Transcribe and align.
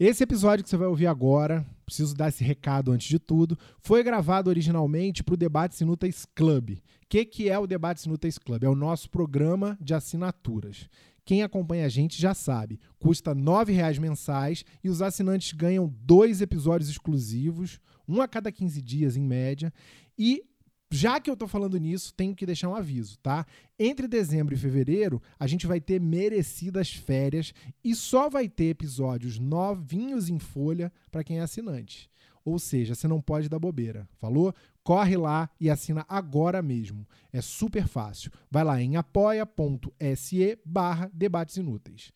Esse 0.00 0.22
episódio 0.22 0.64
que 0.64 0.70
você 0.70 0.78
vai 0.78 0.88
ouvir 0.88 1.06
agora, 1.06 1.62
preciso 1.84 2.14
dar 2.14 2.30
esse 2.30 2.42
recado 2.42 2.90
antes 2.90 3.06
de 3.06 3.18
tudo, 3.18 3.58
foi 3.82 4.02
gravado 4.02 4.48
originalmente 4.48 5.22
para 5.22 5.34
o 5.34 5.36
Debates 5.36 5.78
Inúteis 5.78 6.24
Club. 6.34 6.70
O 6.70 7.06
que, 7.06 7.22
que 7.22 7.50
é 7.50 7.58
o 7.58 7.66
Debates 7.66 8.06
Inúteis 8.06 8.38
Club? 8.38 8.64
É 8.64 8.68
o 8.70 8.74
nosso 8.74 9.10
programa 9.10 9.76
de 9.78 9.92
assinaturas. 9.92 10.88
Quem 11.22 11.42
acompanha 11.42 11.84
a 11.84 11.90
gente 11.90 12.18
já 12.18 12.32
sabe, 12.32 12.80
custa 12.98 13.34
R$ 13.34 13.42
9,00 13.42 14.00
mensais 14.00 14.64
e 14.82 14.88
os 14.88 15.02
assinantes 15.02 15.52
ganham 15.52 15.94
dois 16.00 16.40
episódios 16.40 16.88
exclusivos, 16.88 17.78
um 18.08 18.22
a 18.22 18.26
cada 18.26 18.50
15 18.50 18.80
dias 18.80 19.18
em 19.18 19.22
média, 19.22 19.70
e 20.18 20.42
já 20.90 21.20
que 21.20 21.30
eu 21.30 21.36
tô 21.36 21.46
falando 21.46 21.78
nisso, 21.78 22.12
tenho 22.12 22.34
que 22.34 22.44
deixar 22.44 22.68
um 22.68 22.74
aviso, 22.74 23.16
tá? 23.18 23.46
Entre 23.78 24.08
dezembro 24.08 24.54
e 24.54 24.58
fevereiro, 24.58 25.22
a 25.38 25.46
gente 25.46 25.66
vai 25.66 25.80
ter 25.80 26.00
merecidas 26.00 26.92
férias 26.92 27.54
e 27.84 27.94
só 27.94 28.28
vai 28.28 28.48
ter 28.48 28.70
episódios 28.70 29.38
novinhos 29.38 30.28
em 30.28 30.38
folha 30.38 30.92
para 31.10 31.22
quem 31.22 31.38
é 31.38 31.42
assinante. 31.42 32.10
Ou 32.44 32.58
seja, 32.58 32.94
você 32.94 33.06
não 33.06 33.20
pode 33.20 33.48
dar 33.48 33.58
bobeira. 33.58 34.08
Falou? 34.18 34.52
Corre 34.82 35.16
lá 35.16 35.48
e 35.60 35.70
assina 35.70 36.04
agora 36.08 36.60
mesmo. 36.62 37.06
É 37.32 37.40
super 37.40 37.86
fácil. 37.86 38.32
Vai 38.50 38.64
lá 38.64 38.80
em 38.80 38.96
apoia.se 38.96 40.58
barra 40.64 41.10
debates 41.14 41.56
inúteis. 41.56 42.10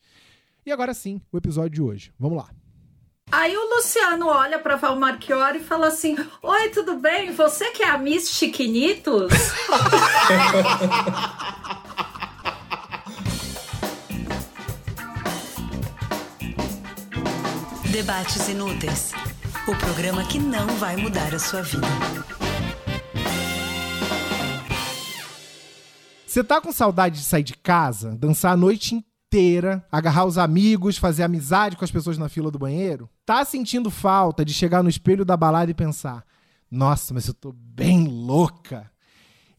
E 0.65 0.71
agora 0.71 0.93
sim, 0.93 1.21
o 1.31 1.37
episódio 1.37 1.69
de 1.69 1.81
hoje. 1.81 2.11
Vamos 2.19 2.37
lá. 2.37 2.64
Aí 3.31 3.55
o 3.57 3.75
Luciano 3.75 4.27
olha 4.27 4.59
para 4.59 4.75
Val 4.75 4.95
Marchiori 4.95 5.59
e 5.59 5.63
fala 5.63 5.87
assim: 5.87 6.15
Oi, 6.41 6.69
tudo 6.69 6.95
bem? 6.95 7.33
Você 7.33 7.71
que 7.71 7.83
é 7.83 7.89
a 7.89 7.97
Miss 7.97 8.31
Chiquinitos? 8.31 9.31
Debates 17.91 18.47
Inúteis 18.49 19.13
o 19.67 19.75
programa 19.77 20.23
que 20.25 20.37
não 20.37 20.67
vai 20.75 20.95
mudar 20.95 21.33
a 21.33 21.39
sua 21.39 21.63
vida. 21.63 21.87
Você 26.27 26.43
tá 26.43 26.61
com 26.61 26.71
saudade 26.71 27.19
de 27.19 27.25
sair 27.25 27.43
de 27.43 27.55
casa, 27.55 28.15
dançar 28.15 28.53
a 28.53 28.57
noite 28.57 28.93
inteira, 28.93 29.14
agarrar 29.91 30.25
os 30.25 30.37
amigos, 30.37 30.97
fazer 30.97 31.23
amizade 31.23 31.75
com 31.75 31.83
as 31.83 31.91
pessoas 31.91 32.17
na 32.17 32.29
fila 32.29 32.49
do 32.49 32.59
banheiro? 32.59 33.09
Tá 33.25 33.43
sentindo 33.43 33.91
falta 33.91 34.45
de 34.45 34.53
chegar 34.53 34.81
no 34.81 34.89
espelho 34.89 35.25
da 35.25 35.35
balada 35.35 35.71
e 35.71 35.73
pensar: 35.73 36.23
nossa, 36.69 37.13
mas 37.13 37.27
eu 37.27 37.33
tô 37.33 37.51
bem 37.51 38.07
louca? 38.07 38.91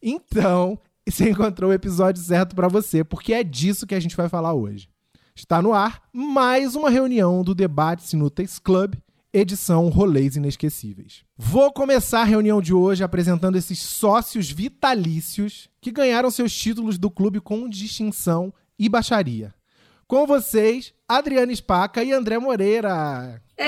Então, 0.03 0.79
você 1.09 1.31
encontrou 1.31 1.71
o 1.71 1.75
episódio 1.75 2.23
certo 2.23 2.55
para 2.55 2.69
você, 2.69 3.05
porque 3.05 3.33
é 3.33 3.45
disso 3.45 3.87
que 3.87 3.95
a 3.95 4.01
gente 4.01 4.17
vai 4.17 4.29
falar 4.29 4.55
hoje. 4.55 4.89
Está 5.35 5.61
no 5.61 5.73
ar 5.73 6.03
mais 6.13 6.75
uma 6.75 6.89
reunião 6.89 7.43
do 7.43 7.55
Debate 7.55 8.17
Inúteis 8.17 8.59
Club, 8.59 8.95
edição 9.33 9.89
Rolês 9.89 10.37
Inesquecíveis. 10.37 11.25
Vou 11.37 11.71
começar 11.73 12.23
a 12.23 12.25
reunião 12.25 12.63
de 12.63 12.73
hoje 12.73 13.05
apresentando 13.05 13.57
esses 13.57 13.79
sócios 13.79 14.51
vitalícios 14.51 15.69
que 15.81 15.93
ganharam 15.93 16.31
seus 16.31 16.55
títulos 16.55 16.97
do 16.97 17.11
clube 17.11 17.41
com 17.41 17.69
distinção 17.69 18.53
e 18.79 18.89
baixaria. 18.89 19.55
Com 20.09 20.25
vocês, 20.27 20.93
Adriana 21.09 21.53
Spaca 21.55 22.03
e 22.05 22.13
André 22.13 22.39
Moreira. 22.39 23.43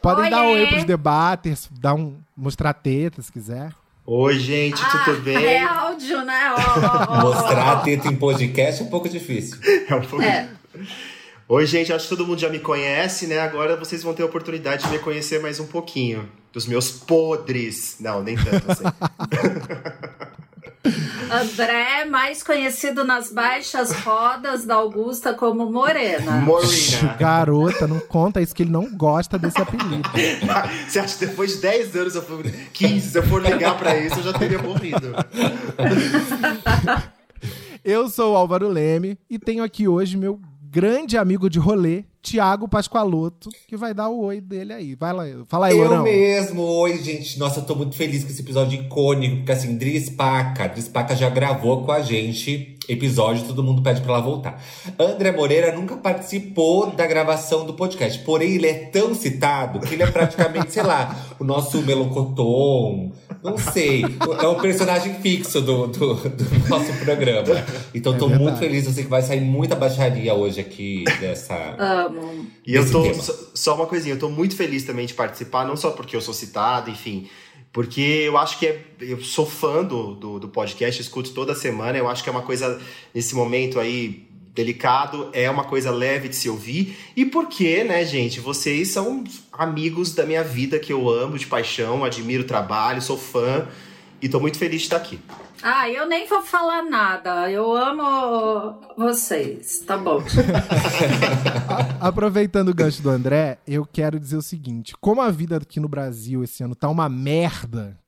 Podem 0.00 0.22
Oiê. 0.22 0.30
dar 0.30 0.42
oi 0.46 0.66
pros 0.68 0.84
debates, 0.84 1.68
dar 1.80 1.94
um, 1.94 2.16
mostrar 2.36 2.72
teta 2.74 3.20
se 3.20 3.32
quiser. 3.32 3.72
Oi, 4.06 4.38
gente, 4.38 4.80
tudo 5.04 5.20
bem? 5.22 5.36
É 5.36 5.64
áudio, 5.64 6.24
né? 6.24 6.54
Ó, 6.56 6.60
ó, 6.60 7.06
ó, 7.08 7.22
Mostrar 7.22 7.72
a 7.72 7.80
teta 7.80 8.06
em 8.06 8.14
podcast 8.14 8.80
é 8.80 8.84
um 8.86 8.88
pouco 8.88 9.08
difícil. 9.08 9.58
É 9.90 9.94
um 9.96 10.02
pouco- 10.02 10.22
É. 10.24 10.48
Oi, 11.48 11.66
gente, 11.66 11.92
acho 11.92 12.04
que 12.08 12.10
todo 12.16 12.24
mundo 12.26 12.38
já 12.40 12.48
me 12.48 12.60
conhece, 12.60 13.26
né? 13.26 13.40
Agora 13.40 13.76
vocês 13.76 14.00
vão 14.04 14.14
ter 14.14 14.22
a 14.22 14.26
oportunidade 14.26 14.84
de 14.84 14.90
me 14.90 14.98
conhecer 15.00 15.40
mais 15.42 15.58
um 15.58 15.66
pouquinho. 15.66 16.28
Dos 16.52 16.66
meus 16.66 16.90
podres. 16.92 17.96
Não, 17.98 18.22
nem 18.22 18.36
tanto 18.36 18.70
assim. 18.70 18.84
André, 21.30 22.04
mais 22.04 22.42
conhecido 22.42 23.04
nas 23.04 23.32
baixas 23.32 23.92
rodas 23.92 24.64
da 24.64 24.76
Augusta 24.76 25.34
como 25.34 25.70
Morena. 25.70 26.32
Morena. 26.32 27.14
Garota, 27.18 27.86
não 27.86 28.00
conta 28.00 28.40
isso 28.40 28.54
que 28.54 28.62
ele 28.62 28.70
não 28.70 28.88
gosta 28.96 29.38
desse 29.38 29.60
apelido. 29.60 30.08
Você 30.88 30.98
acha 30.98 31.18
que 31.18 31.26
depois 31.26 31.56
de 31.56 31.62
10 31.62 31.96
anos, 31.96 32.14
eu 32.14 32.22
for, 32.22 32.42
15, 32.72 33.10
se 33.10 33.18
eu 33.18 33.22
for 33.24 33.42
ligar 33.42 33.76
pra 33.78 33.98
isso, 33.98 34.18
eu 34.20 34.22
já 34.22 34.32
teria 34.32 34.58
morrido. 34.58 35.14
Eu 37.84 38.08
sou 38.08 38.32
o 38.32 38.36
Álvaro 38.36 38.68
Leme 38.68 39.18
e 39.30 39.38
tenho 39.38 39.62
aqui 39.62 39.86
hoje 39.86 40.16
meu 40.16 40.40
grande 40.62 41.16
amigo 41.16 41.48
de 41.48 41.58
rolê, 41.58 42.04
Tiago 42.26 42.66
Pascoaloto, 42.66 43.48
que 43.68 43.76
vai 43.76 43.94
dar 43.94 44.08
o 44.08 44.20
oi 44.24 44.40
dele 44.40 44.72
aí. 44.72 44.94
Vai 44.96 45.12
lá, 45.12 45.22
fala 45.46 45.66
aí, 45.68 45.78
eu 45.78 45.84
Orão. 45.84 46.02
mesmo, 46.02 46.60
oi, 46.60 46.98
gente. 46.98 47.38
Nossa, 47.38 47.60
eu 47.60 47.64
tô 47.64 47.76
muito 47.76 47.94
feliz 47.94 48.24
com 48.24 48.30
esse 48.30 48.42
episódio 48.42 48.82
icônico, 48.82 49.36
porque 49.36 49.52
assim, 49.52 49.76
Dris 49.76 50.10
Paca, 50.10 50.66
Dris 50.68 50.88
Paca 50.88 51.14
já 51.14 51.30
gravou 51.30 51.84
com 51.84 51.92
a 51.92 52.00
gente 52.00 52.76
episódio, 52.88 53.46
todo 53.46 53.62
mundo 53.62 53.82
pede 53.82 54.00
pra 54.00 54.14
ela 54.14 54.22
voltar. 54.22 54.62
André 54.98 55.32
Moreira 55.32 55.72
nunca 55.72 55.96
participou 55.96 56.90
da 56.90 57.06
gravação 57.06 57.64
do 57.64 57.74
podcast, 57.74 58.18
porém 58.20 58.54
ele 58.54 58.66
é 58.66 58.74
tão 58.74 59.14
citado 59.14 59.80
que 59.80 59.94
ele 59.94 60.02
é 60.02 60.10
praticamente, 60.10 60.72
sei 60.72 60.82
lá, 60.82 61.16
o 61.38 61.44
nosso 61.44 61.80
melocotom, 61.82 63.12
não 63.42 63.58
sei, 63.58 64.02
é 64.02 64.46
um 64.48 64.60
personagem 64.60 65.14
fixo 65.14 65.60
do, 65.60 65.86
do, 65.86 66.14
do 66.14 66.68
nosso 66.68 66.92
programa. 67.04 67.64
Então 67.94 68.14
É 68.14 68.18
tô 68.18 68.28
verdade. 68.28 68.42
muito 68.44 68.58
feliz, 68.58 68.86
eu 68.86 68.92
sei 68.92 69.04
que 69.04 69.10
vai 69.10 69.22
sair 69.22 69.40
muita 69.40 69.74
baixaria 69.74 70.34
hoje 70.34 70.60
aqui 70.60 71.04
dessa... 71.20 71.54
Amo. 71.78 72.46
E 72.66 72.74
eu 72.74 72.90
tô. 72.90 73.02
tema. 73.02 73.14
Só, 73.14 73.34
só 73.54 73.74
uma 73.74 73.86
coisinha, 73.86 74.14
eu 74.14 74.18
tô 74.18 74.28
muito 74.28 74.56
feliz 74.56 74.84
também 74.84 75.06
de 75.06 75.14
participar, 75.14 75.64
não 75.64 75.76
só 75.76 75.90
porque 75.90 76.16
eu 76.16 76.20
sou 76.20 76.34
citado, 76.34 76.90
enfim. 76.90 77.28
Porque 77.72 78.00
eu 78.00 78.38
acho 78.38 78.58
que 78.58 78.66
é, 78.66 78.82
eu 79.00 79.22
sou 79.22 79.44
fã 79.44 79.84
do, 79.84 80.14
do, 80.14 80.38
do 80.40 80.48
podcast, 80.48 81.00
escuto 81.00 81.32
toda 81.32 81.54
semana. 81.54 81.98
Eu 81.98 82.08
acho 82.08 82.22
que 82.22 82.28
é 82.30 82.32
uma 82.32 82.40
coisa, 82.40 82.80
nesse 83.14 83.34
momento 83.34 83.78
aí, 83.78 84.25
delicado, 84.56 85.28
é 85.34 85.48
uma 85.50 85.64
coisa 85.64 85.90
leve 85.90 86.28
de 86.28 86.34
se 86.34 86.48
ouvir. 86.48 86.96
E 87.14 87.26
porque, 87.26 87.84
né, 87.84 88.04
gente, 88.04 88.40
vocês 88.40 88.88
são 88.88 89.22
amigos 89.52 90.14
da 90.14 90.24
minha 90.24 90.42
vida 90.42 90.78
que 90.78 90.92
eu 90.92 91.08
amo 91.08 91.38
de 91.38 91.46
paixão, 91.46 92.02
admiro 92.02 92.42
o 92.42 92.46
trabalho, 92.46 93.02
sou 93.02 93.18
fã. 93.18 93.68
E 94.20 94.30
tô 94.30 94.40
muito 94.40 94.56
feliz 94.56 94.80
de 94.80 94.86
estar 94.86 94.96
aqui. 94.96 95.20
Ah, 95.62 95.90
eu 95.90 96.06
nem 96.06 96.26
vou 96.26 96.42
falar 96.42 96.82
nada. 96.82 97.50
Eu 97.50 97.76
amo 97.76 98.80
vocês. 98.96 99.80
Tá 99.80 99.98
bom. 99.98 100.22
Aproveitando 102.00 102.70
o 102.70 102.74
gancho 102.74 103.02
do 103.02 103.10
André, 103.10 103.58
eu 103.66 103.84
quero 103.84 104.18
dizer 104.18 104.36
o 104.36 104.42
seguinte: 104.42 104.94
como 105.00 105.20
a 105.20 105.30
vida 105.30 105.58
aqui 105.58 105.78
no 105.78 105.88
Brasil 105.88 106.42
esse 106.42 106.62
ano 106.62 106.74
tá 106.74 106.88
uma 106.88 107.10
merda, 107.10 107.98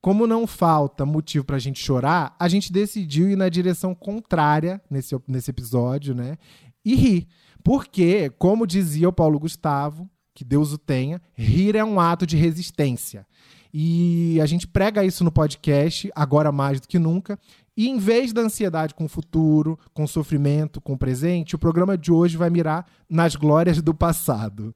como 0.00 0.26
não 0.26 0.46
falta 0.46 1.04
motivo 1.04 1.44
pra 1.44 1.58
gente 1.58 1.80
chorar, 1.82 2.34
a 2.38 2.48
gente 2.48 2.72
decidiu 2.72 3.30
ir 3.30 3.36
na 3.36 3.48
direção 3.48 3.94
contrária 3.94 4.80
nesse, 4.90 5.16
nesse 5.26 5.50
episódio, 5.50 6.14
né? 6.14 6.36
E 6.84 6.94
rir. 6.94 7.26
Porque, 7.62 8.30
como 8.38 8.66
dizia 8.66 9.08
o 9.08 9.12
Paulo 9.12 9.38
Gustavo, 9.38 10.08
que 10.34 10.44
Deus 10.44 10.72
o 10.72 10.78
tenha, 10.78 11.20
rir 11.34 11.74
é 11.76 11.84
um 11.84 11.98
ato 11.98 12.26
de 12.26 12.36
resistência. 12.36 13.26
E 13.74 14.40
a 14.40 14.46
gente 14.46 14.66
prega 14.66 15.04
isso 15.04 15.22
no 15.24 15.30
podcast, 15.32 16.10
agora 16.14 16.50
mais 16.50 16.80
do 16.80 16.88
que 16.88 16.98
nunca. 16.98 17.38
E 17.76 17.88
em 17.88 17.98
vez 17.98 18.32
da 18.32 18.40
ansiedade 18.40 18.94
com 18.94 19.04
o 19.04 19.08
futuro, 19.08 19.78
com 19.92 20.04
o 20.04 20.08
sofrimento, 20.08 20.80
com 20.80 20.94
o 20.94 20.98
presente, 20.98 21.54
o 21.54 21.58
programa 21.58 21.96
de 21.96 22.10
hoje 22.10 22.36
vai 22.36 22.50
mirar 22.50 22.86
nas 23.08 23.36
glórias 23.36 23.80
do 23.82 23.94
passado. 23.94 24.74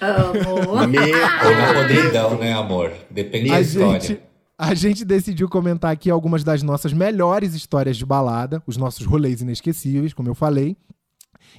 Amo. 0.00 0.86
Meu 0.88 1.02
Ou 1.02 1.56
na 1.56 1.74
podridão, 1.74 2.38
né, 2.38 2.52
amor? 2.52 2.92
Depende 3.10 3.48
da 3.48 3.56
A 3.56 3.60
história. 3.60 4.00
gente, 4.00 4.20
a 4.56 4.74
gente 4.74 5.04
decidiu 5.04 5.48
comentar 5.48 5.92
aqui 5.92 6.10
algumas 6.10 6.44
das 6.44 6.62
nossas 6.62 6.92
melhores 6.92 7.54
histórias 7.54 7.96
de 7.96 8.06
balada, 8.06 8.62
os 8.66 8.76
nossos 8.76 9.04
rolês 9.04 9.40
inesquecíveis, 9.40 10.14
como 10.14 10.28
eu 10.28 10.34
falei. 10.34 10.76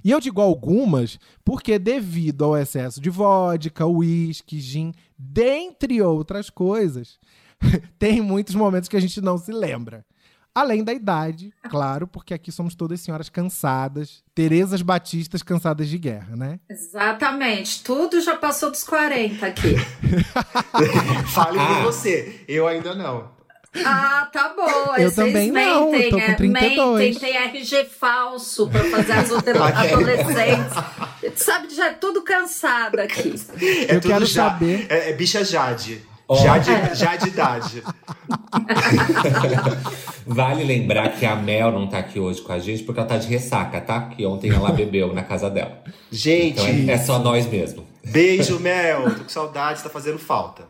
E 0.04 0.12
eu 0.12 0.20
digo 0.20 0.42
algumas 0.42 1.20
porque, 1.44 1.78
devido 1.78 2.44
ao 2.46 2.58
excesso 2.58 3.02
de 3.02 3.10
vodka, 3.10 3.86
uísque, 3.86 4.60
gin, 4.60 4.94
dentre 5.18 6.02
outras 6.02 6.50
coisas, 6.50 7.20
tem 8.00 8.22
muitos 8.22 8.56
momentos 8.56 8.90
que 8.90 8.98
a 8.98 9.02
gente 9.02 9.22
não 9.22 9.38
se 9.38 9.52
lembra. 9.52 10.06
Além 10.56 10.84
da 10.86 10.94
idade, 10.94 11.52
claro, 11.70 12.08
porque 12.08 12.34
aqui 12.34 12.50
somos 12.50 12.74
todas 12.76 13.02
senhoras 13.02 13.28
cansadas, 13.28 14.24
Terezas 14.34 14.82
Batistas 14.82 15.44
cansadas 15.44 15.90
de 15.90 15.98
guerra, 15.98 16.34
né? 16.36 16.60
Exatamente. 16.70 17.84
Tudo 17.84 18.22
já 18.22 18.38
passou 18.38 18.72
dos 18.72 18.84
40 18.84 19.46
aqui. 19.46 19.76
Fale 21.34 21.60
Ah. 21.60 21.66
por 21.68 21.84
você, 21.84 22.40
eu 22.48 22.68
ainda 22.68 22.96
não. 22.96 23.36
Ah, 23.86 24.30
tá 24.32 24.54
bom. 24.56 24.96
Eu 24.96 25.12
Vocês 25.12 25.16
também 25.16 25.52
não, 25.52 25.88
eu 25.88 25.92
mentem, 25.92 26.10
tô 26.10 26.16
com 26.18 26.24
é, 26.24 26.34
32. 26.36 27.00
Mentem, 27.16 27.20
tem 27.20 27.36
RG 27.62 27.84
falso 27.84 28.70
pra 28.70 28.86
fazer 28.86 29.12
as 29.12 29.30
ado- 29.36 29.50
adolescentes. 29.64 30.74
Sabe, 31.44 31.76
já 31.76 31.88
é 31.88 31.94
tudo 31.94 32.22
cansada 32.22 33.04
aqui. 33.04 33.36
É 33.90 33.96
Eu 33.96 34.00
tudo 34.02 34.12
quero 34.12 34.26
já- 34.26 34.50
saber- 34.52 34.88
É, 34.90 35.10
é 35.10 35.14
bicha 35.14 35.44
Jade. 35.44 36.08
Ó. 36.28 36.36
Jade, 36.36 36.96
Jade 36.96 37.30
idade. 37.30 37.84
Vale 40.26 40.64
lembrar 40.64 41.10
que 41.10 41.26
a 41.26 41.36
Mel 41.36 41.72
não 41.72 41.88
tá 41.88 42.00
aqui 42.00 42.20
hoje 42.20 42.42
com 42.42 42.52
a 42.52 42.60
gente 42.60 42.84
porque 42.84 43.00
ela 43.00 43.08
tá 43.08 43.18
de 43.18 43.28
ressaca, 43.28 43.80
tá? 43.80 44.02
Que 44.02 44.26
ontem 44.26 44.52
ela 44.52 44.72
bebeu 44.74 45.14
na 45.14 45.24
casa 45.24 45.50
dela. 45.50 45.84
Gente, 46.12 46.60
Então 46.62 46.94
é, 46.94 46.96
é 46.96 46.98
só 46.98 47.20
nós 47.20 47.46
mesmo. 47.48 47.86
beijo, 48.04 48.60
Mel. 48.60 49.04
Tô 49.16 49.24
com 49.24 49.30
saudade, 49.30 49.84
tá 49.84 49.90
fazendo 49.90 50.18
falta. 50.18 50.64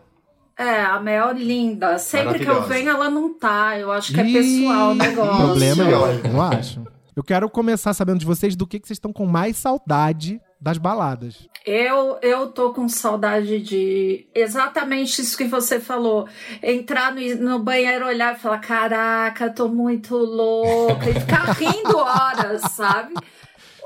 É, 0.57 0.81
a 0.81 0.99
Mel 0.99 1.31
linda. 1.33 1.97
Sempre 1.99 2.39
que 2.39 2.49
eu 2.49 2.63
venho, 2.63 2.89
ela 2.89 3.09
não 3.09 3.33
tá. 3.37 3.77
Eu 3.77 3.91
acho 3.91 4.13
que 4.13 4.19
é 4.19 4.23
pessoal 4.23 4.89
o 4.89 4.91
O 4.91 4.95
negócio. 4.95 5.45
problema 5.45 5.83
é, 5.83 5.93
eu 6.33 6.41
acho. 6.41 6.83
Eu 7.15 7.23
quero 7.23 7.49
começar 7.49 7.93
sabendo 7.93 8.19
de 8.19 8.25
vocês 8.25 8.55
do 8.57 8.67
que, 8.67 8.79
que 8.79 8.87
vocês 8.87 8.97
estão 8.97 9.13
com 9.13 9.25
mais 9.25 9.55
saudade 9.57 10.39
das 10.59 10.77
baladas. 10.77 11.47
Eu, 11.65 12.17
eu 12.21 12.47
tô 12.51 12.71
com 12.73 12.87
saudade 12.87 13.59
de 13.59 14.27
exatamente 14.33 15.21
isso 15.21 15.37
que 15.37 15.45
você 15.45 15.79
falou. 15.79 16.27
Entrar 16.61 17.13
no, 17.13 17.21
no 17.35 17.59
banheiro, 17.59 18.05
olhar 18.05 18.35
e 18.35 18.39
falar: 18.39 18.59
caraca, 18.59 19.49
tô 19.49 19.67
muito 19.67 20.15
louca. 20.15 21.09
E 21.09 21.19
ficar 21.19 21.53
rindo 21.57 21.97
horas, 21.97 22.61
sabe? 22.71 23.15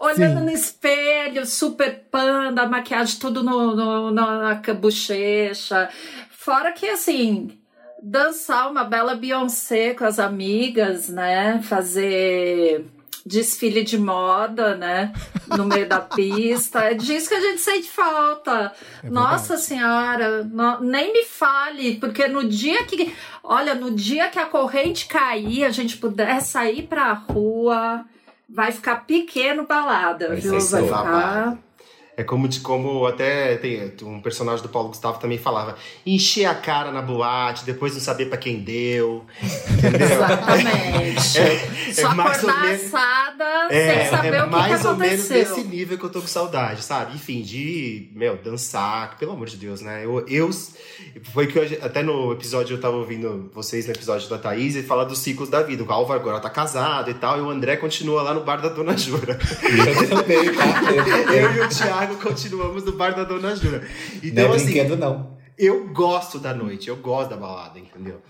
Olhando 0.02 0.40
Sim. 0.40 0.46
no 0.46 0.52
espelho, 0.52 1.46
super 1.46 2.06
panda, 2.10 2.66
maquiagem 2.68 3.20
tudo 3.20 3.44
no, 3.44 3.76
no- 3.76 4.12
na 4.12 4.62
bochecha. 4.74 5.90
Fora 6.30 6.72
que, 6.72 6.88
assim, 6.88 7.60
dançar 8.02 8.72
uma 8.72 8.86
bela 8.86 9.14
Beyoncé 9.16 9.94
com 9.94 10.06
as 10.06 10.18
amigas, 10.20 11.10
né? 11.10 11.62
Fazer 11.62 12.86
desfile 13.26 13.84
de 13.84 13.98
moda, 13.98 14.76
né? 14.76 15.14
No 15.48 15.66
meio 15.66 15.88
da 15.88 16.00
pista. 16.02 16.80
É 16.80 16.94
disso 16.94 17.30
que 17.30 17.36
a 17.36 17.42
gente 17.42 17.62
sente 17.62 17.90
falta. 17.90 18.72
Nossa 19.04 19.58
Senhora, 19.58 20.44
no- 20.44 20.80
nem 20.82 21.12
me 21.14 21.24
fale, 21.26 21.96
porque 21.96 22.28
no 22.28 22.48
dia 22.48 22.84
que. 22.86 23.14
Olha, 23.44 23.74
no 23.76 23.92
dia 23.92 24.30
que 24.30 24.38
a 24.40 24.46
corrente 24.46 25.08
cair, 25.08 25.64
a 25.66 25.70
gente 25.72 25.98
puder 25.98 26.42
sair 26.42 26.84
pra 26.84 27.14
rua, 27.14 28.06
vai 28.48 28.72
ficar 28.72 29.06
pequeno 29.06 29.66
balada, 29.66 30.28
Vai 30.30 30.38
viu? 30.38 30.60
ser 30.62 30.82
Vai 30.82 30.90
babado. 30.90 31.52
ficar. 31.52 31.69
É 32.20 32.24
como, 32.26 32.50
de, 32.50 32.60
como 32.60 33.06
até 33.08 33.56
tem 33.56 33.94
um 34.04 34.20
personagem 34.20 34.62
do 34.62 34.68
Paulo 34.68 34.90
Gustavo 34.90 35.20
também 35.20 35.38
falava: 35.38 35.78
encher 36.06 36.44
a 36.46 36.54
cara 36.54 36.92
na 36.92 37.02
boate, 37.02 37.64
depois 37.64 37.94
não 37.94 38.02
saber 38.02 38.26
pra 38.26 38.38
quem 38.38 38.60
deu. 38.60 39.24
Entendeu? 39.72 40.02
Exatamente. 40.12 41.38
É- 41.40 41.94
Só 41.94 42.12
é 42.12 42.14
mais 42.16 42.44
ou 42.44 42.50
acordar 42.50 42.68
menos- 42.68 42.94
assada 42.94 43.46
É, 43.70 44.02
sem 44.02 44.10
saber 44.10 44.34
é 44.34 44.42
o 44.42 44.44
que, 44.46 44.50
mais 44.52 44.82
que 44.82 44.88
ou 44.88 44.96
menos 44.98 45.28
desse 45.30 45.64
nível 45.64 45.98
que 45.98 46.04
eu 46.04 46.10
tô 46.10 46.20
com 46.22 46.28
saudade, 46.28 46.84
sabe? 46.84 47.16
Enfim, 47.16 47.42
de, 47.42 48.10
meu, 48.14 48.36
dançar, 48.36 49.18
pelo 49.18 49.32
amor 49.32 49.48
de 49.48 49.56
Deus, 49.56 49.80
né? 49.82 50.04
Eu, 50.04 50.26
eu 50.28 50.50
foi 51.34 51.48
que 51.48 51.58
eu, 51.58 51.64
até 51.82 52.04
no 52.04 52.34
episódio 52.34 52.76
eu 52.76 52.82
tava 52.82 52.98
ouvindo 52.98 53.50
vocês 53.54 53.86
no 53.86 53.94
episódio 53.94 54.30
da 54.30 54.38
Thaís 54.38 54.76
e 54.76 54.84
falar 54.84 55.06
dos 55.06 55.20
ciclos 55.20 55.48
da 55.50 55.64
vida. 55.64 55.84
O 55.84 55.92
Álvaro 55.92 56.20
agora 56.20 56.40
tá 56.42 56.50
casado 56.50 57.10
e 57.10 57.14
tal, 57.14 57.38
e 57.38 57.42
o 57.42 57.50
André 57.50 57.78
continua 57.78 58.22
lá 58.22 58.34
no 58.34 58.42
bar 58.44 58.58
da 58.62 58.68
Dona 58.70 58.98
Jura. 58.98 59.40
Eu 59.64 60.10
também, 60.10 60.54
tá? 60.54 60.92
Eu 60.92 61.06
também. 61.06 61.38
eu 61.40 61.54
e 61.54 61.60
o 61.62 61.70
Thiago 61.70 62.09
continuamos 62.22 62.84
no 62.84 62.94
bar 62.94 63.16
da 63.16 63.24
Dona 63.24 63.56
Jura. 63.56 63.80
Não 63.80 63.88
Então, 64.24 64.54
é 64.54 64.56
assim, 64.56 64.66
brinquedo, 64.66 64.98
não. 64.98 65.38
eu 65.58 65.88
gosto 65.94 66.40
da 66.40 66.54
noite, 66.54 66.88
eu 66.90 66.96
gosto 66.98 67.30
da 67.30 67.38
balada, 67.38 67.78
entendeu? 67.80 68.22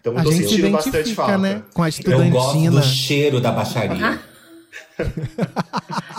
Então 0.00 0.12
eu 0.12 0.18
A 0.20 0.22
tô 0.22 0.30
gente 0.32 0.44
se 0.44 0.50
sentindo 0.50 0.70
bastante 0.70 0.94
identifica, 0.96 1.22
falta. 1.22 1.38
né? 1.38 1.62
Com 1.74 1.82
a 1.82 1.88
Eu 1.88 2.30
gosto 2.30 2.70
do 2.70 2.82
cheiro 2.82 3.40
da 3.40 3.50
baixaria. 3.52 4.20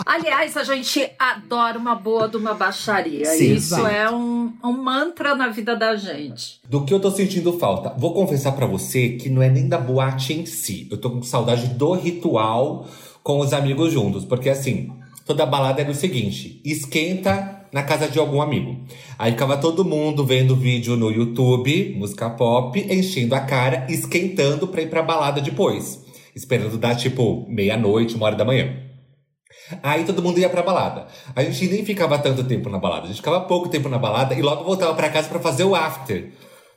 Aliás, 0.06 0.56
a 0.56 0.64
gente 0.64 1.08
adora 1.18 1.78
uma 1.78 1.94
boa 1.94 2.28
de 2.28 2.36
uma 2.36 2.54
baixaria. 2.54 3.24
Sim, 3.24 3.54
Isso 3.54 3.74
sim. 3.76 3.86
é 3.86 4.10
um, 4.10 4.52
um 4.64 4.72
mantra 4.72 5.34
na 5.34 5.48
vida 5.48 5.76
da 5.76 5.94
gente. 5.96 6.60
Do 6.68 6.84
que 6.84 6.92
eu 6.92 7.00
tô 7.00 7.10
sentindo 7.10 7.52
falta? 7.58 7.90
Vou 7.96 8.12
confessar 8.14 8.52
pra 8.52 8.66
você 8.66 9.10
que 9.10 9.28
não 9.28 9.42
é 9.42 9.48
nem 9.48 9.68
da 9.68 9.78
boate 9.78 10.32
em 10.32 10.46
si. 10.46 10.88
Eu 10.90 10.98
tô 10.98 11.10
com 11.10 11.22
saudade 11.22 11.68
do 11.68 11.92
ritual 11.92 12.88
com 13.22 13.38
os 13.40 13.52
amigos 13.52 13.92
juntos. 13.92 14.24
Porque 14.24 14.48
assim, 14.50 14.90
toda 15.30 15.46
balada 15.46 15.80
era 15.80 15.90
o 15.90 15.94
seguinte: 15.94 16.60
esquenta 16.64 17.64
na 17.72 17.84
casa 17.84 18.08
de 18.08 18.18
algum 18.18 18.42
amigo. 18.42 18.84
Aí 19.16 19.30
ficava 19.30 19.56
todo 19.56 19.84
mundo 19.84 20.26
vendo 20.26 20.56
vídeo 20.56 20.96
no 20.96 21.08
YouTube, 21.08 21.94
música 21.96 22.28
pop, 22.30 22.84
enchendo 22.90 23.36
a 23.36 23.40
cara, 23.40 23.86
esquentando 23.88 24.66
pra 24.66 24.82
ir 24.82 24.90
pra 24.90 25.02
balada 25.02 25.40
depois. 25.40 26.04
Esperando 26.34 26.76
dar 26.76 26.96
tipo 26.96 27.46
meia-noite, 27.48 28.16
uma 28.16 28.26
hora 28.26 28.34
da 28.34 28.44
manhã. 28.44 28.76
Aí 29.84 30.04
todo 30.04 30.20
mundo 30.20 30.40
ia 30.40 30.48
pra 30.48 30.62
balada. 30.62 31.06
A 31.34 31.44
gente 31.44 31.68
nem 31.68 31.84
ficava 31.84 32.18
tanto 32.18 32.42
tempo 32.42 32.68
na 32.68 32.78
balada. 32.78 33.04
A 33.04 33.06
gente 33.06 33.18
ficava 33.18 33.40
pouco 33.42 33.68
tempo 33.68 33.88
na 33.88 33.98
balada 33.98 34.34
e 34.34 34.42
logo 34.42 34.64
voltava 34.64 34.94
pra 34.94 35.10
casa 35.10 35.28
pra 35.28 35.38
fazer 35.38 35.62
o 35.62 35.76
after 35.76 36.32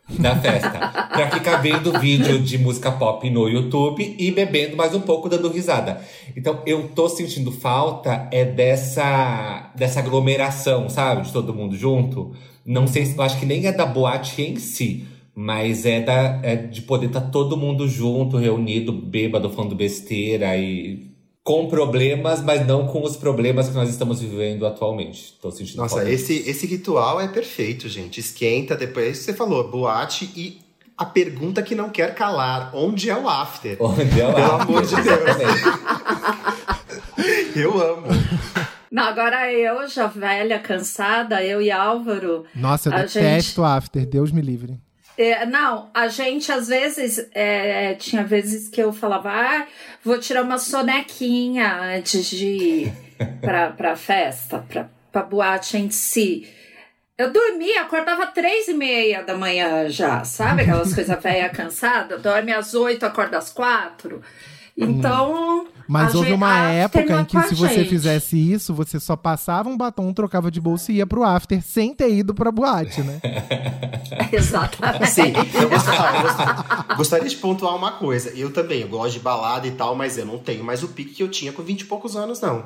da 0.09 0.35
festa. 0.35 0.69
pra 1.11 1.31
ficar 1.31 1.57
vendo 1.57 1.97
vídeo 1.99 2.39
de 2.39 2.57
música 2.57 2.91
pop 2.91 3.29
no 3.29 3.47
YouTube 3.47 4.15
e 4.17 4.31
bebendo 4.31 4.75
mais 4.75 4.93
um 4.93 5.01
pouco, 5.01 5.29
dando 5.29 5.49
risada. 5.49 6.01
Então 6.35 6.61
eu 6.65 6.89
tô 6.89 7.07
sentindo 7.07 7.51
falta 7.51 8.27
é 8.31 8.43
dessa, 8.43 9.71
dessa 9.75 9.99
aglomeração, 9.99 10.89
sabe? 10.89 11.23
De 11.23 11.31
todo 11.31 11.53
mundo 11.53 11.75
junto. 11.75 12.33
Não 12.65 12.87
sei 12.87 13.05
se 13.05 13.17
eu 13.17 13.23
acho 13.23 13.39
que 13.39 13.45
nem 13.45 13.65
é 13.65 13.71
da 13.71 13.85
boate 13.85 14.41
em 14.41 14.57
si. 14.57 15.07
Mas 15.35 15.83
é, 15.85 15.99
da, 15.99 16.39
é 16.43 16.55
de 16.55 16.83
poder 16.83 17.07
estar 17.07 17.21
todo 17.21 17.57
mundo 17.57 17.87
junto, 17.87 18.37
reunido, 18.37 18.91
bêbado, 18.91 19.49
falando 19.49 19.73
besteira 19.73 20.55
e 20.55 21.12
com 21.43 21.67
problemas, 21.67 22.41
mas 22.41 22.65
não 22.65 22.87
com 22.87 23.03
os 23.03 23.17
problemas 23.17 23.67
que 23.67 23.75
nós 23.75 23.89
estamos 23.89 24.21
vivendo 24.21 24.65
atualmente. 24.65 25.37
Tô 25.41 25.51
sentindo 25.51 25.77
Nossa, 25.77 26.09
esse, 26.09 26.37
disso. 26.37 26.49
esse 26.49 26.65
ritual 26.65 27.19
é 27.19 27.27
perfeito, 27.27 27.89
gente. 27.89 28.19
Esquenta, 28.21 28.75
depois 28.75 29.17
você 29.17 29.33
falou, 29.33 29.69
boate 29.69 30.31
e 30.35 30.61
a 30.97 31.05
pergunta 31.05 31.61
que 31.61 31.75
não 31.75 31.89
quer 31.89 32.15
calar: 32.15 32.71
onde 32.73 33.09
é 33.09 33.17
o 33.17 33.27
after? 33.27 33.75
Onde 33.79 34.21
é 34.21 34.27
o 34.27 34.33
Pelo 34.33 34.45
after? 34.45 34.61
amor 34.61 34.85
de 34.85 34.95
Deus. 34.95 35.23
Eu 37.55 37.79
amo. 37.79 38.07
Não, 38.89 39.03
agora 39.03 39.51
eu, 39.51 39.87
já 39.87 40.07
velha, 40.07 40.59
cansada, 40.59 41.43
eu 41.43 41.61
e 41.61 41.71
Álvaro. 41.71 42.45
Nossa, 42.55 42.89
eu 42.89 42.93
detesto 42.93 43.63
after. 43.63 44.05
Deus 44.05 44.31
me 44.31 44.41
livre. 44.41 44.79
É, 45.17 45.45
não, 45.45 45.89
a 45.93 46.07
gente 46.07 46.51
às 46.51 46.67
vezes 46.67 47.29
é, 47.33 47.93
tinha 47.95 48.23
vezes 48.23 48.67
que 48.67 48.81
eu 48.81 48.91
falava, 48.91 49.31
ah, 49.31 49.67
vou 50.03 50.19
tirar 50.19 50.43
uma 50.43 50.57
sonequinha 50.57 51.97
antes 51.97 52.25
de 52.25 52.47
ir 52.47 52.93
pra, 53.41 53.69
pra 53.77 53.95
festa, 53.95 54.65
pra, 54.67 54.89
pra 55.11 55.23
boate 55.23 55.77
em 55.77 55.89
si. 55.89 56.47
Eu 57.15 57.31
dormia, 57.31 57.81
acordava 57.81 58.27
três 58.27 58.67
e 58.67 58.73
meia 58.73 59.21
da 59.21 59.37
manhã 59.37 59.87
já, 59.87 60.23
sabe? 60.23 60.63
Aquelas 60.63 60.93
coisas 60.93 61.17
velha 61.21 61.49
cansada, 61.49 62.17
dorme 62.17 62.51
às 62.51 62.73
oito, 62.73 63.05
acorda 63.05 63.37
às 63.37 63.51
quatro. 63.51 64.21
Então. 64.75 65.67
Mas 65.87 66.13
a 66.13 66.17
houve 66.17 66.31
uma 66.33 66.69
época 66.69 67.05
não 67.05 67.19
em 67.19 67.21
é 67.21 67.25
que 67.25 67.41
se 67.43 67.55
você 67.55 67.75
gente. 67.75 67.89
fizesse 67.89 68.37
isso, 68.37 68.73
você 68.73 68.99
só 68.99 69.15
passava 69.15 69.67
um 69.69 69.77
batom, 69.77 70.13
trocava 70.13 70.49
de 70.49 70.61
bolsa 70.61 70.91
e 70.91 70.95
ia 70.95 71.05
pro 71.07 71.23
after 71.23 71.61
sem 71.61 71.93
ter 71.93 72.09
ido 72.13 72.33
pra 72.33 72.51
boate, 72.51 73.01
né? 73.01 73.19
Exatamente. 74.31 75.09
Sim, 75.11 75.33
eu 75.53 75.69
gostaria, 75.69 76.17
eu 76.19 76.21
gostaria- 76.23 76.95
gostaria 76.95 77.29
de 77.29 77.35
pontuar 77.37 77.75
uma 77.75 77.91
coisa. 77.93 78.29
Eu 78.35 78.51
também, 78.51 78.81
eu 78.81 78.87
gosto 78.87 79.13
de 79.13 79.19
balada 79.19 79.67
e 79.67 79.71
tal, 79.71 79.95
mas 79.95 80.17
eu 80.17 80.25
não 80.25 80.37
tenho 80.37 80.63
mais 80.63 80.83
o 80.83 80.87
pique 80.87 81.13
que 81.15 81.23
eu 81.23 81.29
tinha 81.29 81.51
com 81.51 81.61
20 81.63 81.81
e 81.81 81.85
poucos 81.85 82.15
anos, 82.15 82.39
não. 82.41 82.63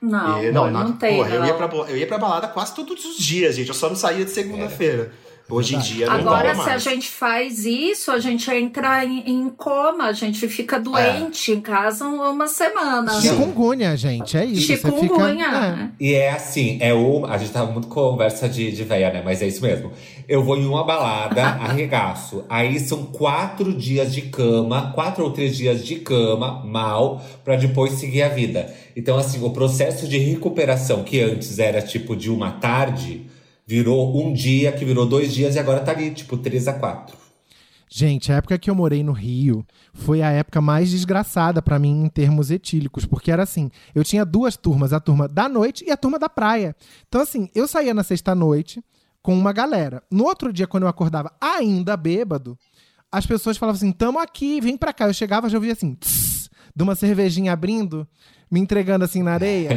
Não, 0.00 0.42
E, 0.44 0.52
não, 0.52 0.70
na- 0.70 0.84
não 0.84 0.92
tem. 0.92 1.16
porra, 1.16 1.30
Eu, 1.30 1.40
não. 1.40 1.46
ia 1.46 1.54
pra, 1.54 1.66
eu 1.88 1.96
ia 1.96 2.06
pra 2.06 2.18
balada 2.18 2.48
quase 2.48 2.74
todos 2.74 3.04
os 3.04 3.16
dias, 3.16 3.56
gente. 3.56 3.68
Eu 3.68 3.74
só 3.74 3.88
não 3.88 3.96
saía 3.96 4.24
de 4.24 4.30
segunda-feira. 4.30 5.12
Hoje 5.48 5.76
em 5.76 5.78
dia 5.78 6.06
não 6.06 6.14
Agora, 6.14 6.54
se 6.54 6.70
a 6.70 6.78
gente 6.78 7.06
faz 7.06 7.66
isso, 7.66 8.10
a 8.10 8.18
gente 8.18 8.50
entra 8.50 9.04
em, 9.04 9.30
em 9.30 9.50
coma, 9.50 10.04
a 10.04 10.12
gente 10.12 10.48
fica 10.48 10.80
doente 10.80 11.52
em 11.52 11.60
casa 11.60 12.06
uma 12.06 12.46
semana. 12.46 13.20
Chikungunya, 13.20 13.94
gente, 13.94 14.38
é 14.38 14.44
isso. 14.46 14.68
Você 14.68 14.76
Chikungunya. 14.78 15.44
fica, 15.44 15.60
né? 15.60 15.92
E 16.00 16.14
é 16.14 16.30
assim, 16.30 16.78
é 16.80 16.94
o. 16.94 17.26
A 17.26 17.36
gente 17.36 17.52
tava 17.52 17.70
muito 17.70 17.88
conversa 17.88 18.48
de, 18.48 18.72
de 18.72 18.84
véia, 18.84 19.12
né? 19.12 19.20
Mas 19.22 19.42
é 19.42 19.46
isso 19.46 19.60
mesmo. 19.60 19.92
Eu 20.26 20.42
vou 20.42 20.56
em 20.56 20.66
uma 20.66 20.82
balada, 20.82 21.42
arregaço. 21.60 22.46
Aí 22.48 22.80
são 22.80 23.04
quatro 23.04 23.74
dias 23.74 24.14
de 24.14 24.22
cama, 24.22 24.92
quatro 24.94 25.24
ou 25.24 25.30
três 25.30 25.54
dias 25.54 25.84
de 25.84 25.96
cama, 25.96 26.64
mal, 26.64 27.22
pra 27.44 27.56
depois 27.56 27.92
seguir 27.92 28.22
a 28.22 28.28
vida. 28.30 28.74
Então, 28.96 29.18
assim, 29.18 29.44
o 29.44 29.50
processo 29.50 30.08
de 30.08 30.16
recuperação, 30.16 31.04
que 31.04 31.20
antes 31.20 31.58
era 31.58 31.82
tipo 31.82 32.16
de 32.16 32.30
uma 32.30 32.52
tarde, 32.52 33.26
virou 33.66 34.22
um 34.22 34.32
dia, 34.32 34.72
que 34.72 34.84
virou 34.84 35.06
dois 35.06 35.32
dias 35.32 35.54
e 35.54 35.58
agora 35.58 35.80
tá 35.80 35.92
ali, 35.92 36.10
tipo, 36.12 36.36
três 36.36 36.68
a 36.68 36.74
quatro. 36.74 37.16
Gente, 37.88 38.32
a 38.32 38.36
época 38.36 38.58
que 38.58 38.68
eu 38.68 38.74
morei 38.74 39.04
no 39.04 39.12
Rio 39.12 39.64
foi 39.92 40.20
a 40.20 40.30
época 40.30 40.60
mais 40.60 40.90
desgraçada 40.90 41.62
pra 41.62 41.78
mim 41.78 42.04
em 42.04 42.08
termos 42.08 42.50
etílicos, 42.50 43.06
porque 43.06 43.30
era 43.30 43.44
assim, 43.44 43.70
eu 43.94 44.02
tinha 44.02 44.24
duas 44.24 44.56
turmas, 44.56 44.92
a 44.92 44.98
turma 44.98 45.28
da 45.28 45.48
noite 45.48 45.84
e 45.86 45.92
a 45.92 45.96
turma 45.96 46.18
da 46.18 46.28
praia. 46.28 46.74
Então 47.08 47.20
assim, 47.20 47.48
eu 47.54 47.68
saía 47.68 47.94
na 47.94 48.02
sexta-noite 48.02 48.82
com 49.22 49.32
uma 49.38 49.52
galera. 49.52 50.02
No 50.10 50.24
outro 50.24 50.52
dia, 50.52 50.66
quando 50.66 50.82
eu 50.82 50.88
acordava 50.88 51.32
ainda 51.40 51.96
bêbado, 51.96 52.58
as 53.12 53.24
pessoas 53.26 53.56
falavam 53.56 53.76
assim, 53.76 53.92
tamo 53.92 54.18
aqui, 54.18 54.60
vem 54.60 54.76
pra 54.76 54.92
cá. 54.92 55.06
Eu 55.06 55.14
chegava, 55.14 55.48
já 55.48 55.56
ouvia 55.56 55.72
assim, 55.72 55.94
tss, 55.94 56.33
de 56.74 56.82
uma 56.82 56.94
cervejinha 56.94 57.52
abrindo, 57.52 58.06
me 58.50 58.60
entregando 58.60 59.04
assim 59.04 59.22
na 59.22 59.32
areia. 59.32 59.70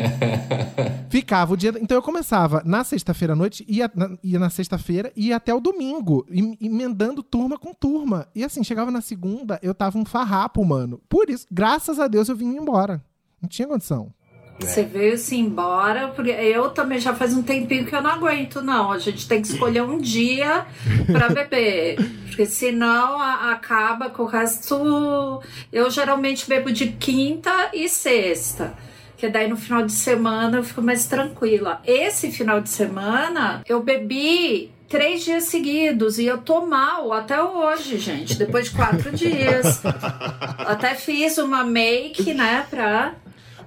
Ficava 1.10 1.54
o 1.54 1.58
dia. 1.58 1.74
Então 1.82 1.98
eu 1.98 2.02
começava 2.02 2.62
na 2.66 2.84
sexta-feira 2.84 3.34
à 3.34 3.36
noite, 3.36 3.66
ia 3.68 3.90
na, 3.96 4.18
ia 4.24 4.40
na 4.40 4.50
sexta-feira 4.50 5.12
e 5.16 5.28
ia 5.28 5.36
até 5.38 5.54
o 5.54 5.60
domingo, 5.60 6.26
em- 6.30 6.58
emendando 6.62 7.24
turma 7.24 7.58
com 7.58 7.74
turma. 7.74 8.28
E 8.36 8.44
assim, 8.44 8.64
chegava 8.64 8.92
na 8.92 9.02
segunda, 9.02 9.60
eu 9.62 9.74
tava 9.74 9.98
um 9.98 10.06
farrapo, 10.06 10.64
mano. 10.66 11.02
Por 11.08 11.30
isso, 11.30 11.46
graças 11.52 12.00
a 12.00 12.08
Deus, 12.08 12.28
eu 12.30 12.36
vim 12.36 12.56
embora. 12.58 13.04
Não 13.42 13.48
tinha 13.48 13.68
condição. 13.68 14.14
Você 14.60 14.84
veio-se 14.84 15.36
embora, 15.36 16.08
porque 16.10 16.32
eu 16.32 16.70
também 16.72 17.00
já 17.00 17.14
faz 17.14 17.34
um 17.34 17.44
tempinho 17.44 17.86
que 17.86 17.96
eu 17.96 18.02
não 18.02 18.10
aguento, 18.12 18.62
não. 18.62 18.92
A 18.92 18.98
gente 19.00 19.28
tem 19.28 19.42
que 19.42 19.48
escolher 19.48 19.84
um 19.84 19.98
dia 20.00 20.66
pra 21.12 21.30
beber. 21.34 21.96
Porque 22.28 22.46
senão 22.46 23.20
a- 23.22 23.52
acaba 23.52 24.10
com 24.10 24.24
o 24.24 24.26
resto. 24.26 25.42
Eu 25.72 25.90
geralmente 25.92 26.48
bebo 26.50 26.72
de 26.72 26.88
quinta 26.88 27.70
e 27.74 27.88
sexta. 27.88 28.74
Que 29.16 29.30
daí 29.30 29.48
no 29.48 29.58
final 29.58 29.84
de 29.84 29.92
semana 29.94 30.58
eu 30.58 30.64
fico 30.64 30.82
mais 30.82 31.06
tranquila. 31.08 31.82
Esse 31.86 32.32
final 32.32 32.60
de 32.62 32.70
semana 32.70 33.64
eu 33.68 33.82
bebi 33.82 34.72
três 34.90 35.24
dias 35.24 35.46
seguidos 35.46 36.18
e 36.20 36.26
eu 36.26 36.38
tô 36.40 36.66
mal 36.66 37.12
até 37.14 37.42
hoje, 37.42 37.98
gente. 37.98 38.36
Depois 38.38 38.66
de 38.66 38.72
quatro 38.76 39.12
dias. 39.12 39.82
Até 40.60 40.94
fiz 40.96 41.38
uma 41.40 41.64
make, 41.64 42.34
né, 42.34 42.66
pra 42.70 43.14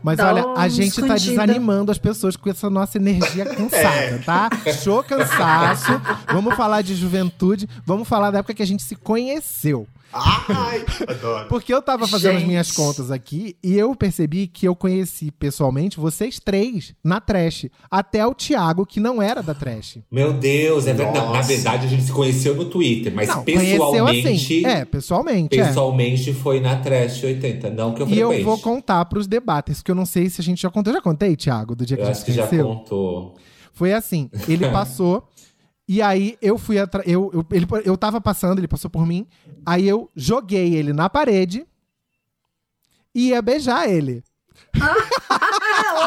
Mas 0.02 0.16
Dá 0.16 0.28
olha, 0.28 0.44
a 0.56 0.68
gente 0.68 1.00
tá 1.00 1.14
escondida. 1.14 1.46
desanimando 1.46 1.90
as 1.92 1.98
pessoas 1.98 2.36
com 2.36 2.48
essa 2.50 2.70
nossa 2.70 2.98
energia 2.98 3.44
cansada, 3.54 4.22
tá? 4.24 4.50
Show 4.82 5.02
cansaço. 5.02 6.00
Vamos 6.32 6.54
falar 6.54 6.82
de 6.82 6.94
juventude. 6.94 7.68
Vamos 7.84 8.08
falar 8.08 8.30
da 8.30 8.38
época 8.38 8.54
que 8.54 8.62
a 8.62 8.66
gente 8.66 8.82
se 8.82 8.96
conheceu. 8.96 9.86
Ai, 10.12 10.84
adoro. 11.06 11.48
Porque 11.48 11.72
eu 11.72 11.80
tava 11.80 12.06
fazendo 12.06 12.32
as 12.34 12.40
Gente. 12.40 12.48
minhas 12.48 12.72
contas 12.72 13.10
aqui 13.10 13.56
e 13.62 13.76
eu 13.76 13.94
percebi 13.94 14.46
que 14.46 14.66
eu 14.66 14.74
conheci 14.74 15.30
pessoalmente 15.30 15.98
vocês 16.00 16.40
três 16.40 16.94
na 17.02 17.20
Trash. 17.20 17.66
Até 17.90 18.26
o 18.26 18.34
Thiago, 18.34 18.84
que 18.84 18.98
não 18.98 19.22
era 19.22 19.42
da 19.42 19.54
Trash. 19.54 19.98
Meu 20.10 20.32
Deus, 20.32 20.86
é 20.86 20.92
verdade. 20.92 21.32
Na 21.32 21.42
verdade, 21.42 21.86
a 21.86 21.88
gente 21.88 22.02
se 22.02 22.12
conheceu 22.12 22.54
no 22.54 22.64
Twitter, 22.64 23.12
mas 23.14 23.28
Não, 23.28 23.44
conheceu 23.44 23.78
pessoalmente. 23.78 24.28
assim. 24.28 24.66
É, 24.66 24.84
pessoalmente. 24.84 25.60
é. 25.60 25.66
Pessoalmente 25.66 26.32
foi 26.34 26.60
na 26.60 26.76
Trash 26.76 27.22
80, 27.22 27.70
não 27.70 27.94
que 27.94 28.02
eu 28.02 28.08
E 28.08 28.18
eu 28.18 28.42
vou 28.42 28.58
contar 28.58 29.04
pros 29.04 29.26
debates, 29.26 29.82
que 29.82 29.90
eu 29.90 29.94
não 29.94 30.06
sei 30.06 30.28
se 30.28 30.40
a 30.40 30.44
gente 30.44 30.60
já 30.62 30.70
contou. 30.70 30.92
Eu 30.92 30.96
já 30.96 31.02
contei, 31.02 31.36
Thiago, 31.36 31.74
do 31.76 31.86
dia 31.86 31.96
que 31.96 32.02
Eu 32.02 32.08
a 32.08 32.10
acho 32.10 32.20
gente 32.20 32.26
que 32.26 32.32
se 32.32 32.36
já 32.38 32.46
conheceu? 32.46 32.66
contou. 32.68 33.34
Foi 33.72 33.92
assim, 33.92 34.28
ele 34.48 34.68
passou 34.70 35.24
e 35.92 36.00
aí 36.00 36.38
eu 36.40 36.56
fui 36.56 36.78
atrás, 36.78 37.04
eu, 37.04 37.32
eu, 37.34 37.44
ele, 37.50 37.66
eu 37.84 37.96
tava 37.96 38.20
passando, 38.20 38.60
ele 38.60 38.68
passou 38.68 38.88
por 38.88 39.04
mim, 39.04 39.26
aí 39.66 39.88
eu 39.88 40.08
joguei 40.14 40.76
ele 40.76 40.92
na 40.92 41.10
parede 41.10 41.66
e 43.12 43.30
ia 43.30 43.42
beijar 43.42 43.90
ele. 43.90 44.22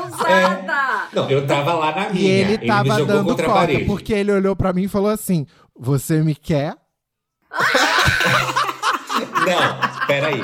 Ousada! 0.01 1.09
Não, 1.11 1.29
eu 1.29 1.45
tava 1.45 1.73
lá 1.73 1.93
na 1.93 2.09
minha. 2.11 2.23
E 2.23 2.25
ele 2.27 2.57
tava 2.59 2.97
jogou 2.97 3.07
dando 3.07 3.35
cota, 3.35 3.43
parede. 3.43 3.83
porque 3.83 4.13
ele 4.13 4.31
olhou 4.31 4.55
pra 4.55 4.71
mim 4.71 4.83
e 4.83 4.87
falou 4.87 5.09
assim: 5.09 5.45
"Você 5.77 6.23
me 6.23 6.33
quer?" 6.33 6.77
Não, 9.45 10.07
peraí. 10.07 10.39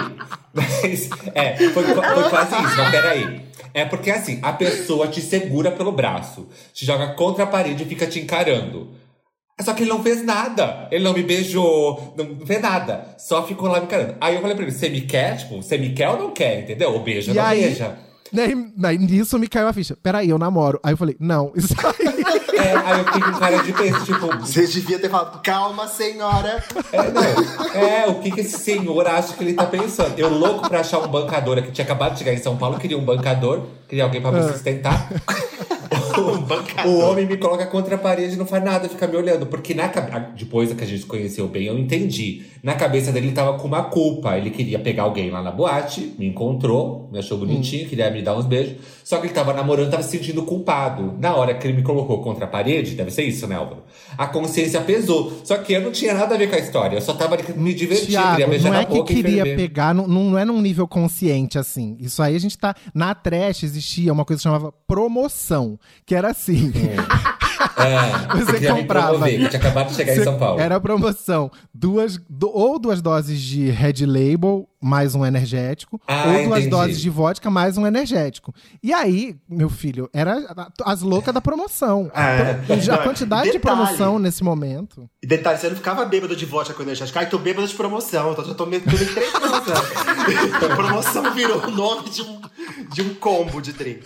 Mas, 0.53 1.09
é, 1.33 1.55
foi, 1.69 1.83
foi 1.85 2.29
quase 2.29 2.55
isso, 2.55 2.75
mas 2.75 2.91
peraí. 2.91 3.49
É 3.73 3.85
porque 3.85 4.11
assim, 4.11 4.41
a 4.41 4.51
pessoa 4.51 5.07
te 5.07 5.21
segura 5.21 5.71
pelo 5.71 5.93
braço, 5.93 6.49
te 6.73 6.85
joga 6.85 7.13
contra 7.13 7.45
a 7.45 7.47
parede 7.47 7.83
e 7.83 7.87
fica 7.87 8.05
te 8.05 8.19
encarando. 8.19 8.99
Só 9.61 9.73
que 9.73 9.83
ele 9.83 9.89
não 9.89 10.01
fez 10.01 10.23
nada. 10.23 10.87
Ele 10.91 11.03
não 11.03 11.13
me 11.13 11.23
beijou, 11.23 12.13
não 12.17 12.45
fez 12.45 12.61
nada. 12.61 13.15
Só 13.17 13.45
ficou 13.45 13.67
lá 13.69 13.79
me 13.79 13.85
encarando. 13.85 14.15
Aí 14.21 14.35
eu 14.35 14.41
falei 14.41 14.55
pra 14.55 14.65
ele: 14.65 14.71
você 14.73 14.89
me 14.89 15.01
quer? 15.01 15.37
Tipo, 15.37 15.61
você 15.61 15.77
me 15.77 15.89
quer 15.93 16.09
ou 16.09 16.17
não 16.19 16.31
quer? 16.31 16.61
Entendeu? 16.61 16.91
Ou 16.93 17.01
beija 17.03 17.31
ou 17.31 17.35
E 17.35 17.37
não 17.39 17.45
aí- 17.45 17.61
beija. 17.63 17.97
Daí, 18.31 18.53
daí 18.77 18.97
nisso 18.99 19.39
me 19.39 19.47
caiu 19.47 19.67
a 19.67 19.73
ficha. 19.73 19.97
Peraí, 20.03 20.29
eu 20.29 20.37
namoro. 20.37 20.79
Aí 20.83 20.93
eu 20.93 20.97
falei: 20.97 21.15
"Não, 21.19 21.51
isso 21.57 21.73
aí 21.83 22.59
É, 22.59 22.75
aí 22.75 22.99
eu 22.99 23.05
fiquei 23.05 23.21
com 23.21 23.39
cara 23.39 23.57
de 23.63 23.73
peixe, 23.73 24.05
tipo, 24.05 24.27
Você 24.41 24.67
devia 24.67 24.99
ter 24.99 25.09
falado, 25.09 25.41
calma, 25.41 25.87
senhora. 25.87 26.63
É, 26.93 27.09
não. 27.11 27.81
É, 27.81 28.07
o 28.07 28.15
que, 28.19 28.29
que 28.31 28.41
esse 28.41 28.59
senhor 28.59 29.07
acha 29.07 29.33
que 29.33 29.43
ele 29.43 29.53
tá 29.53 29.65
pensando? 29.65 30.13
Eu 30.19 30.29
louco 30.29 30.69
pra 30.69 30.81
achar 30.81 30.99
um 30.99 31.07
bancador 31.07 31.59
que 31.63 31.71
tinha 31.71 31.83
acabado 31.85 32.13
de 32.13 32.19
chegar 32.19 32.33
em 32.33 32.37
São 32.37 32.55
Paulo, 32.55 32.77
queria 32.77 32.97
um 32.99 33.03
bancador, 33.03 33.63
queria 33.87 34.03
alguém 34.03 34.21
pra 34.21 34.31
me 34.31 34.39
Ah. 34.39 34.53
sustentar. 34.53 35.09
O 36.85 36.99
homem 36.99 37.25
me 37.25 37.37
coloca 37.37 37.65
contra 37.67 37.95
a 37.95 37.97
parede 37.97 38.35
e 38.35 38.37
não 38.37 38.45
faz 38.45 38.63
nada, 38.63 38.87
fica 38.87 39.07
me 39.07 39.15
olhando. 39.15 39.45
Porque 39.45 39.73
na 39.73 39.87
depois 40.35 40.71
que 40.73 40.83
a 40.83 40.87
gente 40.87 41.01
se 41.01 41.05
conheceu 41.05 41.47
bem, 41.47 41.65
eu 41.65 41.77
entendi. 41.77 42.43
Na 42.63 42.73
cabeça 42.73 43.11
dele 43.11 43.27
ele 43.27 43.35
tava 43.35 43.57
com 43.57 43.67
uma 43.67 43.83
culpa. 43.83 44.37
Ele 44.37 44.49
queria 44.49 44.79
pegar 44.79 45.03
alguém 45.03 45.29
lá 45.29 45.41
na 45.41 45.51
boate, 45.51 46.13
me 46.17 46.27
encontrou, 46.27 47.09
me 47.11 47.19
achou 47.19 47.37
bonitinho, 47.37 47.87
queria 47.87 48.09
me 48.11 48.21
dar 48.21 48.37
uns 48.37 48.45
beijos. 48.45 48.77
Só 49.03 49.17
que 49.17 49.27
ele 49.27 49.33
tava 49.33 49.53
namorando, 49.53 49.89
tava 49.89 50.03
se 50.03 50.17
sentindo 50.17 50.43
culpado. 50.43 51.15
Na 51.19 51.35
hora 51.35 51.53
que 51.53 51.65
ele 51.65 51.77
me 51.77 51.83
colocou 51.83 52.21
contra 52.21 52.45
a 52.45 52.47
parede, 52.47 52.95
deve 52.95 53.11
ser 53.11 53.23
isso, 53.23 53.47
né, 53.47 53.55
Álvaro? 53.55 53.83
A 54.17 54.27
consciência 54.27 54.79
pesou. 54.81 55.33
Só 55.43 55.57
que 55.57 55.73
eu 55.73 55.81
não 55.81 55.91
tinha 55.91 56.13
nada 56.13 56.35
a 56.35 56.37
ver 56.37 56.49
com 56.49 56.55
a 56.55 56.59
história. 56.59 56.97
Eu 56.97 57.01
só 57.01 57.13
tava 57.13 57.37
me 57.55 57.73
divertindo, 57.73 58.11
queria 58.11 58.35
Thiago, 58.35 58.51
beijar 58.51 58.69
não 58.69 58.75
na 58.75 58.81
é 58.81 58.85
que 58.85 58.93
boca 58.93 59.11
e 59.11 59.15
queria 59.15 59.43
pegar, 59.43 59.95
não, 59.95 60.07
não 60.07 60.37
é 60.37 60.45
num 60.45 60.61
nível 60.61 60.87
consciente 60.87 61.57
assim. 61.57 61.97
Isso 61.99 62.21
aí 62.21 62.35
a 62.35 62.39
gente 62.39 62.57
tá. 62.57 62.75
Na 62.93 63.15
trash 63.15 63.63
existia 63.63 64.13
uma 64.13 64.25
coisa 64.25 64.39
que 64.39 64.43
chamava 64.43 64.71
promoção, 64.85 65.79
que 66.09 66.15
era 66.15 66.31
assim. 66.31 66.73
É, 67.77 68.33
Você 68.37 68.53
queria 68.53 68.73
me 68.73 68.81
comprava. 68.81 69.09
promover, 69.09 69.41
eu 69.41 69.47
tinha 69.49 69.59
acabado 69.59 69.89
de 69.89 69.93
chegar 69.95 70.13
em 70.13 70.15
Você- 70.15 70.23
São 70.23 70.39
Paulo. 70.39 70.59
Era 70.59 70.79
promoção. 70.79 71.51
Duas, 71.71 72.17
do- 72.27 72.49
ou 72.49 72.79
duas 72.79 72.99
doses 72.99 73.39
de 73.39 73.69
Red 73.69 74.05
Label, 74.07 74.67
mais 74.81 75.15
um 75.15 75.25
energético. 75.25 76.01
Ah, 76.07 76.25
ou 76.27 76.33
duas 76.45 76.59
entendi. 76.59 76.69
doses 76.69 77.01
de 77.01 77.09
vodka, 77.09 77.49
mais 77.49 77.77
um 77.77 77.85
energético. 77.85 78.53
E 78.81 78.93
aí, 78.93 79.35
meu 79.47 79.69
filho, 79.69 80.09
era 80.13 80.37
as 80.85 81.01
loucas 81.01 81.33
da 81.33 81.41
promoção. 81.41 82.11
É. 82.13 82.59
Então, 82.63 82.79
já 82.79 82.95
a 82.95 82.97
quantidade 82.99 83.51
de 83.51 83.57
detalhe. 83.57 83.75
promoção 83.75 84.19
nesse 84.19 84.43
momento. 84.43 85.09
E 85.21 85.27
detalhe, 85.27 85.57
você 85.57 85.69
não 85.69 85.75
ficava 85.75 86.05
bêbado 86.05 86.35
de 86.35 86.45
vodka 86.45 86.73
com 86.73 86.83
energético. 86.83 87.17
Ai, 87.19 87.29
tô 87.29 87.37
bêbado 87.37 87.67
de 87.67 87.73
promoção. 87.73 88.31
Então 88.31 88.45
já 88.45 88.53
tomei 88.53 88.79
tudo 88.79 89.01
em 89.03 89.07
três 89.07 89.31
promoções. 89.31 89.89
promoção 90.75 91.33
virou 91.33 91.65
o 91.65 91.71
nome 91.71 92.09
de 92.09 92.21
um, 92.21 92.41
de 92.93 93.01
um 93.01 93.13
combo 93.15 93.61
de 93.61 93.73
drink. 93.73 94.03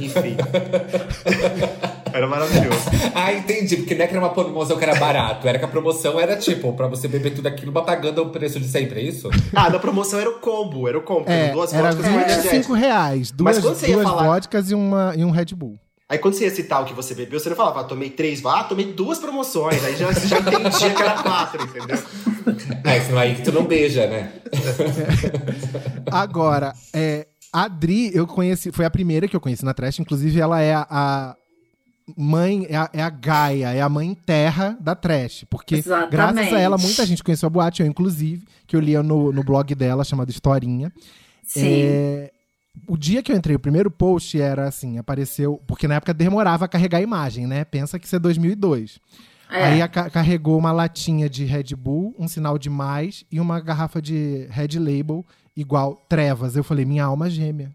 Enfim. 0.00 0.36
Era 2.12 2.26
maravilhoso. 2.26 2.90
Ah, 3.14 3.32
entendi. 3.32 3.76
Porque 3.76 3.94
não 3.94 4.04
é 4.04 4.06
que 4.06 4.14
era 4.14 4.22
uma 4.22 4.34
promoção 4.34 4.76
que 4.76 4.84
era 4.84 4.94
barato. 4.96 5.48
Era 5.48 5.58
que 5.58 5.64
a 5.64 5.68
promoção 5.68 6.20
era 6.20 6.36
tipo, 6.36 6.72
pra 6.74 6.86
você 6.86 7.08
beber 7.08 7.34
tudo 7.34 7.46
aquilo, 7.46 7.72
mas 7.72 7.84
pagando 7.86 8.22
o 8.22 8.28
preço 8.28 8.60
de 8.60 8.68
sempre, 8.68 9.00
é 9.00 9.02
isso? 9.02 9.30
Ah, 9.54 9.70
na 9.70 9.78
promoção 9.78 9.91
era 10.18 10.30
o 10.30 10.34
combo, 10.34 10.88
era 10.88 10.98
o 10.98 11.02
combo. 11.02 11.28
É, 11.30 11.44
eram 11.44 11.54
duas 11.54 11.72
era 11.72 11.90
vodkas 11.92 12.06
e 12.06 12.08
um 12.08 12.20
energético. 12.20 12.50
25 12.50 12.72
reais. 12.74 13.30
Duas, 13.30 13.58
quando 13.58 13.74
você 13.74 13.86
ia 13.88 13.94
duas 13.94 14.08
falar- 14.08 14.24
vodkas 14.24 14.70
e, 14.70 14.74
uma, 14.74 15.14
e 15.16 15.24
um 15.24 15.30
Red 15.30 15.46
Bull. 15.54 15.78
Aí 16.08 16.18
quando 16.18 16.34
você 16.34 16.44
ia 16.44 16.50
citar 16.54 16.82
o 16.82 16.84
que 16.84 16.92
você 16.92 17.14
bebeu, 17.14 17.40
você 17.40 17.48
não 17.48 17.56
falava, 17.56 17.80
ah, 17.80 17.84
tomei 17.84 18.10
três, 18.10 18.44
ah, 18.44 18.64
tomei 18.64 18.92
duas 18.92 19.18
promoções. 19.18 19.82
Aí 19.82 19.96
já, 19.96 20.12
já 20.12 20.38
entendia 20.40 20.90
que 20.94 21.02
era 21.02 21.22
quatro, 21.22 21.62
entendeu? 21.62 21.98
É, 22.84 23.00
senão 23.00 23.18
aí 23.20 23.36
que 23.36 23.42
tu 23.42 23.52
não 23.52 23.64
beija, 23.64 24.04
né? 24.08 24.32
Agora, 26.10 26.72
é, 26.92 27.26
a 27.52 27.68
Dri, 27.68 28.10
eu 28.14 28.26
conheci, 28.26 28.72
foi 28.72 28.84
a 28.84 28.90
primeira 28.90 29.28
que 29.28 29.36
eu 29.36 29.40
conheci 29.40 29.64
na 29.64 29.72
Trash. 29.72 30.00
Inclusive, 30.00 30.40
ela 30.40 30.60
é 30.60 30.74
a, 30.74 30.86
a 30.90 31.36
mãe, 32.16 32.66
é 32.68 32.76
a, 32.76 32.90
é 32.92 33.02
a 33.02 33.10
Gaia, 33.10 33.72
é 33.72 33.80
a 33.80 33.88
mãe 33.88 34.14
terra 34.14 34.76
da 34.80 34.94
Trash. 34.94 35.44
Porque, 35.50 35.76
Exatamente. 35.76 36.10
graças 36.10 36.52
a 36.52 36.58
ela, 36.58 36.78
muita 36.78 37.04
gente 37.06 37.22
conheceu 37.22 37.46
a 37.46 37.50
boate, 37.50 37.82
eu 37.82 37.88
inclusive, 37.88 38.44
que 38.66 38.74
eu 38.76 38.80
lia 38.80 39.02
no, 39.02 39.32
no 39.32 39.42
blog 39.42 39.74
dela, 39.74 40.04
chamado 40.04 40.30
Historinha. 40.30 40.92
Sim. 41.44 41.60
É, 41.64 42.32
o 42.86 42.96
dia 42.96 43.22
que 43.22 43.30
eu 43.32 43.36
entrei, 43.36 43.54
o 43.56 43.60
primeiro 43.60 43.90
post 43.90 44.40
era 44.40 44.66
assim, 44.66 44.98
apareceu... 44.98 45.60
Porque 45.66 45.86
na 45.88 45.96
época 45.96 46.14
demorava 46.14 46.64
a 46.64 46.68
carregar 46.68 46.98
a 46.98 47.02
imagem, 47.02 47.46
né? 47.46 47.64
Pensa 47.64 47.98
que 47.98 48.06
isso 48.06 48.16
é 48.16 48.18
2002. 48.18 48.98
É. 49.50 49.64
Aí 49.64 49.82
a 49.82 49.88
ca- 49.88 50.08
carregou 50.08 50.56
uma 50.58 50.72
latinha 50.72 51.28
de 51.28 51.44
Red 51.44 51.76
Bull, 51.76 52.14
um 52.18 52.26
sinal 52.26 52.56
de 52.56 52.70
mais 52.70 53.24
e 53.30 53.38
uma 53.38 53.60
garrafa 53.60 54.00
de 54.00 54.46
Red 54.50 54.78
Label 54.78 55.24
igual 55.54 55.94
Trevas. 56.08 56.56
Eu 56.56 56.64
falei, 56.64 56.86
minha 56.86 57.04
alma 57.04 57.28
gêmea. 57.28 57.70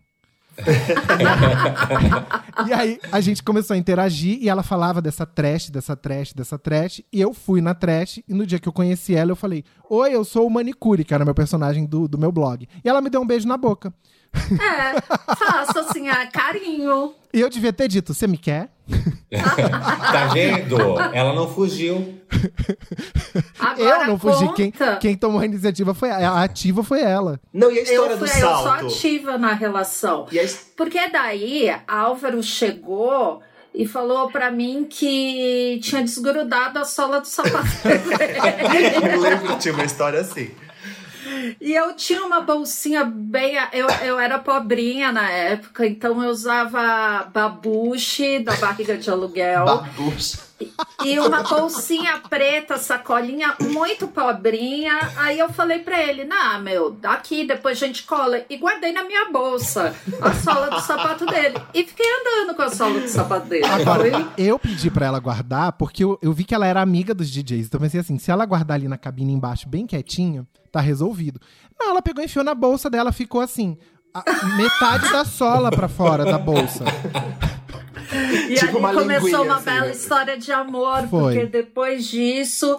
E 2.68 2.74
aí 2.74 3.00
a 3.12 3.22
gente 3.22 3.44
começou 3.44 3.74
a 3.76 3.78
interagir 3.78 4.40
e 4.42 4.50
ela 4.50 4.64
falava 4.64 5.02
dessa 5.02 5.26
trash, 5.26 5.70
dessa 5.70 5.96
trash, 5.96 6.34
dessa 6.34 6.58
trash. 6.58 7.02
E 7.12 7.22
eu 7.22 7.34
fui 7.34 7.62
na 7.62 7.74
trash 7.74 8.22
e 8.28 8.34
no 8.34 8.46
dia 8.46 8.60
que 8.60 8.68
eu 8.68 8.74
conheci 8.74 9.16
ela 9.16 9.32
eu 9.32 9.36
falei: 9.36 9.64
Oi, 9.90 10.14
eu 10.14 10.24
sou 10.24 10.48
o 10.48 10.50
Manicure, 10.50 11.04
que 11.04 11.14
era 11.14 11.26
meu 11.26 11.36
personagem 11.36 11.86
do, 11.86 12.08
do 12.08 12.18
meu 12.18 12.32
blog. 12.32 12.68
E 12.84 12.90
ela 12.90 13.02
me 13.02 13.10
deu 13.10 13.22
um 13.22 13.28
beijo 13.28 13.48
na 13.48 13.58
boca. 13.58 13.94
É, 14.62 15.36
faço 15.36 15.80
assim, 15.80 16.08
ah, 16.10 16.28
carinho. 16.28 17.14
E 17.34 17.40
eu 17.40 17.50
devia 17.50 17.74
ter 17.74 17.88
dito: 17.88 18.14
Você 18.14 18.28
me 18.28 18.38
quer? 18.38 18.70
Tá 19.30 20.28
vendo? 20.28 20.78
Ela 21.14 21.34
não 21.34 21.54
fugiu. 21.54 22.18
Agora 23.60 24.04
eu 24.04 24.08
não 24.08 24.18
fugi. 24.18 24.54
Quem, 24.54 24.72
conta. 24.72 24.96
quem 24.98 25.18
tomou 25.18 25.42
a 25.42 25.46
iniciativa 25.46 25.94
foi 25.94 26.10
a, 26.10 26.30
a 26.30 26.44
ativa 26.44 26.82
foi 26.82 27.02
ela. 27.02 27.40
Não, 27.52 27.70
e 27.70 27.80
a 27.80 27.82
história 27.82 28.14
eu, 28.14 28.18
do 28.18 28.26
fui, 28.26 28.38
eu 28.38 28.48
sou 28.48 28.64
salto? 28.64 28.86
ativa 28.86 29.38
na 29.38 29.54
relação. 29.54 30.28
E 30.32 30.40
a 30.40 30.46
Porque 30.78 31.10
daí 31.10 31.70
Álvaro 31.88 32.42
chegou 32.42 33.42
e 33.74 33.86
falou 33.86 34.30
pra 34.30 34.50
mim 34.50 34.88
que 34.90 35.80
tinha 35.84 36.02
desgrudado 36.02 36.80
a 36.80 36.86
sola 36.86 37.20
do 37.20 37.28
sapato. 37.28 37.68
Eu 39.14 39.20
lembro 39.20 39.48
que 39.50 39.60
tinha 39.60 39.74
uma 39.74 39.84
história 39.86 40.20
assim. 40.20 40.50
E 41.60 41.74
eu 41.74 41.94
tinha 41.96 42.24
uma 42.24 42.42
bolsinha 42.42 43.04
bem. 43.04 43.56
Eu, 43.74 43.88
eu 44.04 44.20
era 44.20 44.40
pobrinha 44.40 45.12
na 45.12 45.30
época, 45.30 45.86
então 45.86 46.24
eu 46.24 46.30
usava 46.30 47.30
babuche 47.34 48.40
da 48.40 48.56
barriga 48.56 48.98
de 48.98 49.10
aluguel. 49.10 49.66
Babuche. 49.66 50.47
E 51.06 51.20
uma 51.20 51.44
bolsinha 51.44 52.20
preta, 52.30 52.78
sacolinha 52.78 53.56
muito 53.62 54.08
pobrinha. 54.08 54.98
Aí 55.18 55.38
eu 55.38 55.50
falei 55.50 55.80
pra 55.80 56.02
ele: 56.02 56.24
Nah, 56.26 56.58
meu, 56.60 56.90
daqui, 56.92 57.46
depois 57.46 57.82
a 57.82 57.86
gente 57.86 58.04
cola. 58.04 58.42
E 58.50 58.58
guardei 58.58 58.92
na 58.92 59.04
minha 59.04 59.30
bolsa 59.32 59.96
a 60.22 60.34
sola 60.34 60.70
do 60.72 60.82
sapato 60.82 61.26
dele. 61.26 61.56
E 61.74 61.84
fiquei 61.84 62.06
andando 62.22 62.56
com 62.56 62.62
a 62.64 62.70
sola 62.72 63.00
do 63.00 63.08
sapato 63.08 63.48
dele. 63.48 63.66
Agora, 63.66 64.10
Foi- 64.10 64.28
eu 64.38 64.58
pedi 64.58 64.90
pra 64.90 65.06
ela 65.06 65.20
guardar 65.20 65.74
porque 65.74 66.04
eu, 66.04 66.18
eu 66.22 66.34
vi 66.34 66.44
que 66.44 66.56
ela 66.56 66.66
era 66.66 66.82
amiga 66.82 67.14
dos 67.14 67.30
DJs. 67.30 67.68
Então 67.68 67.78
eu 67.78 67.84
pensei 67.84 68.00
assim, 68.00 68.18
se 68.18 68.32
ela 68.32 68.46
guardar 68.46 68.76
ali 68.76 68.88
na 68.88 68.98
cabine 68.98 69.34
embaixo 69.34 69.70
bem 69.70 69.86
quietinho, 69.86 70.48
tá 70.72 70.80
resolvido. 70.82 71.40
Não, 71.80 71.92
ela 71.92 72.02
pegou 72.02 72.24
e 72.24 72.26
enfiou 72.26 72.44
na 72.44 72.56
bolsa 72.56 72.90
dela, 72.90 73.12
ficou 73.12 73.42
assim, 73.42 73.78
metade 74.58 75.12
da 75.12 75.24
sola 75.24 75.70
pra 75.70 75.88
fora 75.88 76.26
da 76.26 76.40
bolsa. 76.40 76.84
E 78.50 78.56
Tipo 78.56 78.86
ali 78.86 78.98
começou 78.98 79.44
uma 79.44 79.56
assim, 79.56 79.66
bela 79.66 79.86
né? 79.88 79.92
história 79.92 80.38
de 80.38 80.52
amor, 80.52 81.08
Foi. 81.10 81.34
porque 81.34 81.46
depois 81.48 82.06
disso. 82.08 82.78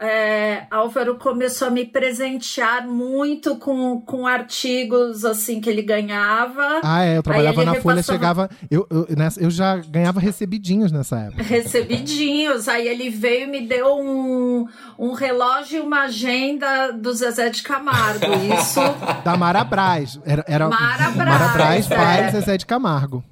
é, 0.00 0.64
Álvaro 0.72 1.14
começou 1.14 1.68
a 1.68 1.70
me 1.70 1.84
presentear 1.86 2.84
muito 2.86 3.56
com, 3.56 4.00
com 4.00 4.26
artigos 4.26 5.24
assim 5.24 5.60
que 5.60 5.70
ele 5.70 5.82
ganhava. 5.82 6.80
Ah, 6.82 7.04
é, 7.04 7.16
eu 7.16 7.22
trabalhava 7.22 7.64
na 7.64 7.76
Folha, 7.76 8.02
chegava. 8.02 8.50
Eu, 8.68 8.86
eu, 8.90 9.06
nessa- 9.16 9.40
eu 9.40 9.48
já 9.50 9.76
ganhava 9.76 10.18
recebidinhos 10.18 10.90
nessa 10.90 11.20
época. 11.20 11.42
recebidinhos. 11.44 12.68
Aí 12.68 12.88
ele 12.88 13.08
veio 13.08 13.44
e 13.44 13.50
me 13.50 13.66
deu 13.66 13.96
um, 13.96 14.66
um 14.98 15.12
relógio 15.12 15.78
e 15.78 15.80
uma 15.80 16.02
agenda 16.02 16.90
do 16.92 17.12
Zezé 17.14 17.48
de 17.48 17.62
Camargo. 17.62 18.26
Isso 18.60 18.80
Da 19.24 19.36
Mara 19.36 19.62
Braz. 19.62 20.18
Era, 20.26 20.44
era 20.48 20.68
Mara 20.68 21.10
Mara 21.12 21.48
Braz, 21.48 21.86
Braz, 21.86 21.90
é. 21.90 21.96
pai 21.96 22.30
Zezé 22.32 22.56
de 22.58 22.66
Camargo. 22.66 23.24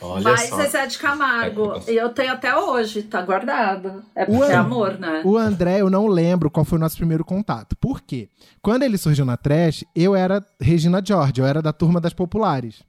Olha 0.00 0.22
vai 0.22 0.46
só. 0.46 0.56
Zezé 0.56 0.86
de 0.86 0.98
Camargo. 0.98 1.82
É, 1.86 1.92
E 1.92 1.96
eu 1.96 2.08
tenho 2.10 2.32
até 2.32 2.54
hoje, 2.56 3.02
tá 3.02 3.20
guardado. 3.22 4.02
É 4.14 4.24
O 4.24 4.26
porque 4.26 4.52
é 4.52 4.54
An- 4.54 4.60
amor, 4.60 4.98
né? 4.98 5.22
O 5.24 5.36
André, 5.36 5.80
eu 5.80 5.90
não 5.90 6.06
lembro 6.06 6.50
qual 6.50 6.64
foi 6.64 6.78
o 6.78 6.80
nosso 6.80 6.96
primeiro 6.96 7.24
contato. 7.24 7.74
Por 7.76 8.00
quê? 8.00 8.28
Quando 8.62 8.82
ele 8.84 8.96
surgiu 8.98 9.24
na 9.24 9.36
Trash, 9.36 9.84
eu 9.94 10.14
era 10.14 10.44
Regina 10.60 11.02
George, 11.04 11.40
eu 11.40 11.46
era 11.46 11.60
da 11.60 11.72
turma 11.72 12.00
das 12.00 12.12
populares. 12.12 12.82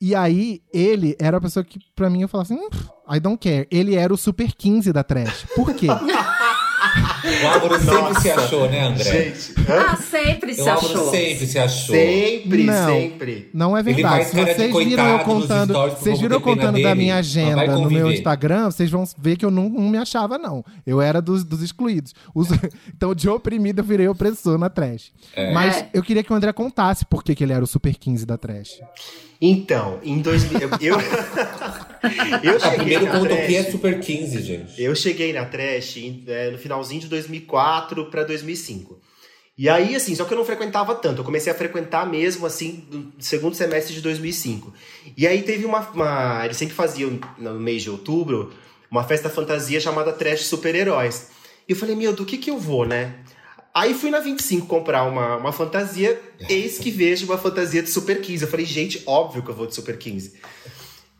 E 0.00 0.14
aí, 0.14 0.62
ele 0.72 1.16
era 1.18 1.38
a 1.38 1.40
pessoa 1.40 1.64
que, 1.64 1.80
pra 1.96 2.08
mim, 2.08 2.22
eu 2.22 2.28
falava 2.28 2.52
assim, 2.54 2.62
"Hum, 2.62 2.68
I 3.12 3.18
don't 3.18 3.36
care. 3.38 3.66
Ele 3.68 3.96
era 3.96 4.14
o 4.14 4.16
Super 4.16 4.52
15 4.54 4.92
da 4.92 5.02
Trash. 5.02 5.44
Por 5.56 5.74
quê? 5.74 5.88
O 7.42 7.46
Álvaro 7.46 7.78
sempre 7.80 8.20
se 8.20 8.30
achou, 8.30 8.68
né, 8.70 8.80
André? 8.86 9.04
Gente? 9.04 9.54
Ah, 9.68 9.96
sempre 9.96 10.54
se 10.54 10.60
o 10.62 10.68
Álvaro 10.68 10.86
achou. 10.94 11.10
sempre 11.10 11.46
se 11.46 11.58
achou. 11.58 11.94
sempre, 11.94 12.62
Não. 12.64 12.86
sempre. 12.88 13.50
Não 13.52 13.76
é 13.76 13.80
Ele 13.80 13.92
verdade. 13.94 14.14
faz 14.14 14.28
Se 14.28 14.54
vocês 14.54 14.74
viram 14.86 15.08
eu 15.08 15.18
contando, 15.20 15.72
vocês 15.90 16.20
viram 16.20 16.36
eu 16.36 16.40
contando 16.40 16.80
da 16.82 16.94
minha 16.94 17.14
mas 17.16 17.26
agenda 17.26 17.66
no 17.66 17.90
meu. 17.90 18.10
Instagram, 18.10 18.66
vocês 18.70 18.90
vão 18.90 19.04
ver 19.18 19.36
que 19.36 19.44
eu 19.44 19.50
não, 19.50 19.68
não 19.68 19.88
me 19.88 19.98
achava, 19.98 20.38
não. 20.38 20.64
Eu 20.86 21.00
era 21.00 21.20
dos, 21.20 21.44
dos 21.44 21.62
excluídos. 21.62 22.14
Os- 22.34 22.48
então, 22.94 23.14
de 23.14 23.28
oprimido, 23.28 23.80
eu 23.80 23.84
virei 23.84 24.08
opressor 24.08 24.58
na 24.58 24.68
Trash. 24.68 25.12
Mas 25.52 25.76
É. 25.78 25.88
eu 25.94 26.02
queria 26.02 26.22
que 26.22 26.32
o 26.32 26.36
André 26.36 26.52
contasse 26.52 27.04
por 27.04 27.22
que, 27.22 27.34
que 27.34 27.44
ele 27.44 27.52
era 27.52 27.62
o 27.64 27.66
Super 27.66 27.94
15 27.94 28.24
da 28.26 28.36
Trash. 28.36 28.80
Então, 29.40 30.00
em 30.02 30.20
2000. 30.20 30.60
Eu, 30.60 30.70
eu, 30.80 30.96
eu 32.42 32.56
O 32.56 32.60
cheguei 32.60 32.76
primeiro 32.76 33.04
na 33.06 33.12
ponto 33.12 33.32
aqui 33.32 33.56
é 33.56 33.70
Super 33.70 34.00
15, 34.00 34.42
gente. 34.42 34.82
Eu 34.82 34.94
cheguei 34.94 35.32
na 35.32 35.44
Trash 35.44 35.96
é, 36.26 36.50
no 36.50 36.58
finalzinho 36.58 37.00
de 37.02 37.08
2004 37.08 38.06
para 38.06 38.24
2005. 38.24 39.00
E 39.56 39.68
aí, 39.68 39.96
assim, 39.96 40.14
só 40.14 40.24
que 40.24 40.32
eu 40.32 40.38
não 40.38 40.44
frequentava 40.44 40.94
tanto. 40.94 41.20
Eu 41.20 41.24
comecei 41.24 41.52
a 41.52 41.54
frequentar 41.54 42.08
mesmo, 42.08 42.46
assim, 42.46 42.84
no 42.90 43.12
segundo 43.18 43.54
semestre 43.56 43.94
de 43.94 44.00
2005. 44.00 44.72
E 45.16 45.26
aí 45.26 45.42
teve 45.42 45.64
uma... 45.64 45.80
uma 45.90 46.44
eles 46.44 46.56
sempre 46.56 46.74
faziam, 46.74 47.18
no 47.36 47.54
mês 47.54 47.82
de 47.82 47.90
outubro, 47.90 48.52
uma 48.90 49.04
festa 49.04 49.28
fantasia 49.28 49.80
chamada 49.80 50.12
Trash 50.12 50.46
Super-Heróis. 50.46 51.28
E 51.68 51.72
eu 51.72 51.76
falei, 51.76 51.94
meu, 51.94 52.12
do 52.12 52.24
que 52.24 52.38
que 52.38 52.50
eu 52.50 52.58
vou, 52.58 52.86
né? 52.86 53.14
Aí 53.74 53.94
fui 53.94 54.10
na 54.10 54.18
25 54.18 54.66
comprar 54.66 55.04
uma, 55.04 55.36
uma 55.36 55.52
fantasia, 55.52 56.20
eis 56.48 56.78
que 56.78 56.90
vejo 56.90 57.26
uma 57.26 57.38
fantasia 57.38 57.82
de 57.82 57.90
Super 57.90 58.20
15. 58.20 58.42
Eu 58.44 58.50
falei, 58.50 58.66
gente, 58.66 59.02
óbvio 59.06 59.42
que 59.42 59.50
eu 59.50 59.54
vou 59.54 59.66
de 59.66 59.74
Super 59.74 59.96
15. 59.96 60.34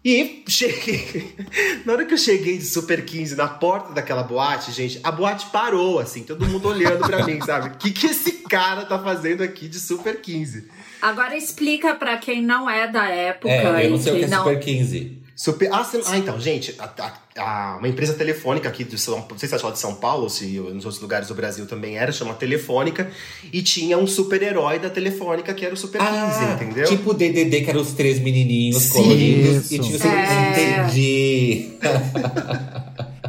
E 0.05 0.45
cheguei. 0.49 1.35
Na 1.85 1.93
hora 1.93 2.05
que 2.05 2.15
eu 2.15 2.19
cheguei 2.19 2.57
de 2.57 2.65
Super 2.65 3.05
15 3.05 3.35
na 3.37 3.49
porta 3.49 3.93
daquela 3.93 4.23
boate, 4.23 4.73
gente, 4.73 5.01
a 5.03 5.11
boate 5.11 5.47
parou, 5.47 5.99
assim, 5.99 6.23
todo 6.23 6.47
mundo 6.47 6.69
olhando 6.69 7.07
pra 7.07 7.27
mim, 7.27 7.41
sabe? 7.45 7.69
O 7.69 7.73
que, 7.73 7.91
que 7.91 8.07
esse 8.07 8.33
cara 8.49 8.85
tá 8.85 8.99
fazendo 8.99 9.43
aqui 9.43 9.69
de 9.69 9.79
Super 9.79 10.21
15? 10.21 10.69
Agora 11.03 11.37
explica 11.37 11.95
pra 11.95 12.17
quem 12.17 12.43
não 12.43 12.71
é 12.71 12.89
da 12.89 13.09
época 13.09 13.53
É, 13.53 13.87
eu 13.87 13.91
não 13.91 13.97
e 13.99 14.03
sei 14.03 14.13
o 14.13 14.17
que 14.19 14.25
é 14.25 14.29
não. 14.29 14.45
Super 14.45 14.61
15. 14.61 15.18
Super... 15.41 15.69
Ah, 15.73 15.89
ah, 16.07 16.19
então, 16.19 16.41
gente, 16.41 16.75
a- 16.81 16.91
a- 16.99 17.13
a- 17.41 17.77
uma 17.79 17.87
empresa 17.87 18.13
telefônica 18.13 18.69
aqui 18.69 18.83
de 18.83 18.99
São 18.99 19.25
não 19.31 19.39
sei 19.39 19.49
se 19.49 19.55
é 19.55 19.59
só 19.59 19.71
de 19.71 19.79
São 19.79 19.95
Paulo, 19.95 20.29
se 20.29 20.47
nos 20.59 20.85
outros 20.85 21.01
lugares 21.01 21.29
do 21.29 21.35
Brasil 21.37 21.65
também 21.65 21.97
era, 21.97 22.11
chama 22.11 22.35
Telefônica, 22.35 23.09
e 23.53 23.63
tinha 23.63 23.97
um 23.97 24.05
super-herói 24.05 24.81
da 24.81 24.91
Telefônica 24.91 25.55
que 25.55 25.65
era 25.65 25.73
o 25.73 25.77
Super 25.77 26.01
15, 26.01 26.45
entendeu? 26.55 26.87
Tipo 26.89 27.11
o 27.11 27.15
DDD, 27.15 27.61
que 27.61 27.71
eram 27.71 27.81
os 27.83 27.93
três 27.93 28.19
menininhos 28.19 28.83
Sim. 28.83 29.03
coloridos. 29.05 29.71
E 29.71 29.79
tinha 29.79 29.95
o 29.97 30.01
Super 30.01 30.09
É. 30.09 30.81
Entendi. 30.83 31.73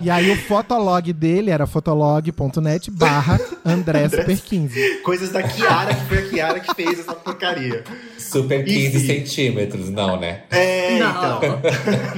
E 0.01 0.09
aí 0.09 0.31
o 0.31 0.37
fotolog 0.37 1.11
dele 1.11 1.51
era 1.51 1.67
fotolog.net 1.67 2.89
barra 2.91 3.39
André 3.65 4.07
Super 4.07 4.39
15. 4.39 5.01
Coisas 5.03 5.29
da 5.29 5.43
Kiara, 5.43 5.93
que 5.93 6.05
foi 6.05 6.17
a 6.19 6.29
Kiara 6.29 6.59
que 6.59 6.73
fez 6.73 6.99
essa 6.99 7.13
porcaria. 7.13 7.83
Super 8.17 8.63
15 8.63 8.87
Enfim. 8.87 8.99
centímetros, 8.99 9.89
não, 9.89 10.19
né? 10.19 10.43
É, 10.49 10.97
Não. 10.99 11.09
então. 11.37 11.41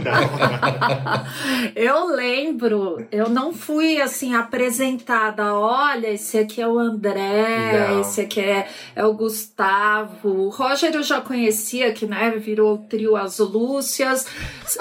Não. 0.04 1.26
Eu 1.76 2.15
lembro, 2.15 3.06
eu 3.12 3.30
não 3.30 3.54
fui 3.54 4.02
assim 4.02 4.36
apresentada. 4.36 5.56
Olha, 5.56 6.08
esse 6.08 6.38
aqui 6.38 6.62
é 6.62 6.67
o 6.67 6.78
André, 6.78 7.89
Não. 7.89 8.02
esse 8.02 8.22
aqui 8.22 8.39
é, 8.39 8.67
é 8.96 9.06
o 9.06 9.13
Gustavo. 9.13 10.30
O 10.30 10.50
Roger 10.50 10.94
eu 10.94 11.04
já 11.04 11.22
conhecia, 11.22 11.91
que 11.94 12.06
né, 12.06 12.32
virou 12.38 12.76
o 12.76 12.78
trio 12.78 13.15
As 13.15 13.39
Lúcias. 13.39 14.26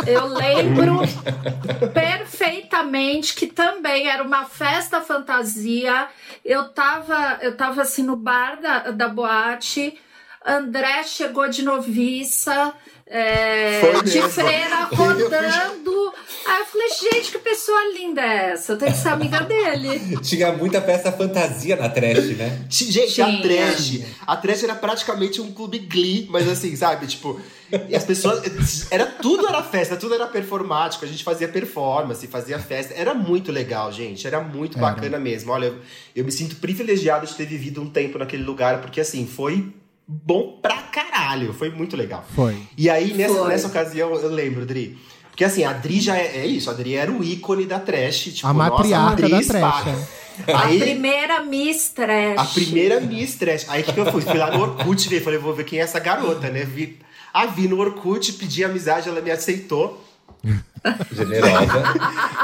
Eu 0.07 0.27
lembro 0.27 1.01
perfeitamente 1.93 2.90
que 3.35 3.47
também 3.47 4.09
era 4.09 4.23
uma 4.23 4.45
festa 4.45 5.01
fantasia. 5.01 6.09
Eu 6.45 6.69
tava, 6.71 7.39
eu 7.43 7.57
tava 7.57 7.83
assim 7.83 8.03
no 8.03 8.17
bar 8.17 8.61
da, 8.61 8.91
da 8.91 9.09
boate. 9.09 9.99
André 10.45 11.03
chegou 11.03 11.49
de 11.49 11.63
noviça, 11.63 12.75
é, 13.13 13.81
Foi 13.81 14.03
de 14.05 14.23
freira 14.23 14.85
rodando. 14.95 16.13
Aí 16.47 16.61
eu 16.61 16.65
falei, 16.65 16.89
gente, 16.89 17.33
que 17.33 17.39
pessoa 17.41 17.79
linda 17.93 18.21
é 18.21 18.53
essa? 18.53 18.73
Eu 18.73 18.79
tenho 18.79 18.93
que 18.93 18.99
ser 18.99 19.09
amiga 19.09 19.41
dele. 19.43 20.17
Tinha 20.19 20.53
muita 20.53 20.81
festa 20.81 21.11
fantasia 21.11 21.75
na 21.75 21.89
trash, 21.89 22.37
né? 22.37 22.65
Gente, 22.71 23.21
a 23.21 23.27
Tinha. 23.27 23.43
Trash. 23.43 24.01
A 24.25 24.37
Trash 24.37 24.63
era 24.63 24.77
praticamente 24.77 25.41
um 25.41 25.51
clube 25.51 25.81
Glee, 25.81 26.29
mas 26.31 26.49
assim, 26.49 26.77
sabe? 26.77 27.09
Tipo, 27.09 27.41
e 27.89 27.97
as 27.97 28.05
pessoas. 28.05 28.87
Era, 28.93 29.07
tudo 29.07 29.49
era 29.49 29.61
festa, 29.61 29.97
tudo 29.97 30.15
era 30.15 30.29
performático. 30.29 31.05
A 31.05 31.09
gente 31.09 31.25
fazia 31.25 31.49
performance, 31.49 32.25
fazia 32.29 32.61
festa. 32.61 32.95
Era 32.95 33.13
muito 33.13 33.51
legal, 33.51 33.93
gente. 33.93 34.25
Era 34.25 34.41
muito 34.41 34.79
Era. 34.79 34.87
bacana 34.87 35.19
mesmo. 35.19 35.51
Olha, 35.51 35.67
eu, 35.67 35.81
eu 36.15 36.25
me 36.25 36.31
sinto 36.31 36.57
privilegiado 36.57 37.27
de 37.27 37.35
ter 37.35 37.47
vivido 37.47 37.83
um 37.83 37.91
tempo 37.91 38.19
naquele 38.19 38.45
lugar, 38.45 38.81
porque 38.81 39.01
assim, 39.01 39.27
foi 39.27 39.73
bom 40.11 40.59
pra 40.61 40.77
caralho. 40.79 41.53
Foi 41.55 41.71
muito 41.71 41.97
legal. 41.97 42.25
Foi. 42.35 42.57
E 42.77 42.91
aí, 42.91 43.15
nessa, 43.15 43.35
Foi. 43.35 43.49
nessa 43.49 43.69
ocasião, 43.69 44.13
eu 44.15 44.29
lembro, 44.29 44.67
Dri. 44.67 44.99
Porque 45.31 45.45
assim, 45.45 45.63
a 45.65 45.73
Dri 45.73 46.01
já 46.01 46.17
é, 46.17 46.39
é 46.39 46.47
isso, 46.47 46.69
a 46.69 46.73
Dri 46.73 46.97
era 46.97 47.11
o 47.11 47.23
ícone 47.23 47.65
da 47.65 47.79
trash. 47.79 48.25
Tipo, 48.35 48.49
A 48.49 48.53
matriarca 48.53 49.23
nossa, 49.23 49.29
da 49.29 49.37
Dri 49.39 49.47
trash, 49.47 49.81
Spaca. 49.81 50.09
A 50.53 50.65
Aí, 50.67 50.81
primeira 50.81 51.43
Miss 51.45 51.91
Trash. 51.91 52.39
a 52.39 52.45
primeira 52.45 53.01
Miss 53.01 53.35
Trash. 53.37 53.67
Aí 53.69 53.83
o 53.83 53.85
que, 53.85 53.93
que 53.93 54.01
eu 54.01 54.11
fui? 54.11 54.23
Fui 54.23 54.39
lá 54.39 54.51
no 54.51 54.63
Orkut 54.63 55.09
ver, 55.09 55.23
falei, 55.23 55.39
vou 55.39 55.55
ver 55.55 55.65
quem 55.65 55.79
é 55.79 55.83
essa 55.83 56.01
garota, 56.01 56.49
né? 56.49 56.65
Vi, 56.65 56.99
ah, 57.33 57.47
vi 57.47 57.69
no 57.69 57.79
Orkut, 57.79 58.33
pedi 58.35 58.65
amizade, 58.65 59.09
ela 59.09 59.21
me 59.21 59.31
aceitou. 59.31 60.03
Generosa. 61.13 61.83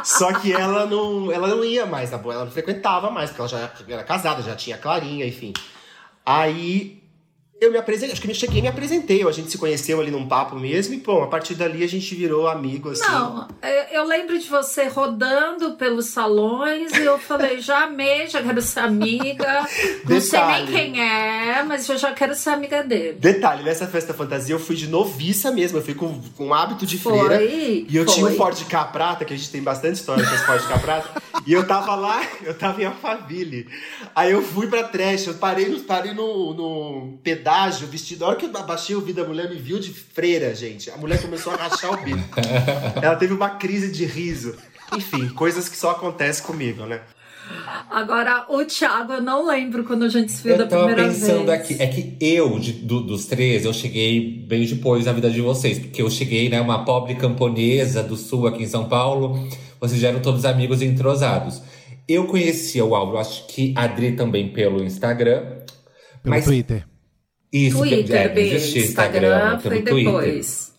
Só 0.04 0.32
que 0.34 0.52
ela 0.52 0.84
não, 0.86 1.32
ela 1.32 1.48
não 1.48 1.64
ia 1.64 1.86
mais 1.86 2.10
na 2.10 2.18
boa, 2.18 2.34
ela 2.34 2.44
não 2.44 2.52
frequentava 2.52 3.10
mais, 3.10 3.30
porque 3.30 3.40
ela 3.42 3.48
já 3.48 3.70
era 3.88 4.04
casada, 4.04 4.42
já 4.42 4.54
tinha 4.54 4.76
Clarinha, 4.76 5.26
enfim. 5.26 5.52
Aí 6.24 7.02
Eu 7.58 7.72
me 7.72 7.78
apresentei, 7.78 8.12
acho 8.12 8.20
que 8.20 8.30
eu 8.30 8.34
cheguei 8.34 8.58
e 8.58 8.62
me 8.62 8.68
apresentei. 8.68 9.26
A 9.26 9.32
gente 9.32 9.50
se 9.50 9.56
conheceu 9.56 9.98
ali 9.98 10.10
num 10.10 10.28
papo 10.28 10.56
mesmo 10.56 10.92
e, 10.92 10.98
pô, 10.98 11.22
a 11.22 11.26
partir 11.26 11.54
dali 11.54 11.82
a 11.82 11.88
gente 11.88 12.14
virou 12.14 12.46
amigo, 12.46 12.90
assim. 12.90 13.02
Não, 13.10 13.48
é, 13.62 13.96
eu 13.96 14.04
lembro 14.04 14.38
de 14.38 14.46
você 14.46 14.88
rodando 14.88 15.72
pelos 15.76 16.06
salões 16.06 16.92
e 16.92 17.02
eu 17.02 17.18
falei, 17.18 17.60
já 17.60 17.84
amei, 17.84 18.26
já 18.26 18.42
quero 18.42 18.60
ser 18.60 18.80
amiga. 18.80 19.66
Não 20.06 20.20
sei 20.20 20.38
nem 20.38 20.66
Detalhe. 20.66 20.72
quem 20.72 21.00
é, 21.00 21.62
mas 21.62 21.88
eu 21.88 21.96
já 21.96 22.12
quero 22.12 22.34
ser 22.34 22.50
amiga 22.50 22.82
dele. 22.82 23.16
Detalhe, 23.18 23.62
nessa 23.62 23.86
festa 23.86 24.12
fantasia 24.12 24.54
eu 24.54 24.60
fui 24.60 24.76
de 24.76 24.86
noviça 24.86 25.50
mesmo, 25.50 25.78
eu 25.78 25.82
fui 25.82 25.94
com, 25.94 26.20
com 26.36 26.52
hábito 26.52 26.84
de 26.84 26.98
Foi, 26.98 27.18
freira. 27.18 27.42
E 27.42 27.86
eu 27.90 28.04
foi. 28.04 28.14
tinha 28.14 28.26
um 28.26 28.36
Ford 28.36 28.64
K 28.66 28.84
prata, 28.84 29.24
que 29.24 29.32
a 29.32 29.36
gente 29.36 29.50
tem 29.50 29.62
bastante 29.62 29.94
história 29.94 30.26
com 30.26 30.34
esse 30.34 30.44
Ford 30.44 30.62
K 30.62 30.78
prata. 30.78 31.22
e 31.46 31.54
eu 31.54 31.66
tava 31.66 31.94
lá, 31.94 32.20
eu 32.44 32.52
tava 32.52 32.82
em 32.82 32.84
Alphaville. 32.84 33.66
Aí 34.14 34.30
eu 34.30 34.42
fui 34.42 34.66
pra 34.66 34.84
trash, 34.84 35.28
eu 35.28 35.34
parei 35.34 35.80
parei 35.80 36.12
no, 36.12 36.52
no 36.52 37.18
pedágio, 37.50 37.86
vestido. 37.86 38.24
A 38.24 38.28
hora 38.28 38.36
que 38.36 38.46
eu 38.46 38.56
abaixei 38.56 38.96
o 38.96 39.00
vidro, 39.00 39.24
a 39.24 39.28
mulher 39.28 39.48
me 39.48 39.56
viu 39.56 39.78
de 39.78 39.90
freira, 39.92 40.52
gente. 40.54 40.90
A 40.90 40.96
mulher 40.96 41.22
começou 41.22 41.52
a 41.52 41.56
rachar 41.56 41.92
o 41.92 42.04
bico. 42.04 42.40
Ela 43.00 43.14
teve 43.14 43.32
uma 43.32 43.50
crise 43.50 43.90
de 43.92 44.04
riso. 44.04 44.56
Enfim, 44.96 45.28
coisas 45.28 45.68
que 45.68 45.76
só 45.76 45.92
acontecem 45.92 46.44
comigo, 46.44 46.84
né? 46.86 47.00
Agora, 47.88 48.46
o 48.48 48.64
Thiago, 48.64 49.12
eu 49.12 49.22
não 49.22 49.46
lembro 49.46 49.84
quando 49.84 50.04
a 50.04 50.08
gente 50.08 50.32
se 50.32 50.42
viu 50.42 50.56
da 50.58 50.64
Eu 50.64 50.68
tava 50.68 50.86
primeira 50.86 51.08
pensando 51.12 51.46
vez. 51.46 51.60
aqui, 51.60 51.76
é 51.80 51.86
que 51.86 52.16
eu, 52.20 52.58
de- 52.58 52.72
do- 52.72 53.02
dos 53.02 53.26
três, 53.26 53.64
eu 53.64 53.72
cheguei 53.72 54.44
bem 54.48 54.66
depois 54.66 55.04
na 55.06 55.12
vida 55.12 55.30
de 55.30 55.40
vocês, 55.40 55.78
porque 55.78 56.02
eu 56.02 56.10
cheguei, 56.10 56.48
né, 56.48 56.60
uma 56.60 56.84
pobre 56.84 57.14
camponesa 57.14 58.02
do 58.02 58.16
sul 58.16 58.48
aqui 58.48 58.64
em 58.64 58.68
São 58.68 58.88
Paulo, 58.88 59.48
vocês 59.80 60.00
já 60.00 60.08
eram 60.08 60.20
todos 60.20 60.44
amigos 60.44 60.82
entrosados. 60.82 61.62
Eu 62.08 62.26
conhecia 62.26 62.84
o 62.84 62.96
Álvaro, 62.96 63.18
acho 63.18 63.46
que 63.46 63.72
a 63.76 63.82
Adri 63.84 64.12
também 64.16 64.48
pelo 64.48 64.82
Instagram. 64.82 65.42
Pelo 66.22 66.34
mas 66.34 66.44
Twitter. 66.44 66.84
Isso, 67.52 67.78
Twitter, 67.78 68.32
é, 68.36 68.40
existia 68.40 68.82
Instagram, 68.82 69.58
foi 69.60 69.82
pelo 69.82 69.84
Twitter. 69.96 70.12
depois. 70.12 70.72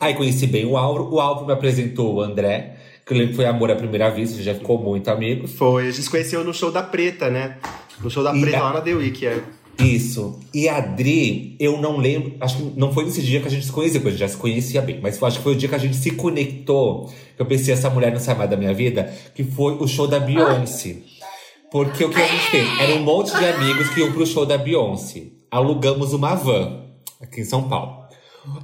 Aí 0.00 0.14
conheci 0.14 0.46
bem 0.46 0.64
o 0.66 0.76
Álvaro, 0.76 1.12
o 1.14 1.20
Álvaro 1.20 1.46
me 1.46 1.52
apresentou 1.52 2.14
o 2.14 2.20
André, 2.20 2.76
que 3.06 3.12
eu 3.12 3.16
lembro 3.18 3.30
que 3.32 3.36
foi 3.36 3.46
amor 3.46 3.70
à 3.70 3.76
primeira 3.76 4.10
vista, 4.10 4.34
a 4.34 4.36
gente 4.38 4.46
já 4.46 4.54
ficou 4.54 4.78
muito 4.78 5.08
amigos. 5.08 5.52
Foi, 5.52 5.84
a 5.84 5.90
gente 5.90 6.02
se 6.02 6.10
conheceu 6.10 6.42
no 6.44 6.52
show 6.52 6.70
da 6.72 6.82
Preta, 6.82 7.30
né? 7.30 7.58
No 8.02 8.10
show 8.10 8.22
da 8.22 8.34
E 8.34 8.40
Preta 8.40 8.58
a- 8.58 8.62
lá 8.62 8.72
na 8.74 8.80
The 8.80 8.94
Week, 8.94 9.24
é. 9.26 9.40
Isso. 9.78 10.38
E 10.54 10.68
a 10.68 10.76
Adri, 10.76 11.56
eu 11.58 11.80
não 11.80 11.96
lembro, 11.98 12.34
acho 12.40 12.56
que 12.58 12.78
não 12.78 12.92
foi 12.92 13.04
nesse 13.04 13.20
dia 13.22 13.40
que 13.40 13.48
a 13.48 13.50
gente 13.50 13.66
se 13.66 13.72
conhecia, 13.72 13.98
porque 14.00 14.08
a 14.08 14.12
gente 14.12 14.20
já 14.20 14.28
se 14.28 14.36
conhecia 14.36 14.80
bem, 14.82 15.00
mas 15.02 15.18
foi- 15.18 15.28
acho 15.28 15.38
que 15.38 15.42
foi 15.42 15.52
o 15.52 15.56
dia 15.56 15.68
que 15.68 15.74
a 15.74 15.78
gente 15.78 15.96
se 15.96 16.10
conectou, 16.12 17.06
que 17.36 17.42
eu 17.42 17.46
pensei, 17.46 17.74
essa 17.74 17.90
mulher 17.90 18.12
não 18.12 18.20
sai 18.20 18.34
mais 18.36 18.48
da 18.48 18.56
minha 18.56 18.72
vida, 18.72 19.12
que 19.34 19.42
foi 19.42 19.72
o 19.74 19.86
show 19.88 20.06
da 20.06 20.20
Beyoncé. 20.20 20.96
Porque 21.72 22.04
o 22.04 22.10
que 22.10 22.20
a 22.20 22.26
gente 22.26 22.50
fez? 22.50 22.68
Era 22.80 22.94
um 22.94 23.02
monte 23.02 23.36
de 23.36 23.44
amigos 23.44 23.88
que 23.90 24.00
iam 24.00 24.12
pro 24.12 24.24
show 24.26 24.46
da 24.46 24.56
Beyoncé. 24.56 25.22
Alugamos 25.54 26.12
uma 26.12 26.34
van 26.34 26.80
aqui 27.20 27.42
em 27.42 27.44
São 27.44 27.68
Paulo. 27.68 28.08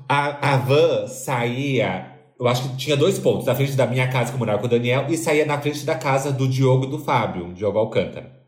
A, 0.09 0.55
a 0.55 0.57
van 0.57 1.07
saía, 1.07 2.18
eu 2.37 2.48
acho 2.48 2.68
que 2.68 2.76
tinha 2.79 2.96
dois 2.96 3.16
pontos, 3.16 3.46
na 3.46 3.55
frente 3.55 3.76
da 3.76 3.87
minha 3.87 4.09
casa 4.09 4.31
que 4.31 4.35
eu 4.35 4.40
morava 4.40 4.59
com 4.59 4.66
o 4.66 4.68
Daniel, 4.68 5.07
e 5.09 5.16
saía 5.16 5.46
na 5.46 5.61
frente 5.61 5.85
da 5.85 5.94
casa 5.94 6.33
do 6.33 6.48
Diogo 6.48 6.87
e 6.87 6.88
do 6.88 6.98
Fábio, 6.98 7.55
Diogo 7.55 7.79
Alcântara. 7.79 8.39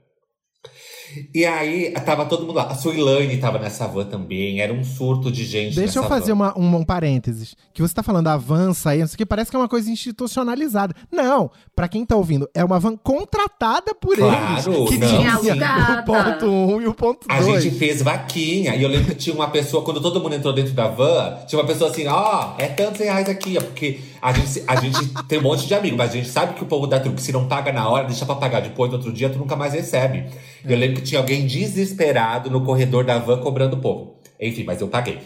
E 1.35 1.45
aí, 1.45 1.91
tava 2.05 2.25
todo 2.27 2.47
mundo 2.47 2.57
lá. 2.57 2.65
A 2.65 2.75
Suilane 2.75 3.37
tava 3.39 3.59
nessa 3.59 3.87
van 3.87 4.05
também. 4.05 4.61
Era 4.61 4.73
um 4.73 4.85
surto 4.85 5.31
de 5.31 5.45
gente 5.45 5.77
Deixa 5.77 5.99
eu 5.99 6.05
fazer 6.05 6.35
van. 6.35 6.53
uma, 6.55 6.59
um, 6.59 6.77
um 6.77 6.85
parênteses. 6.85 7.55
Que 7.73 7.83
você 7.83 7.95
tá 7.95 8.03
falando 8.03 8.25
da 8.25 8.37
van 8.37 8.73
sair, 8.75 9.01
não 9.01 9.07
sei 9.07 9.15
o 9.15 9.19
que, 9.19 9.27
parece 9.27 9.51
que 9.51 9.57
é 9.57 9.59
uma 9.59 9.69
coisa 9.69 9.91
institucionalizada. 9.91 10.95
Não, 11.11 11.51
pra 11.75 11.89
quem 11.89 12.05
tá 12.05 12.17
ouvindo, 12.17 12.49
é 12.55 12.65
uma 12.65 12.79
van 12.79 12.97
contratada 12.97 13.95
por 13.95 14.17
Claro, 14.17 14.73
eles. 14.73 14.89
Que 14.89 14.99
não, 14.99 15.09
tinha 15.09 15.37
sim. 15.39 15.51
o 15.51 16.05
ponto 16.05 16.47
1 16.47 16.75
um 16.75 16.81
e 16.83 16.87
o 16.87 16.95
ponto 16.95 17.27
A 17.29 17.41
2. 17.41 17.63
gente 17.63 17.77
fez 17.77 18.03
vaquinha. 18.03 18.75
E 18.77 18.83
eu 18.83 18.89
lembro 18.89 19.09
que 19.09 19.15
tinha 19.15 19.35
uma 19.35 19.49
pessoa, 19.49 19.85
quando 19.85 20.01
todo 20.01 20.21
mundo 20.21 20.35
entrou 20.35 20.53
dentro 20.53 20.73
da 20.73 20.89
van, 20.89 21.39
tinha 21.47 21.61
uma 21.61 21.67
pessoa 21.67 21.91
assim, 21.91 22.07
ó, 22.07 22.55
é 22.59 22.67
tantos 22.69 23.01
reais 23.01 23.29
aqui, 23.29 23.57
ó. 23.59 23.63
Porque 23.63 24.01
a 24.23 24.33
gente, 24.33 24.63
a 24.69 24.77
gente 24.77 25.25
tem 25.27 25.41
um 25.41 25.43
monte 25.43 25.67
de 25.67 25.75
amigos, 25.75 25.99
mas 25.99 26.11
a 26.11 26.15
gente 26.15 26.29
sabe 26.29 26.55
que 26.55 26.63
o 26.63 26.67
povo 26.67 26.87
dá 26.87 27.01
truque. 27.01 27.21
Se 27.21 27.33
não 27.33 27.49
paga 27.49 27.73
na 27.73 27.89
hora, 27.89 28.07
deixa 28.07 28.25
pra 28.25 28.37
pagar 28.37 28.61
depois, 28.61 28.89
no 28.89 28.97
outro 28.97 29.13
dia, 29.13 29.29
tu 29.29 29.37
nunca 29.37 29.57
mais 29.57 29.73
recebe. 29.73 30.27
Eu 30.65 30.79
lembro 30.79 30.97
que 30.97 31.03
tinha 31.03 31.21
alguém 31.21 31.45
desesperado 31.45 32.49
no 32.49 32.65
corredor 32.65 33.05
da 33.05 33.19
van 33.19 33.41
cobrando 33.41 33.75
o 33.75 33.81
povo. 33.81 34.15
Enfim, 34.41 34.63
mas 34.63 34.81
eu 34.81 34.87
paguei. 34.87 35.19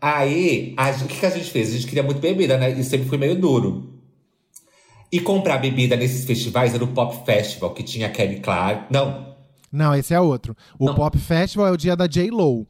Aí, 0.00 0.74
o 1.02 1.06
que, 1.06 1.20
que 1.20 1.26
a 1.26 1.30
gente 1.30 1.50
fez? 1.50 1.68
A 1.68 1.72
gente 1.72 1.86
queria 1.86 2.02
muito 2.02 2.20
bebida, 2.20 2.56
né? 2.56 2.70
E 2.70 2.82
sempre 2.82 3.06
foi 3.06 3.18
meio 3.18 3.38
duro. 3.38 3.92
E 5.12 5.20
comprar 5.20 5.58
bebida 5.58 5.94
nesses 5.94 6.24
festivais 6.24 6.74
era 6.74 6.82
o 6.82 6.88
Pop 6.88 7.26
Festival, 7.26 7.74
que 7.74 7.82
tinha 7.82 8.08
Kelly 8.08 8.40
Clark. 8.40 8.86
Não. 8.90 9.36
Não, 9.70 9.94
esse 9.94 10.14
é 10.14 10.20
outro. 10.20 10.56
O 10.78 10.86
Não. 10.86 10.94
Pop 10.94 11.18
Festival 11.18 11.66
é 11.66 11.70
o 11.72 11.76
dia 11.76 11.94
da 11.94 12.06
J-Lo. 12.06 12.66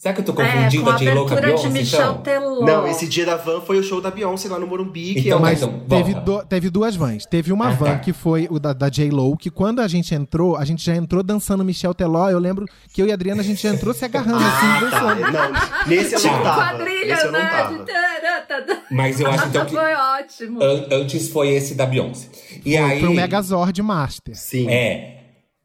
Será 0.00 0.14
que 0.14 0.20
eu 0.20 0.24
tô 0.26 0.30
É, 0.40 0.46
confundindo 0.46 0.84
com 0.84 0.90
a 0.90 0.94
a 0.94 0.96
J-Lo 0.96 1.26
com 1.26 1.32
a 1.32 1.40
de 1.40 1.42
Beyoncé, 1.46 1.68
Michel 1.70 2.00
então? 2.12 2.22
Teló. 2.22 2.64
Não, 2.64 2.86
esse 2.86 3.08
dia 3.08 3.26
da 3.26 3.34
van 3.36 3.60
foi 3.60 3.78
o 3.80 3.82
show 3.82 4.00
da 4.00 4.12
Beyoncé 4.12 4.48
lá 4.48 4.56
no 4.56 4.64
Morumbi, 4.68 5.14
que 5.14 5.20
Então, 5.26 5.38
é 5.38 5.42
Mas 5.42 5.60
então, 5.60 5.80
teve, 5.88 6.14
do- 6.14 6.44
teve 6.44 6.70
duas 6.70 6.94
vans. 6.94 7.26
Teve 7.26 7.52
uma 7.52 7.66
Ah, 7.66 7.72
van 7.72 7.84
tá. 7.86 7.98
que 7.98 8.12
foi 8.12 8.46
o 8.48 8.60
da, 8.60 8.72
da 8.72 8.88
J-Lo, 8.88 9.36
que 9.36 9.50
quando 9.50 9.80
a 9.80 9.88
gente 9.88 10.14
entrou, 10.14 10.56
a 10.56 10.64
gente 10.64 10.84
já 10.86 10.94
entrou 10.94 11.20
dançando 11.20 11.64
Michel 11.64 11.92
Teló. 11.94 12.30
Eu 12.30 12.38
lembro 12.38 12.64
que 12.92 13.02
eu 13.02 13.06
e 13.08 13.10
a 13.10 13.14
Adriana, 13.14 13.40
a 13.40 13.44
gente 13.44 13.60
já 13.60 13.70
entrou 13.70 13.92
se 13.92 14.04
agarrando 14.04 14.36
assim, 14.38 14.66
Ah, 14.66 14.80
dançando. 14.80 15.20
tá. 15.20 15.30
Não, 15.32 15.88
nesse 15.88 16.14
eu 16.14 16.20
não 16.22 16.30
Tipo 16.30 16.42
tava. 16.44 16.54
quadrilha, 16.76 17.06
Nesse 17.08 17.26
eu 17.26 17.32
não 17.32 17.38
né? 17.40 17.48
tava. 17.50 17.84
De- 17.84 18.78
Mas 18.94 19.20
eu 19.20 19.26
acho 19.30 19.48
então 19.48 19.64
que 19.66 19.74
Foi 19.74 19.94
ótimo. 19.94 20.62
an- 20.62 20.86
antes 20.92 21.28
foi 21.28 21.48
esse 21.48 21.74
da 21.74 21.84
Beyoncé. 21.86 22.28
E 22.64 22.76
aí. 22.76 23.00
Foi 23.00 23.08
o 23.08 23.14
Megazord 23.14 23.82
Master. 23.82 24.36
Sim. 24.36 24.68
É. 24.70 25.16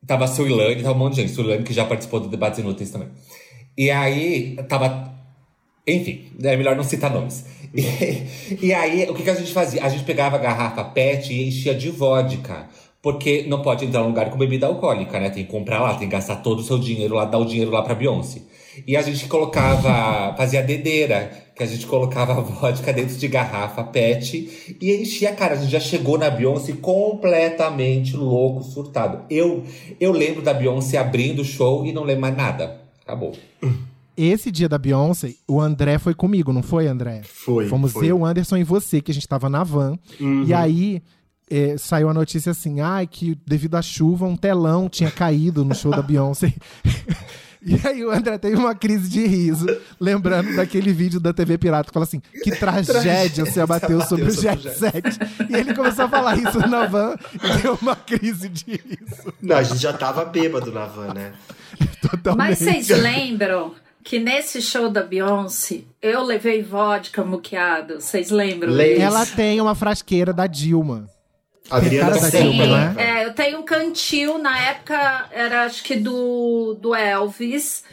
Tava 0.07 0.25
a 0.25 0.27
Suilane, 0.27 0.81
tava 0.81 0.95
um 0.95 0.97
monte 0.97 1.15
de 1.17 1.21
gente. 1.21 1.33
Suilane 1.33 1.61
que 1.63 1.71
já 1.71 1.85
participou 1.85 2.19
do 2.19 2.27
Debates 2.27 2.57
Inúteis 2.57 2.89
também. 2.89 3.09
E 3.77 3.89
aí, 3.89 4.55
tava. 4.67 5.13
Enfim, 5.85 6.31
é 6.43 6.55
melhor 6.55 6.75
não 6.75 6.83
citar 6.83 7.11
nomes. 7.11 7.45
E, 7.73 8.67
e 8.67 8.73
aí, 8.73 9.09
o 9.09 9.15
que, 9.15 9.23
que 9.23 9.29
a 9.29 9.35
gente 9.35 9.51
fazia? 9.51 9.83
A 9.83 9.89
gente 9.89 10.03
pegava 10.03 10.35
a 10.35 10.39
garrafa 10.39 10.83
PET 10.83 11.33
e 11.33 11.47
enchia 11.47 11.73
de 11.73 11.89
vodka. 11.89 12.69
Porque 13.01 13.43
não 13.47 13.61
pode 13.61 13.83
entrar 13.83 14.01
num 14.01 14.07
lugar 14.07 14.29
com 14.29 14.37
bebida 14.37 14.65
alcoólica, 14.65 15.19
né? 15.19 15.29
Tem 15.29 15.43
que 15.43 15.51
comprar 15.51 15.81
lá, 15.81 15.95
tem 15.95 16.07
que 16.07 16.13
gastar 16.13 16.37
todo 16.37 16.59
o 16.59 16.63
seu 16.63 16.79
dinheiro 16.79 17.15
lá, 17.15 17.25
dar 17.25 17.37
o 17.37 17.45
dinheiro 17.45 17.69
lá 17.69 17.81
pra 17.81 17.93
Beyoncé. 17.93 18.43
E 18.87 18.95
a 18.95 19.01
gente 19.01 19.27
colocava, 19.27 20.33
fazia 20.37 20.63
dedeira, 20.63 21.29
que 21.53 21.61
a 21.61 21.65
gente 21.65 21.85
colocava 21.85 22.33
vodka 22.41 22.93
dentro 22.93 23.17
de 23.17 23.27
garrafa 23.27 23.83
PET 23.83 24.77
e 24.79 25.01
enchia 25.01 25.31
a 25.31 25.35
cara. 25.35 25.55
A 25.55 25.57
gente 25.57 25.71
já 25.71 25.81
chegou 25.81 26.17
na 26.17 26.29
Beyoncé 26.29 26.73
completamente 26.81 28.15
louco, 28.15 28.63
surtado. 28.63 29.25
Eu, 29.29 29.63
eu 29.99 30.13
lembro 30.13 30.41
da 30.41 30.53
Beyoncé 30.53 30.97
abrindo 30.97 31.41
o 31.41 31.45
show 31.45 31.85
e 31.85 31.91
não 31.91 32.03
lembro 32.03 32.21
mais 32.21 32.37
nada. 32.37 32.82
Acabou. 33.05 33.37
Esse 34.15 34.51
dia 34.51 34.69
da 34.69 34.77
Beyoncé, 34.77 35.35
o 35.47 35.59
André 35.59 35.97
foi 35.97 36.13
comigo, 36.13 36.53
não 36.53 36.61
foi, 36.61 36.87
André? 36.87 37.21
Foi. 37.23 37.67
Fomos 37.67 37.93
foi. 37.93 38.07
eu, 38.07 38.19
o 38.19 38.25
Anderson 38.25 38.57
e 38.57 38.63
você, 38.63 39.01
que 39.01 39.11
a 39.11 39.13
gente 39.13 39.27
tava 39.27 39.49
na 39.49 39.63
van. 39.63 39.97
Uhum. 40.19 40.43
E 40.45 40.53
aí 40.53 41.01
é, 41.49 41.77
saiu 41.77 42.09
a 42.09 42.13
notícia 42.13 42.51
assim: 42.51 42.79
ai, 42.79 43.07
que 43.07 43.37
devido 43.45 43.75
à 43.75 43.81
chuva, 43.81 44.25
um 44.25 44.35
telão 44.35 44.87
tinha 44.87 45.09
caído 45.09 45.65
no 45.65 45.73
show 45.75 45.91
da 45.91 46.01
Beyoncé. 46.01 46.53
E 47.65 47.87
aí 47.87 48.03
o 48.03 48.11
André 48.11 48.37
teve 48.37 48.55
uma 48.57 48.75
crise 48.75 49.09
de 49.09 49.25
riso, 49.25 49.65
lembrando 49.99 50.55
daquele 50.55 50.91
vídeo 50.91 51.19
da 51.19 51.33
TV 51.33 51.57
Pirata 51.57 51.87
que 51.87 51.93
fala 51.93 52.03
assim: 52.03 52.21
que 52.43 52.51
tragédia 52.57 53.45
você 53.45 53.61
abateu 53.61 54.01
sobre 54.01 54.25
o 54.25 54.31
Jet 54.31 54.69
Set. 54.71 55.03
E 55.49 55.55
ele 55.55 55.73
começou 55.73 56.05
a 56.05 56.09
falar 56.09 56.37
isso 56.37 56.59
na 56.67 56.85
van 56.85 57.15
e 57.33 57.61
deu 57.61 57.77
uma 57.81 57.95
crise 57.95 58.49
de 58.49 58.71
riso. 58.71 59.33
Não, 59.41 59.55
a 59.55 59.63
gente 59.63 59.79
já 59.79 59.93
tava 59.93 60.25
bêbado 60.25 60.71
na 60.71 60.85
van, 60.85 61.13
né? 61.13 61.33
Totalmente. 62.01 62.49
Mas 62.49 62.59
vocês 62.59 62.89
lembram 62.89 63.73
que 64.03 64.19
nesse 64.19 64.61
show 64.61 64.89
da 64.89 65.01
Beyoncé 65.01 65.81
eu 66.01 66.21
levei 66.23 66.61
vodka 66.61 67.23
muqueado? 67.23 68.01
Vocês 68.01 68.29
lembram? 68.29 68.71
Lembro. 68.71 69.01
Ela 69.01 69.25
tem 69.25 69.61
uma 69.61 69.73
frasqueira 69.73 70.33
da 70.33 70.47
Dilma. 70.47 71.07
A 71.69 71.77
Adriana 71.77 72.13
Sim, 72.19 72.57
né? 72.57 72.93
né? 72.95 73.21
é, 73.21 73.25
eu 73.25 73.33
tenho 73.33 73.59
um 73.59 73.63
cantil, 73.63 74.37
na 74.37 74.59
época 74.59 75.27
era 75.31 75.63
acho 75.65 75.83
que 75.83 75.95
do, 75.95 76.77
do 76.79 76.93
Elvis. 76.93 77.83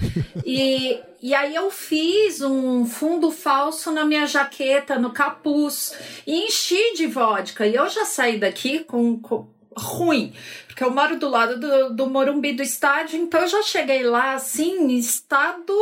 e, 0.45 0.99
e 1.23 1.35
aí 1.35 1.55
eu 1.55 1.71
fiz 1.71 2.41
um 2.41 2.85
fundo 2.85 3.31
falso 3.31 3.93
na 3.93 4.05
minha 4.05 4.27
jaqueta, 4.27 4.99
no 4.99 5.11
capuz, 5.11 5.95
e 6.27 6.47
enchi 6.47 6.95
de 6.97 7.07
vodka. 7.07 7.67
E 7.67 7.75
eu 7.77 7.89
já 7.89 8.05
saí 8.05 8.39
daqui 8.39 8.81
com, 8.81 9.19
com- 9.21 9.47
ruim, 9.77 10.35
porque 10.67 10.83
eu 10.83 10.91
moro 10.91 11.17
do 11.17 11.29
lado 11.29 11.59
do, 11.59 11.95
do 11.95 12.07
Morumbi 12.11 12.53
do 12.53 12.63
estádio, 12.63 13.19
então 13.21 13.41
eu 13.41 13.49
já 13.49 13.63
cheguei 13.63 14.03
lá 14.03 14.35
assim, 14.35 14.79
em 14.93 14.99
estado. 14.99 15.73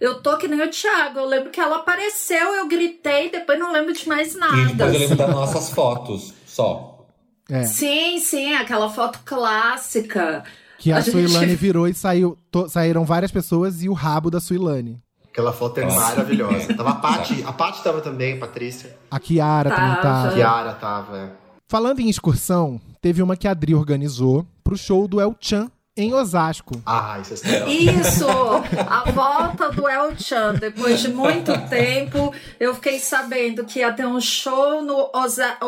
Eu 0.00 0.20
tô 0.22 0.38
que 0.38 0.48
nem 0.48 0.62
o 0.62 0.70
Thiago. 0.70 1.18
Eu 1.20 1.26
lembro 1.26 1.50
que 1.50 1.60
ela 1.60 1.76
apareceu, 1.76 2.54
eu 2.54 2.66
gritei, 2.66 3.30
depois 3.30 3.58
não 3.58 3.70
lembro 3.70 3.92
de 3.92 4.08
mais 4.08 4.34
E 4.34 4.38
nada. 4.38 4.64
depois 4.72 4.94
eu 4.94 5.00
lembro 5.00 5.16
das 5.16 5.30
nossas 5.30 5.70
fotos, 5.70 6.32
só. 6.46 6.93
É. 7.48 7.64
Sim, 7.64 8.18
sim, 8.18 8.54
aquela 8.54 8.88
foto 8.88 9.20
clássica. 9.24 10.44
Que 10.78 10.92
a, 10.92 10.96
A 10.96 11.00
gente- 11.00 11.12
Suilane 11.12 11.54
virou 11.54 11.86
e 11.88 11.94
saiu, 11.94 12.36
to- 12.50 12.68
saíram 12.68 13.04
várias 13.04 13.30
pessoas 13.30 13.82
e 13.82 13.88
o 13.88 13.92
rabo 13.92 14.30
da 14.30 14.40
Suilane. 14.40 15.00
Aquela 15.30 15.52
foto 15.52 15.78
é 15.78 15.84
Nossa. 15.84 15.98
maravilhosa. 16.00 16.74
Tava 16.74 16.90
a 16.90 16.94
Paty, 16.96 17.42
a 17.46 17.52
Paty 17.52 17.82
tava 17.82 18.00
também, 18.00 18.34
a 18.36 18.38
Patrícia. 18.40 18.96
A 19.10 19.18
Kiara 19.18 19.70
também 19.70 19.94
Tava. 19.96 20.28
tá. 20.28 20.34
Kiara 20.34 20.72
tava, 20.74 21.16
é. 21.18 21.28
Falando 21.68 22.00
em 22.00 22.08
excursão, 22.08 22.80
teve 23.00 23.20
uma 23.22 23.36
que 23.36 23.48
a 23.48 23.50
Adri 23.50 23.74
organizou 23.74 24.46
pro 24.62 24.76
show 24.76 25.08
do 25.08 25.20
El 25.20 25.34
Chan 25.40 25.70
em 25.96 26.12
Osasco. 26.14 26.80
Ah, 26.86 27.18
isso 27.20 27.34
é. 27.46 27.68
Isso! 27.68 28.26
A 28.88 29.10
volta 29.10 29.70
do 29.70 29.88
El 29.88 30.16
Chan. 30.18 30.54
Depois 30.54 31.00
de 31.00 31.08
muito 31.08 31.52
tempo, 31.68 32.32
eu 32.60 32.74
fiquei 32.74 32.98
sabendo 32.98 33.64
que 33.64 33.78
ia 33.80 33.92
ter 33.92 34.06
um 34.06 34.20
show 34.20 34.82
no 34.82 35.10
Osasco. 35.14 35.64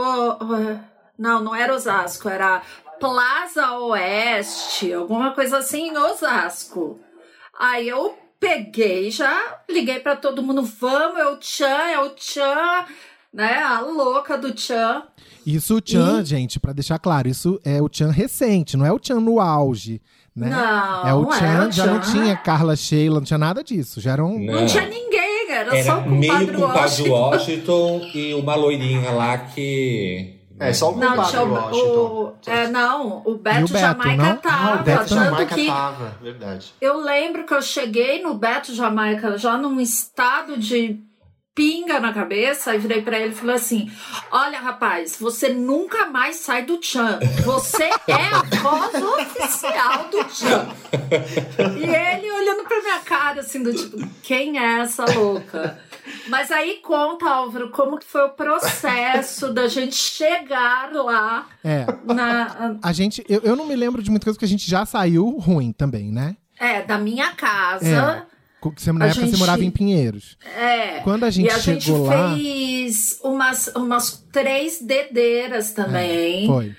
Não, 1.18 1.42
não 1.42 1.54
era 1.54 1.74
Osasco, 1.74 2.28
era 2.28 2.62
Plaza 3.00 3.72
Oeste, 3.78 4.92
alguma 4.92 5.32
coisa 5.32 5.58
assim 5.58 5.88
em 5.88 5.96
Osasco. 5.96 6.98
Aí 7.58 7.88
eu 7.88 8.16
peguei, 8.38 9.10
já 9.10 9.60
liguei 9.68 10.00
para 10.00 10.16
todo 10.16 10.42
mundo, 10.42 10.62
vamos, 10.62 11.18
é 11.18 11.26
o 11.26 11.38
Chan, 11.40 11.88
é 11.90 11.98
o 12.00 12.12
Chan, 12.16 12.84
né? 13.32 13.62
A 13.62 13.80
louca 13.80 14.36
do 14.36 14.58
Chan. 14.58 15.02
Isso 15.44 15.78
o 15.78 15.82
Chan, 15.84 16.20
e... 16.22 16.24
gente, 16.24 16.60
para 16.60 16.72
deixar 16.72 16.98
claro, 16.98 17.28
isso 17.28 17.60
é 17.64 17.80
o 17.80 17.88
Chan 17.90 18.10
recente, 18.10 18.76
não 18.76 18.84
é 18.84 18.92
o 18.92 19.00
Chan 19.02 19.20
no 19.20 19.40
auge. 19.40 20.02
Né? 20.34 20.50
Não, 20.50 21.08
é 21.08 21.14
o 21.14 21.32
Chan, 21.32 21.68
é 21.68 21.72
já 21.72 21.86
não 21.86 22.00
tinha 22.00 22.36
Carla 22.36 22.76
Sheila, 22.76 23.20
não 23.20 23.24
tinha 23.24 23.38
nada 23.38 23.64
disso. 23.64 24.00
Já 24.00 24.12
eram... 24.12 24.38
Não, 24.38 24.60
não 24.60 24.66
tinha 24.66 24.86
ninguém, 24.86 25.50
era, 25.50 25.76
era 25.76 25.84
só 25.84 26.00
o 26.00 26.10
meio 26.10 26.52
com 26.52 26.60
o 26.60 26.64
Washington. 26.66 27.10
Washington 27.10 28.10
e 28.14 28.34
uma 28.34 28.54
loirinha 28.54 29.10
lá 29.10 29.38
que. 29.38 30.35
É, 30.58 30.72
só 30.72 30.90
o 30.90 30.96
não, 30.96 31.24
tinha 31.24 31.42
o, 31.42 32.28
o, 32.28 32.34
é, 32.46 32.68
não, 32.68 33.22
o 33.26 33.34
Beto, 33.34 33.66
o 33.66 33.68
Beto 33.68 33.78
Jamaica 33.78 34.22
não? 34.22 34.36
tava. 34.36 34.70
Ah, 34.70 34.80
o 34.80 34.82
Beto 34.84 34.98
tanto 35.00 35.14
Jamaica 35.14 35.54
que 35.54 35.66
tava, 35.66 36.16
verdade. 36.22 36.74
Eu 36.80 37.00
lembro 37.00 37.44
que 37.44 37.52
eu 37.52 37.60
cheguei 37.60 38.22
no 38.22 38.34
Beto 38.34 38.74
Jamaica 38.74 39.36
já 39.36 39.58
num 39.58 39.78
estado 39.78 40.56
de 40.56 40.98
pinga 41.56 41.98
na 41.98 42.12
cabeça 42.12 42.74
e 42.74 42.78
virei 42.78 43.00
para 43.00 43.18
ele 43.18 43.32
e 43.32 43.34
falei 43.34 43.56
assim: 43.56 43.90
Olha, 44.30 44.60
rapaz, 44.60 45.16
você 45.18 45.48
nunca 45.48 46.06
mais 46.06 46.36
sai 46.36 46.66
do 46.66 46.78
Chan. 46.80 47.18
Você 47.42 47.84
é 47.84 48.12
a 48.12 48.42
voz 48.60 48.94
oficial 49.02 50.08
do 50.10 50.18
Chan. 50.32 50.68
E 51.78 51.84
ele 51.84 52.30
olhando 52.30 52.64
pra 52.68 52.82
minha 52.82 52.98
cara, 53.00 53.40
assim, 53.40 53.62
do 53.62 53.72
tipo, 53.72 53.96
quem 54.22 54.58
é 54.58 54.80
essa 54.80 55.06
louca? 55.06 55.80
Mas 56.28 56.52
aí 56.52 56.80
conta, 56.82 57.28
Álvaro, 57.28 57.70
como 57.70 57.98
que 57.98 58.04
foi 58.04 58.22
o 58.26 58.30
processo 58.30 59.52
da 59.52 59.66
gente 59.66 59.96
chegar 59.96 60.92
lá. 60.92 61.46
É. 61.64 61.86
Na... 62.04 62.76
A 62.82 62.92
gente. 62.92 63.24
Eu, 63.28 63.40
eu 63.42 63.56
não 63.56 63.66
me 63.66 63.74
lembro 63.74 64.02
de 64.02 64.10
muita 64.10 64.24
coisa 64.24 64.38
que 64.38 64.44
a 64.44 64.48
gente 64.48 64.68
já 64.68 64.84
saiu 64.84 65.30
ruim 65.38 65.72
também, 65.72 66.12
né? 66.12 66.36
É, 66.58 66.82
da 66.82 66.98
minha 66.98 67.32
casa. 67.32 68.26
É. 68.32 68.35
Você, 68.76 68.92
na 68.92 69.04
a 69.04 69.08
época 69.08 69.22
gente... 69.22 69.30
você 69.32 69.38
morava 69.38 69.64
em 69.64 69.70
Pinheiros. 69.70 70.36
É. 70.56 71.00
Quando 71.00 71.24
a 71.24 71.30
gente 71.30 71.46
e 71.46 71.50
a 71.50 71.58
chegou 71.58 71.80
gente 71.80 71.90
lá. 71.92 72.34
fez 72.34 73.20
umas, 73.22 73.68
umas 73.68 74.24
três 74.32 74.80
dedeiras 74.80 75.72
também. 75.72 76.44
É, 76.44 76.46
foi. 76.46 76.76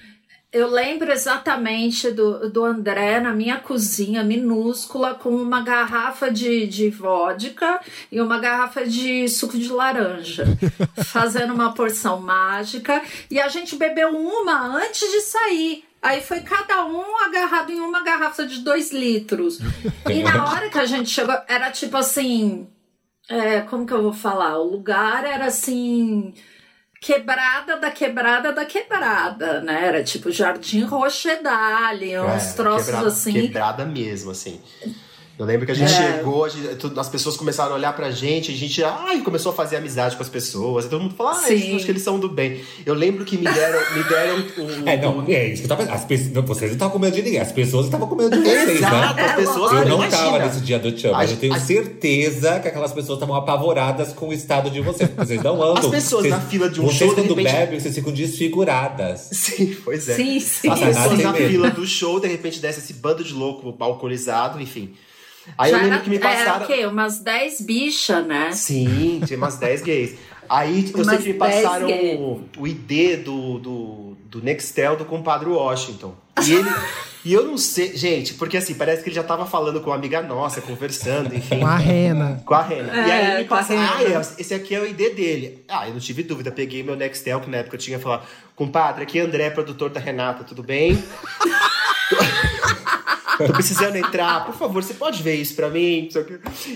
Eu 0.51 0.71
lembro 0.71 1.11
exatamente 1.11 2.09
do, 2.09 2.49
do 2.49 2.63
André 2.63 3.19
na 3.19 3.33
minha 3.33 3.59
cozinha 3.59 4.23
minúscula 4.23 5.13
com 5.13 5.29
uma 5.29 5.61
garrafa 5.61 6.31
de, 6.31 6.65
de 6.65 6.89
vodka 6.89 7.81
e 8.09 8.21
uma 8.21 8.39
garrafa 8.39 8.85
de 8.85 9.27
suco 9.27 9.57
de 9.57 9.67
laranja, 9.67 10.45
fazendo 11.05 11.53
uma 11.53 11.73
porção 11.73 12.21
mágica. 12.21 13.01
E 13.29 13.41
a 13.41 13.49
gente 13.49 13.75
bebeu 13.75 14.09
uma 14.09 14.77
antes 14.77 15.11
de 15.11 15.21
sair. 15.21 15.83
Aí 16.01 16.21
foi 16.21 16.41
cada 16.41 16.85
um 16.85 17.17
agarrado 17.25 17.71
em 17.71 17.79
uma 17.79 18.03
garrafa 18.03 18.45
de 18.45 18.59
dois 18.59 18.91
litros. 18.91 19.59
E 20.09 20.23
na 20.23 20.49
hora 20.49 20.69
que 20.69 20.77
a 20.77 20.85
gente 20.85 21.09
chegou, 21.09 21.35
era 21.47 21.71
tipo 21.71 21.97
assim. 21.97 22.67
É, 23.29 23.61
como 23.61 23.85
que 23.85 23.93
eu 23.93 24.01
vou 24.01 24.13
falar? 24.13 24.57
O 24.57 24.63
lugar 24.63 25.25
era 25.25 25.45
assim. 25.45 26.33
Quebrada 27.01 27.77
da 27.77 27.91
quebrada 27.91 28.51
da 28.51 28.65
quebrada, 28.65 29.61
né? 29.61 29.85
Era 29.85 30.03
tipo 30.03 30.31
Jardim 30.31 30.83
Rochedale, 30.83 32.19
uns 32.19 32.43
é, 32.43 32.53
troços 32.53 32.85
quebrada, 32.85 33.07
assim. 33.07 33.33
Quebrada 33.33 33.85
mesmo, 33.85 34.31
assim. 34.31 34.61
Eu 35.37 35.45
lembro 35.45 35.67
que 35.67 35.71
a 35.71 35.75
gente 35.75 35.93
é. 35.93 36.17
chegou, 36.17 36.45
a 36.45 36.49
gente, 36.49 36.99
as 36.99 37.09
pessoas 37.09 37.37
começaram 37.37 37.73
a 37.73 37.75
olhar 37.75 37.95
pra 37.95 38.09
gente, 38.09 38.51
a 38.51 38.55
gente 38.55 38.83
ai, 38.83 39.21
começou 39.21 39.51
a 39.51 39.55
fazer 39.55 39.75
amizade 39.75 40.15
com 40.15 40.23
as 40.23 40.29
pessoas. 40.29 40.85
E 40.85 40.89
todo 40.89 41.01
mundo 41.01 41.13
falou, 41.13 41.33
ah, 41.33 41.35
acho 41.35 41.85
que 41.85 41.91
eles 41.91 42.01
são 42.01 42.19
do 42.19 42.27
bem. 42.27 42.61
Eu 42.83 42.95
lembro 42.95 43.23
que 43.23 43.37
me 43.37 43.43
deram, 43.43 43.79
me 43.95 44.03
deram 44.05 44.39
o. 44.39 44.89
É, 44.89 44.97
não, 44.97 45.23
é 45.27 45.49
isso 45.49 45.61
que 45.61 45.71
eu 45.71 45.77
tava. 45.77 45.91
As 45.91 46.05
pessoas, 46.05 46.33
vocês 46.43 46.71
não 46.71 46.75
estavam 46.75 46.93
com 46.93 46.99
medo 46.99 47.15
de 47.15 47.21
ninguém, 47.21 47.39
as 47.39 47.51
pessoas 47.51 47.85
estavam 47.85 48.07
com 48.07 48.15
medo 48.15 48.35
de 48.35 48.41
vocês, 48.41 48.77
Exato, 48.77 49.15
né? 49.15 49.25
as 49.25 49.35
pessoas. 49.35 49.71
Eu 49.73 49.85
não 49.87 49.97
imagina. 49.97 50.23
tava 50.23 50.39
nesse 50.39 50.61
dia 50.61 50.79
do 50.79 50.99
Chum, 50.99 51.11
mas 51.11 51.29
eu 51.29 51.37
tenho 51.37 51.53
a, 51.53 51.59
certeza 51.59 52.59
que 52.59 52.67
aquelas 52.69 52.91
pessoas 52.91 53.17
estavam 53.17 53.35
apavoradas 53.35 54.13
com 54.13 54.29
o 54.29 54.33
estado 54.33 54.71
de 54.71 54.81
vocês. 54.81 55.07
Vocês 55.15 55.43
não 55.43 55.61
andam. 55.61 55.85
As 55.85 55.87
pessoas 55.87 56.23
vocês, 56.23 56.33
na 56.33 56.41
fila 56.41 56.67
de 56.67 56.81
um 56.81 56.85
vocês 56.85 56.97
show. 56.97 57.07
Vocês, 57.09 57.27
quando 57.27 57.35
repente... 57.35 57.53
bebem, 57.53 57.79
vocês 57.79 57.93
ficam 57.93 58.11
desfiguradas. 58.11 59.29
Sim, 59.31 59.77
pois 59.85 60.09
é. 60.09 60.15
Sim, 60.15 60.39
sim. 60.39 60.67
As 60.67 60.79
pessoas 60.79 61.19
na 61.19 61.33
fila 61.35 61.69
do 61.69 61.85
show, 61.85 62.19
de 62.19 62.27
repente 62.27 62.59
desce 62.59 62.79
esse 62.79 62.93
bando 62.93 63.23
de 63.23 63.35
louco 63.35 63.75
alcoolizado, 63.79 64.59
enfim. 64.59 64.95
Aí 65.57 65.71
Já 65.71 65.77
eu 65.77 65.81
lembro 65.83 65.95
era, 65.95 66.03
que 66.03 66.09
me 66.09 66.19
passaram. 66.19 66.55
Era 66.55 66.63
o 66.63 66.67
quê? 66.67 66.85
Umas 66.85 67.19
10 67.19 67.61
bichas, 67.61 68.25
né? 68.25 68.51
Sim, 68.51 69.21
tinha 69.25 69.37
umas 69.37 69.57
10 69.57 69.81
gays. 69.81 70.17
Aí 70.49 70.91
eu 70.95 71.03
sei 71.03 71.17
que 71.17 71.33
me 71.33 71.33
passaram 71.33 71.87
o, 71.87 72.49
o, 72.57 72.67
ID 72.67 73.23
do, 73.23 73.59
do, 73.59 74.17
do 74.25 74.41
Nextel 74.41 74.95
do 74.95 75.05
compadre 75.05 75.49
Washington. 75.49 76.15
E 76.45 76.53
ele. 76.53 76.69
e 77.25 77.33
eu 77.33 77.45
não 77.45 77.57
sei, 77.57 77.97
gente, 77.97 78.35
porque 78.35 78.55
assim, 78.55 78.73
parece 78.73 79.03
que 79.03 79.09
ele 79.09 79.15
já 79.15 79.23
tava 79.23 79.45
falando 79.45 79.81
com 79.81 79.89
uma 79.89 79.95
amiga 79.95 80.21
nossa, 80.21 80.61
conversando, 80.61 81.35
enfim. 81.35 81.59
Com 81.59 81.67
a 81.67 81.77
Rena. 81.77 82.41
Com 82.45 82.53
a 82.53 82.61
Rena. 82.61 82.93
É, 82.93 83.07
e 83.07 83.11
aí 83.11 83.35
ele 83.35 83.45
com 83.45 83.55
a 83.55 83.57
passa, 83.57 83.73
ah, 83.73 84.21
esse 84.39 84.53
aqui 84.53 84.73
é 84.73 84.79
o 84.79 84.85
ID 84.85 85.15
dele. 85.15 85.65
Ah, 85.67 85.87
eu 85.87 85.93
não 85.93 85.99
tive 85.99 86.23
dúvida, 86.23 86.51
peguei 86.51 86.81
meu 86.83 86.95
Nextel, 86.95 87.41
que 87.41 87.49
na 87.49 87.57
época 87.57 87.75
eu 87.75 87.79
tinha 87.79 87.99
falado, 87.99 88.25
compadre, 88.55 89.03
aqui 89.03 89.19
é 89.19 89.23
André, 89.23 89.49
produtor 89.49 89.89
da 89.89 89.99
Renata, 89.99 90.43
tudo 90.43 90.63
bem? 90.63 90.97
Tô 93.37 93.53
precisando 93.53 93.95
entrar, 93.95 94.45
por 94.45 94.55
favor, 94.55 94.83
você 94.83 94.93
pode 94.93 95.21
ver 95.21 95.35
isso 95.35 95.55
pra 95.55 95.69
mim? 95.69 96.09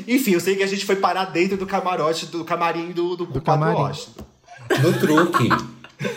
Enfim, 0.08 0.32
eu 0.32 0.40
sei 0.40 0.56
que 0.56 0.64
a 0.64 0.68
gente 0.68 0.86
foi 0.86 0.96
parar 0.96 1.26
dentro 1.26 1.58
do 1.58 1.66
camarote, 1.66 2.28
do 2.28 2.46
camarim 2.46 2.92
do, 2.92 3.16
do, 3.16 3.26
do 3.26 3.42
camarim. 3.42 3.80
Washington. 3.80 4.26
No 4.82 5.00
truque. 5.00 5.50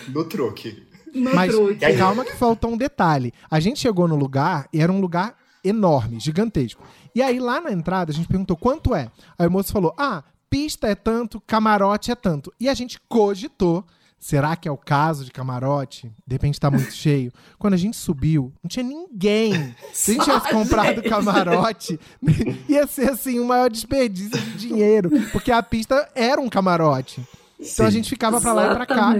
no 0.08 0.24
truque. 0.24 0.86
No 1.14 1.34
Mas 1.34 1.52
truque. 1.52 1.96
calma 1.96 2.24
que 2.24 2.36
faltou 2.36 2.72
um 2.72 2.76
detalhe. 2.76 3.32
A 3.50 3.60
gente 3.60 3.80
chegou 3.80 4.06
no 4.06 4.16
lugar 4.16 4.68
e 4.72 4.80
era 4.80 4.92
um 4.92 5.00
lugar 5.00 5.36
enorme, 5.62 6.20
gigantesco. 6.20 6.82
E 7.14 7.22
aí 7.22 7.38
lá 7.38 7.60
na 7.60 7.72
entrada 7.72 8.12
a 8.12 8.14
gente 8.14 8.28
perguntou 8.28 8.56
quanto 8.56 8.94
é. 8.94 9.10
Aí 9.38 9.46
o 9.46 9.50
moço 9.50 9.72
falou: 9.72 9.94
ah, 9.96 10.22
pista 10.50 10.88
é 10.88 10.94
tanto, 10.94 11.40
camarote 11.46 12.10
é 12.10 12.14
tanto. 12.14 12.52
E 12.60 12.68
a 12.68 12.74
gente 12.74 13.00
cogitou 13.08 13.84
Será 14.24 14.56
que 14.56 14.66
é 14.66 14.72
o 14.72 14.76
caso 14.78 15.22
de 15.22 15.30
camarote? 15.30 16.10
De 16.26 16.34
repente 16.34 16.58
tá 16.58 16.70
muito 16.70 16.92
cheio. 16.94 17.30
Quando 17.58 17.74
a 17.74 17.76
gente 17.76 17.94
subiu, 17.94 18.54
não 18.62 18.70
tinha 18.70 18.82
ninguém. 18.82 19.76
Se 19.92 20.12
a 20.12 20.14
gente 20.14 20.24
tivesse 20.24 20.48
comprado 20.48 21.02
camarote, 21.02 22.00
ia 22.66 22.86
ser 22.86 23.10
assim 23.10 23.38
o 23.38 23.44
maior 23.44 23.68
desperdício 23.68 24.40
de 24.40 24.56
dinheiro. 24.56 25.10
Porque 25.30 25.52
a 25.52 25.62
pista 25.62 26.08
era 26.14 26.40
um 26.40 26.48
camarote. 26.48 27.20
Então 27.60 27.66
Sim. 27.66 27.84
a 27.84 27.90
gente 27.90 28.08
ficava 28.08 28.40
pra 28.40 28.54
lá 28.54 28.72
e 28.72 28.74
pra 28.74 28.86
cá. 28.86 29.14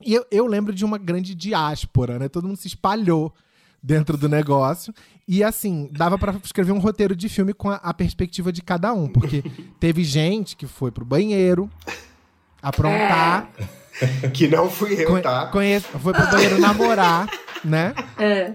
E 0.00 0.14
eu, 0.14 0.24
eu 0.30 0.46
lembro 0.46 0.72
de 0.72 0.84
uma 0.84 0.96
grande 0.96 1.34
diáspora, 1.34 2.16
né? 2.16 2.28
Todo 2.28 2.46
mundo 2.46 2.56
se 2.56 2.68
espalhou 2.68 3.34
dentro 3.82 4.16
do 4.16 4.28
negócio. 4.28 4.94
E 5.26 5.42
assim, 5.42 5.90
dava 5.90 6.16
pra 6.16 6.36
escrever 6.44 6.70
um 6.70 6.78
roteiro 6.78 7.16
de 7.16 7.28
filme 7.28 7.52
com 7.52 7.68
a, 7.68 7.80
a 7.82 7.92
perspectiva 7.92 8.52
de 8.52 8.62
cada 8.62 8.92
um. 8.92 9.08
Porque 9.08 9.42
teve 9.80 10.04
gente 10.04 10.56
que 10.56 10.68
foi 10.68 10.92
pro 10.92 11.04
banheiro 11.04 11.68
aprontar. 12.62 13.50
Que 14.32 14.48
não 14.48 14.70
fui 14.70 14.94
eu, 15.02 15.20
tá? 15.22 15.46
conheço- 15.46 15.86
foi 15.98 16.12
pro 16.12 16.30
banheiro 16.30 16.58
namorar, 16.60 17.28
né? 17.64 17.94
É. 18.18 18.52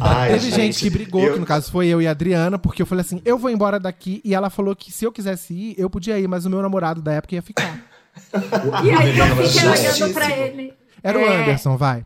Ai, 0.00 0.30
Teve 0.32 0.50
gente, 0.50 0.80
que 0.80 0.90
brigou, 0.90 1.22
eu- 1.22 1.34
que 1.34 1.38
no 1.38 1.46
caso 1.46 1.70
foi 1.70 1.86
eu 1.86 2.02
e 2.02 2.06
a 2.06 2.10
Adriana, 2.10 2.58
porque 2.58 2.82
eu 2.82 2.86
falei 2.86 3.02
assim: 3.02 3.22
eu 3.24 3.38
vou 3.38 3.50
embora 3.50 3.78
daqui. 3.78 4.20
E 4.24 4.34
ela 4.34 4.50
falou 4.50 4.74
que 4.74 4.90
se 4.90 5.04
eu 5.04 5.12
quisesse 5.12 5.54
ir, 5.54 5.74
eu 5.78 5.88
podia 5.88 6.18
ir, 6.18 6.26
mas 6.26 6.44
o 6.46 6.50
meu 6.50 6.60
namorado 6.62 7.00
da 7.00 7.12
época 7.12 7.34
ia 7.34 7.42
ficar. 7.42 7.78
E 8.84 8.90
aí 8.90 9.16
eu 9.18 9.36
fiquei 9.36 9.68
olhando 9.68 10.12
pra 10.12 10.30
ele. 10.36 10.74
Era 11.02 11.18
o 11.18 11.22
É. 11.22 11.42
Anderson, 11.42 11.76
vai. 11.76 12.04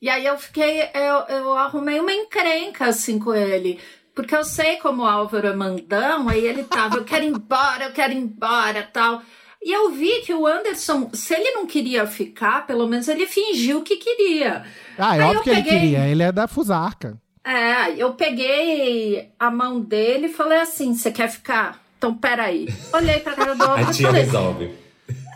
E 0.00 0.08
aí 0.08 0.24
eu 0.26 0.36
fiquei, 0.38 0.82
eu, 0.94 1.36
eu 1.36 1.54
arrumei 1.54 1.98
uma 1.98 2.12
encrenca 2.12 2.86
assim 2.86 3.18
com 3.18 3.34
ele. 3.34 3.80
Porque 4.14 4.34
eu 4.36 4.44
sei 4.44 4.76
como 4.76 5.02
o 5.02 5.06
Álvaro 5.06 5.46
é 5.48 5.56
mandão, 5.56 6.28
aí 6.28 6.44
ele 6.46 6.64
tava, 6.64 6.96
eu 6.98 7.04
quero 7.04 7.24
ir 7.24 7.28
embora, 7.28 7.84
eu 7.84 7.92
quero 7.92 8.12
ir 8.12 8.18
embora 8.18 8.82
tal. 8.92 9.22
E 9.64 9.72
eu 9.72 9.90
vi 9.92 10.22
que 10.22 10.34
o 10.34 10.46
Anderson, 10.46 11.10
se 11.12 11.32
ele 11.34 11.52
não 11.52 11.66
queria 11.66 12.06
ficar, 12.06 12.66
pelo 12.66 12.86
menos 12.88 13.06
ele 13.08 13.26
fingiu 13.26 13.82
que 13.82 13.96
queria. 13.96 14.64
Ah, 14.98 15.16
é 15.16 15.20
Aí 15.20 15.26
óbvio 15.26 15.38
eu 15.38 15.42
que 15.42 15.50
ele 15.50 15.62
peguei- 15.62 15.78
queria. 15.80 16.06
Ele 16.08 16.22
é 16.22 16.32
da 16.32 16.48
Fusarca. 16.48 17.16
É, 17.44 17.90
eu 17.96 18.14
peguei 18.14 19.30
a 19.38 19.50
mão 19.50 19.80
dele 19.80 20.26
e 20.26 20.32
falei 20.32 20.58
assim: 20.60 20.94
você 20.94 21.10
quer 21.10 21.28
ficar? 21.28 21.80
Então 21.98 22.14
peraí. 22.14 22.68
Olhei 22.92 23.20
pra 23.20 23.32
cara 23.34 23.54
do 23.54 23.62
A 23.64 23.70
Álvaro 23.70 23.90
e 23.90 23.94
tia 23.94 24.06
falei: 24.08 24.22
resolve. 24.24 24.70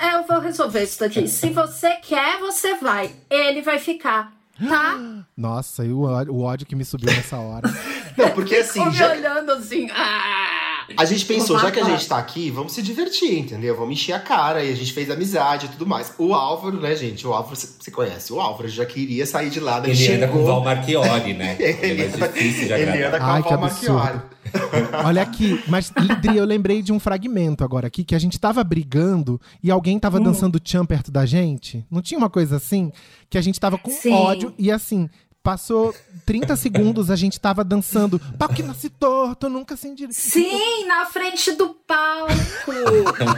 é, 0.00 0.14
eu 0.16 0.22
vou 0.24 0.40
resolver 0.40 0.82
isso 0.82 1.00
daqui. 1.00 1.26
Se 1.28 1.50
você 1.50 1.90
quer, 2.02 2.38
você 2.40 2.74
vai. 2.74 3.10
Ele 3.30 3.60
vai 3.62 3.78
ficar, 3.78 4.32
tá? 4.68 4.98
Nossa, 5.36 5.84
e 5.84 5.92
o, 5.92 6.02
ódio 6.42 6.66
que 6.66 6.74
me 6.76 6.84
subiu 6.84 7.12
nessa 7.12 7.38
hora. 7.38 7.68
Não, 8.16 8.30
porque 8.30 8.56
assim, 8.56 8.74
Ficou 8.80 8.86
me 8.92 8.98
já, 8.98 9.10
olhando 9.12 9.52
assim. 9.52 9.88
Ah! 9.92 10.65
A 10.96 11.04
gente 11.04 11.24
pensou, 11.24 11.58
já 11.58 11.70
que 11.70 11.80
a 11.80 11.84
gente 11.84 12.06
tá 12.06 12.18
aqui, 12.18 12.50
vamos 12.50 12.72
se 12.72 12.82
divertir, 12.82 13.38
entendeu? 13.38 13.76
Vamos 13.76 13.94
encher 13.94 14.12
a 14.12 14.20
cara 14.20 14.62
e 14.62 14.70
a 14.70 14.76
gente 14.76 14.92
fez 14.92 15.10
amizade 15.10 15.66
e 15.66 15.68
tudo 15.70 15.86
mais. 15.86 16.12
O 16.18 16.34
Álvaro, 16.34 16.80
né, 16.80 16.94
gente? 16.94 17.26
O 17.26 17.32
Álvaro, 17.32 17.56
você 17.56 17.90
conhece 17.90 18.32
o 18.32 18.40
Álvaro, 18.40 18.68
já 18.68 18.84
queria 18.86 19.26
sair 19.26 19.50
de 19.50 19.58
lá, 19.60 19.82
Ele 19.84 20.08
anda 20.14 20.28
com 20.28 20.34
o 20.34 20.36
chegou. 20.38 20.46
Val 20.46 20.64
Marchiori, 20.64 21.34
né? 21.34 21.56
Ele 21.60 22.02
é 22.02 22.16
mais 22.16 22.34
difícil 22.34 22.66
de 22.68 22.72
ele 22.74 23.02
anda 23.04 23.18
com 23.18 23.24
Ai, 23.24 23.40
a 23.40 23.42
que 23.42 23.50
Val. 23.50 23.60
Marchiori. 23.60 24.20
Olha 25.04 25.22
aqui, 25.22 25.60
mas 25.66 25.90
Dri, 26.22 26.36
eu 26.36 26.44
lembrei 26.44 26.80
de 26.80 26.92
um 26.92 27.00
fragmento 27.00 27.64
agora 27.64 27.88
aqui, 27.88 28.04
que 28.04 28.14
a 28.14 28.18
gente 28.18 28.38
tava 28.38 28.62
brigando 28.62 29.40
e 29.62 29.70
alguém 29.70 29.96
Hum. 29.96 30.00
tava 30.00 30.20
dançando 30.20 30.60
tchan 30.60 30.84
perto 30.86 31.10
da 31.10 31.26
gente. 31.26 31.84
Não 31.90 32.00
tinha 32.00 32.16
uma 32.18 32.30
coisa 32.30 32.56
assim? 32.56 32.92
Que 33.28 33.36
a 33.38 33.40
gente 33.40 33.58
tava 33.58 33.76
com 33.76 33.90
Sim. 33.90 34.12
ódio 34.12 34.54
e 34.56 34.70
assim, 34.70 35.10
passou 35.46 35.94
30 36.26 36.56
segundos, 36.56 37.08
a 37.08 37.14
gente 37.14 37.38
tava 37.38 37.62
dançando. 37.62 38.18
Pau 38.36 38.48
que 38.48 38.64
nasce 38.64 38.90
torto, 38.90 39.48
nunca 39.48 39.76
se 39.76 39.86
endireita. 39.86 40.20
Sim, 40.20 40.84
na 40.88 41.06
frente 41.06 41.52
do 41.52 41.68
palco, 41.68 42.32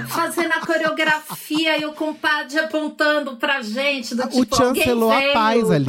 fazendo 0.09 0.53
a 0.53 0.65
coreografia 0.65 1.77
e 1.79 1.85
o 1.85 1.93
compadre 1.93 2.59
apontando 2.61 3.37
pra 3.37 3.61
gente. 3.61 4.15
Do, 4.15 4.23
O 4.25 4.29
tipo, 4.31 4.57
Tchan 4.57 4.69
alguém 4.69 4.85
selou 4.85 5.13
a 5.13 5.19
veio, 5.19 5.33
paz 5.35 5.71
ali. 5.71 5.87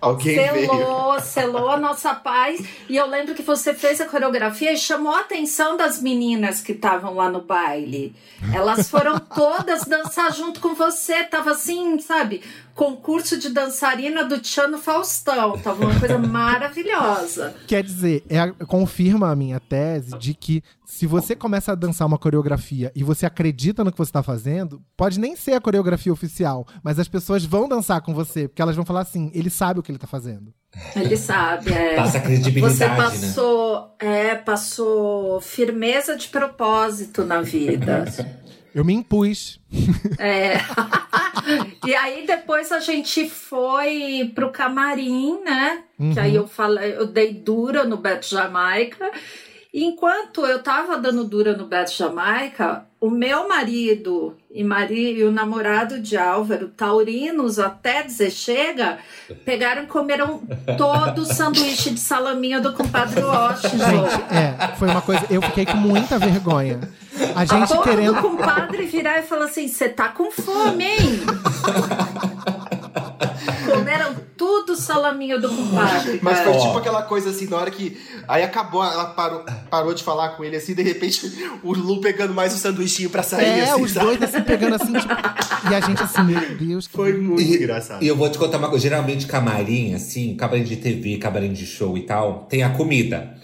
Alguém 0.00 0.34
veio. 0.34 0.68
Selou, 0.68 1.20
selou 1.20 1.70
a 1.70 1.76
nossa 1.76 2.12
paz. 2.12 2.60
E 2.88 2.96
eu 2.96 3.06
lembro 3.06 3.36
que 3.36 3.42
você 3.42 3.72
fez 3.72 4.00
a 4.00 4.06
coreografia 4.06 4.72
e 4.72 4.76
chamou 4.76 5.14
a 5.14 5.20
atenção 5.20 5.76
das 5.76 6.02
meninas 6.02 6.60
que 6.60 6.72
estavam 6.72 7.14
lá 7.14 7.30
no 7.30 7.40
baile. 7.42 8.16
Elas 8.52 8.90
foram 8.90 9.16
todas 9.16 9.84
dançar 9.84 10.32
junto 10.32 10.58
com 10.58 10.74
você. 10.74 11.22
Tava 11.22 11.52
assim, 11.52 12.00
sabe? 12.00 12.42
Concurso 12.74 13.38
de 13.38 13.50
dançarina 13.50 14.24
do 14.24 14.38
Tchan 14.40 14.68
no 14.68 14.78
Faustão. 14.78 15.58
Tava 15.58 15.84
uma 15.84 15.98
coisa 16.00 16.18
maravilhosa. 16.18 17.54
Quer 17.68 17.82
dizer, 17.82 18.24
é, 18.28 18.38
a- 18.38 18.52
confirma 18.66 19.30
a 19.30 19.36
minha 19.36 19.60
tese 19.60 20.16
de 20.18 20.34
que 20.34 20.62
se 20.86 21.06
você 21.06 21.34
começa 21.36 21.72
a 21.72 21.74
dançar 21.74 22.06
uma 22.06 22.18
coreografia 22.18 22.90
e 22.94 23.02
você 23.04 23.26
acredita 23.26 23.82
no 23.84 23.92
que 23.92 23.98
você 23.98 24.12
tá 24.12 24.22
fazendo, 24.22 24.82
pode 24.96 25.18
nem 25.20 25.36
ser 25.36 25.52
a 25.52 25.60
coreografia 25.60 26.12
oficial, 26.12 26.66
mas 26.82 26.98
as 26.98 27.08
pessoas 27.08 27.44
vão 27.44 27.68
dançar 27.68 28.00
com 28.02 28.14
você, 28.14 28.48
porque 28.48 28.62
elas 28.62 28.76
vão 28.76 28.84
falar 28.84 29.00
assim, 29.00 29.30
ele 29.34 29.50
sabe 29.50 29.80
o 29.80 29.82
que 29.82 29.90
ele 29.90 29.98
tá 29.98 30.06
fazendo. 30.06 30.52
Ele 30.96 31.16
sabe, 31.18 31.70
é. 31.72 31.96
Passa 31.96 32.12
Você 32.12 32.20
credibilidade, 32.20 32.78
né? 32.78 32.96
passou, 32.96 33.94
é, 33.98 34.34
passou 34.34 35.40
firmeza 35.40 36.16
de 36.16 36.28
propósito 36.28 37.24
na 37.24 37.42
vida. 37.42 38.04
Eu 38.74 38.84
me 38.84 38.94
impus. 38.94 39.60
É. 40.18 40.54
e 41.86 41.94
aí 41.94 42.26
depois 42.26 42.72
a 42.72 42.80
gente 42.80 43.28
foi 43.28 44.32
pro 44.34 44.50
camarim, 44.50 45.40
né? 45.42 45.84
Que 46.12 46.20
aí 46.20 46.34
eu 46.34 46.46
falei, 46.46 46.96
eu 46.96 47.06
dei 47.06 47.32
dura 47.32 47.84
no 47.84 47.96
Beto 47.96 48.26
Jamaica. 48.26 49.10
Enquanto 49.72 50.44
eu 50.46 50.62
tava 50.62 50.98
dando 50.98 51.24
dura 51.24 51.56
no 51.56 51.66
Beto 51.66 51.92
Jamaica, 51.92 52.86
o 53.02 53.10
meu 53.10 53.48
marido 53.48 54.36
e, 54.48 54.62
e 54.62 55.24
o 55.24 55.32
namorado 55.32 56.00
de 56.00 56.16
Álvaro, 56.16 56.68
taurinos 56.68 57.58
até 57.58 58.04
dizer 58.04 58.30
chega, 58.30 58.98
pegaram 59.44 59.82
e 59.82 59.86
comeram 59.86 60.40
todo 60.78 61.22
o 61.22 61.24
sanduíche 61.24 61.90
de 61.90 61.98
salaminho 61.98 62.62
do 62.62 62.72
compadre 62.72 63.20
Washington. 63.20 63.76
Gente, 63.76 64.22
é, 64.32 64.76
foi 64.76 64.88
uma 64.88 65.02
coisa. 65.02 65.26
Eu 65.28 65.42
fiquei 65.42 65.66
com 65.66 65.78
muita 65.78 66.16
vergonha. 66.16 66.78
A 67.34 67.44
gente 67.44 67.76
querendo. 67.82 68.14
do 68.14 68.22
compadre 68.22 68.86
virar 68.86 69.18
e 69.18 69.22
falar 69.22 69.46
assim: 69.46 69.66
você 69.66 69.88
tá 69.88 70.08
com 70.08 70.30
fome, 70.30 70.84
hein? 70.84 71.20
Comeram 73.74 74.14
tudo 74.36 74.72
o 74.72 74.76
salaminho 74.76 75.40
do 75.40 75.48
compadre. 75.48 76.18
Mas 76.22 76.38
cara. 76.38 76.52
foi 76.52 76.60
tipo 76.62 76.78
aquela 76.78 77.02
coisa 77.02 77.30
assim, 77.30 77.46
na 77.48 77.56
hora 77.56 77.70
que. 77.70 77.96
Aí 78.28 78.42
acabou, 78.42 78.84
ela 78.84 79.06
parou, 79.06 79.44
parou 79.70 79.92
de 79.94 80.02
falar 80.02 80.30
com 80.30 80.44
ele 80.44 80.56
assim, 80.56 80.74
de 80.74 80.82
repente 80.82 81.58
o 81.62 81.72
Lu 81.72 82.00
pegando 82.00 82.32
mais 82.34 82.52
um 82.54 82.56
sanduichinho 82.56 83.10
pra 83.10 83.22
sair. 83.22 83.44
É, 83.60 83.70
assim, 83.70 83.82
os 83.82 83.92
sabe? 83.92 84.06
dois 84.06 84.22
assim, 84.22 84.42
pegando 84.42 84.74
assim, 84.76 84.92
tipo. 84.92 85.14
E 85.70 85.74
a 85.74 85.80
gente 85.80 86.02
assim, 86.02 86.22
meu 86.24 86.56
Deus. 86.56 86.86
que- 86.86 86.94
Foi 86.96 87.12
muito 87.14 87.40
E- 87.42 87.56
engraçado. 87.56 88.02
E 88.02 88.06
eu 88.08 88.16
vou 88.16 88.28
te 88.30 88.38
contar 88.38 88.58
uma 88.58 88.68
coisa. 88.68 88.82
Geralmente, 88.82 89.26
camarim, 89.26 89.94
assim, 89.94 90.34
camarim 90.36 90.64
de 90.64 90.76
TV, 90.76 91.16
camarim 91.18 91.52
de 91.52 91.66
show 91.66 91.96
e 91.96 92.02
tal, 92.02 92.46
tem 92.48 92.62
a 92.62 92.70
comida. 92.70 93.34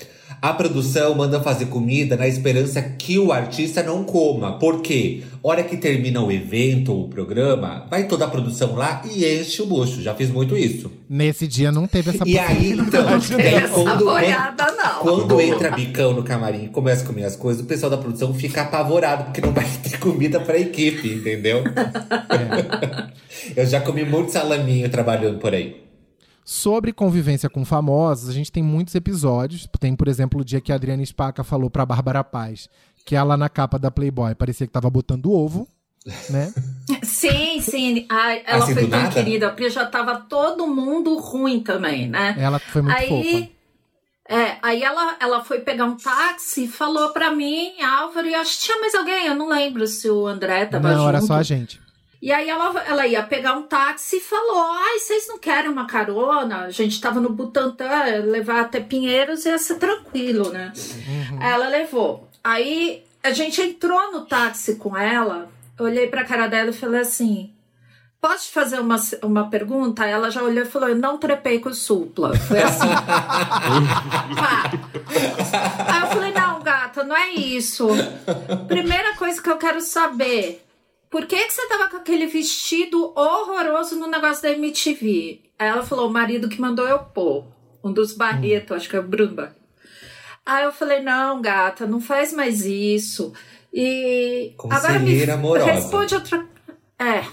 A 0.41 0.53
produção 0.53 1.17
manda 1.17 1.41
fazer 1.41 1.67
comida 1.67 2.17
na 2.17 2.29
esperança 2.29 2.81
que 2.81 3.19
o 3.19 3.33
artista 3.33 3.83
não 3.83 4.05
coma. 4.05 4.53
Por 4.59 4.81
quê? 4.81 5.25
Hora 5.43 5.65
que 5.65 5.77
termina 5.77 6.21
o 6.23 6.31
evento 6.31 6.93
ou 6.93 7.07
o 7.07 7.09
programa, 7.09 7.87
vai 7.91 8.07
toda 8.07 8.25
a 8.25 8.29
produção 8.29 8.77
lá 8.77 9.03
e 9.05 9.25
enche 9.27 9.61
o 9.63 9.67
bucho. 9.67 10.01
Já 10.01 10.15
fiz 10.15 10.31
muito 10.31 10.57
isso. 10.57 10.93
Nesse 11.11 11.49
dia 11.49 11.73
não 11.73 11.89
teve 11.89 12.11
essa 12.11 12.23
E 12.27 12.39
aí, 12.39 12.71
então, 12.71 13.05
Essa 13.19 13.69
quando, 13.69 14.05
boiada, 14.05 14.67
não. 14.73 15.01
quando 15.01 15.41
entra 15.41 15.73
bicão 15.73 16.13
no 16.13 16.23
camarim 16.23 16.67
e 16.67 16.69
começa 16.69 17.03
a 17.03 17.07
comer 17.07 17.25
as 17.25 17.35
coisas, 17.35 17.63
o 17.63 17.67
pessoal 17.67 17.91
da 17.91 17.97
produção 17.97 18.33
fica 18.33 18.63
apavorado, 18.63 19.25
porque 19.25 19.41
não 19.41 19.53
vai 19.53 19.67
ter 19.83 19.99
comida 19.99 20.39
pra 20.39 20.57
equipe, 20.57 21.09
entendeu? 21.09 21.65
Eu 23.57 23.67
já 23.67 23.81
comi 23.81 24.05
muito 24.05 24.31
salaminho 24.31 24.89
trabalhando 24.89 25.39
por 25.39 25.53
aí. 25.53 25.88
Sobre 26.51 26.95
convivência 26.95 27.51
com 27.51 27.63
famosos, 27.63 28.27
a 28.27 28.33
gente 28.33 28.51
tem 28.51 28.63
muitos 28.63 28.95
episódios. 28.95 29.69
Tem, 29.79 29.95
por 29.95 30.09
exemplo, 30.09 30.41
o 30.41 30.45
dia 30.45 30.63
que 30.63 30.73
a 30.73 30.77
Adriana 30.77 31.05
Spaca 31.05 31.45
falou 31.45 31.69
pra 31.69 31.85
Bárbara 31.85 32.25
Paz 32.25 32.71
que 33.05 33.15
ela 33.15 33.37
na 33.37 33.51
capa 33.51 33.79
da 33.79 33.91
Playboy 33.91 34.35
parecia 34.35 34.67
que 34.67 34.73
tava 34.73 34.89
botando 34.89 35.31
ovo, 35.31 35.69
né? 36.31 36.51
Sim, 37.05 37.61
sim. 37.61 38.07
Ai, 38.09 38.43
ela 38.47 38.65
Assim, 38.65 38.73
foi 38.73 38.89
tão 38.89 39.11
querida, 39.11 39.51
porque 39.51 39.69
já 39.69 39.85
tava 39.85 40.21
todo 40.21 40.67
mundo 40.67 41.19
ruim 41.19 41.61
também, 41.61 42.09
né? 42.09 42.35
Ela 42.39 42.59
foi 42.59 42.81
muito 42.81 42.97
fofa. 42.97 43.13
aí, 43.15 43.53
é, 44.27 44.57
aí 44.63 44.83
ela, 44.83 45.17
ela 45.21 45.45
foi 45.45 45.61
pegar 45.61 45.85
um 45.85 45.99
táxi 45.99 46.65
e 46.65 46.69
falou 46.69 47.11
pra 47.11 47.31
mim, 47.31 47.79
Álvaro, 47.83 48.27
e 48.27 48.35
acho 48.35 48.57
que 48.59 48.65
tinha 48.65 48.81
mais 48.81 48.95
alguém, 48.95 49.27
eu 49.27 49.35
não 49.35 49.51
lembro 49.51 49.87
se 49.87 50.09
o 50.09 50.27
André 50.27 50.65
tava 50.65 50.89
Não, 50.89 50.97
junto. 50.97 51.09
era 51.11 51.21
só 51.21 51.35
a 51.35 51.43
gente. 51.43 51.79
E 52.21 52.33
aí 52.33 52.49
ela, 52.49 52.83
ela 52.83 53.07
ia 53.07 53.23
pegar 53.23 53.55
um 53.55 53.63
táxi 53.63 54.17
e 54.17 54.21
falou: 54.21 54.61
Ai, 54.73 54.99
vocês 54.99 55.29
não 55.29 55.39
querem 55.39 55.71
uma 55.71 55.87
carona? 55.87 56.63
A 56.63 56.71
gente 56.71 57.01
tava 57.01 57.21
no 57.21 57.31
Butantã, 57.31 57.89
levar 58.25 58.63
até 58.63 58.81
Pinheiros 58.81 59.45
ia 59.45 59.57
ser 59.59 59.77
tranquilo, 59.77 60.51
né? 60.51 60.73
Aí 61.41 61.53
Ela 61.53 61.69
levou. 61.69 62.29
Aí 62.43 63.05
a 63.23 63.31
gente 63.31 63.61
entrou 63.61 64.13
no 64.13 64.23
táxi 64.27 64.77
com 64.77 64.97
ela, 64.97 65.49
eu 65.79 65.85
olhei 65.85 66.09
pra 66.09 66.25
cara 66.25 66.49
dela 66.49 66.71
e 66.71 66.75
falei 66.75 67.01
assim. 67.01 67.53
Posso 68.21 68.47
te 68.47 68.53
fazer 68.53 68.81
uma, 68.81 68.97
uma 69.23 69.49
pergunta? 69.49 70.03
Aí 70.03 70.11
Ela 70.11 70.29
já 70.29 70.43
olhou 70.43 70.65
e 70.65 70.69
falou: 70.69 70.89
Eu 70.89 70.97
não 70.97 71.19
trepei 71.19 71.61
com 71.61 71.69
o 71.69 71.75
supla. 71.75 72.37
Foi 72.37 72.61
assim. 72.61 72.89
Aí 75.87 76.01
eu 76.01 76.07
falei: 76.09 76.33
Não, 76.33 76.61
gata, 76.61 77.05
não 77.05 77.17
é 77.17 77.31
isso. 77.31 77.87
Primeira 78.67 79.15
coisa 79.15 79.41
que 79.41 79.49
eu 79.49 79.57
quero 79.57 79.81
saber: 79.81 80.68
por 81.11 81.27
que, 81.27 81.37
que 81.37 81.53
você 81.53 81.67
tava 81.69 81.89
com 81.89 81.97
aquele 81.97 82.27
vestido 82.27 83.13
horroroso 83.17 83.97
no 83.97 84.07
negócio 84.07 84.43
da 84.43 84.51
MTV? 84.51 85.41
Aí 85.59 85.69
ela 85.69 85.83
falou: 85.83 86.09
o 86.09 86.13
marido 86.13 86.49
que 86.49 86.61
mandou 86.61 86.87
eu 86.87 86.99
pôr. 86.99 87.45
Um 87.83 87.93
dos 87.93 88.13
Barreto, 88.13 88.75
acho 88.75 88.89
que 88.89 88.97
é 88.97 89.01
o 89.01 89.05
Bruno 89.05 89.35
Barreto. 89.35 89.57
Aí 90.45 90.65
eu 90.65 90.73
falei: 90.73 91.01
não, 91.01 91.41
gata, 91.41 91.87
não 91.87 92.01
faz 92.01 92.33
mais 92.33 92.65
isso. 92.65 93.33
E 93.73 94.55
agora 94.71 94.99
me 94.99 95.15
responde 95.15 96.15
outra. 96.15 96.47
É. 96.99 97.25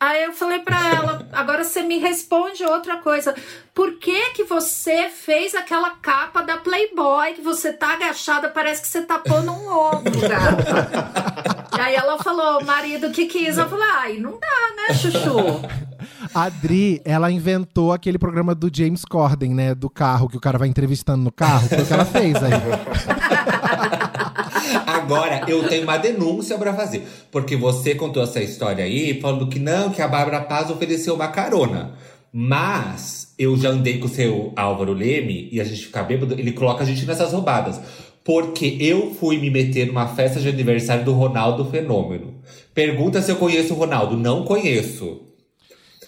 Aí 0.00 0.24
eu 0.24 0.32
falei 0.32 0.58
pra 0.58 0.76
ela, 0.88 1.28
agora 1.30 1.62
você 1.62 1.82
me 1.82 1.98
responde 1.98 2.64
outra 2.64 2.96
coisa. 2.96 3.36
Por 3.72 3.98
que 3.98 4.30
que 4.30 4.42
você 4.42 5.08
fez 5.08 5.54
aquela 5.54 5.90
capa 5.90 6.42
da 6.42 6.56
Playboy 6.56 7.34
que 7.34 7.40
você 7.40 7.72
tá 7.72 7.92
agachada, 7.92 8.48
parece 8.48 8.82
que 8.82 8.88
você 8.88 9.02
tá 9.02 9.20
pondo 9.20 9.52
um 9.52 9.68
ovo, 9.68 10.02
gata? 10.28 11.61
E 11.82 11.84
aí 11.84 11.94
ela 11.96 12.16
falou, 12.16 12.60
o 12.60 12.64
marido 12.64 13.10
que 13.10 13.26
quis. 13.26 13.58
Eu 13.58 13.68
falei, 13.68 13.88
ai, 13.90 14.16
não 14.18 14.38
dá, 14.38 14.46
né, 14.76 14.94
chuchu? 14.94 15.60
A 16.32 16.44
Adri, 16.44 17.02
ela 17.04 17.28
inventou 17.28 17.92
aquele 17.92 18.18
programa 18.18 18.54
do 18.54 18.70
James 18.72 19.04
Corden, 19.04 19.52
né? 19.52 19.74
Do 19.74 19.90
carro, 19.90 20.28
que 20.28 20.36
o 20.36 20.40
cara 20.40 20.58
vai 20.58 20.68
entrevistando 20.68 21.24
no 21.24 21.32
carro. 21.32 21.68
Foi 21.68 21.82
o 21.82 21.86
que 21.86 21.92
ela 21.92 22.04
fez 22.04 22.36
aí. 22.36 22.52
Agora, 24.86 25.44
eu 25.48 25.68
tenho 25.68 25.82
uma 25.82 25.98
denúncia 25.98 26.56
pra 26.56 26.72
fazer. 26.72 27.04
Porque 27.32 27.56
você 27.56 27.96
contou 27.96 28.22
essa 28.22 28.40
história 28.40 28.84
aí, 28.84 29.20
falando 29.20 29.48
que 29.48 29.58
não, 29.58 29.90
que 29.90 30.00
a 30.00 30.06
Bárbara 30.06 30.40
Paz 30.40 30.70
ofereceu 30.70 31.16
uma 31.16 31.26
carona. 31.28 31.94
Mas 32.32 33.34
eu 33.36 33.56
já 33.56 33.70
andei 33.70 33.98
com 33.98 34.06
o 34.06 34.08
seu 34.08 34.52
Álvaro 34.54 34.92
Leme 34.92 35.48
e 35.50 35.60
a 35.60 35.64
gente 35.64 35.86
fica 35.86 36.02
bêbado, 36.02 36.34
ele 36.34 36.52
coloca 36.52 36.84
a 36.84 36.86
gente 36.86 37.04
nessas 37.04 37.32
roubadas. 37.32 37.80
Porque 38.24 38.76
eu 38.80 39.14
fui 39.18 39.36
me 39.38 39.50
meter 39.50 39.86
numa 39.86 40.06
festa 40.08 40.38
de 40.40 40.48
aniversário 40.48 41.04
do 41.04 41.12
Ronaldo 41.12 41.64
Fenômeno. 41.70 42.34
Pergunta 42.74 43.20
se 43.20 43.30
eu 43.30 43.36
conheço 43.36 43.74
o 43.74 43.76
Ronaldo. 43.76 44.16
Não 44.16 44.44
conheço. 44.44 45.22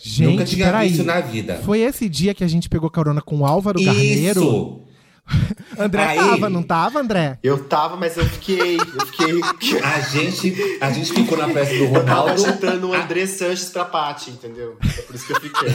Gente, 0.01 0.31
Nunca 0.33 0.45
tinha 0.45 0.67
peraí. 0.67 0.89
visto 0.91 1.03
na 1.05 1.21
vida. 1.21 1.61
Foi 1.65 1.81
esse 1.81 2.09
dia 2.09 2.35
que 2.35 2.45
a 2.45 2.49
gente 2.49 2.69
pegou 2.69 2.89
carona 2.91 3.21
com 3.23 3.39
o 3.39 3.47
Álvaro 3.47 3.83
Garneiro? 3.83 4.41
Isso! 4.41 4.81
André 5.79 6.03
Aí- 6.05 6.19
tava, 6.19 6.51
não 6.51 6.63
tava, 6.63 7.01
André? 7.01 7.39
Eu 7.43 7.65
tava, 7.65 7.97
mas 7.97 8.15
eu 8.19 8.25
fiquei. 8.27 8.77
Eu 8.77 9.07
fiquei. 9.07 9.81
A 9.83 10.01
gente, 10.01 10.55
a 10.83 10.91
gente 10.93 11.13
ficou 11.15 11.39
na 11.39 11.49
festa 11.49 11.75
do 11.75 11.85
Eu 11.85 11.93
tava 12.05 12.21
Ronaldo. 12.21 12.41
chutando 12.43 12.91
o 12.91 12.95
André 12.95 13.27
Sanches 13.27 13.71
pra 13.71 13.87
Paty, 13.87 14.31
entendeu? 14.33 14.77
É 14.85 15.01
por 15.03 15.17
isso 15.17 15.27
que 15.27 15.33
eu 15.33 15.41
fiquei. 15.41 15.71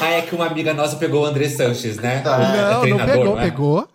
Ah, 0.00 0.08
é 0.10 0.22
que 0.22 0.34
uma 0.34 0.46
amiga 0.46 0.74
nossa 0.74 0.96
pegou 0.96 1.22
o 1.22 1.24
André 1.26 1.48
Sanches, 1.48 1.96
né? 1.98 2.22
Ah, 2.26 2.36
O 2.36 2.40
não, 2.40 2.72
não 2.72 2.80
treinador, 2.80 3.14
pegou, 3.16 3.38
é? 3.38 3.42
pegou. 3.44 3.88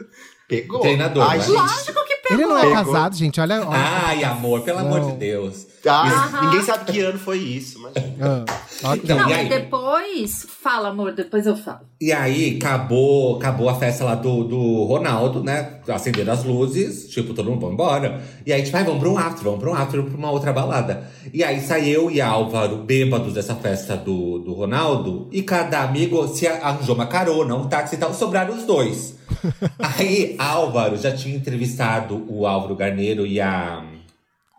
Pegou. 0.48 0.80
Treinador, 0.82 1.30
Ai, 1.30 1.38
né? 1.40 1.44
gente. 1.44 1.56
Lógico 1.56 2.05
pegou. 2.28 2.44
Ele 2.44 2.46
não 2.46 2.58
é 2.58 2.72
casado, 2.74 3.16
gente. 3.16 3.40
Olha. 3.40 3.68
olha. 3.68 3.78
Ai, 3.78 4.24
amor, 4.24 4.62
pelo 4.62 4.80
amor 4.80 5.02
de 5.02 5.08
Não. 5.08 5.18
Deus. 5.18 5.68
Ah, 5.88 6.02
Aham. 6.34 6.46
ninguém 6.46 6.62
sabe 6.64 6.92
que 6.92 7.00
ano 7.02 7.20
foi 7.20 7.38
isso, 7.38 7.78
imagina. 7.78 8.44
Ah, 8.84 8.90
ok. 8.90 9.02
Então, 9.04 9.18
Não, 9.20 9.30
e 9.30 9.34
aí? 9.34 9.48
depois. 9.50 10.48
Fala, 10.64 10.90
amor, 10.90 11.14
depois 11.14 11.46
eu 11.46 11.56
falo. 11.56 11.82
E 12.02 12.12
aí, 12.12 12.58
acabou, 12.58 13.38
acabou 13.38 13.70
a 13.70 13.76
festa 13.76 14.04
lá 14.04 14.16
do, 14.16 14.44
do 14.44 14.84
Ronaldo, 14.86 15.44
né? 15.44 15.80
Acenderam 15.88 16.34
as 16.34 16.44
luzes, 16.44 17.08
tipo, 17.10 17.36
todo 17.36 17.52
mundo 17.52 17.62
vai 17.62 17.72
embora. 17.72 18.22
E 18.46 18.52
aí, 18.52 18.64
tipo, 18.64 18.76
ai, 18.76 18.84
vamos 18.84 19.00
pra 19.00 19.10
um 19.10 19.18
after, 19.18 19.44
vamos 19.44 19.60
pra 19.60 19.70
um 19.70 19.76
after, 19.76 20.04
pra 20.04 20.18
uma 20.18 20.32
outra 20.32 20.52
balada. 20.52 21.08
E 21.32 21.44
aí, 21.44 21.62
sai 21.62 21.88
eu 21.88 22.10
e 22.10 22.20
Álvaro, 22.20 22.78
bêbados 22.78 23.34
dessa 23.34 23.54
festa 23.54 23.96
do, 23.96 24.40
do 24.40 24.54
Ronaldo. 24.54 25.30
E 25.32 25.44
cada 25.44 25.82
amigo 25.84 26.28
se 26.30 26.48
arranjou 26.48 26.96
uma 26.96 27.06
carona, 27.06 27.56
um 27.56 27.68
táxi 27.68 27.94
e 27.94 27.98
tal, 28.00 28.12
sobraram 28.12 28.56
os 28.56 28.64
dois. 28.64 29.14
aí, 29.80 30.36
Álvaro 30.40 30.98
já 30.98 31.12
tinha 31.12 31.36
entrevistado 31.36 32.15
o 32.28 32.46
Álvaro 32.46 32.76
Garneiro 32.76 33.26
e 33.26 33.40
a... 33.40 33.84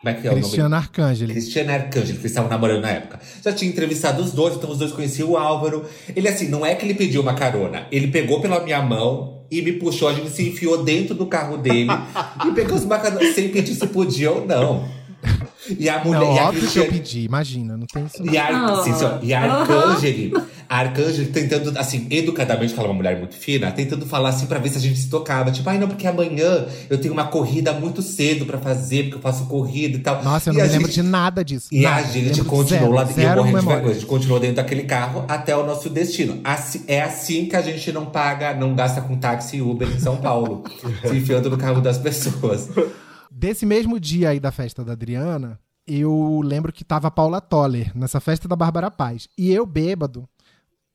Como 0.00 0.14
é 0.16 0.20
que 0.20 0.26
é 0.26 0.30
o 0.30 0.34
nome? 0.34 0.42
Cristiano 0.42 0.74
Arcangeli. 0.74 1.32
Cristiano 1.32 1.72
Arcângelo, 1.72 2.18
que 2.18 2.22
eles 2.22 2.30
estavam 2.30 2.50
namorando 2.50 2.82
na 2.82 2.90
época. 2.90 3.18
Já 3.42 3.52
tinha 3.52 3.70
entrevistado 3.70 4.22
os 4.22 4.30
dois, 4.32 4.54
então 4.54 4.70
os 4.70 4.78
dois 4.78 4.92
conheciam 4.92 5.30
o 5.30 5.36
Álvaro. 5.36 5.84
Ele, 6.14 6.28
assim, 6.28 6.48
não 6.48 6.64
é 6.64 6.74
que 6.74 6.84
ele 6.84 6.94
pediu 6.94 7.22
uma 7.22 7.34
carona. 7.34 7.86
Ele 7.90 8.08
pegou 8.08 8.40
pela 8.40 8.62
minha 8.62 8.80
mão 8.82 9.44
e 9.50 9.62
me 9.62 9.72
puxou, 9.72 10.08
a 10.08 10.12
gente 10.12 10.30
se 10.30 10.48
enfiou 10.48 10.82
dentro 10.82 11.14
do 11.14 11.26
carro 11.26 11.56
dele 11.56 11.90
e 12.46 12.50
pegou 12.52 12.78
uma 12.78 12.98
carona 12.98 13.32
sem 13.32 13.48
pedir 13.48 13.74
se 13.74 13.86
podia 13.86 14.30
ou 14.30 14.46
não. 14.46 14.95
E 15.78 15.88
a 15.88 16.04
mulher. 16.04 16.20
Não, 16.20 16.34
e 16.34 16.38
a 16.38 16.44
óbvio 16.48 16.60
que 16.60 16.66
eu 16.78 16.84
Cristiane- 16.86 16.88
pedi, 16.90 17.20
imagina, 17.24 17.76
não 17.76 17.86
tem 17.86 18.04
isso. 18.06 18.24
não. 18.24 18.32
e 18.32 18.38
a, 18.38 18.48
Ah. 18.48 18.82
sim, 18.82 18.92
e 19.22 19.34
a 19.34 19.40
Arcângeli, 19.60 20.32
a 20.68 20.78
Arcângeli 20.78 21.26
tentando, 21.28 21.76
assim, 21.78 22.06
educadamente, 22.10 22.72
que 22.72 22.78
ela 22.78 22.88
é 22.88 22.90
uma 22.90 22.96
mulher 22.96 23.18
muito 23.18 23.34
fina, 23.36 23.70
tentando 23.72 24.06
falar 24.06 24.30
assim 24.30 24.46
pra 24.46 24.58
ver 24.58 24.68
se 24.70 24.78
a 24.78 24.80
gente 24.80 24.98
se 24.98 25.08
tocava. 25.08 25.50
Tipo, 25.50 25.68
ai 25.70 25.78
não, 25.78 25.88
porque 25.88 26.06
amanhã 26.06 26.66
eu 26.88 26.98
tenho 26.98 27.12
uma 27.12 27.24
corrida 27.26 27.72
muito 27.72 28.02
cedo 28.02 28.46
pra 28.46 28.58
fazer, 28.58 29.04
porque 29.04 29.16
eu 29.16 29.20
faço 29.20 29.46
corrida 29.46 29.96
e 29.96 30.00
tal. 30.00 30.22
Nossa, 30.22 30.50
eu 30.50 30.54
E 30.54 30.56
não 30.56 30.64
me 30.64 30.70
lembro 30.70 30.86
gente- 30.88 30.94
de 30.94 31.02
nada 31.02 31.44
disso. 31.44 31.68
e 31.72 31.80
nada. 31.82 31.96
a 31.96 32.02
gente 32.02 32.28
Lembro 32.28 32.44
continuou 32.44 32.66
zero, 32.84 32.92
lá 32.92 33.04
dentro, 33.04 33.22
zero 33.22 33.44
de 33.44 33.52
vergonha. 33.52 33.90
A 33.90 33.94
gente 33.94 34.06
continuou 34.06 34.40
dentro 34.40 34.56
daquele 34.56 34.82
carro 34.84 35.24
até 35.28 35.56
o 35.56 35.64
nosso 35.66 35.88
destino. 35.90 36.40
Assim- 36.44 36.82
é 36.86 37.02
assim 37.02 37.46
que 37.46 37.56
a 37.56 37.62
gente 37.62 37.90
não 37.92 38.06
paga, 38.06 38.54
não 38.54 38.74
gasta 38.74 39.00
com 39.00 39.16
táxi 39.16 39.56
e 39.58 39.62
Uber 39.62 39.88
em 39.88 39.98
São 39.98 40.16
Paulo. 40.16 40.64
se 41.06 41.16
enfiando 41.16 41.50
no 41.50 41.56
carro 41.56 41.80
das 41.80 41.98
pessoas. 41.98 42.68
Desse 43.38 43.66
mesmo 43.66 44.00
dia 44.00 44.30
aí 44.30 44.40
da 44.40 44.50
festa 44.50 44.82
da 44.82 44.92
Adriana, 44.92 45.60
eu 45.86 46.40
lembro 46.42 46.72
que 46.72 46.82
tava 46.82 47.08
a 47.08 47.10
Paula 47.10 47.38
Toller 47.38 47.92
nessa 47.94 48.18
festa 48.18 48.48
da 48.48 48.56
Bárbara 48.56 48.90
Paz. 48.90 49.28
E 49.36 49.52
eu, 49.52 49.66
bêbado, 49.66 50.26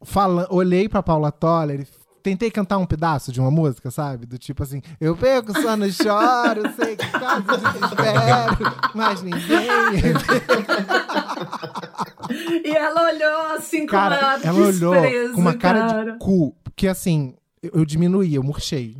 fala, 0.03 0.47
olhei 0.49 0.89
pra 0.89 1.03
Paula 1.03 1.31
Toller 1.31 1.81
e 1.81 1.87
tentei 2.23 2.49
cantar 2.49 2.79
um 2.79 2.85
pedaço 2.87 3.31
de 3.31 3.39
uma 3.39 3.51
música, 3.51 3.91
sabe? 3.91 4.25
Do 4.25 4.39
tipo 4.39 4.63
assim, 4.63 4.81
eu 4.99 5.15
pego 5.15 5.53
só 5.61 5.77
no 5.77 5.87
choro, 5.91 6.63
sei 6.75 6.95
que 6.95 7.05
quase 7.11 7.43
desespero, 7.45 8.75
mas 8.95 9.21
ninguém. 9.21 9.41
E 12.63 12.71
ela 12.75 13.11
olhou 13.11 13.55
assim 13.57 13.81
com 13.81 13.91
Cara, 13.91 14.37
uma 14.37 14.45
ela 14.47 14.59
olhou 14.67 14.95
com 15.33 15.41
uma 15.41 15.53
cara, 15.53 15.79
cara. 15.79 16.11
de 16.13 16.17
cu, 16.17 16.55
porque 16.63 16.87
assim, 16.87 17.35
eu, 17.61 17.71
eu 17.75 17.85
diminuí, 17.85 18.33
eu 18.33 18.41
murchei. 18.43 18.97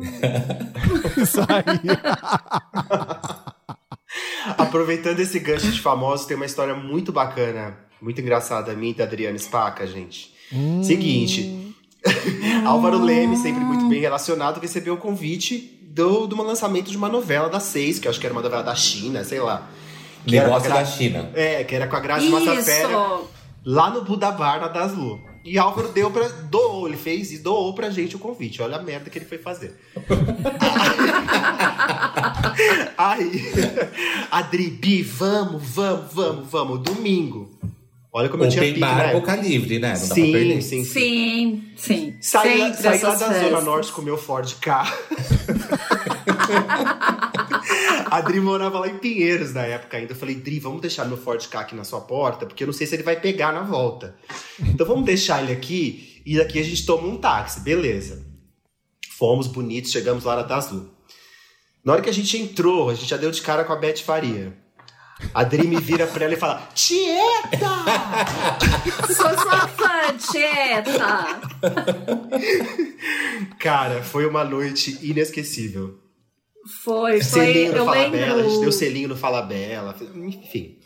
Isso 1.16 1.40
aí. 1.40 1.64
Aproveitando 4.58 5.20
esse 5.20 5.38
gancho 5.38 5.70
de 5.70 5.80
famosos, 5.80 6.26
tem 6.26 6.36
uma 6.36 6.46
história 6.46 6.74
muito 6.74 7.12
bacana, 7.12 7.76
muito 8.00 8.20
engraçada 8.20 8.74
minha 8.74 8.92
e 8.92 8.94
da 8.94 9.04
Adriana 9.04 9.38
Spaca, 9.38 9.86
gente. 9.86 10.34
Seguinte, 10.82 11.74
Álvaro 12.66 12.98
Leme, 13.02 13.36
sempre 13.36 13.64
muito 13.64 13.88
bem 13.88 14.00
relacionado, 14.00 14.60
recebeu 14.60 14.94
o 14.94 14.98
convite 14.98 15.80
do, 15.82 16.26
do 16.26 16.40
lançamento 16.42 16.90
de 16.90 16.96
uma 16.96 17.08
novela 17.08 17.48
da 17.48 17.58
Seis, 17.60 17.98
que 17.98 18.06
eu 18.06 18.10
acho 18.10 18.20
que 18.20 18.26
era 18.26 18.34
uma 18.34 18.42
novela 18.42 18.62
da 18.62 18.74
China, 18.74 19.24
sei 19.24 19.40
lá. 19.40 19.68
Que 20.26 20.38
Negócio 20.38 20.68
com 20.70 20.74
a 20.74 20.76
da 20.76 20.82
Gra- 20.82 20.84
China. 20.86 21.30
É, 21.34 21.64
que 21.64 21.74
era 21.74 21.86
com 21.86 21.96
a 21.96 22.00
Grazi 22.00 22.28
Massafera, 22.28 23.20
lá 23.64 23.90
no 23.90 24.04
Buda 24.04 24.30
Bar, 24.30 24.60
na 24.60 24.68
Daslu. 24.68 25.20
E 25.44 25.58
Álvaro 25.58 25.88
deu 25.88 26.10
pra, 26.10 26.26
doou, 26.26 26.88
ele 26.88 26.96
fez 26.96 27.30
e 27.30 27.38
doou 27.38 27.74
pra 27.74 27.90
gente 27.90 28.16
o 28.16 28.18
convite. 28.18 28.62
Olha 28.62 28.76
a 28.76 28.82
merda 28.82 29.10
que 29.10 29.18
ele 29.18 29.26
foi 29.26 29.36
fazer. 29.38 29.78
Aí, 32.96 33.42
Adri, 34.30 34.70
Bi, 34.70 35.02
vamos, 35.02 35.62
vamos, 35.62 36.12
vamos, 36.14 36.50
vamos. 36.50 36.78
Domingo. 36.80 37.50
Olha 38.12 38.28
como 38.28 38.44
eu 38.44 38.48
tinha 38.48 38.62
Open 38.62 38.74
pique, 38.74 38.80
bar, 38.86 38.96
né? 39.08 39.12
boca 39.12 39.34
livre, 39.36 39.78
né? 39.80 39.94
Não 39.94 40.00
dá 40.00 40.06
pra 40.06 40.14
Sim, 40.14 40.60
sim, 40.60 40.62
sim. 40.62 40.84
Sim, 40.84 41.64
sim. 41.76 42.14
Saí, 42.20 42.58
lá- 42.60 42.72
saí 42.72 43.02
lá 43.02 43.14
da 43.16 43.32
Zona. 43.40 43.60
Norte 43.60 43.90
com 43.92 44.02
o 44.02 44.04
meu 44.04 44.16
Ford 44.16 44.54
K. 44.60 44.86
A 48.06 48.20
Dri 48.20 48.40
morava 48.40 48.78
lá 48.78 48.88
em 48.88 48.98
Pinheiros 48.98 49.52
na 49.54 49.62
época 49.62 49.96
ainda. 49.96 50.12
Eu 50.12 50.16
falei, 50.16 50.34
Dri, 50.34 50.58
vamos 50.58 50.80
deixar 50.80 51.04
meu 51.04 51.16
Ford 51.16 51.46
K 51.46 51.60
aqui 51.60 51.74
na 51.74 51.84
sua 51.84 52.00
porta, 52.00 52.46
porque 52.46 52.62
eu 52.62 52.66
não 52.66 52.74
sei 52.74 52.86
se 52.86 52.94
ele 52.94 53.02
vai 53.02 53.18
pegar 53.18 53.52
na 53.52 53.62
volta. 53.62 54.16
Então 54.60 54.86
vamos 54.86 55.04
deixar 55.04 55.42
ele 55.42 55.52
aqui 55.52 56.22
e 56.24 56.36
daqui 56.36 56.58
a 56.58 56.62
gente 56.62 56.86
toma 56.86 57.06
um 57.06 57.16
táxi. 57.16 57.60
Beleza. 57.60 58.24
Fomos 59.18 59.46
bonitos, 59.46 59.90
chegamos 59.92 60.24
lá 60.24 60.36
na 60.36 60.42
Daslu. 60.42 60.92
Na 61.84 61.92
hora 61.92 62.02
que 62.02 62.10
a 62.10 62.14
gente 62.14 62.36
entrou, 62.36 62.90
a 62.90 62.94
gente 62.94 63.08
já 63.08 63.16
deu 63.16 63.30
de 63.30 63.42
cara 63.42 63.64
com 63.64 63.72
a 63.72 63.76
Beth 63.76 63.98
Faria. 63.98 64.56
A 65.32 65.44
Dri 65.44 65.66
me 65.66 65.80
vira 65.80 66.06
pra 66.06 66.24
ela 66.24 66.34
e 66.34 66.36
fala: 66.36 66.68
Tieta! 66.74 67.74
Sou 69.14 69.38
sua 69.38 69.68
fã, 69.68 70.16
Tieta! 70.18 71.40
Cara, 73.58 74.02
foi 74.02 74.26
uma 74.26 74.44
noite 74.44 74.98
inesquecível. 75.02 76.03
Foi, 76.66 77.20
foi. 77.22 77.68
Eu 77.68 77.84
Falabella, 77.84 78.34
a 78.34 78.42
gente 78.42 78.50
deu 78.50 78.58
lembro. 78.60 78.72
selinho 78.72 79.08
no 79.08 79.16
Falabella, 79.16 79.94
enfim. 80.14 80.78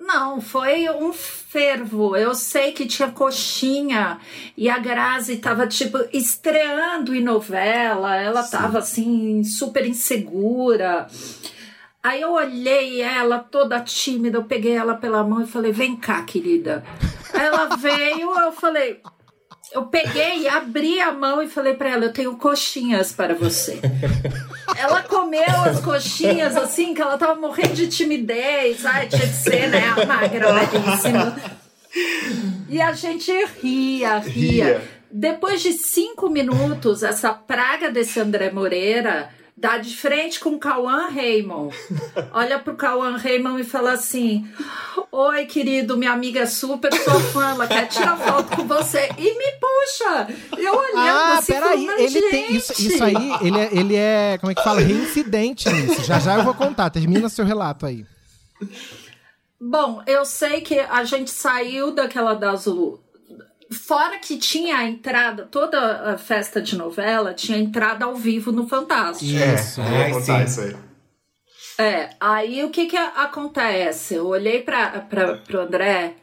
Não, 0.00 0.40
foi 0.40 0.88
um 0.88 1.12
fervo. 1.12 2.16
Eu 2.16 2.34
sei 2.34 2.72
que 2.72 2.86
tinha 2.86 3.10
coxinha 3.10 4.18
e 4.56 4.70
a 4.70 4.78
Grazi 4.78 5.36
tava, 5.36 5.66
tipo, 5.66 5.98
estreando 6.12 7.14
em 7.14 7.22
novela. 7.22 8.16
Ela 8.16 8.42
tava, 8.42 8.78
assim, 8.78 9.44
super 9.44 9.84
insegura. 9.84 11.06
Aí 12.02 12.22
eu 12.22 12.32
olhei 12.32 13.02
ela 13.02 13.38
toda 13.38 13.80
tímida, 13.80 14.38
eu 14.38 14.44
peguei 14.44 14.72
ela 14.72 14.94
pela 14.94 15.22
mão 15.24 15.42
e 15.42 15.46
falei: 15.46 15.72
Vem 15.72 15.94
cá, 15.94 16.22
querida. 16.22 16.82
Ela 17.34 17.76
veio, 17.76 18.34
eu 18.38 18.52
falei. 18.52 19.00
Eu 19.72 19.82
peguei 19.84 20.48
abri 20.48 21.00
a 21.00 21.12
mão 21.12 21.42
e 21.42 21.48
falei 21.48 21.74
pra 21.74 21.90
ela: 21.90 22.04
Eu 22.06 22.12
tenho 22.12 22.36
coxinhas 22.36 23.12
para 23.12 23.34
você. 23.34 23.80
Ela 24.76 25.02
comeu 25.02 25.62
as 25.64 25.80
coxinhas 25.80 26.56
assim, 26.56 26.94
que 26.94 27.00
ela 27.00 27.16
tava 27.16 27.34
morrendo 27.40 27.74
de 27.74 27.88
timidez. 27.88 28.84
Ai, 28.84 29.08
tinha 29.08 29.26
que 29.26 29.34
ser, 29.34 29.68
né? 29.68 29.82
A 29.88 30.06
magra, 30.06 30.52
belíssima. 30.52 31.36
E 32.68 32.80
a 32.80 32.92
gente 32.92 33.32
ria, 33.60 34.18
ria. 34.18 34.18
Ria. 34.18 34.82
Depois 35.10 35.62
de 35.62 35.72
cinco 35.72 36.28
minutos, 36.28 37.02
essa 37.02 37.32
praga 37.32 37.90
desse 37.90 38.20
André 38.20 38.50
Moreira 38.52 39.30
dá 39.60 39.78
de 39.78 39.96
frente 39.96 40.38
com 40.40 40.50
o 40.50 40.58
Cauã 40.58 41.08
Raymond. 41.08 41.74
Olha 42.32 42.58
pro 42.58 42.76
Cauã 42.76 43.16
Raymond 43.16 43.60
e 43.60 43.64
fala 43.64 43.92
assim: 43.92 44.48
Oi, 45.10 45.46
querido, 45.46 45.96
minha 45.96 46.12
amiga 46.12 46.40
é 46.40 46.46
super 46.46 46.92
sua 46.94 47.20
fã, 47.20 47.50
ela 47.50 47.66
quer 47.66 47.86
tirar 47.88 48.16
foto 48.16 48.56
com 48.56 48.64
você. 48.66 49.08
E 49.18 49.38
me 49.38 49.52
puxa! 49.60 50.28
Eu 50.56 50.74
olhando 50.74 50.98
Ah, 51.18 51.38
assim, 51.38 51.52
peraí, 51.52 51.86
falando, 51.86 52.00
ele 52.00 52.20
"Mas, 52.20 52.30
tem. 52.30 52.56
Isso, 52.56 52.74
gente!" 52.74 52.94
isso 52.94 53.04
aí, 53.04 53.14
ele 53.42 53.58
é, 53.58 53.68
ele 53.72 53.96
é. 53.96 54.38
Como 54.38 54.52
é 54.52 54.54
que 54.54 54.62
fala? 54.62 54.80
Reincidente 54.80 55.68
nisso. 55.70 56.04
Já 56.04 56.18
já 56.20 56.36
eu 56.36 56.44
vou 56.44 56.54
contar. 56.54 56.90
Termina 56.90 57.28
seu 57.28 57.44
relato 57.44 57.84
aí. 57.86 58.06
Bom, 59.60 60.02
eu 60.06 60.24
sei 60.24 60.60
que 60.60 60.78
a 60.78 61.02
gente 61.04 61.30
saiu 61.30 61.90
daquela 61.92 62.34
da 62.34 62.52
Azul. 62.52 63.00
Fora 63.70 64.18
que 64.18 64.38
tinha 64.38 64.78
a 64.78 64.84
entrada, 64.84 65.46
toda 65.50 66.12
a 66.12 66.18
festa 66.18 66.60
de 66.60 66.76
novela 66.76 67.34
tinha 67.34 67.58
entrada 67.58 68.04
ao 68.06 68.14
vivo 68.14 68.50
no 68.50 68.66
Fantástico. 68.66 69.30
Isso. 69.30 69.80
É, 69.80 70.10
vou 70.10 70.20
contar 70.20 70.38
sim. 70.38 70.44
isso 70.44 70.60
aí. 70.62 70.76
É, 71.80 72.10
aí 72.18 72.64
o 72.64 72.70
que 72.70 72.86
que 72.86 72.96
a- 72.96 73.12
acontece? 73.24 74.14
Eu 74.14 74.26
olhei 74.26 74.62
para 74.62 75.00
pro 75.46 75.60
André 75.60 76.14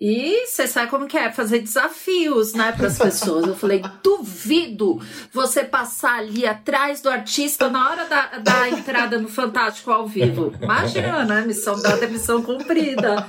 e 0.00 0.46
você 0.46 0.66
sabe 0.66 0.90
como 0.90 1.06
que 1.06 1.16
é, 1.18 1.30
fazer 1.30 1.58
desafios, 1.60 2.52
né, 2.54 2.72
para 2.72 2.86
as 2.86 2.96
pessoas. 2.98 3.46
Eu 3.46 3.54
falei, 3.54 3.82
duvido 4.02 4.98
você 5.32 5.62
passar 5.64 6.18
ali 6.18 6.46
atrás 6.46 7.00
do 7.00 7.10
artista 7.10 7.68
na 7.68 7.90
hora 7.90 8.04
da, 8.06 8.26
da 8.38 8.68
entrada 8.70 9.18
no 9.18 9.28
Fantástico 9.28 9.90
ao 9.90 10.06
vivo. 10.06 10.52
Imagina, 10.60 11.24
né, 11.24 11.42
missão 11.46 11.80
dada, 11.82 12.06
missão 12.06 12.42
cumprida. 12.42 13.26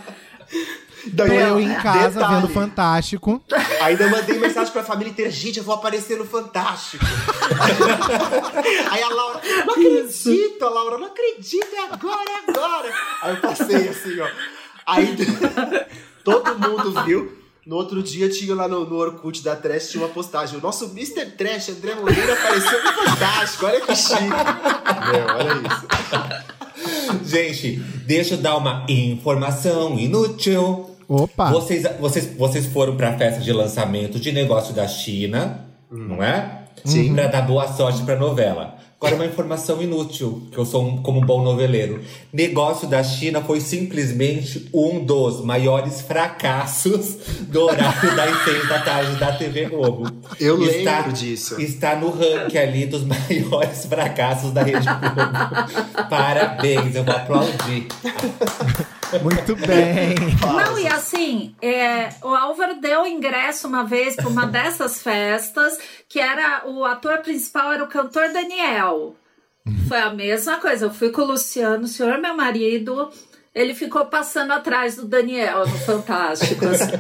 Daí, 1.08 1.30
Tô 1.30 1.34
eu 1.34 1.60
em 1.60 1.74
casa 1.76 2.20
detalhe, 2.20 2.36
vendo 2.36 2.54
Fantástico. 2.54 3.44
Ainda 3.82 4.08
mandei 4.08 4.40
mensagem 4.40 4.72
pra 4.74 4.84
família 4.84 5.12
inteira: 5.12 5.32
gente, 5.32 5.60
eu 5.60 5.64
vou 5.64 5.76
aparecer 5.76 6.18
no 6.18 6.26
Fantástico. 6.26 7.06
Aí 8.90 9.04
a 9.04 9.10
Laura, 9.10 9.42
não 9.66 9.74
acredito, 9.74 10.66
a 10.66 10.70
Laura, 10.70 10.98
não 10.98 11.08
acredito, 11.08 11.68
é 11.74 11.94
agora, 11.94 12.30
é 12.30 12.52
agora. 12.52 12.94
Aí 13.22 13.36
eu 13.36 13.42
passei 13.42 13.88
assim, 13.88 14.20
ó. 14.20 14.28
Aí 14.86 15.16
todo 16.24 16.60
mundo 16.60 17.04
viu. 17.04 17.46
No 17.66 17.78
outro 17.78 18.04
dia 18.04 18.30
tinha 18.30 18.54
lá 18.54 18.68
no, 18.68 18.86
no 18.86 18.96
Orkut 18.96 19.44
da 19.44 19.56
Trash, 19.56 19.90
tinha 19.90 20.04
uma 20.04 20.14
postagem. 20.14 20.60
O 20.60 20.62
nosso 20.62 20.86
Mr. 20.86 21.26
Trash, 21.32 21.70
André 21.70 21.96
Moreira, 21.96 22.34
apareceu 22.34 22.84
no 22.84 22.94
Fantástico. 22.94 23.66
Olha 23.66 23.82
que 23.82 23.96
chique. 23.96 24.22
Meu, 24.22 25.26
olha 25.36 25.62
isso. 25.66 27.26
Gente, 27.26 27.78
deixa 28.06 28.36
eu 28.36 28.38
dar 28.38 28.56
uma 28.56 28.86
informação 28.88 29.98
inútil. 29.98 30.95
Opa! 31.08 31.52
Vocês, 31.52 31.84
vocês, 32.00 32.30
vocês 32.38 32.66
foram 32.68 32.96
pra 32.96 33.18
festa 33.18 33.42
de 33.42 33.52
lançamento 33.52 34.20
de 34.20 34.32
negócio 34.32 34.74
da 34.74 34.88
China, 34.88 35.66
não 35.92 36.24
é? 36.24 36.64
Sim. 36.84 37.14
Pra 37.14 37.28
dar 37.28 37.42
boa 37.42 37.68
sorte 37.68 38.02
pra 38.04 38.16
novela. 38.16 38.76
Agora, 38.98 39.16
uma 39.16 39.26
informação 39.26 39.82
inútil, 39.82 40.48
que 40.52 40.58
eu 40.58 40.66
sou 40.66 40.84
um, 40.84 41.02
como 41.02 41.20
um 41.20 41.26
bom 41.26 41.44
noveleiro. 41.44 42.02
Negócio 42.34 42.88
da 42.88 43.04
China 43.04 43.42
foi 43.42 43.60
simplesmente 43.60 44.68
um 44.74 45.04
dos 45.04 45.44
maiores 45.44 46.02
fracassos 46.02 47.18
do 47.42 47.66
horário 47.66 48.16
das 48.16 48.42
seis 48.46 48.68
da 48.68 48.80
tarde 48.80 49.16
da 49.18 49.34
TV 49.34 49.66
Globo. 49.66 50.10
Eu 50.40 50.58
lembro 50.58 51.12
disso. 51.12 51.60
Está 51.62 51.96
no 51.96 52.10
ranking 52.10 52.58
ali 52.58 52.86
dos 52.86 53.04
maiores 53.06 53.86
fracassos 53.86 54.52
da 54.52 54.64
Rede 54.64 54.88
Globo. 54.88 56.08
Parabéns, 56.10 56.96
eu 56.96 57.04
vou 57.04 57.16
aplaudir. 57.16 57.88
Muito 59.22 59.56
bem. 59.56 60.16
Não, 60.42 60.80
e 60.80 60.88
assim, 60.88 61.56
é, 61.62 62.10
o 62.22 62.30
Álvaro 62.30 62.80
deu 62.80 63.06
ingresso 63.06 63.68
uma 63.68 63.84
vez 63.84 64.16
para 64.16 64.28
uma 64.28 64.46
dessas 64.46 65.02
festas, 65.02 65.78
que 66.08 66.20
era 66.20 66.64
o 66.66 66.84
ator 66.84 67.20
principal 67.20 67.72
era 67.72 67.84
o 67.84 67.88
cantor 67.88 68.32
Daniel. 68.32 69.16
Foi 69.88 70.00
a 70.00 70.14
mesma 70.14 70.58
coisa. 70.58 70.86
Eu 70.86 70.94
fui 70.94 71.10
com 71.10 71.22
o 71.22 71.26
Luciano, 71.26 71.86
o 71.86 71.88
senhor 71.88 72.20
meu 72.20 72.36
marido, 72.36 73.10
ele 73.54 73.74
ficou 73.74 74.06
passando 74.06 74.52
atrás 74.52 74.96
do 74.96 75.06
Daniel 75.06 75.60
no 75.68 75.78
Fantástico. 75.80 76.66
assim. 76.68 76.92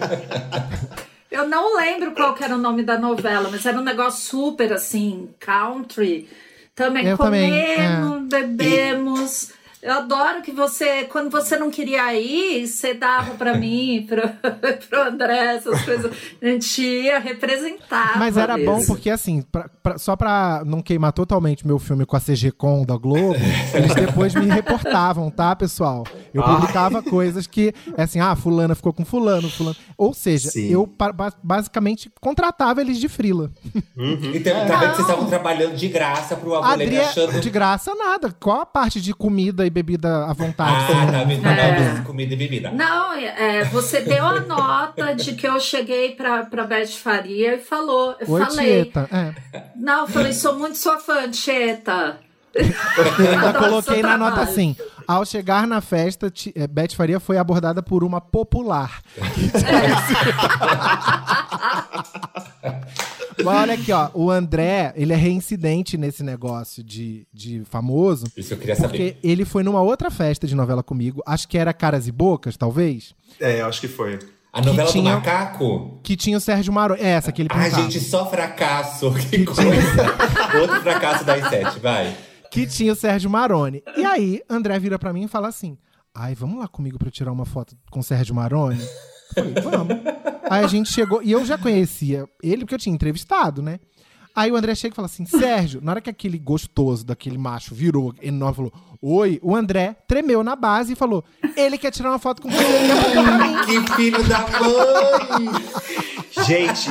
Eu 1.30 1.47
não 1.47 1.76
lembro 1.76 2.14
qual 2.14 2.34
que 2.34 2.43
era 2.43 2.56
o 2.56 2.60
nome 2.60 2.82
da 2.82 2.97
novela, 2.97 3.49
mas 3.51 3.66
era 3.66 3.78
um 3.78 3.84
negócio 3.84 4.22
super 4.22 4.72
assim, 4.72 5.30
country. 5.39 6.30
Também 6.74 7.08
Eu 7.08 7.18
também, 7.18 7.49
comemos, 7.49 8.30
bebemos. 8.30 9.51
Eu 9.86 9.93
adoro 9.93 10.41
que 10.41 10.51
você, 10.51 11.03
quando 11.03 11.29
você 11.29 11.57
não 11.57 11.69
queria 11.69 12.13
ir, 12.15 12.65
você 12.67 12.93
dava 12.95 13.36
pra 13.36 13.53
mim, 13.57 14.05
pro, 14.07 14.21
pro 14.89 15.01
André, 15.03 15.55
essas 15.57 15.81
coisas. 15.83 16.11
A 16.41 16.45
gente 16.47 16.81
ia 16.81 17.19
representar. 17.19 18.17
Mas 18.17 18.36
era 18.36 18.57
bom 18.57 18.83
porque, 18.86 19.09
assim, 19.11 19.43
pra- 19.43 19.69
pra- 19.83 19.97
só 19.99 20.15
pra 20.15 20.63
não 20.65 20.81
queimar 20.81 21.13
totalmente 21.13 21.67
meu 21.67 21.77
filme 21.77 22.05
com 22.05 22.15
a 22.15 22.19
CG 22.19 22.51
Com 22.51 22.83
da 22.83 22.97
Globo, 22.97 23.36
eles 23.75 23.93
depois 23.93 24.33
me 24.33 24.47
reportavam, 24.47 25.29
tá, 25.29 25.55
pessoal? 25.55 26.03
Eu 26.33 26.41
Ah. 26.43 26.55
publicava 26.55 27.03
coisas 27.03 27.45
que, 27.45 27.71
assim, 27.97 28.19
ah, 28.19 28.36
fulana 28.36 28.73
ficou 28.73 28.91
com 28.91 29.05
fulano, 29.05 29.49
fulano. 29.49 29.75
Ou 29.97 30.13
seja, 30.13 30.49
Sim. 30.49 30.67
eu 30.71 30.88
pa- 30.88 31.11
ba- 31.13 31.33
basicamente 31.43 32.11
contratava 32.19 32.81
eles 32.81 32.97
de 32.97 33.07
frila. 33.07 33.51
Então, 33.95 34.67
tá 34.67 34.77
vendo 34.77 34.89
que 34.91 34.95
vocês 34.97 35.07
estavam 35.07 35.27
trabalhando 35.27 35.75
de 35.75 35.88
graça 35.88 36.36
pro 36.36 36.55
avô 36.55 36.67
Leme 36.71 36.83
Adria, 36.83 37.01
achando. 37.03 37.39
de 37.39 37.49
graça, 37.49 37.93
nada. 37.95 38.31
Qual 38.39 38.61
a 38.61 38.65
parte 38.65 38.99
de 38.99 39.13
comida 39.13 39.65
e 39.65 39.69
bebida 39.76 40.26
à 40.26 40.32
vontade? 40.32 40.93
Ah, 40.93 41.11
tá 41.11 41.23
vendo? 41.26 41.45
É. 41.45 42.01
Comida 42.05 42.34
e 42.34 42.38
bebida. 42.38 42.71
Não, 42.71 43.11
é, 43.13 43.65
você 43.65 43.99
deu 43.99 44.26
a 44.26 44.39
nota 44.39 45.13
de 45.13 45.34
que 45.34 45.45
eu 45.45 45.59
cheguei 45.59 46.15
pra, 46.15 46.45
pra 46.45 46.63
Beth 46.63 46.88
Faria 46.88 47.55
e 47.55 47.57
falou. 47.57 48.15
Eu 48.17 48.30
Oi, 48.30 48.45
falei. 48.45 48.84
Tieta. 48.84 49.09
É. 49.11 49.63
Não, 49.76 50.01
eu 50.01 50.07
falei, 50.07 50.32
sou 50.32 50.57
muito 50.57 50.78
sua 50.78 50.97
fã, 50.97 51.30
Tieta. 51.30 52.17
Eu 53.20 53.32
ainda 53.32 53.53
coloquei 53.53 54.01
na 54.01 54.18
nota 54.18 54.41
assim. 54.41 54.76
Ao 55.08 55.24
chegar 55.26 55.68
na 55.68 55.82
festa, 55.82 56.32
Ti- 56.32 56.53
eh, 56.56 56.66
Beth 56.68 56.93
Faria 56.95 57.20
foi 57.20 57.38
abordada 57.38 57.84
por 57.84 58.03
uma 58.03 58.20
popular. 58.22 59.01
Mas 63.43 63.56
olha 63.56 63.74
aqui, 63.74 63.91
ó. 63.91 64.10
O 64.14 64.32
André, 64.32 64.93
ele 64.95 65.14
é 65.14 65.16
reincidente 65.16 65.97
nesse 65.97 66.24
negócio 66.24 66.84
de, 66.84 67.28
de 67.34 67.64
famoso. 67.70 68.26
Isso 68.36 68.53
eu 68.53 68.58
queria 68.58 68.76
Porque 68.76 68.97
saber. 68.97 69.20
ele 69.24 69.45
foi 69.45 69.62
numa 69.64 69.82
outra 69.82 70.10
festa 70.10 70.47
de 70.47 70.56
novela 70.56 70.82
comigo. 70.82 71.22
Acho 71.26 71.47
que 71.47 71.58
era 71.58 71.74
Caras 71.74 72.08
e 72.08 72.12
Bocas, 72.12 72.56
talvez. 72.58 73.14
É, 73.39 73.62
eu 73.62 73.68
acho 73.68 73.82
que 73.82 73.88
foi. 73.88 74.18
A 74.51 74.62
novela 74.62 74.89
tinha- 74.89 75.12
do 75.12 75.18
macaco? 75.18 75.99
Que 76.01 76.16
tinha 76.16 76.38
o 76.38 76.41
Sérgio 76.41 76.72
Maro. 76.72 76.95
É 76.95 77.10
essa 77.10 77.32
que 77.32 77.41
ele 77.41 77.49
Ai, 77.51 77.66
pintava. 77.70 77.84
gente, 77.84 77.99
só 77.99 78.30
fracasso. 78.30 79.12
Que 79.30 79.43
coisa. 79.43 79.62
Outro 80.62 80.82
fracasso 80.82 81.26
das 81.26 81.47
sete, 81.49 81.78
vai. 81.80 82.16
Que 82.56 82.66
tinha 82.66 82.93
o 82.93 82.95
Sérgio 82.95 83.30
Maroni. 83.30 83.84
E 83.97 84.06
aí, 84.06 84.41
André 84.49 84.80
vira 84.80 84.97
pra 84.97 85.12
mim 85.12 85.26
e 85.26 85.28
fala 85.28 85.49
assim: 85.49 85.78
Ai, 86.14 86.34
vamos 86.34 86.58
lá 86.58 86.68
comigo 86.68 86.97
eu 87.03 87.12
tirar 87.12 87.32
uma 87.32 87.45
foto 87.45 87.76
com 87.91 87.99
o 87.99 88.03
Sérgio 88.03 88.34
Maroni? 88.34 88.80
Falei, 89.34 89.53
vamos. 89.62 89.97
Aí 90.49 90.64
a 90.64 90.68
gente 90.68 90.91
chegou, 90.91 91.22
e 91.22 91.32
eu 91.32 91.43
já 91.45 91.58
conhecia 91.58 92.30
ele 92.41 92.62
porque 92.62 92.76
eu 92.76 92.80
tinha 92.80 92.95
entrevistado, 92.95 93.62
né? 93.62 93.80
Aí 94.34 94.51
o 94.51 94.56
André 94.56 94.74
chega 94.74 94.93
e 94.93 94.95
fala 94.95 95.08
assim: 95.08 95.26
Sérgio, 95.26 95.82
na 95.82 95.91
hora 95.91 96.01
que 96.01 96.10
aquele 96.10 96.38
gostoso 96.39 97.06
daquele 97.06 97.38
macho 97.38 97.76
virou 97.76 98.14
enorme, 98.22 98.56
falou: 98.56 98.74
Oi, 99.01 99.39
o 99.43 99.55
André 99.55 99.95
tremeu 100.07 100.43
na 100.43 100.55
base 100.55 100.93
e 100.93 100.95
falou: 100.95 101.23
Ele 101.55 101.77
quer 101.77 101.91
tirar 101.91 102.09
uma 102.09 102.19
foto 102.19 102.41
com 102.41 102.49
você. 102.49 102.63
Que 103.65 103.93
filho 103.95 104.23
da 104.23 104.39
mãe! 104.39 105.49
Gente, 106.45 106.89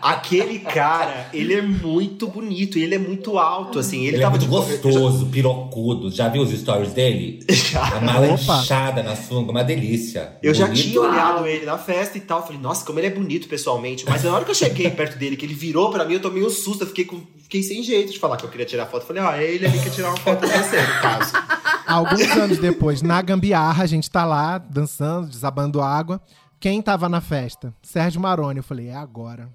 aquele 0.00 0.58
cara, 0.60 1.28
ele 1.32 1.52
é 1.54 1.60
muito 1.62 2.26
bonito 2.26 2.78
e 2.78 2.82
ele 2.82 2.94
é 2.94 2.98
muito 2.98 3.38
alto, 3.38 3.78
assim. 3.78 3.98
Ele, 3.98 4.08
Ele, 4.08 4.16
é 4.16 4.20
tava 4.20 4.38
muito 4.38 4.44
de 4.44 4.48
gostoso, 4.48 5.26
pirocudo. 5.26 6.10
Já 6.10 6.28
viu 6.28 6.42
os 6.42 6.50
stories 6.58 6.92
dele? 6.92 7.44
A 7.76 8.00
mala 8.00 8.28
inchada 8.28 9.02
na 9.02 9.14
sunga, 9.14 9.50
uma 9.50 9.62
delícia. 9.62 10.36
Eu 10.42 10.54
já 10.54 10.66
Bonito. 10.66 10.82
tinha 10.82 11.00
olhado 11.00 11.46
ele 11.46 11.66
na 11.66 11.76
festa 11.78 12.16
e 12.16 12.20
tal. 12.22 12.44
Falei, 12.44 12.60
nossa, 12.60 12.84
como 12.84 12.98
ele 12.98 13.08
é 13.08 13.10
bonito 13.10 13.46
pessoalmente. 13.46 14.04
Mas 14.08 14.24
na 14.24 14.32
hora 14.32 14.44
que 14.44 14.50
eu 14.50 14.54
cheguei 14.54 14.90
perto 14.90 15.18
dele, 15.18 15.36
que 15.36 15.44
ele 15.44 15.54
virou 15.54 15.90
pra 15.90 16.04
mim, 16.04 16.14
eu 16.14 16.20
tomei 16.20 16.42
um 16.44 16.50
susto. 16.50 16.82
Eu 16.84 16.88
fiquei, 16.88 17.04
com- 17.04 17.20
fiquei 17.52 17.62
sem 17.62 17.82
jeito 17.82 18.10
de 18.12 18.18
falar 18.18 18.38
que 18.38 18.44
eu 18.44 18.48
queria 18.48 18.64
tirar 18.64 18.86
foto. 18.86 19.04
Falei, 19.04 19.22
ah, 19.22 19.36
é 19.36 19.52
ele 19.52 19.66
ali 19.66 19.76
que 19.76 19.84
quer 19.84 19.90
tirar 19.90 20.08
uma 20.08 20.16
foto 20.16 20.40
com 20.40 20.46
você, 20.48 20.80
no 20.80 21.00
caso. 21.02 21.32
Alguns 21.86 22.30
anos 22.30 22.58
depois, 22.58 23.02
na 23.02 23.20
gambiarra, 23.20 23.84
a 23.84 23.86
gente 23.86 24.10
tá 24.10 24.24
lá 24.24 24.56
dançando, 24.56 25.28
desabando 25.28 25.82
água. 25.82 26.18
Quem 26.58 26.80
tava 26.80 27.10
na 27.10 27.20
festa? 27.20 27.74
Sérgio 27.82 28.20
Maroni. 28.22 28.58
Eu 28.60 28.62
falei, 28.62 28.88
é 28.88 28.94
agora. 28.94 29.50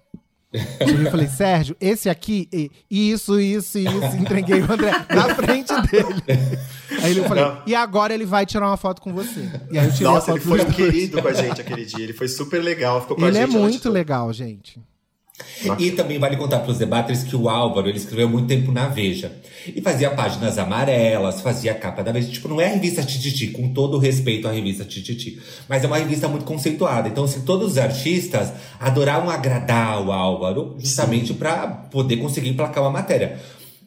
Eu 0.54 1.10
falei, 1.10 1.28
Sérgio, 1.28 1.76
esse 1.82 2.08
aqui, 2.10 2.48
isso, 2.90 3.40
isso, 3.40 3.80
isso. 3.80 4.16
Entreguei 4.20 4.62
o 4.62 4.72
André 4.72 4.92
na 5.10 5.34
frente 5.36 5.74
dele. 5.88 6.60
Aí 7.02 7.18
eu 7.18 7.24
falei, 7.26 7.44
Não. 7.46 7.62
e 7.66 7.74
agora 7.74 8.14
ele 8.14 8.26
vai 8.26 8.46
tirar 8.46 8.68
uma 8.68 8.78
foto 8.78 9.02
com 9.02 9.12
você. 9.12 9.50
E 9.72 9.80
aí 9.80 9.88
eu 9.88 9.92
tirei 9.92 10.08
Nossa, 10.08 10.32
a 10.32 10.36
ele 10.36 10.44
foto 10.44 10.50
foi 10.58 10.66
dos 10.66 10.74
um 10.74 10.76
querido 10.78 11.22
com 11.22 11.28
a 11.28 11.34
gente 11.34 11.60
aquele 11.62 11.86
dia. 11.86 12.04
Ele 12.04 12.14
foi 12.14 12.28
super 12.28 12.62
legal, 12.62 13.02
ficou 13.02 13.18
com 13.18 13.26
a 13.26 13.28
Ele 13.28 13.38
gente. 13.38 13.42
é 13.42 13.50
a 13.50 13.60
noite 13.60 13.72
muito 13.72 13.84
toda. 13.84 13.94
legal, 13.94 14.32
gente. 14.32 14.80
E 15.80 15.92
também 15.92 16.18
vale 16.18 16.36
contar 16.36 16.60
para 16.60 16.72
os 16.72 16.78
debaters 16.78 17.24
que 17.24 17.36
o 17.36 17.50
Álvaro 17.50 17.88
ele 17.88 17.98
escreveu 17.98 18.28
muito 18.28 18.48
tempo 18.48 18.72
na 18.72 18.88
Veja. 18.88 19.32
E 19.68 19.82
fazia 19.82 20.10
páginas 20.12 20.58
amarelas, 20.58 21.42
fazia 21.42 21.74
capa 21.74 22.04
da 22.04 22.12
Veja. 22.12 22.32
Tipo, 22.32 22.48
não 22.48 22.60
é 22.60 22.66
a 22.66 22.74
revista 22.74 23.04
Tititi, 23.04 23.48
com 23.48 23.70
todo 23.74 23.98
o 23.98 24.00
respeito 24.00 24.48
à 24.48 24.52
revista 24.52 24.84
Tititi. 24.84 25.40
Mas 25.68 25.84
é 25.84 25.88
uma 25.88 25.98
revista 25.98 26.28
muito 26.28 26.46
conceituada. 26.46 27.08
Então, 27.08 27.24
assim, 27.24 27.42
todos 27.42 27.74
os 27.74 27.78
artistas 27.78 28.52
adoravam 28.80 29.30
agradar 29.30 30.06
o 30.06 30.12
Álvaro, 30.12 30.76
justamente 30.80 31.34
para 31.34 31.68
poder 31.68 32.18
conseguir 32.18 32.50
emplacar 32.50 32.84
uma 32.84 32.92
matéria. 32.92 33.40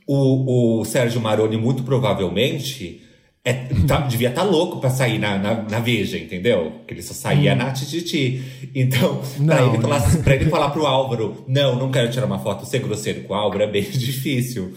O, 0.06 0.80
o 0.80 0.84
Sérgio 0.84 1.20
Maroni, 1.20 1.56
muito 1.56 1.82
provavelmente, 1.82 3.00
é, 3.44 3.52
tá- 3.86 4.00
devia 4.02 4.28
estar 4.28 4.42
louco 4.42 4.80
pra 4.80 4.90
sair 4.90 5.18
na, 5.18 5.38
na, 5.38 5.62
na 5.62 5.78
Veja, 5.80 6.18
entendeu? 6.18 6.72
Porque 6.78 6.92
ele 6.94 7.02
só 7.02 7.14
saía 7.14 7.54
na 7.54 7.72
Tititi. 7.72 8.68
Então, 8.74 9.22
pra, 9.44 9.60
Não, 9.62 9.68
ele 9.68 9.78
né? 9.78 9.82
falar, 9.82 10.22
pra 10.22 10.34
ele 10.36 10.50
falar 10.50 10.70
pro 10.70 10.86
Álvaro, 10.86 11.44
não, 11.48 11.76
não 11.76 11.90
quero 11.90 12.10
tirar 12.10 12.26
uma 12.26 12.38
foto, 12.38 12.66
ser 12.66 12.80
grosseiro 12.80 13.22
com 13.22 13.32
o 13.32 13.36
Álvaro 13.36 13.62
é 13.62 13.66
bem 13.66 13.82
difícil. 13.90 14.74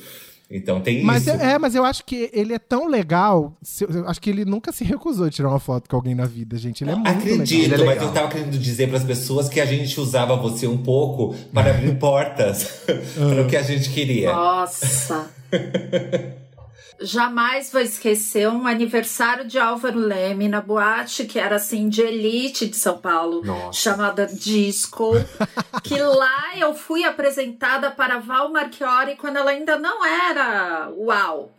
Então 0.56 0.80
tem 0.82 1.02
Mas 1.04 1.24
isso. 1.26 1.32
eu- 1.32 1.42
é, 1.42 1.58
mas 1.58 1.74
eu 1.74 1.84
acho 1.84 2.06
que 2.06 2.30
ele 2.32 2.54
é 2.54 2.60
tão 2.60 2.88
legal. 2.88 3.58
se- 3.64 3.86
Eu 3.86 4.08
acho 4.08 4.22
que 4.22 4.30
ele 4.30 4.46
nunca 4.46 4.72
se 4.72 4.84
recusou 4.84 5.26
a 5.26 5.30
tirar 5.32 5.50
uma 5.50 5.60
foto 5.60 5.90
com 5.90 5.96
alguém 5.96 6.14
na 6.14 6.26
vida, 6.26 6.58
gente. 6.58 6.84
Ele 6.84 6.92
é 6.92 6.96
muito 6.96 7.08
Acredito, 7.10 7.60
legal. 7.72 7.74
Ele 7.74 7.74
é 7.74 7.86
mas 7.86 7.96
legal. 7.96 8.06
eu 8.08 8.14
tava 8.14 8.28
querendo 8.30 8.58
dizer 8.60 8.88
pras 8.88 9.04
pessoas 9.04 9.50
que 9.50 9.60
a 9.60 9.66
gente 9.66 10.00
usava 10.00 10.36
você 10.36 10.68
um 10.68 10.78
pouco 10.78 11.34
para 11.52 11.72
abrir 11.72 11.96
portas 12.00 12.84
para 13.18 13.42
o 13.42 13.48
que 13.48 13.58
a 13.58 13.64
gente 13.64 13.90
queria. 13.90 14.32
Nossa. 14.32 15.28
Jamais 17.00 17.72
vou 17.72 17.82
esquecer 17.82 18.48
um 18.48 18.68
aniversário 18.68 19.46
de 19.46 19.60
Álvaro 19.60 20.00
Leme 20.00 20.48
na 20.48 20.62
boate 20.62 21.26
que 21.26 21.40
era 21.40 21.56
assim 21.56 21.90
de 21.90 22.02
elite 22.02 22.66
de 22.66 22.76
São 22.76 22.98
Paulo, 22.98 23.44
Nossa. 23.44 23.80
chamada 23.80 24.26
Disco, 24.26 25.12
que 25.84 26.00
lá 26.00 26.58
eu 26.58 26.74
fui 26.74 27.04
apresentada 27.04 27.92
para 27.92 28.20
Val 28.20 28.52
Marchiori 28.52 29.16
quando 29.16 29.38
ela 29.38 29.52
ainda 29.52 29.78
não 29.78 30.06
era 30.06 30.90
uau. 30.96 31.52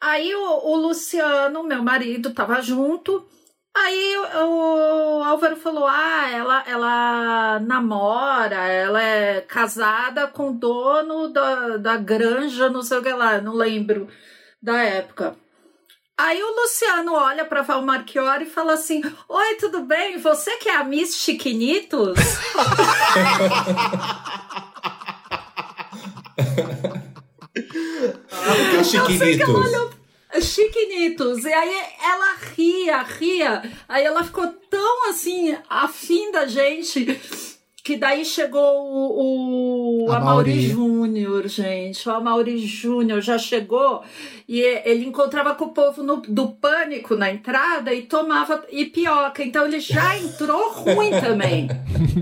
Aí 0.00 0.34
o, 0.34 0.68
o 0.68 0.76
Luciano, 0.76 1.62
meu 1.62 1.82
marido, 1.82 2.34
tava 2.34 2.60
junto. 2.60 3.26
Aí 3.74 4.16
o, 4.36 5.18
o 5.18 5.24
Álvaro 5.24 5.56
falou: 5.56 5.86
Ah, 5.86 6.30
ela, 6.30 6.64
ela 6.66 7.60
namora, 7.60 8.68
ela 8.68 9.02
é 9.02 9.40
casada 9.40 10.28
com 10.28 10.50
o 10.50 10.52
dono 10.52 11.28
da, 11.28 11.76
da 11.78 11.96
granja, 11.96 12.68
não 12.68 12.82
sei 12.82 12.98
o 12.98 13.02
que 13.02 13.12
lá, 13.12 13.40
não 13.40 13.54
lembro 13.54 14.06
da 14.64 14.82
época. 14.82 15.36
Aí 16.16 16.42
o 16.42 16.62
Luciano 16.62 17.12
olha 17.12 17.44
para 17.44 17.60
Val 17.60 17.82
Marchiori 17.82 18.44
e 18.44 18.50
fala 18.50 18.72
assim: 18.72 19.02
Oi, 19.28 19.54
tudo 19.56 19.82
bem? 19.82 20.16
Você 20.18 20.56
que 20.56 20.70
é 20.70 20.76
a 20.76 20.84
Miss 20.84 21.16
Chiquinitos? 21.18 22.18
Ah, 28.30 28.80
Ah, 28.80 28.84
chiquinitos. 28.84 29.70
Chiquinitos. 30.42 31.44
E 31.44 31.52
aí 31.52 31.82
ela 32.02 32.34
ria, 32.56 33.02
ria. 33.02 33.62
Aí 33.88 34.04
ela 34.04 34.24
ficou 34.24 34.46
tão 34.70 35.10
assim, 35.10 35.56
afim 35.68 36.32
da 36.32 36.46
gente, 36.46 37.20
que 37.84 37.96
daí 37.98 38.24
chegou 38.24 38.60
o, 38.62 40.06
o 40.06 40.12
Amaury. 40.12 40.68
Júnior, 40.68 41.46
gente. 41.46 42.08
O 42.08 42.12
Amaury 42.12 42.58
Júnior 42.66 43.20
já 43.20 43.36
chegou 43.36 44.02
e 44.48 44.58
ele 44.58 45.04
encontrava 45.06 45.54
com 45.54 45.66
o 45.66 45.72
povo 45.72 46.02
no- 46.02 46.22
do 46.26 46.48
pânico 46.48 47.14
na 47.14 47.30
entrada 47.30 47.92
e 47.92 48.02
tomava 48.02 48.64
ipioca. 48.72 49.44
Então 49.44 49.66
ele 49.66 49.80
já 49.80 50.16
entrou 50.18 50.70
ruim 50.72 51.10
também. 51.20 51.68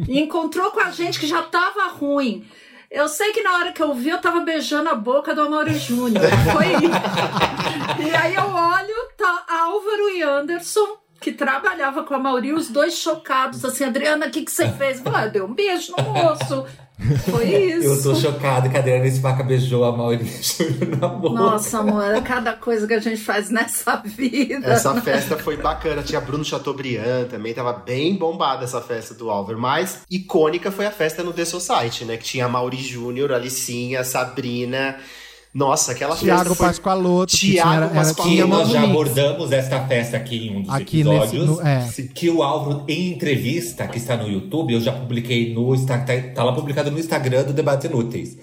E 0.09 0.19
encontrou 0.21 0.73
com 0.73 0.81
a 0.81 0.91
gente 0.91 1.21
que 1.21 1.29
já 1.29 1.43
tava 1.43 1.87
ruim. 1.93 2.45
Eu 2.91 3.09
sei 3.09 3.33
que 3.33 3.43
na 3.43 3.55
hora 3.55 3.73
que 3.73 3.83
eu 3.83 3.95
vi, 3.95 4.11
eu 4.11 4.21
tava 4.21 4.41
beijando 4.41 4.91
a 4.91 4.95
boca 4.95 5.35
do 5.35 5.43
Amaury 5.43 5.79
Júnior. 5.79 6.25
Foi 6.53 6.67
isso. 6.85 8.11
E 8.11 8.15
aí 8.15 8.35
eu 8.35 8.43
olho, 8.45 9.09
tá 9.17 9.45
Álvaro 9.49 10.11
e 10.15 10.23
Anderson, 10.23 10.99
que 11.23 11.33
trabalhava 11.33 12.03
com 12.03 12.14
a 12.14 12.18
Mauri, 12.18 12.53
os 12.53 12.68
dois 12.68 12.95
chocados, 12.99 13.64
assim, 13.64 13.85
Adriana, 13.85 14.27
o 14.27 14.31
que, 14.31 14.43
que 14.43 14.51
você 14.51 14.68
fez? 14.68 15.01
Falei, 15.01 15.20
ah, 15.23 15.27
deu 15.29 15.47
um 15.47 15.55
beijo 15.55 15.95
no 15.97 16.03
moço. 16.12 16.66
Foi 17.31 17.45
isso. 17.73 17.87
Eu 17.87 18.03
tô 18.03 18.14
chocado 18.14 18.68
que 18.68 18.77
a 18.77 18.81
Adriana 18.81 19.09
Spaca 19.11 19.43
beijou 19.43 19.85
a 19.85 19.97
Maurício 19.97 20.66
na 21.01 21.09
boca. 21.09 21.35
Nossa, 21.35 21.79
amor, 21.79 22.05
é 22.14 22.20
cada 22.20 22.53
coisa 22.55 22.87
que 22.87 22.95
a 22.95 23.01
gente 23.01 23.20
faz 23.20 23.51
nessa 23.51 23.97
vida. 24.05 24.66
Essa 24.66 25.01
festa 25.01 25.37
foi 25.39 25.57
bacana. 25.57 26.03
Tinha 26.03 26.20
Bruno 26.20 26.45
Chateaubriand 26.45 27.29
também. 27.29 27.55
Tava 27.55 27.73
bem 27.73 28.16
bombada 28.16 28.64
essa 28.64 28.81
festa 28.81 29.14
do 29.14 29.31
Álvaro. 29.31 29.59
Mas 29.59 30.03
icônica 30.11 30.70
foi 30.70 30.87
a 30.87 30.91
festa 30.91 31.23
no 31.23 31.33
The 31.33 31.45
Society, 31.45 32.05
né? 32.05 32.16
Que 32.16 32.25
tinha 32.25 32.47
a 32.47 32.49
Mauri 32.49 32.83
Júnior, 32.83 33.33
Alicinha, 33.33 34.05
Sabrina. 34.05 34.99
Nossa, 35.55 35.93
aquela 35.93 36.17
Tiago 36.17 36.51
festa. 36.51 36.65
Pascoaloto, 36.65 37.37
tinha, 37.37 37.61
era, 37.63 37.73
era, 37.73 37.89
Pascoaloto. 37.89 38.47
nós 38.47 38.69
já 38.71 38.83
abordamos 38.85 39.53
esta 39.53 39.87
festa 39.87 40.17
aqui 40.17 40.47
em 40.49 40.57
um 40.57 40.63
dos 40.63 40.71
Aqui 40.75 41.05
nesse. 41.05 41.37
episódios. 41.37 41.47
no- 41.47 41.67
é. 41.67 41.89
Que 42.15 42.31
o 42.31 42.43
Álvaro, 42.43 42.85
em 42.89 43.11
entrevista 43.13 43.87
que 43.87 43.99
está 43.99 44.17
no 44.17 44.27
YouTube, 44.29 44.73
eu 44.73 44.81
já 44.81 44.93
publiquei 44.93 45.53
no 45.53 45.75
Instagram, 45.75 46.07
tá, 46.23 46.35
tá 46.37 46.45
lá 46.45 46.53
publicado 46.55 46.91
no 46.91 46.99
Instagram 46.99 47.43
do 47.45 47.53
Debates 47.53 47.85
Inúteis. 47.85 48.39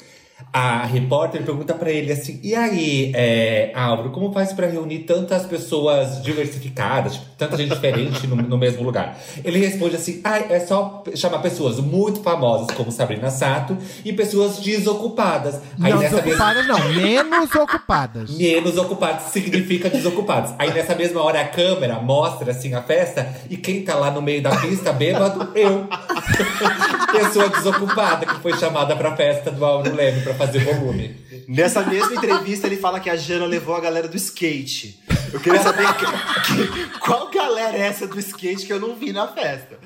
A 0.52 0.84
repórter 0.86 1.44
pergunta 1.44 1.74
pra 1.74 1.92
ele 1.92 2.12
assim: 2.12 2.40
e 2.42 2.56
aí, 2.56 3.12
é, 3.16 3.72
Álvaro, 3.76 4.10
como 4.10 4.32
faz 4.34 4.52
pra 4.54 4.66
reunir 4.68 5.00
tantas 5.00 5.46
pessoas 5.46 6.24
diversificadas, 6.24 7.14
tipo, 7.14 7.26
tanta 7.38 7.56
gente 7.58 7.70
diferente 7.70 8.26
no, 8.26 8.36
no 8.36 8.58
mesmo 8.58 8.82
lugar? 8.82 9.18
Ele 9.44 9.60
responde 9.60 9.96
assim: 9.96 10.22
ah, 10.24 10.40
é 10.40 10.60
só 10.62 11.04
chamar 11.16 11.40
pessoas 11.40 11.80
muito 11.80 12.22
famosas 12.24 12.76
como 12.76 12.92
Sabrina 12.92 13.30
Sato 13.30 13.78
e 14.04 14.12
pessoas 14.12 14.58
desocupadas. 14.60 15.60
Aí 15.82 15.92
Não, 15.92 16.00
nessa 16.00 16.16
mesma- 16.16 16.22
desocupadas 16.54 16.68
não, 16.68 16.90
menos 16.94 17.56
ocupadas. 17.56 18.30
Menos 18.32 18.78
ocupados 18.78 19.26
significa 19.32 19.90
desocupados. 19.90 20.54
Aí 20.58 20.74
nessa 20.74 20.96
mesma 20.96 21.22
hora 21.22 21.42
a 21.42 21.48
câmera 21.48 21.96
mostra 22.00 22.52
assim 22.52 22.74
a 22.74 22.82
festa 22.82 23.36
e 23.50 23.58
quem 23.58 23.84
tá 23.84 23.94
lá 23.94 24.10
no 24.10 24.22
meio 24.22 24.42
da 24.42 24.56
pista 24.56 24.92
bêbado, 24.94 25.52
eu. 25.56 25.88
Pessoa 27.12 27.50
desocupada 27.50 28.26
que 28.26 28.36
foi 28.42 28.54
chamada 28.58 28.96
pra 28.96 29.16
festa 29.16 29.52
do 29.52 29.64
Álvaro 29.66 29.96
Leme 29.96 30.22
pra 30.30 30.36
fazer 30.36 30.60
volume. 30.60 31.16
Nessa 31.48 31.84
mesma 31.84 32.14
entrevista, 32.14 32.68
ele 32.68 32.78
fala 32.78 33.00
que 33.00 33.10
a 33.10 33.16
Jana 33.16 33.46
levou 33.46 33.76
a 33.76 33.80
galera 33.80 34.08
do 34.08 34.18
skate. 34.18 35.00
Eu 35.34 35.40
queria 35.40 35.62
saber 35.62 35.88
que- 35.96 36.06
que- 36.06 37.00
qual 37.00 37.30
galera 37.30 37.78
é 37.78 37.82
essa 37.82 38.08
do 38.08 38.20
skate 38.20 38.66
que 38.66 38.74
eu 38.74 38.80
não 38.80 38.96
vi 38.96 39.12
na 39.14 39.28
festa. 39.28 39.78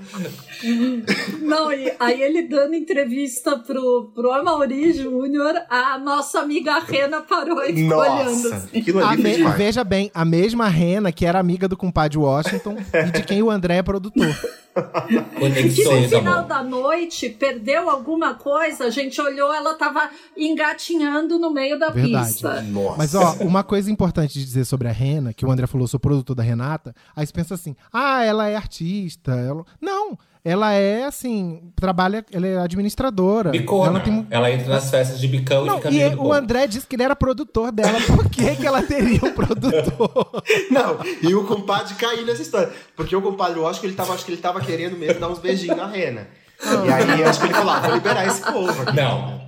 Não, 1.41 1.71
e 1.71 1.91
aí 1.99 2.21
ele 2.21 2.43
dando 2.43 2.75
entrevista 2.75 3.57
pro, 3.59 4.11
pro 4.15 4.31
Amaury 4.31 4.93
Júnior, 4.93 5.53
a 5.69 5.97
nossa 5.97 6.39
amiga 6.39 6.79
Rena 6.79 7.21
parou 7.21 7.63
e 7.63 7.73
ficou 7.73 7.97
olhando 7.97 8.25
Nossa, 8.43 8.55
assim. 8.55 8.79
aquilo 8.79 9.03
A 9.03 9.09
ali 9.11 9.21
foi 9.21 9.37
me- 9.37 9.51
veja 9.51 9.83
bem, 9.83 10.09
a 10.13 10.23
mesma 10.25 10.67
Rena 10.67 11.11
que 11.11 11.25
era 11.25 11.39
amiga 11.39 11.67
do 11.67 11.75
compadre 11.77 12.17
Washington 12.17 12.77
e 12.93 13.11
de 13.11 13.23
quem 13.23 13.41
o 13.43 13.49
André 13.51 13.77
é 13.77 13.83
produtor. 13.83 14.27
Que 14.73 15.83
no 15.83 16.09
final 16.09 16.33
amor. 16.39 16.47
da 16.47 16.63
noite 16.63 17.29
perdeu 17.29 17.89
alguma 17.89 18.33
coisa, 18.33 18.85
a 18.85 18.89
gente 18.89 19.19
olhou, 19.21 19.53
ela 19.53 19.75
tava 19.75 20.09
engatinhando 20.35 21.37
no 21.37 21.51
meio 21.51 21.77
da 21.77 21.89
Verdade. 21.89 22.27
pista. 22.33 22.61
Nossa. 22.63 22.95
Mas, 22.97 23.13
ó, 23.15 23.33
uma 23.41 23.63
coisa 23.63 23.91
importante 23.91 24.33
de 24.33 24.43
dizer 24.45 24.65
sobre 24.65 24.87
a 24.87 24.91
Rena, 24.91 25.32
que 25.33 25.45
o 25.45 25.51
André 25.51 25.67
falou, 25.67 25.87
sou 25.87 25.99
produtor 25.99 26.35
da 26.35 26.43
Renata, 26.43 26.93
aí 27.15 27.25
você 27.25 27.33
pensa 27.33 27.53
assim, 27.55 27.75
ah, 27.91 28.23
ela 28.23 28.47
é 28.47 28.55
artista. 28.55 29.31
ela- 29.33 29.65
Não, 29.81 30.17
ela 30.45 30.73
é, 30.73 31.05
assim, 31.05 31.71
trabalha, 31.75 32.25
ela 32.31 32.45
é 32.45 32.57
administradora. 32.57 33.51
Bicona. 33.51 33.99
Ela 33.99 34.25
Ela, 34.29 34.47
tem... 34.49 34.55
entra 34.59 34.73
nas 34.73 34.89
festas 34.89 35.19
de 35.19 35.27
bicão 35.27 35.65
Não, 35.65 35.79
e 35.79 35.81
fica 35.81 35.93
e 35.93 36.15
o. 36.15 36.33
André 36.33 36.67
disse 36.67 36.85
que 36.85 36.95
ele 36.95 37.03
era 37.03 37.15
produtor 37.15 37.71
dela. 37.71 37.97
Por 38.07 38.29
que, 38.29 38.55
que 38.57 38.67
ela 38.67 38.81
teria 38.83 39.23
um 39.23 39.31
produtor? 39.33 40.43
Não, 40.69 40.99
e 41.21 41.33
o 41.33 41.45
compadre 41.45 41.95
caiu 41.95 42.25
nessa 42.25 42.41
história. 42.41 42.71
Porque 42.95 43.15
o 43.15 43.21
compadre, 43.21 43.57
eu 43.59 43.67
acho 43.67 43.79
que 43.79 43.85
ele 43.87 43.95
tava, 43.95 44.13
acho 44.13 44.25
que 44.25 44.31
ele 44.31 44.41
tava 44.41 44.59
querendo 44.59 44.97
mesmo 44.97 45.19
dar 45.19 45.29
uns 45.29 45.39
beijinhos 45.39 45.77
na 45.77 45.87
Rena. 45.87 46.27
E 46.61 46.91
aí 46.91 47.21
eu 47.21 47.27
acho 47.29 47.39
que 47.39 47.45
ele 47.45 47.53
falou: 47.53 47.71
ah, 47.71 47.79
vou 47.79 47.95
liberar 47.95 48.25
esse 48.27 48.41
povo. 48.41 48.81
aqui. 48.83 48.95
Não. 48.95 49.41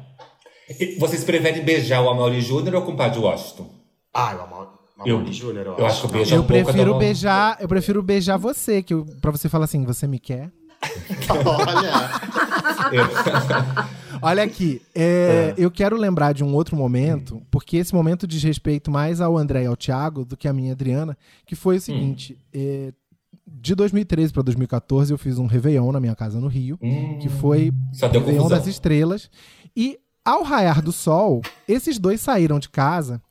Vocês 0.99 1.23
preferem 1.23 1.63
beijar 1.63 2.01
o 2.01 2.09
Amaury 2.09 2.41
Júnior 2.41 2.75
ou 2.75 2.81
o 2.81 2.85
compadre 2.85 3.19
Washington? 3.19 3.69
Ah, 4.13 4.35
o 4.35 4.41
Amor, 4.43 4.74
Eu- 5.05 5.25
Júnior, 5.33 5.75
eu 5.77 5.85
acho 5.85 6.01
que 6.01 6.07
o 6.07 6.09
beijo- 6.09 6.35
Eu 6.35 6.39
um 6.39 6.41
da 6.41 6.47
prefiro 6.47 6.89
mão. 6.91 6.99
beijar, 6.99 7.57
eu 7.59 7.67
prefiro 7.67 8.01
beijar 8.03 8.37
você, 8.37 8.81
que 8.81 8.93
eu, 8.93 9.05
pra 9.21 9.31
você 9.31 9.49
falar 9.49 9.65
assim, 9.65 9.83
você 9.83 10.07
me 10.07 10.19
quer? 10.19 10.51
Olha. 11.45 12.11
Eu- 12.91 13.05
Olha 14.21 14.43
aqui, 14.43 14.81
é, 14.95 15.53
eu 15.57 15.69
quero 15.69 15.97
lembrar 15.97 16.33
de 16.33 16.43
um 16.43 16.53
outro 16.55 16.75
momento, 16.75 17.41
porque 17.51 17.77
esse 17.77 17.93
momento 17.93 18.25
diz 18.25 18.41
respeito 18.41 18.89
mais 18.89 19.19
ao 19.21 19.37
André 19.37 19.63
e 19.63 19.67
ao 19.67 19.75
Thiago 19.75 20.23
do 20.23 20.37
que 20.37 20.47
a 20.47 20.53
minha 20.53 20.71
Adriana, 20.71 21.17
que 21.45 21.55
foi 21.55 21.77
o 21.77 21.81
seguinte: 21.81 22.37
é, 22.53 22.93
de 23.45 23.75
2013 23.75 24.31
para 24.31 24.41
2014 24.43 25.11
eu 25.13 25.17
fiz 25.17 25.37
um 25.37 25.45
Réveillon 25.45 25.91
na 25.91 25.99
minha 25.99 26.15
casa 26.15 26.39
no 26.39 26.47
Rio, 26.47 26.79
Hum, 26.81 27.19
que 27.19 27.27
foi 27.29 27.71
Só 27.93 28.07
Réveillon 28.07 28.47
das 28.47 28.65
Estrelas. 28.67 29.29
E 29.75 29.97
ao 30.23 30.41
raiar 30.43 30.81
do 30.81 30.91
sol, 30.91 31.41
esses 31.67 31.99
dois 31.99 32.21
saíram 32.21 32.57
de 32.57 32.69
casa 32.69 33.21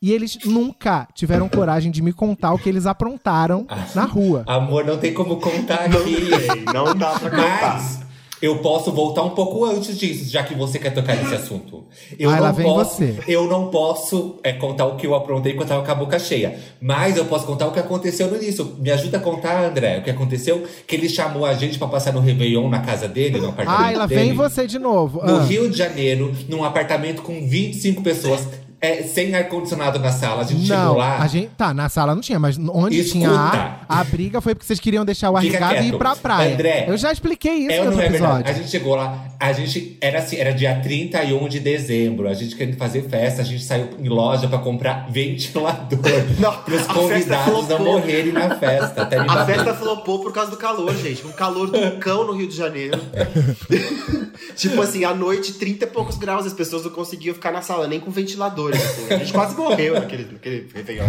e 0.00 0.12
eles 0.12 0.38
nunca 0.44 1.06
tiveram 1.14 1.48
coragem 1.48 1.90
de 1.90 2.02
me 2.02 2.12
contar 2.12 2.52
o 2.52 2.58
que 2.58 2.68
eles 2.68 2.86
aprontaram 2.86 3.66
na 3.94 4.04
rua. 4.04 4.44
Amor, 4.46 4.84
não 4.84 4.96
tem 4.98 5.12
como 5.14 5.36
contar 5.36 5.88
Não 5.88 6.00
aqui. 6.00 6.16
tem, 6.16 6.64
não 6.72 6.94
dá 6.94 7.18
pra 7.18 7.30
contar. 7.30 7.74
Mas 7.76 8.04
eu 8.42 8.58
posso 8.58 8.92
voltar 8.92 9.22
um 9.22 9.30
pouco 9.30 9.64
antes 9.64 9.96
disso, 9.98 10.30
já 10.30 10.42
que 10.42 10.54
você 10.54 10.78
quer 10.78 10.90
tocar 10.90 11.16
nesse 11.16 11.34
assunto. 11.34 11.84
Eu 12.18 12.28
Vai, 12.28 12.38
não 12.40 12.46
lá 12.46 12.52
vem 12.52 12.66
posso, 12.66 12.96
você. 12.96 13.14
Eu 13.26 13.48
não 13.48 13.70
posso 13.70 14.38
é, 14.42 14.52
contar 14.52 14.84
o 14.84 14.96
que 14.96 15.06
eu 15.06 15.14
aprontei 15.14 15.52
quando 15.54 15.62
eu 15.62 15.76
tava 15.76 15.84
com 15.86 15.90
a 15.92 15.94
boca 15.94 16.18
cheia. 16.18 16.58
Mas 16.80 17.16
eu 17.16 17.24
posso 17.24 17.46
contar 17.46 17.66
o 17.68 17.72
que 17.72 17.78
aconteceu 17.78 18.28
no 18.30 18.36
início. 18.36 18.76
Me 18.78 18.90
ajuda 18.90 19.16
a 19.16 19.20
contar, 19.20 19.64
André, 19.64 19.98
o 19.98 20.02
que 20.02 20.10
aconteceu? 20.10 20.62
Que 20.86 20.94
ele 20.96 21.08
chamou 21.08 21.46
a 21.46 21.54
gente 21.54 21.78
pra 21.78 21.88
passar 21.88 22.12
no 22.12 22.20
Réveillon 22.20 22.68
na 22.68 22.80
casa 22.80 23.08
dele, 23.08 23.38
no 23.40 23.48
apartamento 23.48 23.80
Ai, 23.82 23.94
lá 23.96 24.04
dele. 24.04 24.20
vem 24.20 24.32
você 24.34 24.66
de 24.66 24.78
novo. 24.78 25.24
No 25.24 25.36
Ah. 25.38 25.42
Rio 25.44 25.70
de 25.70 25.78
Janeiro, 25.78 26.34
num 26.46 26.62
apartamento 26.64 27.22
com 27.22 27.48
25 27.48 28.02
pessoas, 28.02 28.46
é, 28.84 29.02
sem 29.02 29.34
ar-condicionado 29.34 29.98
na 29.98 30.10
sala. 30.12 30.42
A 30.42 30.44
gente 30.44 30.68
Não, 30.68 30.76
chegou 30.82 30.96
lá. 30.98 31.18
a 31.18 31.26
gente. 31.26 31.48
Tá, 31.56 31.72
na 31.72 31.88
sala 31.88 32.14
não 32.14 32.20
tinha, 32.20 32.38
mas 32.38 32.58
onde 32.58 32.98
Escuta. 33.00 33.18
tinha 33.18 33.30
ar, 33.30 33.86
a 33.88 34.04
briga 34.04 34.40
foi 34.40 34.54
porque 34.54 34.66
vocês 34.66 34.78
queriam 34.80 35.04
deixar 35.04 35.30
o 35.30 35.36
ar 35.36 35.42
ligado 35.44 35.82
e 35.82 35.88
ir 35.88 35.96
pra 35.98 36.14
praia. 36.14 36.54
André, 36.54 36.84
eu 36.88 36.96
já 36.96 37.10
expliquei 37.12 37.54
isso 37.54 37.72
É 37.72 37.80
no 37.80 37.90
ou 37.90 37.96
não 37.96 38.00
é 38.02 38.08
verdade? 38.08 38.50
A 38.50 38.52
gente 38.52 38.68
chegou 38.70 38.94
lá, 38.94 39.24
a 39.40 39.52
gente 39.52 39.96
era 40.00 40.18
assim, 40.18 40.36
era 40.36 40.52
dia 40.52 40.74
31 40.80 41.48
de 41.48 41.60
dezembro. 41.60 42.28
A 42.28 42.34
gente 42.34 42.54
querendo 42.56 42.76
fazer 42.76 43.02
festa, 43.08 43.42
a 43.42 43.44
gente 43.44 43.62
saiu 43.64 43.88
em 43.98 44.08
loja 44.08 44.46
pra 44.48 44.58
comprar 44.58 45.06
ventilador. 45.10 45.98
Não, 46.38 46.52
pros 46.62 46.86
convidados 46.86 47.68
não 47.68 47.78
morrerem 47.78 48.32
na 48.32 48.54
festa. 48.56 49.02
A 49.02 49.24
bater. 49.24 49.54
festa 49.54 49.74
flopou 49.74 50.20
por 50.20 50.32
causa 50.32 50.50
do 50.50 50.56
calor, 50.56 50.94
gente. 50.96 51.26
Um 51.26 51.32
calor 51.32 51.70
do 51.70 51.98
cão 51.98 52.26
no 52.26 52.32
Rio 52.32 52.48
de 52.48 52.56
Janeiro. 52.56 52.98
tipo 54.56 54.80
assim, 54.82 55.04
à 55.04 55.14
noite, 55.14 55.54
30 55.54 55.84
e 55.84 55.88
poucos 55.88 56.16
graus, 56.16 56.46
as 56.46 56.52
pessoas 56.52 56.84
não 56.84 56.90
conseguiam 56.90 57.34
ficar 57.34 57.52
na 57.52 57.62
sala, 57.62 57.86
nem 57.86 58.00
com 58.00 58.10
ventiladores. 58.10 58.80
assim. 58.82 59.12
A 59.12 59.18
gente 59.18 59.32
quase 59.32 59.56
morreu 59.56 59.94
naquele, 59.94 60.32
naquele 60.32 60.68
Réveillon. 60.74 61.06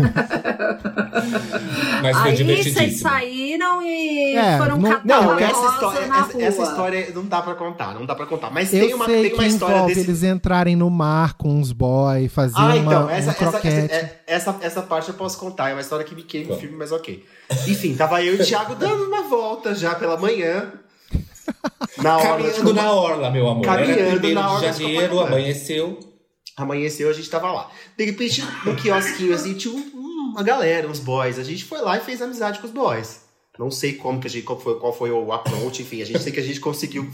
Mas 2.02 2.18
foi 2.18 2.32
Aí 2.32 2.64
vocês 2.64 3.00
saíram 3.00 3.82
e 3.82 4.36
É, 4.36 4.58
foram 4.58 4.78
não- 4.78 4.90
catar 4.92 5.06
não, 5.06 5.40
essa 5.40 5.66
história, 5.74 6.08
na 6.08 6.20
essa, 6.20 6.34
rua. 6.34 6.44
essa 6.44 6.64
história 6.64 7.12
não 7.14 7.26
dá 7.26 7.42
pra 7.42 7.56
contar, 7.56 7.94
não 7.94 8.06
dá 8.06 8.16
pra 8.16 8.26
contar. 8.26 8.50
Mas 8.52 8.74
Eu 8.74 8.86
tem 8.86 8.94
uma, 8.94 9.06
sei 9.06 9.24
tem 9.30 9.34
uma 9.34 9.48
história 9.48 9.86
desse. 9.86 10.00
eles 10.02 10.24
entrarem 10.24 10.76
no 10.76 10.90
mar 10.90 11.34
com 11.34 11.50
uns 11.54 11.72
boy, 11.72 12.28
fazer 12.30 12.54
Ah, 12.58 12.66
uma, 12.66 12.78
então, 12.78 13.06
um 13.06 13.10
essa, 13.10 13.32
essa, 13.32 13.34
croquete. 13.52 13.68
essa, 13.68 13.96
é- 13.96 14.22
essa, 14.28 14.56
essa 14.62 14.82
parte 14.82 15.10
eu 15.10 15.16
posso 15.16 15.38
contar. 15.40 15.70
É 15.70 15.74
uma 15.74 15.82
história 15.82 16.06
que 16.06 16.14
me 16.16 16.24
queima 16.24 16.54
no 16.54 16.60
filme, 16.60 16.76
mas 16.78 16.92
ok. 16.92 17.24
Enfim, 17.68 17.96
tava 17.96 18.24
eu 18.24 18.36
e 18.36 18.42
o 18.42 18.46
Thiago 18.46 18.76
dando 18.76 19.04
uma 19.06 19.24
volta 19.24 19.74
já 19.76 19.96
pela 19.96 20.18
manhã. 20.18 20.72
Na 21.98 22.20
Caminhando 22.22 22.74
na 22.74 22.92
orla, 22.92 23.30
meu 23.32 23.48
amor. 23.48 23.64
Caminhando 23.66 24.30
na 24.34 24.52
orla 24.54 24.72
de 24.72 24.80
janeiro, 24.84 25.20
amanheceu. 25.20 26.00
Amanheceu, 26.58 27.10
a 27.10 27.14
gente 27.14 27.30
tava 27.30 27.52
lá. 27.52 27.70
De 27.98 28.06
repente, 28.06 28.42
no 28.66 28.76
quiosquinho, 28.76 29.34
assim, 29.34 29.54
tinha 29.54 29.74
um- 29.74 30.32
uma 30.32 30.44
galera, 30.44 30.88
uns 30.88 31.00
boys. 31.00 31.38
A 31.40 31.44
gente 31.44 31.64
foi 31.66 31.82
lá 31.82 31.98
e 31.98 32.02
fez 32.02 32.22
amizade 32.22 32.60
com 32.60 32.68
os 32.68 32.74
boys. 32.74 33.22
Não 33.60 33.72
sei 33.72 33.94
como 33.94 34.20
que 34.20 34.28
a 34.28 34.30
gente, 34.30 34.44
qual 34.44 34.60
foi, 34.60 34.80
qual 34.80 34.94
foi 34.94 35.12
o 35.12 35.32
approach, 35.32 35.82
enfim, 35.82 36.02
a 36.02 36.06
gente 36.06 36.22
sei 36.22 36.32
que 36.32 36.40
a 36.40 36.44
gente 36.44 36.60
conseguiu 36.60 37.10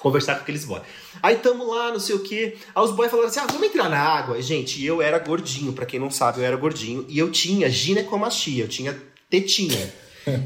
conversar 0.00 0.34
com 0.36 0.42
aqueles 0.42 0.64
boys. 0.64 0.82
Aí 1.22 1.36
tamo 1.36 1.66
lá, 1.70 1.90
não 1.90 2.00
sei 2.00 2.14
o 2.16 2.22
quê. 2.22 2.56
Aí 2.74 2.82
os 2.84 2.90
boys 2.90 3.10
falaram 3.10 3.28
assim: 3.30 3.40
ah, 3.40 3.46
vamos 3.46 3.66
entrar 3.66 3.88
na 3.88 3.98
água. 3.98 4.38
E, 4.38 4.42
gente, 4.42 4.82
eu 4.84 5.00
era 5.02 5.18
gordinho, 5.18 5.72
pra 5.72 5.86
quem 5.86 5.98
não 6.00 6.10
sabe, 6.10 6.40
eu 6.40 6.44
era 6.44 6.56
gordinho. 6.56 7.04
E 7.08 7.18
eu 7.18 7.30
tinha 7.30 7.68
ginecomastia, 7.70 8.64
eu 8.64 8.68
tinha 8.68 8.98
tetinha. 9.30 9.92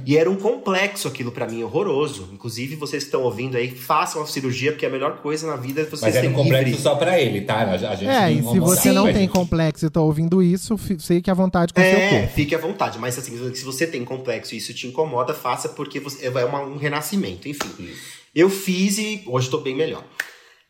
E 0.06 0.16
era 0.16 0.30
um 0.30 0.36
complexo 0.36 1.08
aquilo 1.08 1.32
pra 1.32 1.46
mim, 1.48 1.62
horroroso. 1.62 2.28
Inclusive, 2.32 2.76
vocês 2.76 3.02
que 3.02 3.08
estão 3.08 3.22
ouvindo 3.22 3.56
aí, 3.56 3.70
façam 3.70 4.22
a 4.22 4.26
cirurgia, 4.26 4.72
porque 4.72 4.86
a 4.86 4.90
melhor 4.90 5.18
coisa 5.18 5.46
na 5.46 5.56
vida 5.56 5.80
é 5.80 5.84
você 5.84 6.04
Mas 6.06 6.12
ser 6.14 6.18
era 6.20 6.28
um 6.28 6.32
complexo 6.32 6.64
livre. 6.66 6.80
só 6.82 6.94
pra 6.94 7.20
ele, 7.20 7.40
tá? 7.42 7.62
A 7.72 7.76
gente 7.94 8.08
É, 8.08 8.30
e 8.32 8.42
se 8.42 8.58
você 8.60 8.92
não 8.92 9.12
tem 9.12 9.26
complexo 9.28 9.86
e 9.86 9.90
tá 9.90 10.00
ouvindo 10.00 10.42
isso, 10.42 10.76
fi- 10.76 10.98
sei 11.00 11.20
que 11.20 11.30
à 11.30 11.34
vontade 11.34 11.72
com 11.72 11.80
o 11.80 11.84
seu 11.84 11.92
É, 11.98 12.08
corpo. 12.10 12.34
fique 12.34 12.54
à 12.54 12.58
vontade. 12.58 12.98
Mas 12.98 13.18
assim, 13.18 13.54
se 13.54 13.64
você 13.64 13.86
tem 13.86 14.04
complexo 14.04 14.54
e 14.54 14.58
isso 14.58 14.72
te 14.74 14.86
incomoda, 14.86 15.34
faça 15.34 15.68
porque 15.68 15.98
você, 16.00 16.26
é 16.26 16.44
uma- 16.44 16.60
um 16.62 16.76
renascimento. 16.76 17.48
Enfim, 17.48 17.68
eu 18.34 18.48
fiz 18.50 18.98
e 18.98 19.22
hoje 19.26 19.50
tô 19.50 19.58
bem 19.58 19.74
melhor. 19.76 20.04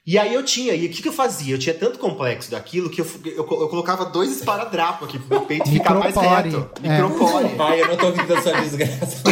E 0.07 0.19
aí 0.19 0.35
eu 0.35 0.43
tinha, 0.45 0.75
e 0.75 0.85
o 0.87 0.91
que, 0.91 1.01
que 1.01 1.09
eu 1.09 1.13
fazia? 1.13 1.55
Eu 1.55 1.59
tinha 1.59 1.75
tanto 1.75 1.99
complexo 1.99 2.51
daquilo 2.51 2.91
que 2.91 3.01
eu, 3.01 3.07
eu, 3.25 3.37
eu 3.37 3.69
colocava 3.69 4.05
dois 4.05 4.31
esparadrapos 4.37 5.09
aqui 5.09 5.19
pro 5.19 5.29
meu 5.39 5.47
peito 5.47 5.69
ficar 5.71 5.95
mais 5.95 6.15
Micropore. 6.15 6.51
reto. 6.51 6.71
É. 6.83 6.89
Micropore. 6.91 7.55
Ai, 7.59 7.81
eu 7.81 7.89
não 7.89 7.97
tô 7.97 8.07
ouvindo 8.07 8.27
da 8.27 8.43
sua 8.43 8.61
desgraça. 8.61 9.23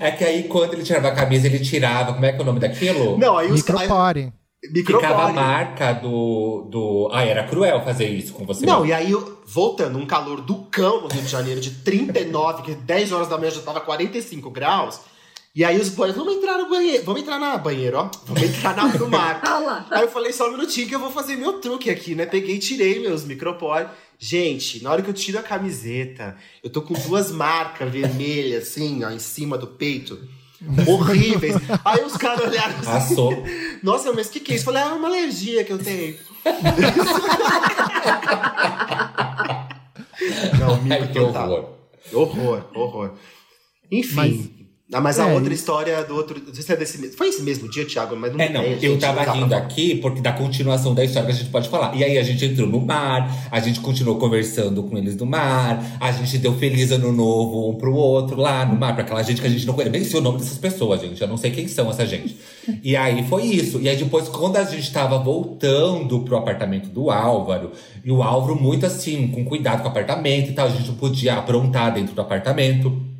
É 0.00 0.10
que 0.10 0.24
aí, 0.24 0.44
quando 0.44 0.72
ele 0.74 0.82
tirava 0.82 1.08
a 1.08 1.14
camisa, 1.14 1.46
ele 1.46 1.58
tirava. 1.60 2.14
Como 2.14 2.24
é 2.24 2.32
que 2.32 2.38
é 2.38 2.42
o 2.42 2.44
nome 2.44 2.60
daquilo? 2.60 3.18
Não, 3.18 3.36
aí 3.36 3.50
os 3.50 3.60
Micropore. 3.62 4.20
aí- 4.20 4.70
micropore. 4.72 5.06
Ficava 5.06 5.28
a 5.28 5.32
marca 5.32 5.92
do, 5.92 6.66
do. 6.70 7.10
Ai, 7.12 7.28
era 7.28 7.44
cruel 7.46 7.82
fazer 7.84 8.08
isso 8.08 8.32
com 8.32 8.44
você. 8.46 8.64
Não, 8.66 8.80
mesmo. 8.80 8.86
e 8.86 8.92
aí, 8.92 9.10
eu, 9.10 9.42
voltando, 9.46 9.98
um 9.98 10.06
calor 10.06 10.40
do 10.40 10.56
cão 10.70 11.02
no 11.02 11.08
Rio 11.08 11.22
de 11.22 11.28
Janeiro 11.28 11.60
de 11.60 11.70
39, 11.70 12.62
que 12.62 12.74
10 12.74 13.12
horas 13.12 13.28
da 13.28 13.36
manhã 13.38 13.50
já 13.50 13.60
tava 13.60 13.80
45 13.80 14.50
graus. 14.50 15.00
E 15.54 15.64
aí 15.64 15.78
os 15.80 15.88
boys, 15.88 16.14
vamos 16.16 16.34
entrar 16.34 16.58
no 16.58 16.68
banheiro, 16.68 17.04
vamos 17.04 17.22
entrar 17.22 17.38
na 17.38 17.56
banheiro, 17.56 17.96
ó. 17.96 18.10
Vamos 18.26 18.42
entrar 18.42 18.74
na, 18.74 18.88
no 18.88 19.08
mar. 19.08 19.40
Lá. 19.64 19.86
Aí 19.92 20.02
eu 20.02 20.10
falei, 20.10 20.32
só 20.32 20.48
um 20.48 20.52
minutinho 20.52 20.88
que 20.88 20.94
eu 20.94 20.98
vou 20.98 21.12
fazer 21.12 21.36
meu 21.36 21.60
truque 21.60 21.88
aqui, 21.90 22.16
né? 22.16 22.26
Peguei 22.26 22.56
e 22.56 22.58
tirei 22.58 22.98
meus 22.98 23.24
micropore. 23.24 23.86
Gente, 24.18 24.82
na 24.82 24.90
hora 24.90 25.00
que 25.00 25.08
eu 25.10 25.14
tiro 25.14 25.38
a 25.38 25.42
camiseta, 25.44 26.36
eu 26.62 26.70
tô 26.70 26.82
com 26.82 26.94
duas 26.94 27.30
marcas 27.30 27.88
vermelhas, 27.88 28.64
assim, 28.64 29.04
ó, 29.04 29.10
em 29.10 29.20
cima 29.20 29.56
do 29.56 29.68
peito. 29.68 30.18
Horríveis. 30.88 31.54
Aí 31.84 32.02
os 32.04 32.16
caras 32.16 32.48
olharam 32.48 32.74
assim. 32.80 33.12
Assou. 33.12 33.44
Nossa, 33.82 34.12
mas 34.12 34.26
o 34.26 34.30
que, 34.32 34.40
que 34.40 34.52
é 34.52 34.56
isso? 34.56 34.62
Eu 34.68 34.72
falei, 34.72 34.82
ah, 34.82 34.90
é 34.90 34.98
uma 34.98 35.06
alergia 35.08 35.62
que 35.62 35.72
eu 35.72 35.78
tenho. 35.78 36.16
Não, 40.58 40.82
mico 40.82 41.12
total. 41.12 41.50
horror. 41.50 41.74
Horror, 42.12 42.64
horror. 42.74 43.10
Enfim. 43.90 44.14
Mas- 44.14 44.53
Ah, 44.94 45.00
mas 45.00 45.18
a 45.18 45.28
É, 45.28 45.34
outra 45.34 45.52
e- 45.52 45.56
história 45.56 46.02
do 46.04 46.14
outro. 46.14 46.40
Não 46.46 46.54
sei 46.54 46.62
se 46.62 46.72
é 46.72 46.76
desse 46.76 46.98
mesmo. 46.98 47.16
Foi 47.16 47.28
esse 47.28 47.42
mesmo 47.42 47.68
dia, 47.68 47.84
Thiago, 47.84 48.16
mas 48.16 48.32
não 48.32 48.40
É, 48.40 48.48
não, 48.48 48.62
tem, 48.62 48.78
eu 48.82 48.98
tava 48.98 49.22
rindo 49.32 49.48
pra- 49.48 49.58
aqui 49.58 49.96
porque 49.96 50.20
da 50.20 50.32
continuação 50.32 50.94
da 50.94 51.04
história 51.04 51.26
que 51.26 51.32
a 51.34 51.36
gente 51.36 51.50
pode 51.50 51.68
falar. 51.68 51.94
E 51.96 52.04
aí 52.04 52.16
a 52.16 52.22
gente 52.22 52.44
entrou 52.44 52.68
no 52.68 52.80
mar, 52.80 53.48
a 53.50 53.58
gente 53.60 53.80
continuou 53.80 54.16
conversando 54.18 54.82
com 54.84 54.96
eles 54.96 55.16
no 55.16 55.26
mar, 55.26 55.84
a 56.00 56.12
gente 56.12 56.38
deu 56.38 56.54
feliz 56.54 56.92
ano 56.92 57.12
novo 57.12 57.70
um 57.70 57.74
pro 57.74 57.92
outro 57.94 58.36
lá 58.40 58.64
no 58.64 58.76
mar, 58.78 58.94
pra 58.94 59.02
aquela 59.04 59.22
gente 59.22 59.40
que 59.40 59.46
a 59.46 59.50
gente 59.50 59.66
não 59.66 59.74
conhece. 59.74 59.90
Nem 59.92 60.04
sei 60.04 60.20
o 60.20 60.22
nome 60.22 60.38
dessas 60.38 60.58
pessoas, 60.58 61.00
gente. 61.00 61.20
Eu 61.20 61.28
não 61.28 61.36
sei 61.36 61.50
quem 61.50 61.66
são 61.66 61.90
essa 61.90 62.06
gente. 62.06 62.36
E 62.82 62.96
aí 62.96 63.26
foi 63.26 63.42
isso. 63.44 63.80
E 63.80 63.88
aí 63.88 63.96
depois, 63.96 64.28
quando 64.28 64.56
a 64.56 64.64
gente 64.64 64.92
tava 64.92 65.18
voltando 65.18 66.20
pro 66.20 66.36
apartamento 66.36 66.88
do 66.88 67.10
Álvaro, 67.10 67.72
e 68.04 68.10
o 68.12 68.22
Álvaro 68.22 68.54
muito 68.60 68.86
assim, 68.86 69.28
com 69.28 69.44
cuidado 69.44 69.80
com 69.80 69.86
o 69.88 69.90
apartamento 69.90 70.50
e 70.50 70.52
tal, 70.52 70.66
a 70.66 70.70
gente 70.70 70.86
não 70.88 70.94
podia 70.94 71.34
aprontar 71.34 71.92
dentro 71.92 72.14
do 72.14 72.20
apartamento. 72.20 73.13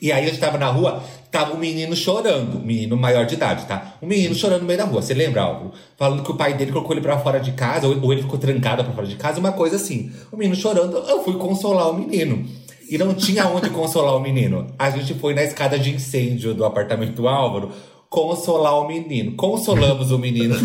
E 0.00 0.12
aí 0.12 0.24
a 0.24 0.28
gente 0.28 0.38
tava 0.38 0.58
na 0.58 0.66
rua, 0.66 1.02
tava 1.30 1.54
um 1.54 1.58
menino 1.58 1.94
chorando, 1.94 2.58
um 2.58 2.64
menino 2.64 2.96
maior 2.96 3.26
de 3.26 3.34
idade, 3.34 3.66
tá? 3.66 3.94
Um 4.00 4.06
menino 4.06 4.34
chorando 4.34 4.60
no 4.60 4.66
meio 4.66 4.78
da 4.78 4.84
rua, 4.84 5.02
você 5.02 5.14
lembra, 5.14 5.42
Álvaro? 5.42 5.72
Falando 5.96 6.22
que 6.22 6.30
o 6.30 6.34
pai 6.34 6.54
dele 6.54 6.72
colocou 6.72 6.92
ele 6.92 7.00
pra 7.00 7.18
fora 7.18 7.40
de 7.40 7.52
casa, 7.52 7.86
ou 7.86 8.12
ele 8.12 8.22
ficou 8.22 8.38
trancado 8.38 8.84
pra 8.84 8.92
fora 8.92 9.06
de 9.06 9.16
casa, 9.16 9.40
uma 9.40 9.52
coisa 9.52 9.76
assim. 9.76 10.12
O 10.30 10.36
menino 10.36 10.56
chorando, 10.56 10.96
eu 10.96 11.22
fui 11.24 11.34
consolar 11.34 11.90
o 11.90 11.94
menino. 11.94 12.46
E 12.88 12.96
não 12.96 13.12
tinha 13.12 13.46
onde 13.46 13.68
consolar 13.68 14.16
o 14.16 14.20
menino. 14.20 14.66
A 14.78 14.88
gente 14.88 15.12
foi 15.14 15.34
na 15.34 15.42
escada 15.42 15.78
de 15.78 15.94
incêndio 15.94 16.54
do 16.54 16.64
apartamento 16.64 17.12
do 17.12 17.28
Álvaro 17.28 17.70
consolar 18.08 18.78
o 18.78 18.88
menino. 18.88 19.32
Consolamos 19.32 20.10
o 20.10 20.18
menino. 20.18 20.56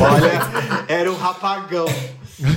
Olha, 0.00 0.86
era 0.88 1.10
um 1.10 1.16
rapagão. 1.16 1.86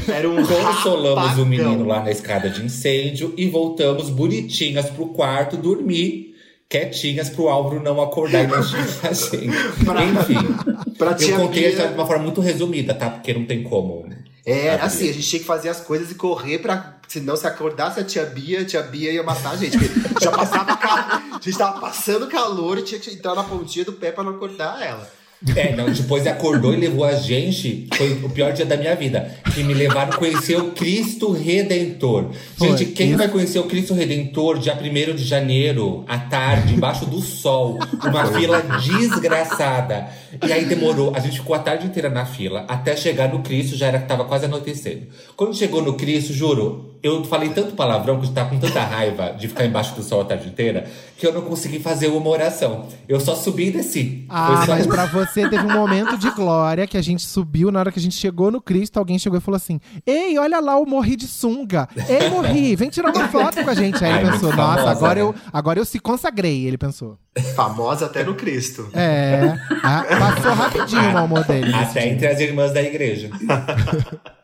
Era 0.07 0.29
um 0.29 0.45
Consolamos 0.45 1.37
o 1.37 1.45
menino 1.45 1.85
lá 1.85 2.01
na 2.03 2.11
escada 2.11 2.49
de 2.49 2.63
incêndio 2.63 3.33
e 3.37 3.47
voltamos 3.49 4.09
bonitinhas 4.09 4.89
pro 4.89 5.07
quarto 5.07 5.57
dormir, 5.57 6.35
quietinhas 6.69 7.29
pro 7.29 7.49
Álvaro 7.49 7.81
não 7.81 8.01
acordar 8.01 8.43
e 8.43 8.47
não 8.47 8.63
xingar 8.63 9.09
a 9.09 9.13
gente. 9.13 9.85
Pra- 9.85 10.03
Enfim, 10.05 10.93
Pra 10.97 11.11
eu 11.19 11.37
contei 11.37 11.71
Bia- 11.75 11.87
de 11.87 11.93
uma 11.93 12.05
forma 12.05 12.23
muito 12.23 12.39
resumida, 12.41 12.93
tá? 12.93 13.09
Porque 13.09 13.33
não 13.33 13.45
tem 13.45 13.63
como. 13.63 14.07
É, 14.45 14.71
abrir. 14.71 14.85
assim, 14.85 15.09
a 15.09 15.13
gente 15.13 15.27
tinha 15.27 15.39
que 15.39 15.45
fazer 15.45 15.69
as 15.69 15.79
coisas 15.79 16.11
e 16.11 16.15
correr 16.15 16.59
pra. 16.59 16.97
Senão, 17.07 17.35
se 17.37 17.45
acordasse 17.47 17.99
a 17.99 18.03
tia 18.03 18.25
Bia, 18.25 18.61
a 18.61 18.65
tia 18.65 18.81
Bia 18.81 19.11
ia 19.11 19.23
matar 19.23 19.51
a 19.51 19.55
gente. 19.55 19.77
Já 20.21 20.31
passava. 20.31 20.73
A 21.33 21.39
gente 21.43 21.57
tava 21.57 21.79
passando 21.81 22.27
calor 22.27 22.77
e 22.77 22.83
tinha 22.83 22.99
que 22.99 23.09
entrar 23.11 23.35
na 23.35 23.43
pontinha 23.43 23.83
do 23.83 23.91
pé 23.93 24.11
pra 24.13 24.23
não 24.23 24.31
acordar 24.31 24.81
ela. 24.81 25.09
É, 25.55 25.75
não, 25.75 25.91
depois 25.91 26.25
acordou 26.25 26.73
e 26.73 26.77
levou 26.77 27.03
a 27.03 27.15
gente. 27.15 27.87
Foi 27.95 28.13
o 28.23 28.29
pior 28.29 28.53
dia 28.53 28.65
da 28.65 28.77
minha 28.77 28.95
vida. 28.95 29.29
Que 29.53 29.63
me 29.63 29.73
levaram 29.73 30.13
a 30.13 30.17
conhecer 30.17 30.57
o 30.57 30.71
Cristo 30.71 31.31
Redentor. 31.31 32.29
Gente, 32.59 32.85
Foi, 32.85 32.85
quem 32.93 33.09
isso. 33.09 33.17
vai 33.17 33.27
conhecer 33.27 33.59
o 33.59 33.65
Cristo 33.65 33.93
Redentor 33.93 34.57
dia 34.57 34.73
1 34.73 35.15
de 35.15 35.23
janeiro, 35.23 36.05
à 36.07 36.17
tarde, 36.17 36.73
embaixo 36.73 37.05
do 37.05 37.19
sol? 37.19 37.77
Uma 38.03 38.25
fila 38.27 38.61
desgraçada. 38.61 40.07
E 40.45 40.51
aí 40.51 40.65
demorou. 40.65 41.13
A 41.15 41.19
gente 41.19 41.39
ficou 41.39 41.55
a 41.55 41.59
tarde 41.59 41.85
inteira 41.85 42.09
na 42.09 42.25
fila. 42.25 42.65
Até 42.67 42.95
chegar 42.95 43.27
no 43.31 43.39
Cristo, 43.39 43.75
já 43.75 43.87
era 43.87 43.99
que 43.99 44.07
tava 44.07 44.25
quase 44.25 44.45
anoitecendo. 44.45 45.07
Quando 45.35 45.55
chegou 45.55 45.81
no 45.81 45.95
Cristo, 45.95 46.33
juro, 46.33 46.92
eu 47.03 47.21
falei 47.25 47.49
tanto 47.49 47.75
palavrão 47.75 48.17
que 48.21 48.27
eu 48.27 48.31
tava 48.31 48.49
com 48.49 48.57
tanta 48.57 48.81
raiva 48.81 49.35
de 49.37 49.49
ficar 49.49 49.65
embaixo 49.65 49.93
do 49.93 50.01
sol 50.01 50.21
a 50.21 50.25
tarde 50.25 50.47
inteira 50.47 50.87
que 51.17 51.27
eu 51.27 51.33
não 51.33 51.41
consegui 51.41 51.79
fazer 51.79 52.07
uma 52.07 52.29
oração. 52.29 52.87
Eu 53.07 53.19
só 53.19 53.35
subi 53.35 53.67
e 53.67 53.71
desci. 53.71 54.25
Ah, 54.29 54.63
só 54.65 54.71
mas 54.71 54.87
pra 54.87 55.05
você 55.05 55.49
teve 55.49 55.65
um 55.65 55.73
momento 55.73 56.17
de 56.17 56.29
glória 56.31 56.87
que 56.87 56.97
a 56.97 57.01
gente 57.01 57.25
subiu, 57.25 57.71
na 57.71 57.79
hora 57.79 57.91
que 57.91 57.99
a 57.99 58.01
gente 58.01 58.15
chegou 58.15 58.49
no 58.49 58.61
Cristo, 58.61 58.97
alguém 58.97 59.19
chegou 59.19 59.37
e 59.37 59.41
falou 59.41 59.57
assim: 59.57 59.81
Ei, 60.05 60.37
olha 60.37 60.61
lá 60.61 60.77
o 60.77 60.85
Morri 60.85 61.17
de 61.17 61.27
sunga. 61.27 61.89
Ei, 62.07 62.29
Morri, 62.29 62.75
vem 62.77 62.89
tirar 62.89 63.13
uma 63.13 63.27
foto 63.27 63.61
com 63.61 63.69
a 63.69 63.73
gente. 63.73 64.03
Aí 64.03 64.11
Ai, 64.11 64.21
ele 64.21 64.31
pensou, 64.31 64.47
muito 64.47 64.57
nossa, 64.57 64.75
famosa, 64.75 64.91
agora, 64.91 65.15
né? 65.15 65.21
eu, 65.21 65.35
agora 65.51 65.79
eu 65.79 65.85
se 65.85 65.99
consagrei, 65.99 66.65
ele 66.65 66.77
pensou. 66.77 67.17
Famosa 67.53 68.05
até 68.05 68.23
no 68.23 68.35
Cristo. 68.35 68.89
É, 68.93 69.55
passou 69.81 70.53
rapidinho 70.53 71.13
o 71.13 71.17
amor 71.17 71.43
dele. 71.43 71.73
Até 71.73 72.01
dia. 72.01 72.11
entre 72.11 72.27
as 72.27 72.39
irmãs 72.39 72.73
da 72.73 72.81
igreja. 72.81 73.29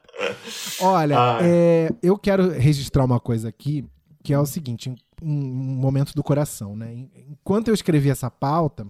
Olha, 0.81 1.17
Ah. 1.17 1.39
é, 1.41 1.89
eu 2.01 2.17
quero 2.17 2.49
registrar 2.51 3.03
uma 3.05 3.19
coisa 3.19 3.49
aqui, 3.49 3.85
que 4.23 4.33
é 4.33 4.39
o 4.39 4.45
seguinte, 4.45 4.89
um, 4.89 4.95
um 5.21 5.75
momento 5.75 6.13
do 6.13 6.23
coração, 6.23 6.75
né? 6.75 7.07
Enquanto 7.29 7.67
eu 7.69 7.73
escrevi 7.73 8.09
essa 8.09 8.29
pauta, 8.29 8.87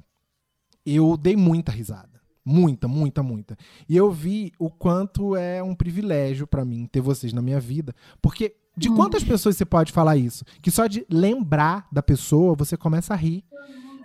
eu 0.86 1.16
dei 1.18 1.36
muita 1.36 1.72
risada. 1.72 2.20
Muita, 2.46 2.88
muita, 2.88 3.22
muita. 3.22 3.56
E 3.88 3.96
eu 3.96 4.12
vi 4.12 4.52
o 4.58 4.72
quanto 4.72 5.36
é 5.36 5.62
um 5.62 5.76
privilégio 5.76 6.48
pra 6.48 6.66
mim 6.66 6.88
ter 6.88 7.00
vocês 7.02 7.32
na 7.32 7.42
minha 7.42 7.60
vida. 7.60 7.94
Porque 8.22 8.56
de 8.76 8.90
quantas 8.90 9.24
pessoas 9.24 9.56
você 9.56 9.66
pode 9.66 9.92
falar 9.92 10.16
isso? 10.18 10.44
Que 10.62 10.72
só 10.72 10.88
de 10.88 11.06
lembrar 11.12 11.88
da 11.92 12.02
pessoa, 12.02 12.56
você 12.56 12.76
começa 12.76 13.14
a 13.14 13.18
rir. 13.18 13.44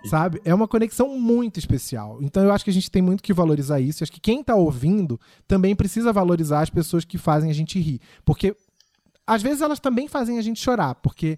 Sabe? 0.09 0.41
É 0.45 0.53
uma 0.53 0.67
conexão 0.67 1.17
muito 1.19 1.57
especial. 1.59 2.19
Então 2.21 2.43
eu 2.43 2.51
acho 2.51 2.63
que 2.63 2.69
a 2.69 2.73
gente 2.73 2.89
tem 2.91 3.01
muito 3.01 3.23
que 3.23 3.33
valorizar 3.33 3.79
isso. 3.79 4.01
Eu 4.01 4.05
acho 4.05 4.11
que 4.11 4.19
quem 4.19 4.43
tá 4.43 4.55
ouvindo 4.55 5.19
também 5.47 5.75
precisa 5.75 6.11
valorizar 6.13 6.61
as 6.61 6.69
pessoas 6.69 7.03
que 7.05 7.17
fazem 7.17 7.49
a 7.49 7.53
gente 7.53 7.79
rir. 7.79 7.99
Porque 8.23 8.55
às 9.27 9.41
vezes 9.41 9.61
elas 9.61 9.79
também 9.79 10.07
fazem 10.07 10.37
a 10.37 10.41
gente 10.41 10.59
chorar, 10.59 10.95
porque 10.95 11.37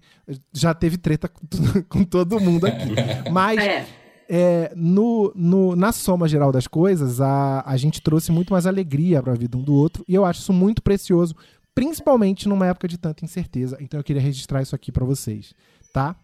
já 0.52 0.74
teve 0.74 0.98
treta 0.98 1.28
com 1.28 1.40
com 1.88 2.04
todo 2.04 2.38
mundo 2.40 2.66
aqui. 2.66 2.90
Mas 3.32 3.58
É. 3.58 3.86
é, 4.28 4.72
no, 4.76 5.32
no- 5.34 5.74
na 5.74 5.90
soma 5.90 6.28
geral 6.28 6.52
das 6.52 6.66
coisas, 6.66 7.18
a, 7.20 7.62
a 7.66 7.76
gente 7.78 8.02
trouxe 8.02 8.30
muito 8.30 8.52
mais 8.52 8.66
alegria 8.66 9.22
para 9.22 9.32
a 9.32 9.36
vida 9.36 9.56
um 9.56 9.62
do 9.62 9.72
outro, 9.72 10.04
e 10.06 10.14
eu 10.14 10.24
acho 10.26 10.40
isso 10.42 10.52
muito 10.52 10.82
precioso, 10.82 11.34
principalmente 11.74 12.46
numa 12.48 12.66
época 12.66 12.86
de 12.88 12.98
tanta 12.98 13.24
incerteza. 13.24 13.78
Então 13.80 13.98
eu 13.98 14.04
queria 14.04 14.20
registrar 14.20 14.60
isso 14.60 14.74
aqui 14.74 14.92
para 14.92 15.04
vocês, 15.06 15.54
tá? 15.92 16.14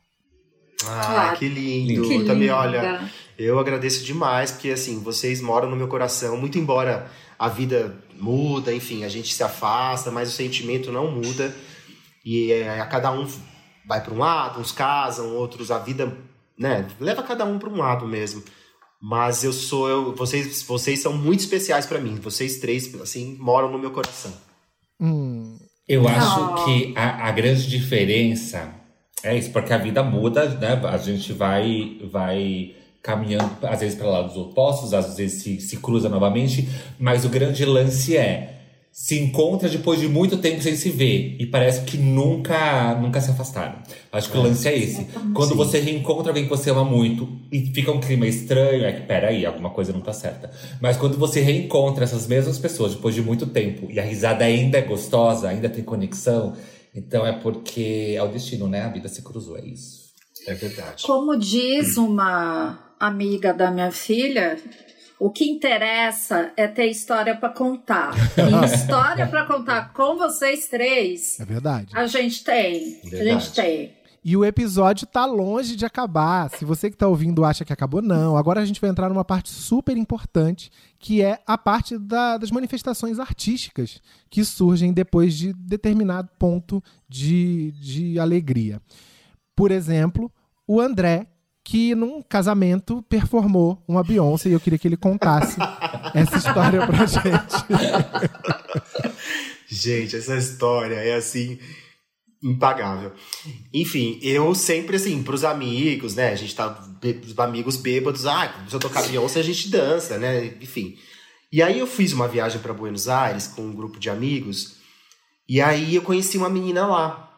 Ah, 0.87 1.31
Ah, 1.31 1.37
que 1.37 1.49
lindo. 1.49 2.03
Que 2.09 2.25
Também, 2.25 2.43
linda. 2.49 2.57
olha, 2.57 3.11
eu 3.39 3.59
agradeço 3.59 4.05
demais, 4.05 4.51
porque 4.51 4.71
assim, 4.71 5.01
vocês 5.01 5.41
moram 5.41 5.71
no 5.71 5.77
meu 5.77 5.89
coração, 5.89 6.37
muito 6.37 6.59
embora 6.59 7.11
a 7.39 7.49
vida 7.49 7.97
muda, 8.19 8.73
enfim, 8.73 9.05
a 9.05 9.09
gente 9.09 9.35
se 9.35 9.43
afasta, 9.43 10.11
mas 10.11 10.29
o 10.29 10.33
sentimento 10.33 10.93
não 10.93 11.11
muda. 11.11 11.55
E 12.25 12.53
é, 12.53 12.81
a 12.81 12.87
cada 12.87 13.11
um 13.13 13.27
vai 13.87 14.03
para 14.03 14.15
um 14.15 14.19
lado, 14.19 14.61
uns 14.61 14.73
casam, 14.73 15.35
outros 15.35 15.71
a 15.71 15.79
vida, 15.79 16.17
né, 16.59 16.87
leva 17.01 17.23
cada 17.23 17.45
um 17.45 17.59
para 17.59 17.69
um 17.69 17.77
lado 17.79 18.07
mesmo. 18.07 18.43
Mas 19.03 19.45
eu 19.45 19.53
sou 19.53 19.89
eu, 19.89 20.15
vocês, 20.15 20.63
vocês 20.63 21.01
são 21.01 21.13
muito 21.15 21.41
especiais 21.41 21.85
para 21.85 22.01
mim. 22.01 22.15
Vocês 22.23 22.59
três 22.59 22.95
assim 23.03 23.37
moram 23.39 23.71
no 23.71 23.79
meu 23.79 23.91
coração. 23.91 24.33
Hum, 24.99 25.59
Eu 25.87 26.09
acho 26.09 26.65
que 26.65 26.95
a, 26.97 27.29
a 27.29 27.31
grande 27.33 27.69
diferença 27.69 28.73
é 29.25 29.37
isso, 29.37 29.51
porque 29.51 29.73
a 29.73 29.79
vida 29.79 30.03
muda, 30.03 30.49
né? 30.49 30.81
A 30.85 30.99
gente 30.99 31.33
vai, 31.33 31.97
vai 32.11 32.75
caminhando, 33.03 33.51
às 33.63 33.81
vezes 33.81 33.97
para 33.97 34.09
lados 34.09 34.37
opostos, 34.37 34.95
às 34.95 35.17
vezes 35.17 35.43
se, 35.43 35.61
se 35.61 35.77
cruza 35.79 36.09
novamente, 36.09 36.69
mas 36.99 37.25
o 37.25 37.29
grande 37.29 37.65
lance 37.65 38.17
é 38.17 38.55
se 38.95 39.19
encontra 39.19 39.69
depois 39.69 39.99
de 39.99 40.07
muito 40.07 40.37
tempo 40.37 40.63
sem 40.63 40.77
se 40.77 40.89
ver 40.89 41.35
e 41.41 41.47
parece 41.47 41.81
que 41.81 41.99
nunca 41.99 42.95
nunca 42.95 43.21
se 43.21 43.29
afastaram. 43.29 43.75
Acho 44.13 44.31
que 44.31 44.39
o 44.39 44.41
lance 44.41 44.69
é 44.69 44.79
esse. 44.79 45.09
Quando 45.35 45.51
Sim. 45.51 45.57
você 45.57 45.81
reencontra 45.81 46.31
alguém 46.31 46.45
que 46.45 46.49
você 46.49 46.71
ama 46.71 46.85
muito 46.85 47.29
e 47.51 47.61
fica 47.75 47.91
um 47.91 47.99
clima 47.99 48.25
estranho, 48.25 48.85
é 48.85 48.93
que 48.93 49.01
peraí, 49.01 49.45
alguma 49.45 49.71
coisa 49.71 49.93
não 49.93 50.01
tá 50.01 50.13
certa. 50.13 50.49
Mas 50.81 50.97
quando 50.97 51.19
você 51.19 51.41
reencontra 51.41 52.05
essas 52.05 52.29
mesmas 52.29 52.57
pessoas 52.57 52.95
depois 52.95 53.17
de 53.17 53.21
muito 53.21 53.47
tempo 53.47 53.89
e 53.91 53.99
a 53.99 54.05
risada 54.05 54.45
ainda 54.45 54.79
é 54.79 54.83
gostosa, 54.83 55.49
ainda 55.49 55.69
tem 55.69 55.83
conexão, 55.83 56.53
então 56.95 57.27
é 57.27 57.33
porque 57.33 58.15
é 58.17 58.23
o 58.23 58.29
destino, 58.29 58.69
né? 58.69 58.83
A 58.83 58.89
vida 58.89 59.09
se 59.09 59.23
cruzou, 59.23 59.57
é 59.59 59.65
isso. 59.65 60.05
É 60.47 60.55
verdade. 60.55 61.05
Como 61.05 61.37
diz 61.37 61.97
uma 61.97 62.95
amiga 63.01 63.53
da 63.53 63.71
minha 63.71 63.91
filha, 63.91 64.59
o 65.19 65.31
que 65.31 65.45
interessa 65.45 66.53
é 66.57 66.67
ter 66.67 66.87
história 66.87 67.35
para 67.35 67.49
contar. 67.49 68.13
E 68.37 68.65
história 68.75 69.27
para 69.27 69.47
contar 69.47 69.93
com 69.93 70.17
vocês 70.17 70.69
três, 70.69 71.41
É 71.41 71.45
verdade. 71.45 71.89
a 71.95 72.07
gente 72.07 72.45
tem. 72.45 73.01
A 73.05 73.09
Verdade. 73.09 73.31
gente 73.45 73.53
tem. 73.55 73.93
E 74.25 74.37
o 74.39 74.45
episódio 74.45 75.07
tá 75.07 75.27
longe 75.27 75.77
de 75.77 75.85
acabar. 75.85 76.49
Se 76.49 76.65
você 76.65 76.91
que 76.91 76.97
tá 76.97 77.07
ouvindo 77.07 77.45
acha 77.45 77.63
que 77.65 77.73
acabou, 77.75 78.01
não. 78.01 78.39
Agora 78.39 78.61
a 78.61 78.65
gente 78.65 78.81
vai 78.81 78.89
entrar 78.89 79.11
numa 79.11 79.25
parte 79.25 79.51
super 79.51 79.97
importante, 79.99 80.71
que 80.99 81.21
é 81.21 81.41
a 81.47 81.59
parte 81.59 81.99
da- 81.99 82.39
das 82.39 82.51
manifestações 82.51 83.19
artísticas 83.19 84.01
que 84.31 84.43
surgem 84.43 84.95
depois 84.95 85.35
de 85.35 85.53
determinado 85.53 86.31
ponto 86.39 86.83
de, 87.07 87.73
de 87.73 88.19
alegria. 88.19 88.81
Por 89.55 89.71
exemplo, 89.71 90.33
o 90.67 90.81
André, 90.81 91.27
que 91.63 91.95
num 91.95 92.23
casamento 92.23 93.03
performou 93.09 93.83
uma 93.87 94.03
Beyoncé, 94.03 94.49
e 94.49 94.53
eu 94.53 94.61
queria 94.61 94.79
que 94.79 94.89
ele 94.89 94.97
contasse 94.97 95.59
essa 96.15 96.39
história 96.39 96.87
pra 96.87 97.05
gente. 97.05 97.55
Gente, 99.69 100.17
essa 100.17 100.37
história 100.37 100.95
é 100.97 101.15
assim 101.15 101.59
impagável. 102.45 103.13
Enfim, 103.73 104.19
eu 104.23 104.55
sempre 104.55 104.97
assim, 104.97 105.23
pros 105.23 105.45
amigos, 105.45 106.15
né? 106.15 106.33
A 106.33 106.37
gente 106.37 106.55
tá 106.55 106.87
os 107.27 107.39
amigos 107.39 107.77
bêbados, 107.77 108.27
ah, 108.27 108.65
se 108.69 108.75
eu 108.75 108.81
tocar 108.81 109.03
Beyoncé, 109.03 109.41
a 109.41 109.43
gente 109.43 109.71
dança, 109.71 110.19
né? 110.19 110.55
Enfim. 110.61 110.97
E 111.51 111.63
aí 111.63 111.79
eu 111.79 111.87
fiz 111.87 112.13
uma 112.13 112.29
viagem 112.29 112.61
para 112.61 112.75
Buenos 112.75 113.09
Aires 113.09 113.47
com 113.47 113.63
um 113.63 113.73
grupo 113.73 113.99
de 113.99 114.11
amigos, 114.11 114.77
e 115.49 115.61
aí 115.61 115.95
eu 115.95 116.03
conheci 116.03 116.37
uma 116.37 116.51
menina 116.51 116.87
lá. 116.87 117.31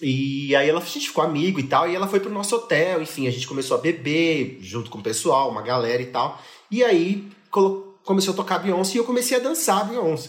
E 0.00 0.54
aí 0.54 0.68
ela, 0.68 0.80
a 0.80 0.84
gente 0.84 1.08
ficou 1.08 1.24
amigo 1.24 1.58
e 1.58 1.64
tal, 1.64 1.88
e 1.88 1.94
ela 1.94 2.06
foi 2.06 2.20
pro 2.20 2.30
nosso 2.30 2.54
hotel, 2.54 3.02
enfim, 3.02 3.26
a 3.26 3.30
gente 3.30 3.46
começou 3.46 3.76
a 3.76 3.80
beber 3.80 4.58
junto 4.60 4.90
com 4.90 4.98
o 4.98 5.02
pessoal, 5.02 5.50
uma 5.50 5.62
galera 5.62 6.02
e 6.02 6.06
tal. 6.06 6.40
E 6.70 6.84
aí 6.84 7.28
começou 8.04 8.34
a 8.34 8.36
tocar 8.36 8.58
Beyoncé 8.58 8.94
e 8.94 8.98
eu 8.98 9.04
comecei 9.04 9.36
a 9.36 9.40
dançar 9.40 9.88
Beyoncé. 9.88 10.28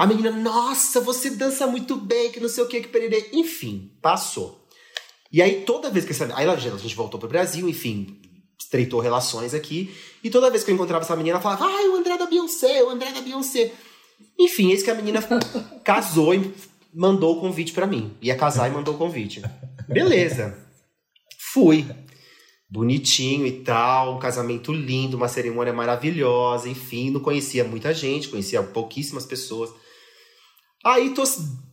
A 0.00 0.06
menina, 0.06 0.30
nossa, 0.30 0.98
você 0.98 1.28
dança 1.28 1.66
muito 1.66 1.94
bem, 1.94 2.32
que 2.32 2.40
não 2.40 2.48
sei 2.48 2.64
o 2.64 2.66
que, 2.66 2.80
que 2.80 2.88
pererê. 2.88 3.28
Enfim, 3.34 3.92
passou. 4.00 4.66
E 5.30 5.42
aí, 5.42 5.60
toda 5.66 5.90
vez 5.90 6.06
que 6.06 6.12
essa. 6.12 6.26
Aí 6.34 6.48
a 6.48 6.56
gente 6.56 6.96
voltou 6.96 7.20
pro 7.20 7.28
Brasil, 7.28 7.68
enfim, 7.68 8.18
estreitou 8.58 8.98
relações 9.00 9.52
aqui. 9.52 9.94
E 10.24 10.30
toda 10.30 10.50
vez 10.50 10.64
que 10.64 10.70
eu 10.70 10.74
encontrava 10.74 11.04
essa 11.04 11.14
menina, 11.14 11.34
ela 11.34 11.42
falava, 11.42 11.66
ai, 11.66 11.86
o 11.88 11.96
André 11.96 12.16
da 12.16 12.24
Beyoncé, 12.24 12.82
o 12.82 12.88
André 12.88 13.12
da 13.12 13.20
Beyoncé. 13.20 13.72
Enfim, 14.38 14.70
eis 14.70 14.82
que 14.82 14.90
a 14.90 14.94
menina 14.94 15.20
casou 15.84 16.34
e 16.34 16.50
mandou 16.94 17.36
o 17.36 17.40
convite 17.42 17.74
pra 17.74 17.86
mim. 17.86 18.16
Ia 18.22 18.36
casar 18.36 18.70
e 18.70 18.72
mandou 18.72 18.94
o 18.94 18.98
convite. 18.98 19.42
Beleza. 19.86 20.56
Fui. 21.52 21.84
Bonitinho 22.70 23.46
e 23.46 23.52
tal, 23.52 24.16
um 24.16 24.18
casamento 24.18 24.72
lindo, 24.72 25.18
uma 25.18 25.28
cerimônia 25.28 25.74
maravilhosa, 25.74 26.70
enfim, 26.70 27.10
não 27.10 27.20
conhecia 27.20 27.64
muita 27.64 27.92
gente, 27.92 28.28
conhecia 28.28 28.62
pouquíssimas 28.62 29.26
pessoas. 29.26 29.70
Aí 30.84 31.10
tô 31.10 31.24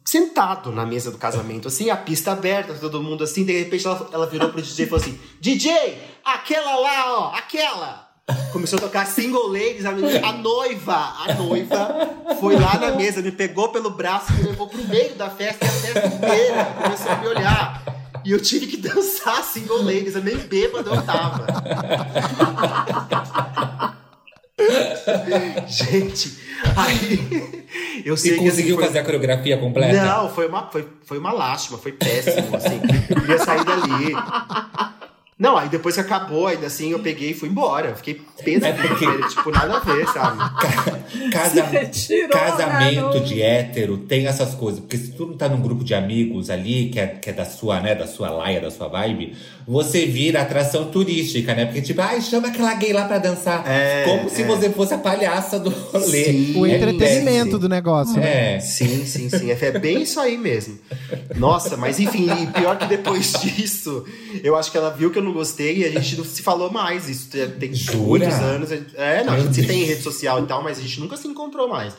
sentado 0.04 0.70
na 0.72 0.86
mesa 0.86 1.12
do 1.12 1.18
casamento, 1.18 1.70
assim, 1.70 1.90
a 1.90 1.96
pista 1.96 2.34
aberta, 2.34 2.74
todo 2.74 3.02
mundo 3.02 3.24
assim, 3.24 3.46
de 3.46 3.58
repente 3.58 3.88
ela, 3.88 4.10
ela 4.12 4.28
virou 4.28 4.50
pro 4.50 4.62
DJ 4.62 4.86
e 4.86 4.90
falou 4.90 5.02
assim: 5.02 5.18
DJ, 5.40 5.98
aquela 6.26 6.76
lá, 6.76 7.20
ó, 7.20 7.34
aquela! 7.34 8.08
Começou 8.52 8.78
a 8.78 8.82
tocar 8.82 9.08
single 9.08 9.48
ladies, 9.48 9.86
a, 9.86 9.92
a 9.92 10.34
noiva, 10.34 10.94
a 10.94 11.34
noiva 11.36 12.36
foi 12.38 12.58
lá 12.60 12.78
na 12.78 12.92
mesa, 12.92 13.22
me 13.22 13.32
pegou 13.32 13.70
pelo 13.70 13.92
braço, 13.92 14.34
me 14.34 14.44
levou 14.44 14.68
pro 14.68 14.86
meio 14.86 15.16
da 15.16 15.30
festa 15.30 15.64
e 15.64 15.68
a 15.70 15.72
festa 15.72 16.08
inteira 16.08 16.66
começou 16.84 17.10
a 17.10 17.16
me 17.16 17.28
olhar. 17.28 17.84
E 18.26 18.32
eu 18.32 18.42
tive 18.42 18.68
que 18.68 18.76
dançar 18.76 19.42
single 19.42 19.84
ladies, 19.84 20.16
eu 20.16 20.24
nem 20.24 20.36
bêbado 20.36 20.94
eu 20.94 21.02
tava. 21.04 21.48
Gente, 25.68 26.38
aí 26.76 27.57
eu 28.08 28.18
sei 28.18 28.32
E 28.32 28.34
que 28.36 28.40
assim, 28.42 28.50
conseguiu 28.50 28.76
foi- 28.76 28.86
fazer 28.86 29.00
a 29.00 29.04
coreografia 29.04 29.58
completa? 29.58 30.06
não, 30.06 30.30
foi 30.30 30.48
uma, 30.48 30.70
foi, 30.72 30.88
foi 31.06 31.18
uma 31.18 31.32
lástima, 31.32 31.78
foi 31.78 31.92
péssimo, 31.92 32.56
assim. 32.56 32.80
Queria 33.08 33.40
sair 33.40 33.64
dali. 33.66 34.14
Não, 35.40 35.56
aí 35.56 35.70
depois 35.70 35.94
que 35.94 36.02
acabou, 36.02 36.48
ainda 36.48 36.66
assim, 36.66 36.92
eu 36.92 37.00
peguei 37.00 37.30
e 37.30 37.34
fui 37.36 37.48
embora. 37.48 37.94
Fiquei 37.96 38.20
peso, 38.44 38.66
É 38.66 38.74
porque- 38.74 39.06
tipo, 39.30 39.52
nada 39.52 39.78
a 39.78 39.80
ver, 39.80 40.08
sabe? 40.08 40.40
Casa- 41.32 41.64
Se 41.64 41.72
retirou, 41.78 42.30
casamento 42.30 43.14
né, 43.14 43.20
de 43.20 43.42
hétero 43.42 43.98
tem 44.00 44.26
essas 44.26 44.56
coisas. 44.56 44.80
Porque 44.80 44.98
se 44.98 45.12
tu 45.12 45.28
não 45.28 45.38
tá 45.38 45.48
num 45.48 45.62
grupo 45.62 45.84
de 45.84 45.94
amigos 45.94 46.50
ali, 46.50 46.90
que 46.90 47.00
é, 47.00 47.08
que 47.08 47.30
é 47.30 47.34
da 47.34 47.46
sua, 47.46 47.80
né, 47.80 47.94
da 47.94 48.08
sua 48.08 48.30
laia, 48.32 48.60
da 48.60 48.72
sua 48.72 48.88
vibe, 48.88 49.36
você 49.68 50.06
vira 50.08 50.42
atração 50.42 50.86
turística, 50.86 51.54
né? 51.54 51.66
Porque 51.66 51.82
tipo, 51.82 52.02
ai, 52.02 52.20
chama 52.22 52.48
aquela 52.48 52.74
gay 52.74 52.92
lá 52.94 53.06
pra 53.06 53.20
dançar. 53.20 53.64
É, 53.70 54.06
Como 54.06 54.30
se 54.32 54.42
é. 54.42 54.46
você 54.46 54.70
fosse 54.72 54.94
a 54.96 54.98
palhaça 54.98 55.60
do 55.60 55.70
rolê. 55.70 56.24
Sim. 56.26 56.60
O 56.60 56.66
É 56.66 56.76
entretenimento 56.78 57.44
péssimo. 57.46 57.60
do 57.60 57.70
negócio, 57.70 58.20
né? 58.20 58.56
É. 58.56 58.60
Sim, 58.60 59.06
sim, 59.06 59.30
sim. 59.30 59.52
É 59.52 59.58
é 59.68 59.72
bem 59.80 60.02
isso 60.02 60.20
aí 60.20 60.38
mesmo. 60.38 60.80
Nossa, 61.36 61.76
mas 61.78 62.00
enfim, 62.00 62.28
pior 62.56 62.78
que 62.78 62.86
depois 62.88 63.34
disso, 63.42 64.04
eu 64.44 64.56
acho 64.56 64.72
que 64.72 64.78
ela 64.78 64.90
viu 64.90 65.12
que 65.12 65.20
eu 65.20 65.24
não 65.24 65.27
gostei 65.34 65.80
e 65.80 65.86
a 65.86 65.92
gente 65.92 66.18
não 66.18 66.24
se 66.26 66.42
falou 66.42 66.72
mais. 66.72 67.08
Isso 67.10 67.30
tem- 67.60 67.74
Jura? 67.74 68.00
muitos 68.26 68.34
anos. 68.40 68.72
É, 68.96 69.24
não, 69.24 69.34
a 69.34 69.40
gente 69.40 69.56
se 69.56 69.66
tem 69.66 69.84
rede 69.84 70.02
social 70.02 70.44
e 70.44 70.48
tal, 70.48 70.64
mas 70.64 70.78
a 70.78 70.82
gente 70.82 71.00
nunca 71.00 71.16
se 71.18 71.28
encontrou 71.28 71.68
mais. 71.68 71.94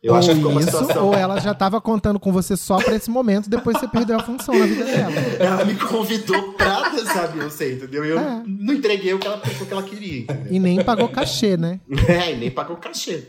Eu 0.00 0.12
ou 0.12 0.18
acho 0.18 0.28
que 0.28 0.34
ficou 0.36 0.52
uma 0.52 0.62
situação. 0.62 1.06
ou 1.08 1.14
ela 1.14 1.40
já 1.40 1.52
tava 1.52 1.80
contando 1.80 2.20
com 2.20 2.30
você 2.32 2.56
só 2.56 2.76
pra 2.78 2.94
esse 2.94 3.10
momento, 3.10 3.50
depois 3.50 3.76
você 3.76 3.88
perdeu 3.88 4.16
a 4.18 4.22
função 4.22 4.56
na 4.56 4.64
vida 4.64 4.84
dela. 4.84 5.12
Ela 5.40 5.64
me 5.64 5.74
convidou 5.74 6.52
pra 6.52 6.90
dançar 6.90 7.32
Beyoncé, 7.32 7.72
entendeu? 7.72 8.04
Eu 8.04 8.18
É. 8.20 8.42
não 8.46 8.74
entreguei 8.74 9.12
o 9.14 9.18
que 9.18 9.26
ela, 9.26 9.38
o 9.60 9.66
que 9.66 9.72
ela 9.72 9.82
queria, 9.82 10.20
entendeu? 10.20 10.46
E 10.52 10.60
nem 10.60 10.84
pagou 10.84 11.08
cachê, 11.08 11.56
né? 11.56 11.80
É, 12.08 12.32
e 12.32 12.36
nem 12.36 12.50
pagou 12.52 12.76
cachê. 12.76 13.24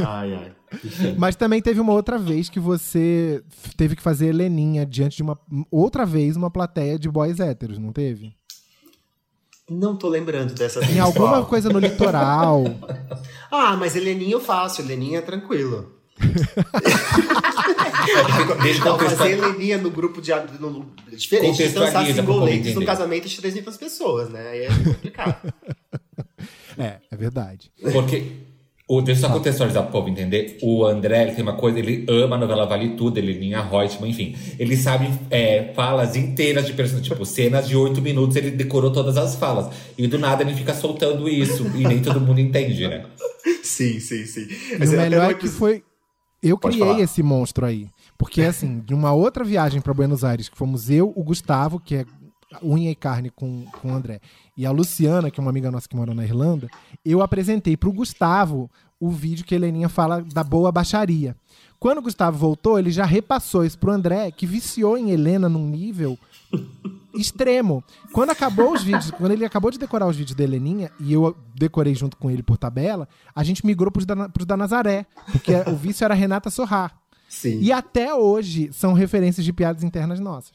Ai, 0.00 0.34
ai. 0.34 0.52
Mas 1.16 1.36
também 1.36 1.62
teve 1.62 1.78
uma 1.80 1.92
outra 1.92 2.18
vez 2.18 2.48
que 2.48 2.58
você 2.58 3.40
teve 3.76 3.94
que 3.94 4.02
fazer 4.02 4.28
Heleninha 4.28 4.84
diante 4.84 5.16
de 5.18 5.22
uma. 5.22 5.38
Outra 5.70 6.04
vez, 6.04 6.36
uma 6.36 6.50
plateia 6.50 6.98
de 6.98 7.08
boys 7.08 7.38
héteros, 7.38 7.78
não 7.78 7.92
teve? 7.92 8.32
Não 9.68 9.96
tô 9.96 10.08
lembrando 10.08 10.54
dessa 10.54 10.80
vez. 10.80 10.94
Em 10.94 11.00
alguma 11.00 11.28
qual. 11.28 11.46
coisa 11.46 11.68
no 11.70 11.78
litoral. 11.78 12.64
Ah, 13.56 13.76
mas 13.76 13.94
Heleninha 13.94 14.32
eu 14.32 14.40
faço, 14.40 14.82
Heleninha 14.82 15.18
é 15.18 15.22
tranquilo. 15.22 15.92
Deixa 18.62 18.88
eu 18.88 18.98
fazer 18.98 19.16
contextualizar. 19.16 19.28
Heleninha 19.28 19.78
no 19.78 19.90
grupo 19.90 20.20
de. 20.20 20.32
No, 20.58 20.92
é 21.12 21.14
diferente 21.14 21.56
de 21.56 21.68
dançar 21.68 22.04
single 22.04 22.40
ladies 22.40 22.74
num 22.74 22.84
casamento 22.84 23.28
de 23.28 23.36
300 23.36 23.76
pessoas, 23.76 24.28
né? 24.28 24.48
Aí 24.48 24.64
é 24.64 24.68
complicado. 24.68 25.54
É, 26.76 26.98
é 27.08 27.16
verdade. 27.16 27.70
Porque. 27.80 28.32
O, 28.86 29.00
deixa 29.00 29.24
eu 29.24 29.28
só 29.28 29.34
contextualizar 29.34 29.82
pro 29.84 29.92
povo 29.92 30.10
entender. 30.10 30.58
O 30.60 30.84
André 30.84 31.22
ele 31.22 31.32
tem 31.32 31.42
uma 31.42 31.54
coisa, 31.54 31.78
ele 31.78 32.04
ama 32.06 32.36
a 32.36 32.38
novela 32.38 32.66
Vale 32.66 32.90
Tudo, 32.90 33.16
ele 33.16 33.32
linha 33.32 33.62
Reutemann, 33.62 34.10
enfim. 34.10 34.36
Ele 34.58 34.76
sabe 34.76 35.08
é, 35.30 35.72
falas 35.74 36.16
inteiras 36.16 36.66
de 36.66 36.74
personagens, 36.74 37.08
tipo, 37.08 37.24
cenas 37.24 37.66
de 37.66 37.74
oito 37.74 38.02
minutos, 38.02 38.36
ele 38.36 38.50
decorou 38.50 38.92
todas 38.92 39.16
as 39.16 39.36
falas. 39.36 39.74
E 39.96 40.06
do 40.06 40.18
nada 40.18 40.42
ele 40.42 40.54
fica 40.54 40.74
soltando 40.74 41.26
isso, 41.26 41.66
e 41.74 41.82
nem 41.86 42.02
todo 42.02 42.20
mundo 42.20 42.40
entende, 42.40 42.86
né? 42.86 43.06
sim, 43.64 43.98
sim, 44.00 44.26
sim. 44.26 44.48
Mas 44.78 44.92
o 44.92 44.96
melhor 44.96 45.30
é 45.30 45.34
que 45.34 45.48
foi. 45.48 45.82
Eu 46.42 46.58
Pode 46.58 46.76
criei 46.76 46.90
falar. 46.90 47.02
esse 47.02 47.22
monstro 47.22 47.64
aí. 47.64 47.88
Porque, 48.18 48.42
assim, 48.42 48.80
de 48.80 48.92
uma 48.92 49.12
outra 49.12 49.42
viagem 49.42 49.80
pra 49.80 49.94
Buenos 49.94 50.22
Aires, 50.22 50.50
que 50.50 50.56
fomos 50.56 50.90
eu, 50.90 51.10
o 51.16 51.24
Gustavo, 51.24 51.80
que 51.80 51.96
é 51.96 52.04
unha 52.62 52.90
e 52.90 52.94
carne 52.94 53.30
com, 53.30 53.64
com 53.80 53.88
o 53.88 53.94
André, 53.94 54.20
e 54.56 54.64
a 54.64 54.70
Luciana, 54.70 55.30
que 55.30 55.40
é 55.40 55.42
uma 55.42 55.50
amiga 55.50 55.70
nossa 55.70 55.88
que 55.88 55.96
mora 55.96 56.14
na 56.14 56.24
Irlanda, 56.24 56.68
eu 57.04 57.22
apresentei 57.22 57.76
pro 57.76 57.92
Gustavo 57.92 58.70
o 59.00 59.10
vídeo 59.10 59.44
que 59.44 59.54
a 59.54 59.58
Heleninha 59.58 59.88
fala 59.88 60.22
da 60.22 60.44
boa 60.44 60.70
baixaria. 60.70 61.36
Quando 61.78 61.98
o 61.98 62.02
Gustavo 62.02 62.38
voltou, 62.38 62.78
ele 62.78 62.90
já 62.90 63.04
repassou 63.04 63.64
isso 63.64 63.78
pro 63.78 63.92
André, 63.92 64.30
que 64.30 64.46
viciou 64.46 64.96
em 64.96 65.10
Helena 65.10 65.48
num 65.48 65.68
nível 65.68 66.18
extremo. 67.14 67.84
Quando 68.12 68.30
acabou 68.30 68.72
os 68.72 68.82
vídeos, 68.82 69.10
quando 69.10 69.32
ele 69.32 69.44
acabou 69.44 69.70
de 69.70 69.78
decorar 69.78 70.06
os 70.06 70.16
vídeos 70.16 70.36
da 70.36 70.44
Heleninha, 70.44 70.90
e 70.98 71.12
eu 71.12 71.36
decorei 71.54 71.94
junto 71.94 72.16
com 72.16 72.30
ele 72.30 72.42
por 72.42 72.56
tabela, 72.56 73.08
a 73.34 73.44
gente 73.44 73.66
migrou 73.66 73.90
pros 73.90 74.06
da, 74.06 74.28
pros 74.28 74.46
da 74.46 74.56
Nazaré, 74.56 75.06
porque 75.30 75.52
o 75.70 75.76
vício 75.76 76.04
era 76.04 76.14
Renata 76.14 76.48
Sorrar. 76.48 76.96
Sim. 77.28 77.58
E 77.60 77.72
até 77.72 78.14
hoje 78.14 78.70
são 78.72 78.92
referências 78.92 79.44
de 79.44 79.52
piadas 79.52 79.82
internas 79.82 80.20
nossas. 80.20 80.52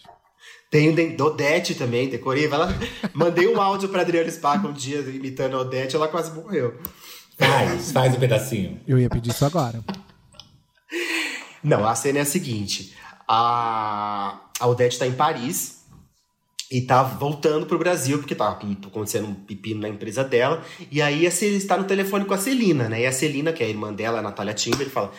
Tem 0.70 0.89
o 0.89 1.24
Odete 1.26 1.74
também, 1.74 2.09
decorei. 2.09 2.45
Ela... 2.45 2.70
Mandei 3.13 3.47
um 3.47 3.59
áudio 3.59 3.89
pra 3.89 4.01
Adriana 4.01 4.30
Spaca 4.30 4.67
um 4.67 4.74
dia 4.74 4.99
imitando 4.99 5.57
a 5.57 5.61
Odete, 5.61 5.95
ela 5.95 6.07
quase 6.07 6.32
morreu. 6.32 6.78
Faz, 7.38 7.91
faz 7.91 8.15
um 8.15 8.20
pedacinho. 8.20 8.80
Eu 8.88 8.99
ia 8.99 9.09
pedir 9.09 9.32
isso 9.32 9.45
agora. 9.45 9.84
Não, 11.63 11.88
a 11.88 11.95
cena 11.95 12.20
é 12.20 12.22
a 12.22 12.26
seguinte. 12.26 12.93
A, 13.28 14.39
a 14.59 14.67
Odete 14.67 14.99
tá 14.99 15.07
em 15.07 15.13
Paris 15.13 15.80
e 16.72 16.82
tá 16.82 17.01
voltando 17.01 17.65
pro 17.65 17.80
Brasil, 17.80 18.20
porque 18.20 18.36
tá 18.36 18.49
acontecendo 18.49 19.28
um 19.28 19.34
pepino 19.34 19.82
na 19.82 19.89
empresa 19.89 20.24
dela. 20.24 20.63
E 20.91 21.01
aí 21.01 21.26
a 21.26 21.32
Celina 21.32 21.57
está 21.57 21.78
no 21.78 21.86
telefone 21.86 22.26
com 22.26 22.34
a 22.34 22.38
Celina, 22.38 22.88
né? 22.88 23.01
E 23.01 23.05
a 23.05 23.11
Celina, 23.11 23.51
que 23.51 23.63
é 23.63 23.65
a 23.65 23.70
irmã 23.70 23.91
dela, 23.91 24.20
a 24.20 24.22
Natália 24.22 24.53
Timber, 24.53 24.89
fala: 24.89 25.11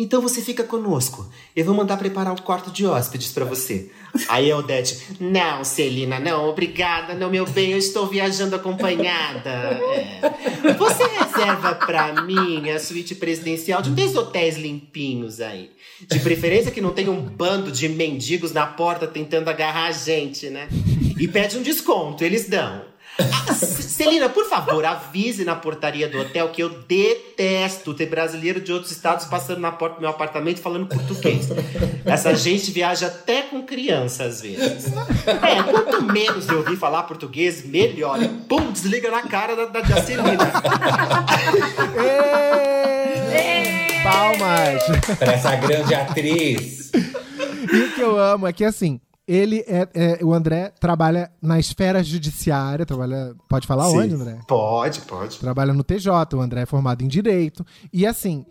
Então 0.00 0.22
você 0.22 0.40
fica 0.40 0.64
conosco. 0.64 1.30
Eu 1.54 1.62
vou 1.66 1.74
mandar 1.74 1.98
preparar 1.98 2.32
um 2.32 2.36
quarto 2.36 2.70
de 2.70 2.86
hóspedes 2.86 3.32
para 3.32 3.44
você. 3.44 3.90
Aí 4.30 4.50
a 4.50 4.56
Odete: 4.56 4.98
Não, 5.20 5.62
Celina, 5.62 6.18
não, 6.18 6.48
obrigada, 6.48 7.12
não, 7.12 7.28
meu 7.28 7.44
bem, 7.44 7.72
eu 7.72 7.78
estou 7.78 8.06
viajando 8.06 8.56
acompanhada. 8.56 9.50
É. 9.50 10.72
Você 10.78 11.04
reserva 11.04 11.74
para 11.74 12.22
mim 12.22 12.70
a 12.70 12.80
suíte 12.80 13.14
presidencial 13.14 13.82
de 13.82 13.90
um 13.90 13.94
desses 13.94 14.16
hotéis 14.16 14.56
limpinhos 14.56 15.38
aí. 15.38 15.70
De 16.10 16.18
preferência 16.20 16.70
que 16.70 16.80
não 16.80 16.94
tenha 16.94 17.10
um 17.10 17.20
bando 17.20 17.70
de 17.70 17.86
mendigos 17.86 18.52
na 18.52 18.66
porta 18.66 19.06
tentando 19.06 19.50
agarrar 19.50 19.88
a 19.88 19.92
gente, 19.92 20.48
né? 20.48 20.66
E 21.18 21.28
pede 21.28 21.58
um 21.58 21.62
desconto, 21.62 22.24
eles 22.24 22.48
dão. 22.48 22.89
Ah, 23.48 23.54
Celina, 23.54 24.28
por 24.28 24.48
favor, 24.48 24.84
avise 24.84 25.44
na 25.44 25.54
portaria 25.54 26.08
do 26.08 26.18
hotel 26.18 26.48
que 26.48 26.62
eu 26.62 26.70
detesto 26.70 27.92
ter 27.94 28.06
brasileiro 28.06 28.60
de 28.60 28.72
outros 28.72 28.90
estados 28.90 29.26
passando 29.26 29.60
na 29.60 29.70
porta 29.72 29.96
do 29.96 30.00
meu 30.00 30.10
apartamento 30.10 30.60
falando 30.60 30.86
português. 30.86 31.48
Essa 32.04 32.34
gente 32.34 32.70
viaja 32.70 33.06
até 33.06 33.42
com 33.42 33.62
criança 33.62 34.24
às 34.24 34.40
vezes. 34.40 34.92
É, 35.26 35.62
quanto 35.62 36.02
menos 36.02 36.48
eu 36.48 36.58
ouvir 36.58 36.76
falar 36.76 37.02
português, 37.04 37.64
melhor. 37.64 38.22
E 38.22 38.28
pum, 38.28 38.72
desliga 38.72 39.10
na 39.10 39.22
cara 39.22 39.54
da, 39.54 39.66
da, 39.66 39.80
da 39.80 40.02
Celina. 40.02 40.50
Palmas! 44.02 44.82
Para 45.18 45.32
essa 45.32 45.56
grande 45.56 45.94
atriz. 45.94 46.90
E 46.92 47.76
o 47.76 47.92
que 47.92 48.00
eu 48.00 48.18
amo 48.18 48.46
é 48.46 48.52
que, 48.52 48.64
assim, 48.64 49.00
ele 49.30 49.64
é, 49.68 49.88
é, 49.94 50.24
o 50.24 50.34
André 50.34 50.72
trabalha 50.80 51.30
na 51.40 51.56
esfera 51.56 52.02
judiciária, 52.02 52.84
trabalha, 52.84 53.32
pode 53.48 53.64
falar 53.64 53.84
Sim. 53.84 53.98
onde, 53.98 54.14
André? 54.16 54.38
Pode, 54.48 55.00
pode. 55.02 55.38
Trabalha 55.38 55.72
no 55.72 55.84
TJ, 55.84 56.10
o 56.34 56.40
André 56.40 56.62
é 56.62 56.66
formado 56.66 57.02
em 57.04 57.06
direito. 57.06 57.64
E 57.92 58.04
assim, 58.04 58.44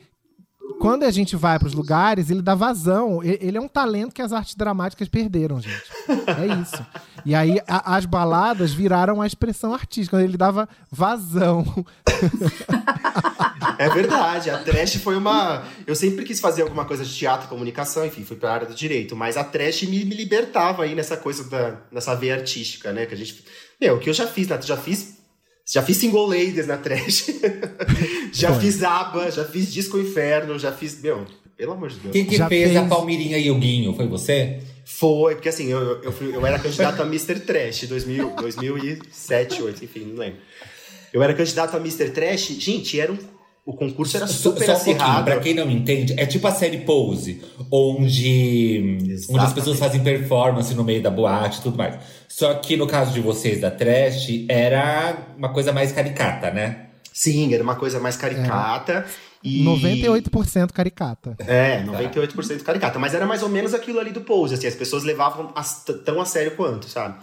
quando 0.80 1.04
a 1.04 1.12
gente 1.12 1.36
vai 1.36 1.58
pros 1.58 1.74
lugares, 1.74 2.30
ele 2.30 2.42
dá 2.42 2.54
vazão. 2.56 3.24
Ele 3.24 3.58
é 3.58 3.62
um 3.62 3.68
talento 3.68 4.14
que 4.14 4.22
as 4.22 4.32
artes 4.34 4.56
dramáticas 4.56 5.08
perderam, 5.08 5.60
gente. 5.60 5.84
É 6.08 6.62
isso. 6.62 6.86
E 7.26 7.34
aí 7.36 7.60
a- 7.68 7.96
as 7.96 8.06
baladas 8.06 8.72
viraram 8.72 9.22
a 9.22 9.28
expressão 9.28 9.74
artística, 9.74 10.22
ele 10.22 10.38
dava 10.38 10.68
vazão. 10.92 11.66
É 13.78 13.90
verdade, 13.90 14.50
a 14.50 14.58
trash 14.58 14.96
foi 14.96 15.16
uma. 15.16 15.64
Eu 15.88 15.96
sempre 15.96 16.26
quis 16.26 16.40
fazer 16.40 16.62
alguma 16.64 16.86
coisa 16.86 17.04
de 17.06 17.14
teatro, 17.14 17.48
comunicação, 17.48 18.06
enfim, 18.06 18.24
fui 18.24 18.36
pra 18.36 18.54
área 18.54 18.68
do 18.68 18.76
direito, 18.76 19.16
mas 19.16 19.38
a 19.38 19.44
trash 19.44 19.84
me, 19.84 20.04
me 20.06 20.16
libertava 20.16 20.84
aí 20.84 20.96
nessa 20.96 21.16
coisa 21.16 21.44
da 21.50 21.78
nessa 21.92 22.14
veia 22.16 22.36
artística, 22.36 22.92
né? 22.92 23.06
Que 23.06 23.14
a 23.14 23.18
gente. 23.18 23.44
Meu, 23.80 23.96
o 23.96 24.00
que 24.00 24.10
eu 24.10 24.14
já 24.14 24.28
fiz, 24.28 24.48
né? 24.48 24.60
Já 24.62 24.76
fiz. 24.78 25.19
Já 25.72 25.84
fiz 25.84 25.98
single 25.98 26.26
ladies 26.28 26.66
na 26.66 26.78
trash. 26.78 27.26
já 28.34 28.52
Foi. 28.54 28.62
fiz 28.62 28.82
aba, 28.84 29.30
já 29.30 29.46
fiz 29.46 29.72
disco 29.72 29.98
inferno, 30.00 30.58
já 30.58 30.72
fiz. 30.72 31.00
Meu, 31.02 31.26
pelo 31.56 31.74
amor 31.74 31.90
de 31.90 32.00
Deus. 32.00 32.12
Quem 32.14 32.26
que 32.26 32.38
Já 32.38 32.48
fez, 32.48 32.76
a 32.76 32.80
fez- 32.80 32.90
Palmirinha 32.90 33.38
e 33.38 33.52
o 33.52 33.56
Guinho? 33.60 33.94
Foi 33.94 34.08
você? 34.08 34.62
Foi, 34.84 35.36
porque 35.36 35.50
assim, 35.50 35.68
eu, 35.68 36.02
eu, 36.02 36.12
fui- 36.12 36.36
eu 36.36 36.44
era 36.46 36.58
candidato 36.58 37.02
a 37.02 37.06
Mr. 37.06 37.40
Trash 37.42 37.84
2000, 37.88 38.32
2007, 38.38 39.50
2008, 39.60 39.84
enfim, 39.86 40.00
não 40.12 40.16
lembro. 40.18 40.40
Eu 41.14 41.22
era 41.22 41.34
candidato 41.34 41.76
a 41.76 41.80
Mr. 41.80 42.10
Trash, 42.10 42.48
gente, 42.60 43.00
era 43.00 43.12
um, 43.12 43.18
o 43.66 43.74
concurso 43.74 44.18
era 44.18 44.26
Só- 44.28 44.51
super 44.51 44.66
Só 44.66 44.72
um 44.72 44.76
pouquinho, 44.76 44.95
acirrado. 44.97 45.24
pra 45.26 45.39
quem 45.39 45.53
não 45.53 45.70
entende, 45.70 46.14
é 46.18 46.26
tipo 46.26 46.47
a 46.47 46.51
série 46.51 46.80
Pose, 46.80 47.41
onde, 47.72 48.97
onde 49.30 49.45
as 49.45 49.53
pessoas 49.53 49.78
fazem 49.80 50.01
performance 50.03 50.74
no 50.74 50.84
meio 50.84 51.01
da 51.01 51.10
boate 51.10 51.60
e 51.60 51.62
tudo 51.62 51.78
mais. 51.78 51.95
Só 52.28 52.53
que 52.55 52.76
no 52.78 52.88
caso 52.88 53.12
de 53.14 53.20
vocês 53.22 53.60
da 53.60 53.70
Trash, 53.72 54.45
era 54.47 55.18
uma 55.38 55.49
coisa 55.49 55.72
mais 55.72 55.91
caricata, 55.91 56.51
né? 56.51 56.88
Sim, 57.14 57.53
era 57.53 57.64
uma 57.64 57.76
coisa 57.76 57.99
mais 57.99 58.16
caricata. 58.16 59.05
E... 59.43 59.64
98% 59.64 60.72
caricata. 60.74 61.36
É, 61.39 61.82
98% 61.84 62.62
caricata. 62.62 62.99
Mas 62.99 63.14
era 63.14 63.26
mais 63.26 63.41
ou 63.43 63.49
menos 63.49 63.74
aquilo 63.74 63.99
ali 63.99 64.12
do 64.12 64.22
pose, 64.22 64.53
assim, 64.55 64.68
as 64.68 64.76
pessoas 64.76 65.03
levavam 65.03 65.51
as- 65.55 65.84
tão 66.05 66.20
a 66.22 66.26
sério 66.26 66.51
quanto, 66.55 66.88
sabe? 66.89 67.16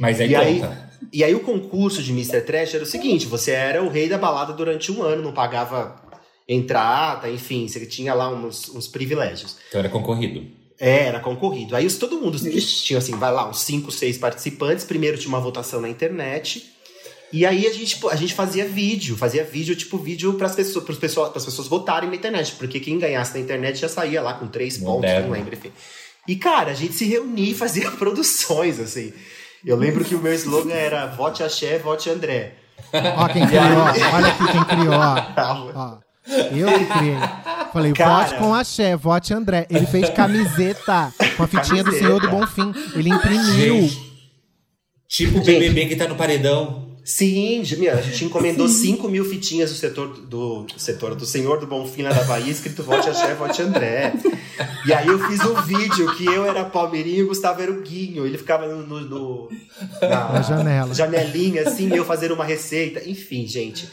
Mas 0.00 0.18
aí 0.20 0.30
E 0.30 0.34
aí, 0.34 0.60
conta. 0.60 0.90
e 1.12 1.22
aí 1.22 1.34
o 1.34 1.40
concurso 1.40 2.02
de 2.02 2.10
Mr. 2.10 2.40
Trash 2.40 2.74
era 2.74 2.82
o 2.82 2.86
seguinte: 2.86 3.26
você 3.26 3.50
era 3.50 3.82
o 3.82 3.90
rei 3.90 4.08
da 4.08 4.16
balada 4.16 4.54
durante 4.54 4.90
um 4.90 5.02
ano, 5.02 5.22
não 5.22 5.32
pagava 5.32 6.00
entrada, 6.48 7.30
enfim, 7.30 7.68
você 7.68 7.84
tinha 7.86 8.14
lá 8.14 8.28
uns, 8.32 8.70
uns 8.70 8.88
privilégios. 8.88 9.58
Então 9.68 9.78
era 9.80 9.88
concorrido. 9.90 10.44
É, 10.80 11.04
era 11.04 11.20
concorrido. 11.20 11.76
Aí 11.76 11.84
os, 11.84 11.96
todo 11.96 12.18
mundo 12.18 12.38
tinha 12.40 12.98
assim, 12.98 13.12
vai 13.16 13.30
lá, 13.30 13.46
uns 13.48 13.60
5, 13.60 13.90
6 13.92 14.16
participantes. 14.16 14.84
Primeiro 14.86 15.18
tinha 15.18 15.28
uma 15.28 15.38
votação 15.40 15.78
na 15.80 15.88
internet. 15.90 16.64
E 17.32 17.44
aí 17.46 17.66
a 17.66 17.72
gente, 17.72 18.00
a 18.10 18.16
gente 18.16 18.34
fazia 18.34 18.64
vídeo, 18.64 19.16
fazia 19.16 19.44
vídeo, 19.44 19.76
tipo, 19.76 19.98
vídeo 19.98 20.32
para 20.34 20.46
as 20.46 20.56
pessoas, 20.56 20.98
pessoas, 20.98 21.28
pras 21.30 21.44
pessoas 21.44 21.68
votarem 21.68 22.08
na 22.08 22.16
internet. 22.16 22.54
Porque 22.58 22.80
quem 22.80 22.98
ganhasse 22.98 23.34
na 23.34 23.40
internet 23.40 23.78
já 23.78 23.88
saía 23.88 24.22
lá 24.22 24.32
com 24.34 24.48
três 24.48 24.78
pontos, 24.78 24.94
Moderno. 25.02 25.26
não 25.26 25.34
lembro, 25.34 25.54
enfim. 25.54 25.70
E, 26.26 26.34
cara, 26.34 26.70
a 26.72 26.74
gente 26.74 26.94
se 26.94 27.04
reunia 27.04 27.50
e 27.52 27.54
fazia 27.54 27.90
produções, 27.92 28.80
assim. 28.80 29.12
Eu 29.64 29.76
lembro 29.76 30.04
que 30.04 30.14
o 30.14 30.18
meu 30.20 30.32
slogan 30.34 30.74
era 30.74 31.06
vote 31.06 31.42
Axé, 31.42 31.78
vote 31.78 32.08
André. 32.10 32.54
Ó 33.16 33.28
quem 33.28 33.46
criou, 33.46 33.62
olha 34.14 34.28
aqui 34.28 34.52
quem 34.52 34.64
criou. 34.64 34.94
ó. 34.94 35.70
Ó, 35.76 35.98
eu 36.52 36.68
que 36.78 36.86
criei. 36.86 37.16
Falei, 37.72 37.92
Cara. 37.92 38.24
vote 38.24 38.34
com 38.36 38.54
axé, 38.54 38.96
vote 38.96 39.32
André. 39.32 39.66
Ele 39.70 39.86
fez 39.86 40.10
camiseta 40.10 41.12
com 41.36 41.42
a 41.42 41.46
fitinha 41.46 41.82
do. 41.84 41.92
Senhor 41.92 42.20
do 42.20 42.28
Bonfim. 42.28 42.72
Ele 42.94 43.10
imprimiu. 43.10 43.80
Gente, 43.82 44.32
tipo 45.08 45.38
o. 45.38 45.44
BBB 45.44 45.86
que 45.86 45.96
tá 45.96 46.06
no 46.08 46.14
paredão. 46.16 46.89
Sim, 47.10 47.62
meu, 47.78 47.92
a 47.92 48.00
gente 48.00 48.24
encomendou 48.24 48.68
5 48.68 49.08
mil 49.08 49.24
fitinhas 49.24 49.70
do 49.70 49.76
setor 49.76 50.08
do, 50.08 50.62
do 50.62 50.66
setor 50.76 51.14
do 51.16 51.26
Senhor 51.26 51.58
do 51.58 51.66
Bonfim 51.66 52.02
lá 52.02 52.12
da 52.12 52.22
Bahia, 52.24 52.52
escrito 52.52 52.82
Vote 52.84 53.08
Axé, 53.08 53.34
Vote 53.34 53.60
André. 53.62 54.12
E 54.86 54.92
aí 54.92 55.08
eu 55.08 55.18
fiz 55.28 55.40
um 55.40 55.60
vídeo 55.62 56.14
que 56.14 56.24
eu 56.24 56.44
era 56.44 56.64
Palmeirinho 56.64 57.18
e 57.18 57.22
o 57.24 57.28
Gustavo 57.28 57.60
era 57.60 57.72
o 57.72 57.80
Guinho. 57.82 58.24
Ele 58.24 58.38
ficava 58.38 58.66
no, 58.68 58.86
no- 58.86 59.00
no- 59.00 59.48
na, 60.00 60.32
Na 60.34 60.42
janela. 60.42 60.94
janelinha, 60.94 61.62
assim, 61.62 61.92
eu 61.92 62.04
fazendo 62.04 62.34
uma 62.34 62.44
receita. 62.44 63.02
Enfim, 63.08 63.46
gente. 63.46 63.88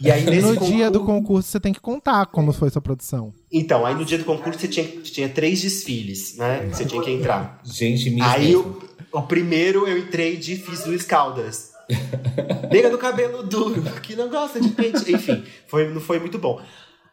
E 0.00 0.10
aí 0.10 0.22
E 0.22 0.26
nesse 0.26 0.42
no 0.46 0.52
dia 0.52 0.58
concurso- 0.60 0.90
do 0.90 1.00
concurso 1.04 1.48
você 1.48 1.60
tem 1.60 1.72
que 1.72 1.80
contar 1.80 2.26
como 2.26 2.52
foi 2.52 2.68
sua 2.70 2.82
produção. 2.82 3.32
Então, 3.50 3.86
aí 3.86 3.94
no 3.94 4.04
dia 4.04 4.18
do 4.18 4.24
concurso 4.24 4.58
você 4.60 4.68
tinha, 4.68 4.86
tinha 5.02 5.28
três 5.28 5.62
desfiles, 5.62 6.36
né? 6.36 6.66
que 6.68 6.76
Você 6.76 6.84
tinha 6.84 7.02
que 7.02 7.10
entrar. 7.10 7.60
Gente, 7.64 8.10
me 8.10 8.20
Aí 8.20 8.54
o, 8.54 8.78
o 9.12 9.22
primeiro 9.22 9.86
eu 9.88 9.96
entrei 9.96 10.36
de 10.36 10.56
fiz 10.56 10.84
Luiz 10.84 11.04
Caldas. 11.04 11.69
Nega 12.70 12.90
do 12.90 12.98
cabelo 12.98 13.42
duro, 13.42 13.82
que 14.00 14.14
não 14.16 14.28
gosta 14.28 14.60
de 14.60 14.68
pente. 14.70 15.12
Enfim, 15.12 15.44
foi, 15.66 15.88
não 15.88 16.00
foi 16.00 16.18
muito 16.18 16.38
bom. 16.38 16.60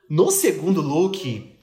No 0.10 0.32
segundo 0.32 0.82
look, 0.82 1.58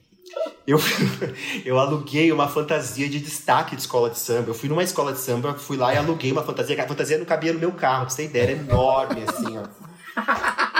eu, 0.67 0.79
eu 1.65 1.79
aluguei 1.79 2.31
uma 2.31 2.47
fantasia 2.47 3.07
de 3.09 3.19
destaque 3.19 3.75
de 3.75 3.81
escola 3.81 4.09
de 4.09 4.19
samba. 4.19 4.49
Eu 4.49 4.53
fui 4.53 4.69
numa 4.69 4.83
escola 4.83 5.13
de 5.13 5.19
samba, 5.19 5.53
fui 5.53 5.77
lá 5.77 5.93
e 5.93 5.97
aluguei 5.97 6.31
uma 6.31 6.43
fantasia. 6.43 6.81
A 6.81 6.87
fantasia 6.87 7.17
não 7.17 7.25
cabia 7.25 7.53
no 7.53 7.59
meu 7.59 7.71
carro, 7.71 8.05
pra 8.05 8.09
você 8.09 8.23
ter 8.23 8.29
ideia, 8.29 8.43
era 8.43 8.51
enorme, 8.53 9.23
assim, 9.27 9.57
ó. 9.57 9.65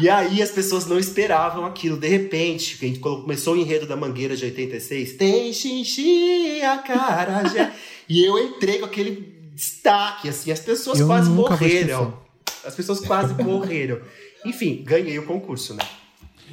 E 0.00 0.08
aí 0.08 0.42
as 0.42 0.50
pessoas 0.50 0.86
não 0.86 0.98
esperavam 0.98 1.64
aquilo. 1.64 1.96
De 1.96 2.08
repente, 2.08 2.76
a 2.80 2.86
gente 2.86 2.98
começou 2.98 3.54
o 3.54 3.56
enredo 3.56 3.86
da 3.86 3.96
Mangueira 3.96 4.36
de 4.36 4.44
86. 4.44 5.12
Tem 5.12 5.52
xixi, 5.52 6.60
a 6.62 6.78
cara 6.78 7.44
já. 7.48 7.72
E 8.08 8.24
eu 8.24 8.38
entrei 8.38 8.78
com 8.78 8.86
aquele 8.86 9.31
destaque, 9.54 10.28
assim. 10.28 10.50
As 10.50 10.60
pessoas 10.60 11.00
Eu 11.00 11.06
quase 11.06 11.30
morreram. 11.30 12.18
As 12.64 12.74
pessoas 12.74 13.00
quase 13.00 13.34
morreram. 13.42 14.00
Enfim, 14.44 14.82
ganhei 14.84 15.18
o 15.18 15.26
concurso, 15.26 15.74
né? 15.74 15.82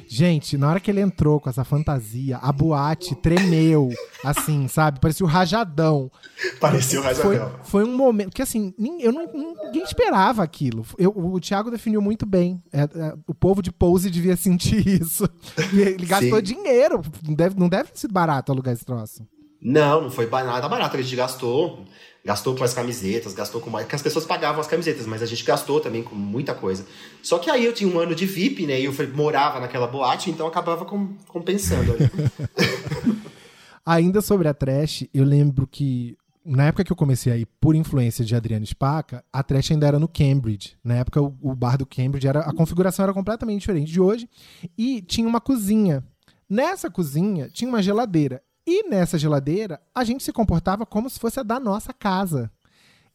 Gente, 0.06 0.56
na 0.58 0.68
hora 0.68 0.80
que 0.80 0.90
ele 0.90 1.00
entrou 1.00 1.38
com 1.40 1.48
essa 1.48 1.62
fantasia, 1.62 2.36
a 2.38 2.50
boate 2.50 3.14
tremeu, 3.14 3.90
assim, 4.24 4.66
sabe? 4.66 4.98
Parecia 4.98 5.24
o 5.24 5.28
rajadão. 5.28 6.10
Pareceu 6.58 7.00
Foi, 7.02 7.36
razão. 7.36 7.60
foi 7.62 7.84
um 7.84 7.96
momento. 7.96 8.30
Porque 8.30 8.42
assim, 8.42 8.74
eu 8.98 9.12
não, 9.12 9.30
ninguém 9.32 9.84
esperava 9.84 10.42
aquilo. 10.42 10.84
Eu- 10.98 11.12
o 11.16 11.38
Thiago 11.38 11.70
definiu 11.70 12.00
muito 12.00 12.26
bem. 12.26 12.60
É, 12.72 12.82
é, 12.82 13.14
o 13.26 13.34
povo 13.34 13.62
de 13.62 13.70
pose 13.70 14.10
devia 14.10 14.36
sentir 14.36 14.82
isso. 15.00 15.28
Ele 15.72 16.06
gastou 16.06 16.38
Sim. 16.38 16.42
dinheiro. 16.42 17.02
Não 17.26 17.34
deve, 17.34 17.58
não 17.58 17.68
deve 17.68 17.90
ter 17.92 17.98
sido 17.98 18.12
barato 18.12 18.50
alugar 18.50 18.74
esse 18.74 18.84
troço. 18.84 19.24
Não, 19.62 20.00
não 20.02 20.10
foi 20.10 20.26
nada 20.28 20.68
barato. 20.68 20.96
Gente 21.00 21.14
gastou. 21.14 21.84
Gastou 22.24 22.54
com 22.54 22.62
as 22.62 22.74
camisetas, 22.74 23.32
gastou 23.32 23.60
com 23.60 23.70
mais. 23.70 23.84
Porque 23.86 23.96
as 23.96 24.02
pessoas 24.02 24.26
pagavam 24.26 24.60
as 24.60 24.66
camisetas, 24.66 25.06
mas 25.06 25.22
a 25.22 25.26
gente 25.26 25.42
gastou 25.42 25.80
também 25.80 26.02
com 26.02 26.14
muita 26.14 26.54
coisa. 26.54 26.84
Só 27.22 27.38
que 27.38 27.48
aí 27.50 27.64
eu 27.64 27.72
tinha 27.72 27.88
um 27.88 27.98
ano 27.98 28.14
de 28.14 28.26
VIP, 28.26 28.66
né? 28.66 28.78
E 28.78 28.84
eu 28.84 28.94
morava 29.14 29.58
naquela 29.58 29.86
boate, 29.86 30.30
então 30.30 30.46
acabava 30.46 30.84
com- 30.84 31.14
compensando. 31.28 31.94
Ainda 33.84 34.20
sobre 34.20 34.46
a 34.48 34.54
trash, 34.54 35.06
eu 35.12 35.24
lembro 35.24 35.66
que 35.66 36.16
na 36.44 36.66
época 36.66 36.84
que 36.84 36.92
eu 36.92 36.96
comecei 36.96 37.32
aí, 37.32 37.46
por 37.60 37.74
influência 37.74 38.24
de 38.24 38.34
Adriano 38.34 38.66
Spaca, 38.66 39.24
a 39.32 39.42
trash 39.42 39.70
ainda 39.70 39.86
era 39.86 39.98
no 39.98 40.08
Cambridge. 40.08 40.76
Na 40.82 40.96
época, 40.96 41.20
o, 41.20 41.34
o 41.40 41.54
bar 41.54 41.76
do 41.76 41.86
Cambridge, 41.86 42.26
era, 42.26 42.40
a 42.40 42.52
configuração 42.52 43.02
era 43.04 43.12
completamente 43.12 43.60
diferente 43.60 43.90
de 43.90 44.00
hoje. 44.00 44.28
E 44.76 45.00
tinha 45.02 45.26
uma 45.26 45.40
cozinha. 45.40 46.04
Nessa 46.48 46.90
cozinha, 46.90 47.48
tinha 47.48 47.68
uma 47.68 47.82
geladeira. 47.82 48.42
E 48.66 48.88
nessa 48.88 49.18
geladeira, 49.18 49.80
a 49.94 50.04
gente 50.04 50.22
se 50.22 50.32
comportava 50.32 50.84
como 50.84 51.08
se 51.08 51.18
fosse 51.18 51.40
a 51.40 51.42
da 51.42 51.58
nossa 51.58 51.92
casa. 51.92 52.50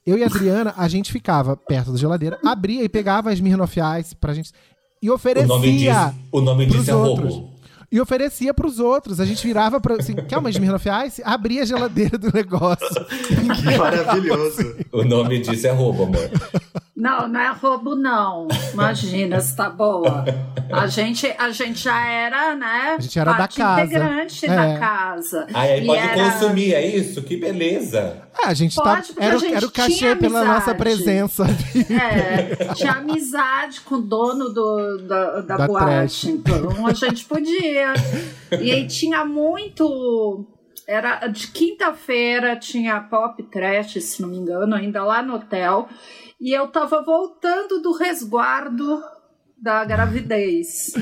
Eu 0.06 0.18
e 0.18 0.24
a 0.24 0.28
Adriana, 0.28 0.74
a 0.78 0.88
gente 0.88 1.12
ficava 1.12 1.58
perto 1.58 1.92
da 1.92 1.98
geladeira, 1.98 2.40
abria 2.46 2.84
e 2.84 2.90
pegava 2.90 3.30
as 3.30 3.36
Smirnoff 3.36 3.80
Ice 4.00 4.16
pra 4.16 4.34
gente... 4.34 4.52
E 5.02 5.10
oferecia 5.10 5.46
O 5.46 5.58
nome 5.58 5.78
disso, 5.78 6.16
o 6.32 6.42
nome 6.42 6.66
pros 6.66 6.80
disso 6.80 6.92
é 6.92 6.96
outros. 6.96 7.34
roubo. 7.36 7.55
E 7.96 8.02
oferecia 8.02 8.54
pros 8.54 8.78
outros. 8.78 9.22
A 9.22 9.26
gente 9.26 9.48
virava 9.48 9.80
pra. 9.80 9.96
Assim, 9.96 10.14
quer 10.16 10.38
uma 10.38 10.50
Smirnoff 10.50 10.86
Ice? 11.08 11.22
Abria 11.24 11.62
a 11.62 11.66
geladeira 11.66 12.18
do 12.18 12.30
negócio. 12.34 12.86
Que 13.56 13.78
maravilhoso. 13.78 14.76
O 14.92 15.04
nome 15.06 15.40
disso 15.40 15.66
é 15.68 15.72
roubo, 15.72 16.04
amor. 16.04 16.30
Não, 16.96 17.28
não 17.28 17.40
é 17.40 17.52
roubo, 17.52 17.96
não. 17.96 18.48
Imagina, 18.74 19.40
se 19.40 19.56
tá 19.56 19.70
boa. 19.70 20.26
A 20.72 20.88
gente, 20.88 21.26
a 21.38 21.50
gente 21.52 21.84
já 21.84 22.06
era, 22.06 22.56
né? 22.56 22.96
A 22.98 23.02
gente 23.02 23.18
era 23.20 23.34
da 23.34 23.48
casa. 23.48 23.84
integrante 23.84 24.46
É. 24.46 24.56
da 24.56 24.80
casa. 24.80 25.48
Aí, 25.54 25.72
aí 25.74 25.84
E 25.84 25.86
pode 25.86 26.00
era- 26.00 26.32
consumir, 26.32 26.74
é 26.74 26.86
isso? 26.86 27.22
Que 27.22 27.38
beleza. 27.38 28.18
É, 28.44 28.48
a 28.48 28.54
gente 28.54 28.76
Pode, 28.76 29.14
tá. 29.14 29.24
Era, 29.24 29.36
a 29.36 29.38
gente 29.38 29.54
era 29.54 29.66
o 29.66 29.72
cachê 29.72 29.94
tinha 29.96 30.16
pela 30.16 30.44
nossa 30.44 30.76
presença. 30.76 31.46
É, 31.90 32.74
tinha 32.74 32.94
amizade 32.94 33.82
com 33.82 33.96
o 33.96 34.02
dono 34.02 34.50
do, 34.50 34.98
da, 35.00 35.42
da, 35.42 35.58
Da 35.58 35.68
boate, 35.68 35.86
trash. 35.86 36.24
então 36.26 36.86
a 36.86 36.94
gente 36.94 37.24
podia. 37.26 37.85
E 38.62 38.72
aí 38.72 38.88
tinha 38.88 39.26
muito. 39.26 40.48
Era 40.88 41.28
de 41.28 41.48
quinta-feira, 41.48 42.56
tinha 42.56 43.02
pop 43.02 43.42
trash, 43.44 44.04
se 44.04 44.22
não 44.22 44.30
me 44.30 44.38
engano, 44.38 44.76
ainda 44.76 45.04
lá 45.04 45.22
no 45.22 45.36
hotel. 45.36 45.90
E 46.40 46.52
eu 46.52 46.68
tava 46.68 47.02
voltando 47.02 47.82
do 47.82 47.92
resguardo 47.94 49.02
da 49.58 49.84
gravidez. 49.84 50.94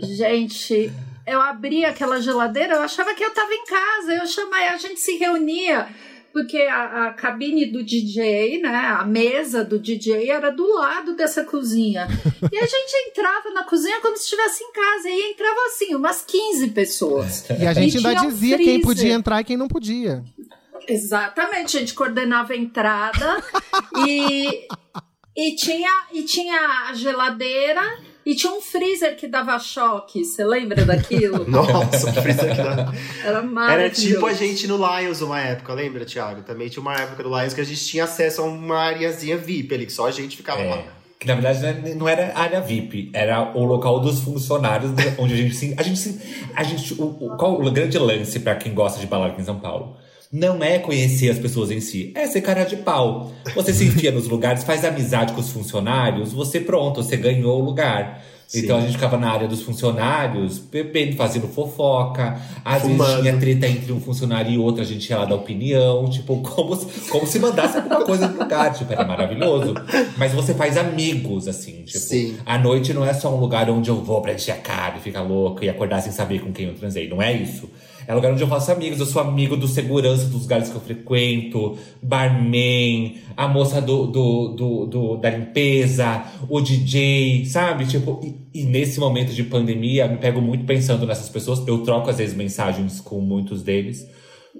Gente, 0.00 0.90
eu 1.26 1.40
abri 1.40 1.84
aquela 1.84 2.20
geladeira, 2.20 2.76
eu 2.76 2.82
achava 2.82 3.14
que 3.14 3.24
eu 3.24 3.34
tava 3.34 3.52
em 3.52 3.64
casa. 3.64 4.14
Eu 4.14 4.26
chamei, 4.26 4.68
a 4.68 4.76
gente 4.76 5.00
se 5.00 5.16
reunia. 5.16 5.88
Porque 6.32 6.58
a, 6.62 7.08
a 7.08 7.12
cabine 7.12 7.66
do 7.66 7.82
DJ, 7.82 8.60
né? 8.62 8.74
A 8.74 9.04
mesa 9.04 9.62
do 9.62 9.78
DJ 9.78 10.30
era 10.30 10.50
do 10.50 10.66
lado 10.74 11.14
dessa 11.14 11.44
cozinha. 11.44 12.08
E 12.50 12.58
a 12.58 12.66
gente 12.66 13.08
entrava 13.08 13.50
na 13.50 13.64
cozinha 13.64 14.00
como 14.00 14.16
se 14.16 14.24
estivesse 14.24 14.64
em 14.64 14.72
casa. 14.72 15.10
E 15.10 15.32
entrava 15.32 15.60
assim, 15.66 15.94
umas 15.94 16.22
15 16.22 16.68
pessoas. 16.68 17.44
E 17.62 17.66
a 17.66 17.72
gente 17.74 17.98
ainda 17.98 18.14
tinha 18.14 18.22
um 18.22 18.28
dizia 18.28 18.56
quem 18.56 18.80
podia 18.80 19.12
entrar 19.12 19.40
e 19.40 19.44
quem 19.44 19.56
não 19.56 19.68
podia. 19.68 20.24
Exatamente, 20.88 21.76
a 21.76 21.80
gente 21.80 21.94
coordenava 21.94 22.54
a 22.54 22.56
entrada 22.56 23.42
e, 24.06 24.66
e, 25.36 25.54
tinha, 25.54 25.90
e 26.12 26.22
tinha 26.22 26.88
a 26.88 26.94
geladeira 26.94 27.82
e 28.24 28.34
tinha 28.34 28.52
um 28.52 28.60
freezer 28.60 29.16
que 29.16 29.26
dava 29.26 29.58
choque. 29.58 30.24
Você 30.24 30.44
lembra 30.44 30.84
daquilo? 30.84 31.44
Nossa, 31.50 32.10
o 32.10 32.12
freezer 32.22 32.50
que 32.54 32.62
dá. 32.62 32.92
Era 33.24 33.38
Era 33.38 33.42
maravilhoso. 33.42 34.00
tipo 34.06 34.26
a 34.26 34.32
gente 34.32 34.66
no 34.66 34.76
Lions 34.76 35.20
uma 35.20 35.40
época, 35.40 35.72
lembra, 35.74 36.04
Thiago? 36.04 36.42
Também 36.42 36.68
tinha 36.68 36.80
uma 36.82 36.94
época 36.94 37.22
do 37.22 37.28
Lions 37.28 37.54
que 37.54 37.60
a 37.60 37.64
gente 37.64 37.84
tinha 37.84 38.04
acesso 38.04 38.42
a 38.42 38.44
uma 38.44 38.78
areazinha 38.78 39.36
VIP 39.36 39.74
ali, 39.74 39.86
que 39.86 39.92
só 39.92 40.06
a 40.06 40.10
gente 40.10 40.36
ficava 40.36 40.62
lá. 40.62 40.76
É. 40.76 40.84
Que 41.18 41.28
na 41.28 41.34
verdade 41.36 41.94
não 41.94 42.08
era 42.08 42.36
área 42.36 42.60
VIP, 42.60 43.10
era 43.14 43.56
o 43.56 43.64
local 43.64 44.00
dos 44.00 44.20
funcionários, 44.20 44.90
onde 45.18 45.34
a 45.34 45.36
gente 45.36 45.54
se. 45.54 45.72
A 45.78 45.82
gente, 45.82 45.98
se, 45.98 46.20
a 46.52 46.64
gente 46.64 46.94
o, 46.94 47.04
o- 47.20 47.36
qual 47.36 47.60
o 47.60 47.70
grande 47.70 47.96
lance 47.96 48.40
pra 48.40 48.56
quem 48.56 48.74
gosta 48.74 48.98
de 48.98 49.06
balada 49.06 49.32
aqui 49.32 49.40
em 49.40 49.44
São 49.44 49.60
Paulo? 49.60 49.96
Não 50.32 50.64
é 50.64 50.78
conhecer 50.78 51.30
as 51.30 51.38
pessoas 51.38 51.70
em 51.70 51.80
si, 51.80 52.10
é 52.14 52.26
ser 52.26 52.40
cara 52.40 52.64
de 52.64 52.76
pau. 52.76 53.32
Você 53.54 53.72
se 53.74 53.84
enfia 53.84 54.10
nos 54.10 54.26
lugares, 54.26 54.64
faz 54.64 54.82
amizade 54.84 55.34
com 55.34 55.40
os 55.40 55.50
funcionários, 55.50 56.32
você 56.32 56.58
pronto, 56.58 57.02
você 57.02 57.16
ganhou 57.18 57.60
o 57.60 57.64
lugar. 57.64 58.24
Sim. 58.48 58.60
Então 58.60 58.76
a 58.76 58.80
gente 58.80 58.92
ficava 58.92 59.16
na 59.16 59.30
área 59.30 59.48
dos 59.48 59.62
funcionários, 59.62 60.58
bebendo, 60.58 61.16
fazendo 61.16 61.48
fofoca. 61.48 62.38
Às 62.64 62.82
Fumando. 62.82 63.04
vezes 63.06 63.20
tinha 63.22 63.36
treta 63.38 63.66
entre 63.66 63.92
um 63.92 64.00
funcionário 64.00 64.50
e 64.52 64.58
outro, 64.58 64.82
a 64.82 64.84
gente 64.84 65.08
ia 65.08 65.18
lá 65.18 65.24
dar 65.24 65.36
opinião. 65.36 66.08
Tipo, 66.10 66.36
como, 66.42 66.76
se- 66.76 66.86
como 67.10 67.26
se 67.26 67.38
mandasse 67.38 67.78
alguma 67.78 68.04
coisa 68.04 68.28
no 68.28 68.38
lugar. 68.38 68.72
Tipo, 68.74 68.92
era 68.92 69.06
maravilhoso. 69.06 69.72
Mas 70.18 70.32
você 70.32 70.52
faz 70.54 70.76
amigos, 70.76 71.48
assim. 71.48 71.82
Tipo, 71.84 71.98
Sim. 71.98 72.36
a 72.44 72.58
noite 72.58 72.92
não 72.92 73.04
é 73.06 73.14
só 73.14 73.34
um 73.34 73.38
lugar 73.40 73.70
onde 73.70 73.88
eu 73.90 73.96
vou 74.02 74.20
pra 74.20 74.34
encher 74.34 74.52
a 74.52 74.56
cara 74.56 74.96
e 74.98 75.00
ficar 75.00 75.22
louco 75.22 75.64
e 75.64 75.70
acordar 75.70 76.02
sem 76.02 76.12
saber 76.12 76.40
com 76.40 76.52
quem 76.52 76.66
eu 76.66 76.74
transei. 76.74 77.08
Não 77.08 77.22
é 77.22 77.32
isso. 77.32 77.70
É 78.06 78.14
lugar 78.14 78.32
onde 78.32 78.42
eu 78.42 78.48
faço 78.48 78.70
amigos. 78.72 78.98
Eu 79.00 79.06
sou 79.06 79.20
amigo 79.22 79.56
do 79.56 79.66
segurança 79.68 80.26
dos 80.26 80.42
lugares 80.42 80.68
que 80.70 80.74
eu 80.74 80.80
frequento, 80.80 81.76
barman, 82.02 83.16
a 83.36 83.48
moça 83.48 83.80
do, 83.80 84.06
do, 84.06 84.48
do, 84.48 84.86
do- 84.86 85.16
da 85.16 85.30
limpeza, 85.30 86.24
o 86.48 86.60
DJ, 86.60 87.44
sabe? 87.46 87.86
Tipo, 87.86 88.20
e, 88.22 88.60
e 88.62 88.64
nesse 88.64 88.98
momento 89.00 89.32
de 89.32 89.42
pandemia, 89.44 90.06
me 90.08 90.18
pego 90.18 90.40
muito 90.40 90.64
pensando 90.64 91.06
nessas 91.06 91.28
pessoas. 91.28 91.66
Eu 91.66 91.78
troco 91.82 92.10
às 92.10 92.18
vezes 92.18 92.34
mensagens 92.34 93.00
com 93.00 93.20
muitos 93.20 93.62
deles. 93.62 94.06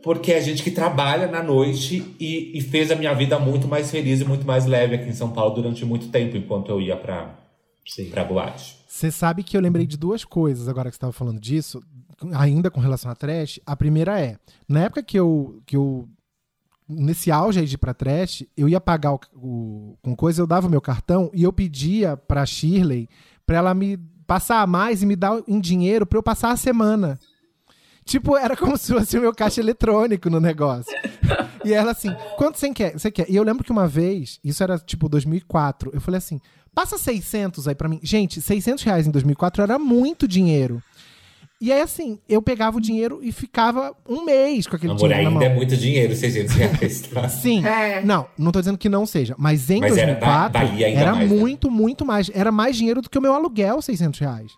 Porque 0.03 0.33
é 0.33 0.41
gente 0.41 0.63
que 0.63 0.71
trabalha 0.71 1.27
na 1.29 1.43
noite 1.43 2.03
e, 2.19 2.51
e 2.59 2.61
fez 2.61 2.91
a 2.91 2.97
minha 2.97 3.15
vida 3.15 3.39
muito 3.39 3.69
mais 3.69 3.91
feliz 3.91 4.21
e 4.21 4.25
muito 4.25 4.45
mais 4.47 4.67
leve 4.67 4.97
aqui 4.97 5.09
em 5.09 5.13
São 5.13 5.31
Paulo 5.31 5.55
durante 5.55 5.85
muito 5.85 6.09
tempo, 6.09 6.37
enquanto 6.37 6.71
eu 6.71 6.81
ia 6.81 6.97
pra, 6.97 7.39
Sim. 7.87 8.07
pra 8.07 8.25
boate. 8.25 8.79
Você 8.89 9.11
sabe 9.11 9.43
que 9.43 9.57
eu 9.57 9.61
lembrei 9.61 9.87
de 9.87 9.97
duas 9.97 10.25
coisas 10.25 10.67
agora 10.67 10.89
que 10.91 10.95
você 10.95 10.99
estava 10.99 11.13
falando 11.13 11.39
disso, 11.41 11.81
ainda 12.35 12.71
com 12.71 12.81
relação 12.81 13.11
a 13.11 13.15
trash. 13.15 13.61
A 13.67 13.75
primeira 13.77 14.21
é, 14.21 14.39
na 14.69 14.81
época 14.85 15.03
que 15.03 15.19
eu, 15.19 15.61
que 15.67 15.77
eu 15.77 16.09
nesse 16.89 17.31
auge 17.31 17.61
aí 17.61 17.67
de 17.67 17.75
ir 17.75 17.79
pra 17.79 17.95
trash, 17.95 18.45
eu 18.57 18.69
ia 18.69 18.81
pagar 18.81 19.13
o, 19.15 19.21
o- 19.35 19.97
com 20.03 20.15
coisa, 20.15 20.43
eu 20.43 20.47
dava 20.47 20.67
o 20.67 20.71
meu 20.71 20.81
cartão 20.81 21.31
e 21.33 21.43
eu 21.43 21.53
pedia 21.53 22.17
pra 22.17 22.45
Shirley 22.45 23.09
pra 23.47 23.57
ela 23.57 23.75
me 23.75 23.97
passar 24.27 24.61
a 24.61 24.67
mais 24.67 25.03
e 25.03 25.07
me 25.07 25.17
dar 25.17 25.43
em 25.49 25.61
dinheiro 25.61 26.05
pra 26.07 26.19
eu 26.19 26.23
passar 26.23 26.51
a 26.53 26.57
semana. 26.57 27.19
Tipo, 28.05 28.37
era 28.37 28.57
como 28.57 28.77
se 28.77 28.93
fosse 28.93 29.17
o 29.17 29.21
meu 29.21 29.33
caixa 29.35 29.61
eletrônico 29.61 30.29
no 30.29 30.41
negócio. 30.41 30.93
E 31.65 31.73
ela 31.73 31.93
assim, 31.93 32.13
quanto 32.37 32.59
você 32.59 32.71
quer? 32.75 32.93
Você 32.99 33.11
quer? 33.11 33.31
E 33.31 33.37
eu 33.37 33.45
lembro 33.45 33.63
que 33.65 33.71
uma 33.71 33.87
vez, 33.87 34.41
isso 34.43 34.63
era 34.63 34.77
tipo 34.79 35.09
2004, 35.09 35.91
eu 35.95 36.01
falei 36.01 36.19
assim, 36.19 36.41
passa 36.75 36.99
600 36.99 37.69
aí 37.69 37.75
pra 37.77 37.89
mim. 37.89 38.01
Gente, 38.03 38.41
600 38.41 38.83
reais 38.83 39.07
em 39.07 39.11
2004 39.13 39.63
era 39.63 39.79
muito 39.79 40.27
dinheiro. 40.27 40.83
E 41.65 41.71
aí 41.73 41.81
assim, 41.81 42.19
eu 42.29 42.43
pegava 42.43 42.77
o 42.77 42.81
dinheiro 42.81 43.21
e 43.23 43.31
ficava 43.31 43.95
um 44.09 44.25
mês 44.25 44.67
com 44.67 44.75
aquele 44.75 44.91
Amor, 44.95 45.03
dinheiro 45.09 45.23
na 45.23 45.29
ainda 45.31 45.41
mão. 45.47 45.49
é 45.49 45.55
muito 45.55 45.77
dinheiro, 45.77 46.13
600 46.17 46.55
reais, 46.57 47.01
tá? 47.03 47.29
Sim. 47.29 47.65
É. 47.65 48.05
Não, 48.05 48.27
não 48.37 48.51
tô 48.51 48.59
dizendo 48.59 48.77
que 48.77 48.89
não 48.89 49.07
seja. 49.07 49.37
Mas 49.39 49.71
em 49.71 49.79
Mas 49.81 49.97
era- 49.97 50.15
2004 50.15 50.61
valia 50.67 50.87
ainda 50.89 51.01
era 51.01 51.15
mais, 51.15 51.31
né? 51.31 51.37
muito, 51.39 51.71
muito 51.71 52.05
mais. 52.05 52.29
Era 52.35 52.51
mais 52.51 52.77
dinheiro 52.77 53.01
do 53.01 53.09
que 53.09 53.17
o 53.17 53.23
meu 53.23 53.33
aluguel, 53.33 53.81
600 53.81 54.19
reais. 54.19 54.51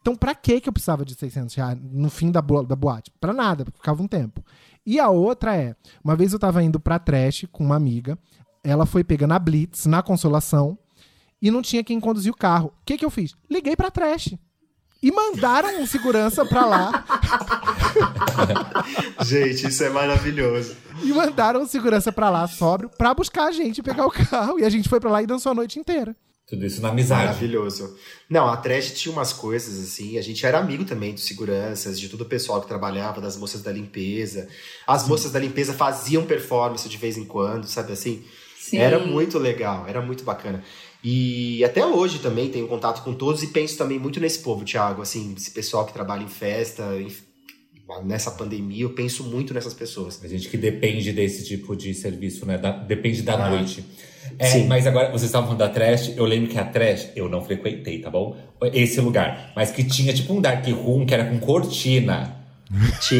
Então, 0.00 0.14
pra 0.14 0.36
que 0.36 0.60
que 0.60 0.68
eu 0.68 0.72
precisava 0.72 1.04
de 1.04 1.14
600 1.16 1.52
reais 1.54 1.76
no 1.82 2.08
fim 2.08 2.30
da, 2.30 2.40
bo- 2.40 2.62
da 2.62 2.76
boate? 2.76 3.10
Pra 3.20 3.32
nada, 3.32 3.64
porque 3.64 3.78
ficava 3.78 4.00
um 4.00 4.06
tempo. 4.06 4.40
E 4.86 5.00
a 5.00 5.08
outra 5.10 5.56
é, 5.56 5.74
uma 6.04 6.14
vez 6.14 6.32
eu 6.32 6.38
tava 6.38 6.62
indo 6.62 6.78
pra 6.78 6.98
trash 6.98 7.44
com 7.50 7.64
uma 7.64 7.74
amiga, 7.76 8.16
ela 8.62 8.86
foi 8.86 9.02
pegando 9.02 9.32
a 9.34 9.38
Blitz 9.38 9.84
na 9.86 10.00
Consolação 10.00 10.78
e 11.40 11.50
não 11.50 11.60
tinha 11.60 11.82
quem 11.82 11.98
conduzir 11.98 12.32
o 12.32 12.36
carro. 12.36 12.68
O 12.68 12.84
que 12.84 12.96
que 12.98 13.04
eu 13.04 13.10
fiz? 13.10 13.34
Liguei 13.50 13.74
pra 13.74 13.90
trash. 13.90 14.34
E 15.02 15.10
mandaram 15.10 15.80
um 15.80 15.86
segurança 15.86 16.44
pra 16.44 16.64
lá. 16.64 17.04
Gente, 19.24 19.66
isso 19.66 19.82
é 19.82 19.90
maravilhoso. 19.90 20.76
E 21.02 21.12
mandaram 21.12 21.62
um 21.62 21.66
segurança 21.66 22.12
pra 22.12 22.30
lá, 22.30 22.46
sóbrio, 22.46 22.88
pra 22.96 23.12
buscar 23.12 23.46
a 23.46 23.52
gente 23.52 23.78
e 23.78 23.82
pegar 23.82 24.06
o 24.06 24.10
carro. 24.10 24.60
E 24.60 24.64
a 24.64 24.70
gente 24.70 24.88
foi 24.88 25.00
pra 25.00 25.10
lá 25.10 25.22
e 25.22 25.26
dançou 25.26 25.50
a 25.50 25.54
noite 25.54 25.78
inteira. 25.78 26.14
Tudo 26.46 26.66
isso 26.66 26.82
na 26.82 26.90
amizade. 26.90 27.26
Maravilhoso. 27.26 27.96
Não, 28.28 28.46
a 28.46 28.56
Trash 28.56 28.92
tinha 28.92 29.12
umas 29.12 29.32
coisas 29.32 29.82
assim. 29.82 30.18
A 30.18 30.22
gente 30.22 30.44
era 30.44 30.58
amigo 30.58 30.84
também 30.84 31.14
dos 31.14 31.24
seguranças, 31.24 31.98
de 31.98 32.08
todo 32.08 32.20
o 32.20 32.26
pessoal 32.26 32.60
que 32.60 32.68
trabalhava, 32.68 33.20
das 33.20 33.36
moças 33.36 33.62
da 33.62 33.72
limpeza. 33.72 34.48
As 34.86 35.08
moças 35.08 35.32
da 35.32 35.38
limpeza 35.40 35.72
faziam 35.72 36.24
performance 36.24 36.88
de 36.88 36.96
vez 36.96 37.16
em 37.16 37.24
quando, 37.24 37.66
sabe 37.66 37.92
assim? 37.92 38.22
Sim. 38.58 38.76
Era 38.78 38.98
muito 38.98 39.38
legal, 39.38 39.86
era 39.88 40.00
muito 40.00 40.24
bacana. 40.24 40.62
E 41.04 41.64
até 41.64 41.84
hoje 41.84 42.18
também 42.20 42.48
tenho 42.48 42.68
contato 42.68 43.02
com 43.02 43.12
todos 43.12 43.42
e 43.42 43.48
penso 43.48 43.76
também 43.76 43.98
muito 43.98 44.20
nesse 44.20 44.38
povo, 44.38 44.64
Thiago. 44.64 45.02
Assim, 45.02 45.34
esse 45.36 45.50
pessoal 45.50 45.84
que 45.84 45.92
trabalha 45.92 46.22
em 46.22 46.28
festa, 46.28 46.82
em- 47.00 47.12
nessa 48.06 48.30
pandemia, 48.30 48.84
eu 48.84 48.90
penso 48.90 49.24
muito 49.24 49.52
nessas 49.52 49.74
pessoas. 49.74 50.20
A 50.24 50.28
gente 50.28 50.48
que 50.48 50.56
depende 50.56 51.12
desse 51.12 51.44
tipo 51.44 51.74
de 51.76 51.92
serviço, 51.92 52.46
né? 52.46 52.56
Da- 52.56 52.70
depende 52.70 53.20
da 53.22 53.34
Ah. 53.34 53.50
noite. 53.50 53.84
É, 54.38 54.46
Sim. 54.46 54.66
mas 54.66 54.86
agora, 54.86 55.08
vocês 55.10 55.24
estavam 55.24 55.48
falando 55.48 55.58
da 55.58 55.68
trash, 55.68 56.16
eu 56.16 56.24
lembro 56.24 56.48
que 56.48 56.56
a 56.58 56.64
trash, 56.64 57.08
eu 57.16 57.28
não 57.28 57.44
frequentei, 57.44 57.98
tá 57.98 58.08
bom? 58.08 58.36
Esse 58.72 59.00
lugar. 59.00 59.52
Mas 59.56 59.70
que 59.72 59.82
tinha 59.84 60.12
tipo 60.14 60.32
um 60.32 60.40
dark 60.40 60.64
room 60.68 61.04
que 61.04 61.12
era 61.12 61.24
com 61.28 61.38
cortina. 61.40 62.41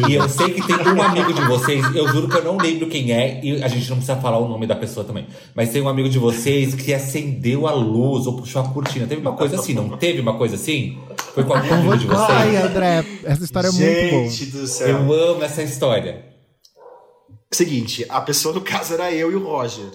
E 0.07 0.15
eu 0.15 0.27
sei 0.27 0.49
que 0.49 0.65
tem 0.65 0.75
um 0.75 1.01
amigo 1.01 1.31
de 1.31 1.41
vocês, 1.41 1.85
eu 1.95 2.07
juro 2.07 2.27
que 2.27 2.35
eu 2.35 2.43
não 2.43 2.57
lembro 2.57 2.87
quem 2.87 3.11
é, 3.11 3.39
e 3.43 3.63
a 3.63 3.67
gente 3.67 3.87
não 3.89 3.97
precisa 3.97 4.19
falar 4.19 4.39
o 4.39 4.47
nome 4.47 4.65
da 4.65 4.75
pessoa 4.75 5.05
também. 5.05 5.27
Mas 5.53 5.69
tem 5.69 5.81
um 5.81 5.87
amigo 5.87 6.09
de 6.09 6.17
vocês 6.17 6.73
que 6.73 6.91
acendeu 6.91 7.67
a 7.67 7.71
luz 7.71 8.25
ou 8.25 8.35
puxou 8.35 8.63
a 8.63 8.67
cortina. 8.67 9.05
Teve 9.05 9.21
uma 9.21 9.33
coisa 9.33 9.55
assim, 9.55 9.73
não 9.73 9.95
teve 9.95 10.21
uma 10.21 10.37
coisa 10.37 10.55
assim? 10.55 10.97
Foi 11.35 11.43
com 11.43 11.53
algum 11.53 11.73
amigo 11.73 11.97
de 11.97 12.07
vocês? 12.07 12.29
Ai, 12.29 12.55
André, 12.57 13.05
essa 13.23 13.43
história 13.43 13.67
é 13.67 13.71
muito 13.71 14.09
boa. 14.09 14.29
Gente 14.29 14.45
do 14.47 14.67
céu. 14.67 14.87
Eu 14.87 15.13
amo 15.13 15.43
essa 15.43 15.61
história. 15.61 16.25
Seguinte, 17.51 18.05
a 18.09 18.21
pessoa 18.21 18.55
no 18.55 18.61
caso 18.61 18.95
era 18.95 19.11
eu 19.11 19.31
e 19.31 19.35
o 19.35 19.43
Roger. 19.43 19.85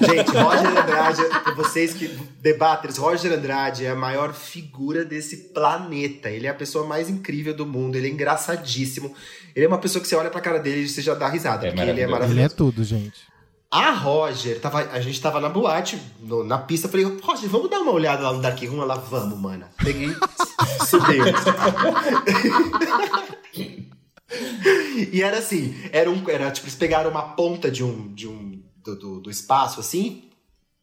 Gente, 0.00 0.30
Roger 0.36 0.82
Andrade, 0.82 1.22
vocês 1.56 1.94
que 1.94 2.08
debaters, 2.40 2.96
Roger 2.96 3.32
Andrade 3.32 3.84
é 3.84 3.90
a 3.90 3.94
maior 3.94 4.32
figura 4.34 5.04
desse 5.04 5.36
planeta. 5.54 6.28
Ele 6.28 6.46
é 6.46 6.50
a 6.50 6.54
pessoa 6.54 6.86
mais 6.86 7.08
incrível 7.08 7.54
do 7.54 7.64
mundo, 7.64 7.96
ele 7.96 8.08
é 8.08 8.10
engraçadíssimo. 8.10 9.14
Ele 9.54 9.64
é 9.64 9.68
uma 9.68 9.78
pessoa 9.78 10.02
que 10.02 10.08
você 10.08 10.16
olha 10.16 10.28
pra 10.30 10.40
cara 10.40 10.58
dele 10.58 10.82
e 10.82 10.88
você 10.88 11.00
já 11.00 11.14
dá 11.14 11.28
risada, 11.28 11.68
É 11.68 11.70
porque 11.70 11.88
ele 11.88 12.00
é 12.00 12.06
maravilhoso. 12.06 12.38
Ele 12.40 12.46
é 12.46 12.48
tudo, 12.48 12.82
gente. 12.84 13.20
A 13.70 13.90
Roger, 13.92 14.60
tava, 14.60 14.78
a 14.92 15.00
gente 15.00 15.20
tava 15.20 15.40
na 15.40 15.48
boate, 15.48 16.00
no- 16.20 16.44
na 16.44 16.58
pista, 16.58 16.88
falei, 16.88 17.04
Roger, 17.22 17.48
vamos 17.48 17.70
dar 17.70 17.80
uma 17.80 17.92
olhada 17.92 18.22
lá 18.22 18.32
no 18.32 18.40
Dark 18.40 18.60
Room? 18.62 18.80
Ela, 18.82 18.94
vamos, 18.96 19.38
mana. 19.38 19.70
Peguei, 19.82 20.14
subiu. 20.88 21.24
e 25.12 25.22
era 25.22 25.38
assim, 25.38 25.74
era 25.92 26.10
um, 26.10 26.22
era 26.28 26.50
tipo, 26.50 26.66
eles 26.66 26.76
pegaram 26.76 27.10
uma 27.10 27.22
ponta 27.22 27.70
de 27.70 27.82
um, 27.84 28.12
de 28.14 28.26
um 28.28 28.55
do, 28.86 28.96
do, 28.96 29.20
do 29.20 29.30
espaço, 29.30 29.80
assim, 29.80 30.22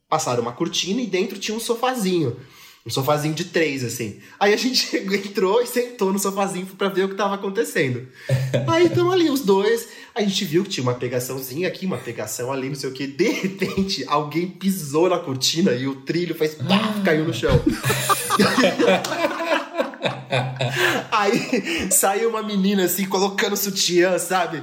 passaram 0.09 0.41
uma 0.41 0.51
cortina 0.51 1.01
e 1.01 1.07
dentro 1.07 1.39
tinha 1.39 1.55
um 1.55 1.59
sofazinho. 1.59 2.37
Um 2.85 2.89
sofazinho 2.89 3.33
de 3.33 3.45
três, 3.45 3.81
assim. 3.81 4.19
Aí 4.37 4.53
a 4.53 4.57
gente 4.57 4.97
entrou 4.99 5.61
e 5.61 5.67
sentou 5.67 6.11
no 6.11 6.19
sofazinho 6.19 6.65
pra 6.65 6.89
ver 6.89 7.05
o 7.05 7.09
que 7.09 7.15
tava 7.15 7.35
acontecendo. 7.35 8.07
Aí 8.67 8.87
estão 8.87 9.09
ali 9.09 9.29
os 9.29 9.39
dois. 9.39 9.87
A 10.13 10.21
gente 10.21 10.43
viu 10.43 10.63
que 10.63 10.69
tinha 10.69 10.83
uma 10.83 10.93
pegaçãozinha 10.93 11.67
aqui, 11.67 11.85
uma 11.85 11.97
pegação 11.97 12.51
ali, 12.51 12.67
não 12.67 12.75
sei 12.75 12.89
o 12.89 12.93
que. 12.93 13.07
De 13.07 13.29
repente, 13.29 14.03
alguém 14.07 14.47
pisou 14.47 15.09
na 15.09 15.17
cortina 15.17 15.71
e 15.71 15.87
o 15.87 15.95
trilho 16.01 16.35
fez 16.35 16.55
pá, 16.55 17.01
caiu 17.05 17.23
no 17.23 17.33
chão. 17.33 17.57
Aí 21.11 21.91
saiu 21.91 22.29
uma 22.29 22.43
menina 22.43 22.83
assim, 22.85 23.05
colocando 23.05 23.55
sutiã, 23.55 24.17
sabe? 24.19 24.61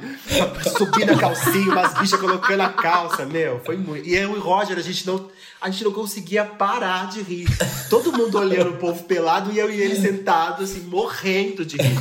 Subindo 0.76 1.12
a 1.12 1.16
calcinha, 1.18 1.72
umas 1.72 1.94
bichas 1.98 2.20
colocando 2.20 2.60
a 2.60 2.68
calça, 2.68 3.24
meu. 3.26 3.60
Foi 3.64 3.76
muito. 3.76 4.06
E 4.06 4.14
eu 4.14 4.34
e 4.34 4.38
o 4.38 4.40
Roger, 4.40 4.76
a 4.78 4.82
gente 4.82 5.06
não. 5.06 5.28
A 5.60 5.68
gente 5.68 5.84
não 5.84 5.92
conseguia 5.92 6.42
parar 6.42 7.10
de 7.10 7.20
rir. 7.20 7.46
Todo 7.90 8.10
mundo 8.10 8.38
olhando 8.38 8.70
o 8.70 8.76
povo 8.78 9.04
pelado 9.04 9.52
e 9.52 9.58
eu 9.58 9.70
e 9.70 9.78
ele 9.78 9.94
sentados, 9.94 10.70
assim, 10.70 10.80
morrendo 10.86 11.66
de 11.66 11.76
rir. 11.76 11.98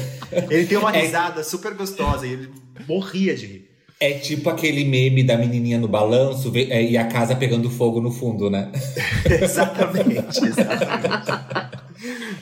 Ele 0.50 0.66
tem 0.66 0.78
uma 0.78 0.96
É. 0.96 1.02
risada 1.02 1.44
super 1.44 1.74
gostosa 1.74 2.26
e 2.26 2.32
ele 2.32 2.50
morria 2.88 3.36
de 3.36 3.46
rir. 3.46 3.70
É 4.00 4.14
tipo 4.14 4.50
aquele 4.50 4.86
meme 4.86 5.26
da 5.26 5.38
menininha 5.38 5.78
no 5.78 5.90
balanço 5.90 6.54
é, 6.56 6.82
e 6.84 6.98
a 6.98 7.08
casa 7.08 7.36
pegando 7.36 7.70
fogo 7.70 8.00
no 8.00 8.12
fundo, 8.12 8.50
né? 8.50 8.72
exatamente, 9.30 10.40
exatamente. 10.46 11.80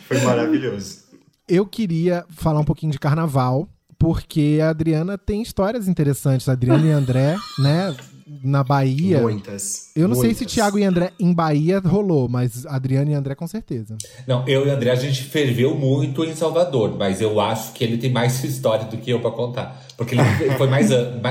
Foi 0.07 0.19
maravilhoso. 0.21 0.99
Eu 1.47 1.65
queria 1.65 2.25
falar 2.29 2.59
um 2.59 2.63
pouquinho 2.65 2.91
de 2.91 2.99
carnaval, 2.99 3.67
porque 3.97 4.59
a 4.61 4.69
Adriana 4.69 5.17
tem 5.17 5.41
histórias 5.41 5.87
interessantes. 5.87 6.47
A 6.49 6.51
Adriana 6.53 6.85
e 6.85 6.91
André, 6.91 7.35
né, 7.57 7.95
na 8.43 8.61
Bahia. 8.63 9.21
Muitas. 9.21 9.91
Eu 9.95 10.07
não 10.09 10.15
sei 10.15 10.33
se 10.33 10.41
muitas. 10.41 10.53
Thiago 10.53 10.77
e 10.77 10.83
André 10.83 11.13
em 11.17 11.33
Bahia 11.33 11.79
rolou, 11.79 12.27
mas 12.27 12.65
Adriana 12.65 13.11
e 13.11 13.13
André 13.13 13.33
com 13.33 13.47
certeza. 13.47 13.97
Não, 14.27 14.45
eu 14.45 14.65
e 14.67 14.69
o 14.69 14.73
André, 14.73 14.91
a 14.91 14.95
gente 14.95 15.23
ferveu 15.23 15.73
muito 15.73 16.23
em 16.25 16.35
Salvador, 16.35 16.97
mas 16.97 17.21
eu 17.21 17.39
acho 17.39 17.71
que 17.71 17.81
ele 17.83 17.97
tem 17.97 18.11
mais 18.11 18.43
história 18.43 18.83
do 18.85 18.97
que 18.97 19.09
eu 19.09 19.21
pra 19.21 19.31
contar. 19.31 19.81
Porque 19.95 20.15
ele 20.15 20.21
foi 20.59 20.67
mais, 20.67 20.89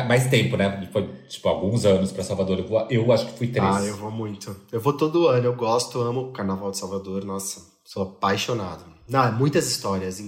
mais 0.08 0.26
tempo, 0.28 0.56
né? 0.56 0.78
Ele 0.78 0.86
foi, 0.90 1.06
tipo, 1.28 1.46
alguns 1.50 1.84
anos 1.84 2.10
pra 2.10 2.24
Salvador. 2.24 2.58
Eu, 2.60 2.66
vou- 2.66 2.86
eu 2.90 3.12
acho 3.12 3.26
que 3.26 3.36
fui 3.38 3.48
três. 3.48 3.76
Ah, 3.76 3.84
eu 3.84 3.96
vou 3.98 4.10
muito. 4.10 4.56
Eu 4.72 4.80
vou 4.80 4.94
todo 4.94 5.28
ano, 5.28 5.44
eu 5.44 5.54
gosto, 5.54 6.00
amo 6.00 6.20
o 6.22 6.32
Carnaval 6.32 6.70
de 6.70 6.78
Salvador, 6.78 7.22
nossa, 7.24 7.60
sou 7.86 8.02
apaixonado. 8.02 8.84
Não, 9.08 9.32
muitas 9.32 9.70
histórias. 9.70 10.22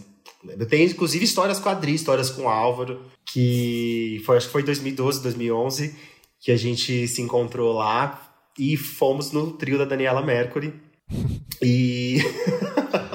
Eu 0.45 0.67
tenho, 0.67 0.89
inclusive, 0.89 1.25
histórias 1.25 1.59
com 1.59 1.69
a 1.69 1.73
Adri, 1.73 1.95
histórias 1.95 2.31
com 2.31 2.43
o 2.43 2.49
Álvaro, 2.49 3.03
que 3.27 4.23
foi, 4.25 4.37
acho 4.37 4.47
que 4.47 4.53
foi 4.53 4.63
2012, 4.63 5.23
2011, 5.23 5.95
que 6.41 6.53
a 6.53 6.57
gente 6.57 7.07
se 7.09 7.21
encontrou 7.21 7.73
lá 7.73 8.33
e 8.59 8.77
fomos 8.77 9.33
no 9.33 9.53
trio 9.53 9.77
da 9.77 9.85
Daniela 9.85 10.23
Mercury. 10.23 10.73
E. 11.61 12.19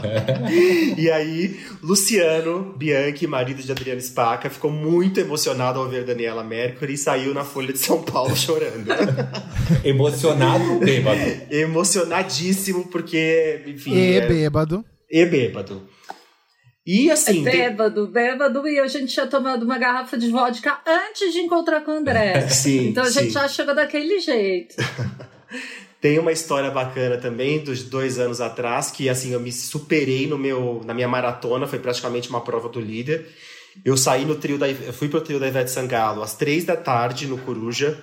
e 0.98 1.10
aí, 1.10 1.60
Luciano 1.82 2.74
Bianchi, 2.78 3.28
marido 3.28 3.62
de 3.62 3.72
Adriana 3.72 4.02
Spaca, 4.02 4.50
ficou 4.50 4.72
muito 4.72 5.20
emocionado 5.20 5.80
ao 5.80 5.88
ver 5.88 6.04
Daniela 6.04 6.44
Mercury 6.44 6.94
e 6.94 6.98
saiu 6.98 7.34
na 7.34 7.44
Folha 7.44 7.74
de 7.74 7.80
São 7.80 8.02
Paulo 8.02 8.36
chorando. 8.36 8.88
Emocionado, 9.84 10.80
bêbado. 10.80 11.20
emocionadíssimo, 11.50 12.88
porque, 12.88 13.62
enfim. 13.68 13.94
E 13.96 14.18
é- 14.18 14.28
bêbado. 14.28 14.86
e 15.10 15.26
bêbado. 15.26 15.88
E 16.86 17.10
assim. 17.10 17.44
tem- 17.44 17.44
Bêbado, 17.44 18.08
bêbado, 18.08 18.68
e 18.68 18.80
a 18.80 18.88
gente 18.88 19.14
tinha 19.14 19.26
tomado 19.26 19.64
uma 19.64 19.78
garrafa 19.78 20.18
de 20.18 20.30
vodka 20.30 20.80
antes 20.86 21.32
de 21.32 21.40
encontrar 21.40 21.82
com 21.82 21.92
o 21.92 21.96
André. 21.96 22.48
Sim, 22.52 22.90
então 22.90 23.04
a 23.04 23.10
gente 23.10 23.28
sim. 23.28 23.32
já 23.32 23.48
chegou 23.48 23.74
daquele 23.74 24.20
jeito. 24.20 24.76
Tem 26.04 26.20
uma 26.20 26.34
história 26.34 26.70
bacana 26.70 27.18
também 27.18 27.64
dos 27.64 27.82
dois 27.84 28.20
anos 28.20 28.42
atrás, 28.42 28.92
que 28.92 29.08
assim, 29.08 29.32
eu 29.32 29.40
me 29.40 29.54
superei 29.54 30.28
no 30.28 30.38
meu, 30.38 30.82
na 30.84 30.94
minha 30.94 31.08
maratona, 31.08 31.66
foi 31.66 31.80
praticamente 31.80 32.30
uma 32.30 32.42
prova 32.42 32.68
do 32.68 32.82
líder. 32.82 33.26
Eu 33.86 33.96
saí 33.96 34.26
no 34.26 34.36
trio 34.36 34.58
da. 34.58 34.70
Eu 34.70 34.92
fui 34.92 35.08
pro 35.08 35.22
trio 35.22 35.40
da 35.40 35.48
Ivete 35.48 35.72
Sangalo 35.72 36.22
às 36.22 36.36
três 36.36 36.66
da 36.66 36.76
tarde 36.76 37.26
no 37.26 37.38
Coruja. 37.38 37.98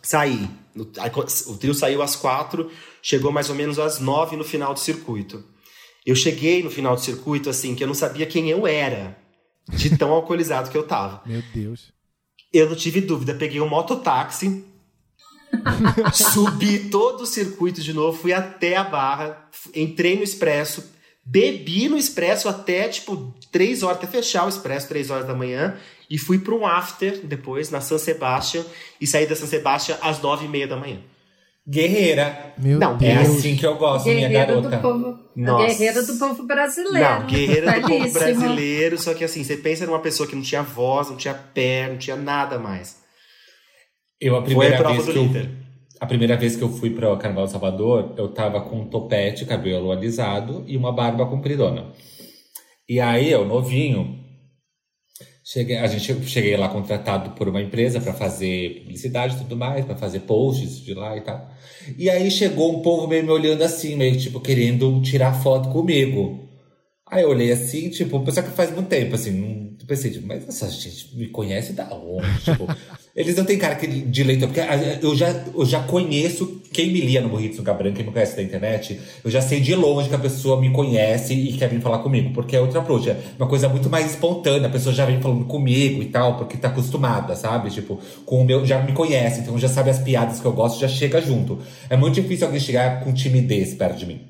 Saí. 0.00 0.48
No- 0.72 0.84
o 1.48 1.56
trio 1.58 1.74
saiu 1.74 2.02
às 2.02 2.14
quatro, 2.14 2.70
chegou 3.02 3.32
mais 3.32 3.50
ou 3.50 3.56
menos 3.56 3.80
às 3.80 3.98
nove 3.98 4.36
no 4.36 4.44
final 4.44 4.72
do 4.72 4.78
circuito. 4.78 5.44
Eu 6.06 6.14
cheguei 6.14 6.62
no 6.62 6.70
final 6.70 6.94
do 6.94 7.00
circuito, 7.00 7.50
assim, 7.50 7.74
que 7.74 7.82
eu 7.82 7.88
não 7.88 7.94
sabia 7.94 8.26
quem 8.26 8.48
eu 8.48 8.64
era, 8.64 9.18
de 9.68 9.98
tão 9.98 10.12
alcoolizado 10.14 10.70
que 10.70 10.78
eu 10.78 10.84
tava. 10.84 11.20
Meu 11.26 11.42
Deus. 11.52 11.92
Eu 12.52 12.68
não 12.68 12.76
tive 12.76 13.00
dúvida, 13.00 13.34
peguei 13.34 13.60
um 13.60 13.68
mototáxi, 13.68 14.64
subi 16.12 16.90
todo 16.90 17.22
o 17.22 17.26
circuito 17.26 17.80
de 17.80 17.92
novo, 17.92 18.18
fui 18.18 18.32
até 18.32 18.76
a 18.76 18.84
barra, 18.84 19.48
entrei 19.74 20.16
no 20.16 20.22
expresso, 20.22 20.92
bebi 21.24 21.88
no 21.88 21.96
expresso 21.96 22.48
até 22.48 22.88
tipo 22.88 23.34
3 23.50 23.82
horas, 23.82 23.98
até 23.98 24.06
fechar 24.06 24.46
o 24.46 24.48
expresso, 24.48 24.88
3 24.88 25.10
horas 25.10 25.26
da 25.26 25.34
manhã, 25.34 25.76
e 26.10 26.18
fui 26.18 26.38
para 26.38 26.54
um 26.54 26.66
after 26.66 27.24
depois, 27.24 27.70
na 27.70 27.80
San 27.80 27.98
Sebastian, 27.98 28.64
e 29.00 29.06
saí 29.06 29.26
da 29.26 29.36
San 29.36 29.46
Sebastian 29.46 29.96
às 30.02 30.20
9 30.20 30.46
e 30.46 30.48
meia 30.48 30.66
da 30.66 30.76
manhã. 30.76 30.98
Guerreira. 31.68 32.54
Meu 32.58 32.78
Não, 32.78 32.96
Deus. 32.96 33.12
É 33.12 33.18
assim 33.18 33.56
que 33.56 33.64
eu 33.64 33.76
gosto, 33.76 34.08
minha 34.08 34.28
Guerreira 34.28 34.46
garota. 34.46 34.76
do 34.76 34.82
povo. 34.82 35.18
Nossa. 35.36 35.66
Guerreira 35.66 36.02
do 36.02 36.18
povo 36.18 36.42
brasileiro. 36.42 37.08
Não, 37.08 37.26
guerreira 37.26 37.80
do 37.80 37.88
povo 37.88 38.12
brasileiro, 38.12 38.98
só 38.98 39.14
que 39.14 39.24
assim, 39.24 39.44
você 39.44 39.56
pensa 39.56 39.86
numa 39.86 40.00
pessoa 40.00 40.28
que 40.28 40.34
não 40.34 40.42
tinha 40.42 40.62
voz, 40.62 41.08
não 41.08 41.16
tinha 41.16 41.34
pé, 41.34 41.88
não 41.88 41.98
tinha 41.98 42.16
nada 42.16 42.58
mais. 42.58 43.01
Eu, 44.22 44.36
a 44.36 44.44
Foi 44.44 44.52
a 44.68 44.76
primeira 44.76 44.82
vez 44.88 45.04
que 45.04 45.18
eu, 45.18 45.22
líder. 45.24 45.50
a 46.00 46.06
primeira 46.06 46.36
vez 46.36 46.56
que 46.56 46.62
eu 46.62 46.68
fui 46.68 46.90
para 46.90 47.12
o 47.12 47.16
Carnaval 47.18 47.46
de 47.46 47.52
Salvador, 47.52 48.14
eu 48.16 48.28
tava 48.28 48.60
com 48.60 48.80
um 48.82 48.86
topete, 48.88 49.44
cabelo 49.44 49.90
alisado 49.90 50.64
e 50.66 50.76
uma 50.76 50.92
barba 50.92 51.26
compridona. 51.26 51.86
E 52.88 53.00
aí, 53.00 53.30
eu 53.30 53.44
novinho, 53.44 54.18
cheguei, 55.44 55.76
a 55.76 55.86
gente 55.86 56.24
cheguei 56.28 56.56
lá 56.56 56.68
contratado 56.68 57.30
por 57.30 57.48
uma 57.48 57.60
empresa 57.60 58.00
para 58.00 58.12
fazer 58.12 58.80
publicidade 58.82 59.34
e 59.34 59.38
tudo 59.38 59.56
mais, 59.56 59.84
para 59.84 59.96
fazer 59.96 60.20
posts 60.20 60.80
de 60.80 60.94
lá 60.94 61.16
e 61.16 61.20
tal. 61.22 61.50
E 61.98 62.08
aí 62.08 62.30
chegou 62.30 62.78
um 62.78 62.82
povo 62.82 63.08
meio 63.08 63.24
me 63.24 63.30
olhando 63.30 63.62
assim, 63.62 63.96
meio 63.96 64.16
tipo 64.18 64.40
querendo 64.40 65.00
tirar 65.02 65.32
foto 65.42 65.68
comigo. 65.70 66.48
Aí 67.10 67.24
eu 67.24 67.30
olhei 67.30 67.50
assim, 67.52 67.90
tipo, 67.90 68.20
pessoal 68.20 68.46
que 68.46 68.52
faz 68.52 68.70
muito 68.72 68.88
tempo, 68.88 69.14
assim, 69.14 69.32
não- 69.32 69.72
pensei, 69.86 70.10
tipo, 70.12 70.26
mas 70.26 70.48
essa 70.48 70.70
gente 70.70 71.14
me 71.16 71.26
conhece 71.28 71.72
da 71.72 71.92
onde? 71.92 72.42
tipo, 72.44 72.66
eles 73.14 73.36
não 73.36 73.44
têm 73.44 73.58
cara 73.58 73.74
de 73.74 74.24
leitor, 74.24 74.48
porque 74.48 74.60
eu 75.04 75.14
já, 75.14 75.28
eu 75.54 75.66
já 75.66 75.80
conheço 75.80 76.62
quem 76.72 76.90
me 76.90 77.00
lia 77.02 77.20
no 77.20 77.28
Morrito 77.28 77.56
Sugar 77.56 77.76
Branca, 77.76 77.96
quem 77.96 78.06
me 78.06 78.12
conhece 78.12 78.34
da 78.34 78.42
internet, 78.42 78.98
eu 79.22 79.30
já 79.30 79.42
sei 79.42 79.60
de 79.60 79.74
longe 79.74 80.08
que 80.08 80.14
a 80.14 80.18
pessoa 80.18 80.58
me 80.58 80.70
conhece 80.70 81.34
e 81.34 81.52
quer 81.52 81.68
vir 81.68 81.80
falar 81.82 81.98
comigo, 81.98 82.32
porque 82.32 82.56
é 82.56 82.60
outra 82.60 82.80
approach, 82.80 83.10
é 83.10 83.16
uma 83.38 83.46
coisa 83.46 83.68
muito 83.68 83.90
mais 83.90 84.12
espontânea, 84.12 84.68
a 84.68 84.70
pessoa 84.70 84.94
já 84.94 85.04
vem 85.04 85.20
falando 85.20 85.44
comigo 85.44 86.02
e 86.02 86.06
tal, 86.06 86.38
porque 86.38 86.56
tá 86.56 86.68
acostumada, 86.68 87.36
sabe? 87.36 87.70
Tipo, 87.70 88.00
com 88.24 88.40
o 88.40 88.44
meu, 88.44 88.64
já 88.64 88.80
me 88.80 88.92
conhece, 88.92 89.40
então 89.40 89.58
já 89.58 89.68
sabe 89.68 89.90
as 89.90 89.98
piadas 89.98 90.40
que 90.40 90.46
eu 90.46 90.52
gosto, 90.52 90.80
já 90.80 90.88
chega 90.88 91.20
junto. 91.20 91.58
É 91.90 91.96
muito 91.96 92.14
difícil 92.14 92.46
alguém 92.46 92.60
chegar 92.60 93.04
com 93.04 93.12
timidez 93.12 93.74
perto 93.74 93.98
de 93.98 94.06
mim. 94.06 94.20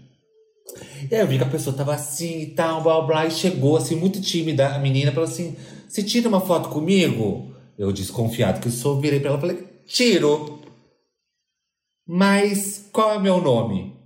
E 1.08 1.14
aí 1.14 1.20
eu 1.20 1.26
vi 1.26 1.38
que 1.38 1.44
a 1.44 1.48
pessoa 1.48 1.76
tava 1.76 1.94
assim 1.94 2.40
e 2.40 2.46
tal, 2.46 2.82
blá 2.82 3.00
blá, 3.02 3.26
e 3.26 3.30
chegou 3.30 3.76
assim, 3.76 3.94
muito 3.94 4.20
tímida. 4.20 4.68
A 4.68 4.78
menina 4.78 5.12
falou 5.12 5.28
assim: 5.28 5.54
Você 5.88 6.02
tira 6.02 6.28
uma 6.28 6.40
foto 6.40 6.68
comigo? 6.68 7.51
Eu, 7.82 7.90
desconfiado 7.90 8.60
que 8.60 8.68
eu 8.68 8.72
sou, 8.72 9.00
virei 9.00 9.18
pra 9.18 9.30
ela 9.30 9.38
e 9.38 9.40
falei: 9.40 9.68
Tiro. 9.84 10.60
Mas 12.06 12.88
qual 12.92 13.14
é 13.14 13.16
o 13.16 13.20
meu 13.20 13.40
nome? 13.40 13.96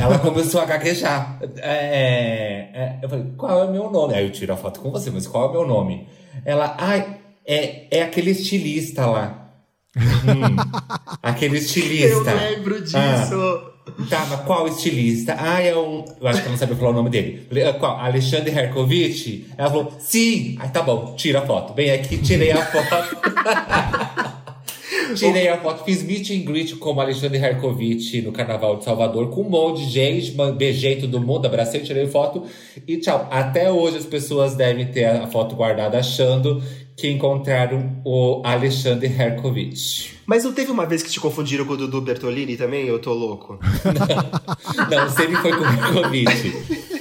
Ela 0.00 0.18
começou 0.18 0.62
a 0.62 0.64
gaguejar. 0.64 1.38
É, 1.58 2.70
é, 2.72 2.98
eu 3.02 3.10
falei: 3.10 3.26
Qual 3.36 3.60
é 3.60 3.64
o 3.66 3.70
meu 3.70 3.90
nome? 3.90 4.14
Aí 4.14 4.24
eu 4.24 4.32
tiro 4.32 4.54
a 4.54 4.56
foto 4.56 4.80
com 4.80 4.90
você, 4.90 5.10
mas 5.10 5.26
qual 5.26 5.44
é 5.44 5.48
o 5.48 5.52
meu 5.52 5.66
nome? 5.66 6.08
Ela: 6.42 6.74
Ai, 6.78 7.20
é, 7.44 7.98
é 7.98 8.02
aquele 8.02 8.30
estilista 8.30 9.04
lá. 9.04 9.38
Hum, 9.94 10.56
aquele 11.22 11.58
estilista. 11.58 12.30
Eu 12.30 12.36
lembro 12.36 12.80
disso. 12.80 12.96
Ah. 12.96 13.71
Mas 13.98 14.40
qual 14.46 14.66
estilista? 14.68 15.36
Ah, 15.38 15.60
é 15.60 15.76
um. 15.76 16.04
Eu 16.20 16.28
acho 16.28 16.38
que 16.40 16.44
ela 16.46 16.50
não 16.52 16.58
sabia 16.58 16.76
falar 16.76 16.90
o 16.90 16.94
nome 16.94 17.10
dele. 17.10 17.46
"Ah, 17.68 17.72
qual? 17.74 17.98
Alexandre 17.98 18.50
Herkovich? 18.50 19.46
Ela 19.56 19.68
falou, 19.70 19.92
sim! 19.98 20.56
Aí 20.60 20.68
tá 20.70 20.82
bom, 20.82 21.14
tira 21.16 21.40
a 21.40 21.46
foto. 21.46 21.74
Vem 21.74 21.90
aqui, 21.90 22.18
tirei 22.18 22.50
a 22.52 22.64
foto. 22.64 23.16
Tirei 25.14 25.48
a 25.48 25.58
foto, 25.58 25.84
fiz 25.84 26.02
meet 26.02 26.30
and 26.30 26.44
greet 26.44 26.76
com 26.76 26.94
o 26.94 27.00
Alexandre 27.00 27.38
Herkovich 27.38 28.22
no 28.22 28.32
Carnaval 28.32 28.76
de 28.76 28.84
Salvador, 28.84 29.30
com 29.30 29.42
um 29.42 29.48
monte 29.48 29.84
de 29.84 29.90
gente, 29.90 30.32
beijei 30.56 30.96
todo 30.96 31.20
mundo, 31.20 31.46
abracei, 31.46 31.80
tirei 31.80 32.06
foto 32.06 32.44
e 32.86 32.96
tchau. 32.96 33.28
Até 33.30 33.70
hoje 33.70 33.98
as 33.98 34.06
pessoas 34.06 34.54
devem 34.54 34.86
ter 34.86 35.06
a 35.06 35.26
foto 35.26 35.54
guardada 35.54 35.98
achando 35.98 36.62
que 36.96 37.10
encontraram 37.10 38.00
o 38.04 38.42
Alexandre 38.44 39.06
Herkovich. 39.06 40.18
Mas 40.26 40.44
não 40.44 40.52
teve 40.52 40.70
uma 40.70 40.86
vez 40.86 41.02
que 41.02 41.10
te 41.10 41.18
confundiram 41.18 41.64
com 41.64 41.72
o 41.72 41.76
Dudu 41.76 42.00
Bertolini 42.00 42.56
também? 42.56 42.86
Eu 42.86 42.98
tô 42.98 43.12
louco. 43.12 43.58
Não, 44.90 45.10
sempre 45.10 45.36
foi 45.36 45.52
com 45.52 45.62
o 45.62 45.66
Herkovich. 45.66 46.91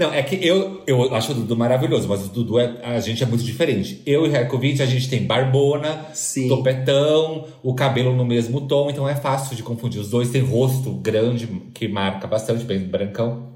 Não, 0.00 0.14
é 0.14 0.22
que 0.22 0.34
eu, 0.42 0.82
eu 0.86 1.14
acho 1.14 1.32
o 1.32 1.34
Dudu 1.34 1.54
maravilhoso, 1.54 2.08
mas 2.08 2.24
o 2.24 2.28
Dudu, 2.28 2.58
é, 2.58 2.74
a 2.82 2.98
gente 3.00 3.22
é 3.22 3.26
muito 3.26 3.44
diferente. 3.44 4.00
Eu 4.06 4.24
e 4.24 4.30
o 4.30 4.34
Herkovich, 4.34 4.80
a 4.82 4.86
gente 4.86 5.10
tem 5.10 5.26
barbona, 5.26 6.06
Sim. 6.14 6.48
topetão, 6.48 7.44
o 7.62 7.74
cabelo 7.74 8.16
no 8.16 8.24
mesmo 8.24 8.62
tom, 8.62 8.88
então 8.88 9.06
é 9.06 9.14
fácil 9.14 9.54
de 9.54 9.62
confundir. 9.62 10.00
Os 10.00 10.08
dois 10.08 10.30
têm 10.30 10.40
rosto 10.40 10.90
grande, 10.92 11.46
que 11.74 11.86
marca 11.86 12.26
bastante, 12.26 12.64
bem 12.64 12.78
brancão. 12.78 13.50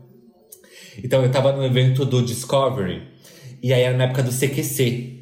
Então 1.03 1.23
eu 1.23 1.31
tava 1.31 1.51
no 1.51 1.65
evento 1.65 2.05
do 2.05 2.21
Discovery, 2.23 3.05
e 3.63 3.73
aí 3.73 3.81
era 3.81 3.97
na 3.97 4.05
época 4.05 4.23
do 4.23 4.31
CQC. 4.31 5.15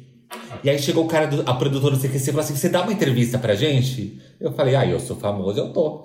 E 0.61 0.69
aí 0.69 0.77
chegou 0.77 1.05
o 1.05 1.07
cara, 1.07 1.25
do, 1.25 1.49
a 1.49 1.53
produtora 1.53 1.95
do 1.95 2.01
CQC 2.01 2.17
e 2.17 2.25
falou 2.25 2.41
assim: 2.41 2.57
Você 2.57 2.67
dá 2.67 2.81
uma 2.81 2.91
entrevista 2.91 3.39
pra 3.39 3.55
gente? 3.55 4.19
Eu 4.41 4.51
falei: 4.51 4.75
Ah, 4.75 4.85
eu 4.85 4.99
sou 4.99 5.15
famoso, 5.15 5.57
eu 5.57 5.71
tô. 5.71 6.03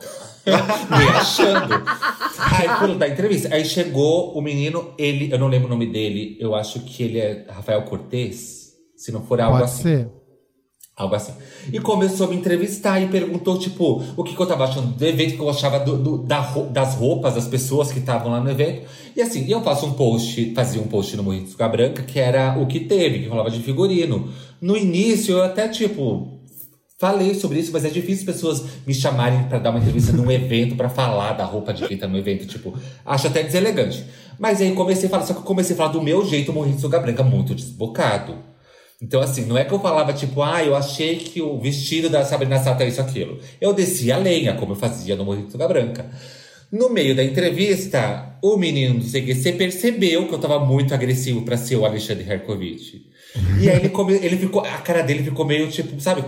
Me 0.91 1.09
achando. 1.16 1.75
Aí 2.39 2.69
fui 2.79 2.95
dar 2.97 3.09
entrevista. 3.09 3.55
Aí 3.55 3.65
chegou 3.65 4.33
o 4.37 4.41
menino, 4.41 4.93
ele, 4.99 5.33
eu 5.33 5.39
não 5.39 5.49
lembro 5.49 5.66
o 5.66 5.70
nome 5.70 5.87
dele, 5.87 6.37
eu 6.41 6.55
acho 6.55 6.81
que 6.81 7.03
ele 7.03 7.19
é 7.19 7.47
Rafael 7.49 7.83
Cortez. 7.83 8.69
Se 8.97 9.12
não 9.12 9.23
for 9.23 9.41
algo 9.41 9.59
Pode 9.59 9.70
assim. 9.70 9.83
ser. 9.83 10.11
Algo 10.97 11.15
assim. 11.15 11.33
E 11.73 11.79
começou 11.79 12.27
a 12.27 12.31
me 12.31 12.35
entrevistar 12.37 13.01
e 13.01 13.07
perguntou, 13.07 13.57
tipo, 13.57 14.03
o 14.16 14.25
que, 14.25 14.35
que 14.35 14.43
eu 14.43 14.47
tava 14.47 14.65
achando 14.65 14.89
do 14.97 15.07
evento, 15.07 15.35
o 15.35 15.37
que 15.37 15.43
eu 15.43 15.49
achava 15.51 15.79
do- 15.79 15.97
do- 15.97 16.19
da 16.19 16.41
das 16.73 16.97
roupas 16.97 17.37
das 17.37 17.47
pessoas 17.47 17.93
que 17.93 18.01
estavam 18.01 18.33
lá 18.33 18.41
no 18.41 18.51
evento. 18.51 18.89
E 19.15 19.23
assim, 19.23 19.49
eu 19.49 19.62
faço 19.62 19.87
um 19.87 19.93
post, 19.93 20.53
fazia 20.55 20.83
um 20.83 20.89
post 20.89 21.16
no 21.16 21.47
Suca 21.47 21.69
Branca, 21.69 22.03
que 22.03 22.19
era 22.19 22.59
o 22.61 22.66
que 22.66 22.81
teve, 22.81 23.20
que 23.20 23.29
falava 23.29 23.49
de 23.51 23.61
figurino. 23.61 24.29
No 24.61 24.77
início, 24.77 25.37
eu 25.37 25.43
até, 25.45 25.69
tipo, 25.69 26.38
falei 26.99 27.35
sobre 27.35 27.61
isso, 27.61 27.70
mas 27.73 27.85
é 27.85 27.89
difícil 27.89 28.29
as 28.29 28.35
pessoas 28.35 28.65
me 28.87 28.93
chamarem 28.93 29.45
pra 29.45 29.59
dar 29.59 29.70
uma 29.70 29.79
entrevista 29.79 30.12
num 30.12 30.31
evento, 30.31 30.75
pra 30.75 30.89
falar 30.89 31.33
da 31.33 31.45
roupa 31.45 31.73
de 31.73 31.87
quem 31.87 31.97
tá 31.97 32.09
no 32.09 32.19
evento. 32.19 32.47
Tipo, 32.47 32.77
acho 33.07 33.29
até 33.29 33.43
deselegante. 33.43 34.05
Mas 34.39 34.61
aí 34.61 34.73
comecei 34.73 35.07
a 35.07 35.11
falar, 35.11 35.25
só 35.25 35.35
que 35.35 35.43
comecei 35.43 35.75
a 35.75 35.77
falar 35.77 35.93
do 35.93 36.03
meu 36.03 36.25
jeito 36.27 36.53
Morrinho 36.53 36.77
de 36.77 36.83
Suca 36.83 36.99
Branca, 36.99 37.23
muito 37.23 37.55
desbocado. 37.55 38.37
Então, 39.01 39.20
assim, 39.20 39.45
não 39.45 39.57
é 39.57 39.65
que 39.65 39.73
eu 39.73 39.79
falava, 39.79 40.12
tipo, 40.12 40.43
ah, 40.43 40.65
eu 40.65 40.75
achei 40.75 41.16
que 41.16 41.41
o 41.41 41.61
vestido 41.61 42.11
da 42.11 42.25
Sabrina 42.25 42.59
Sato 42.59 42.83
é 42.83 42.89
isso, 42.89 43.01
aquilo. 43.01 43.39
Eu 43.61 43.73
descia 43.73 44.16
a 44.16 44.19
lenha, 44.19 44.55
como 44.55 44.73
eu 44.73 44.77
fazia 44.77 45.15
no 45.15 45.25
Morro 45.25 45.47
de 45.47 45.57
Branca. 45.57 46.05
No 46.70 46.91
meio 46.91 47.15
da 47.15 47.23
entrevista, 47.23 48.37
o 48.43 48.57
menino 48.57 48.99
do 48.99 49.07
CQC 49.07 49.53
percebeu 49.53 50.27
que 50.27 50.35
eu 50.35 50.39
tava 50.39 50.59
muito 50.59 50.93
agressivo 50.93 51.43
pra 51.43 51.57
ser 51.57 51.77
o 51.77 51.87
Alexandre 51.87 52.29
Herkovich. 52.29 53.07
E 53.61 53.70
aí 53.70 53.77
ele, 53.77 53.89
come, 53.89 54.15
ele 54.15 54.37
ficou, 54.37 54.62
a 54.62 54.79
cara 54.79 55.03
dele 55.03 55.23
ficou 55.23 55.47
meio, 55.47 55.69
tipo, 55.70 56.01
sabe? 56.01 56.25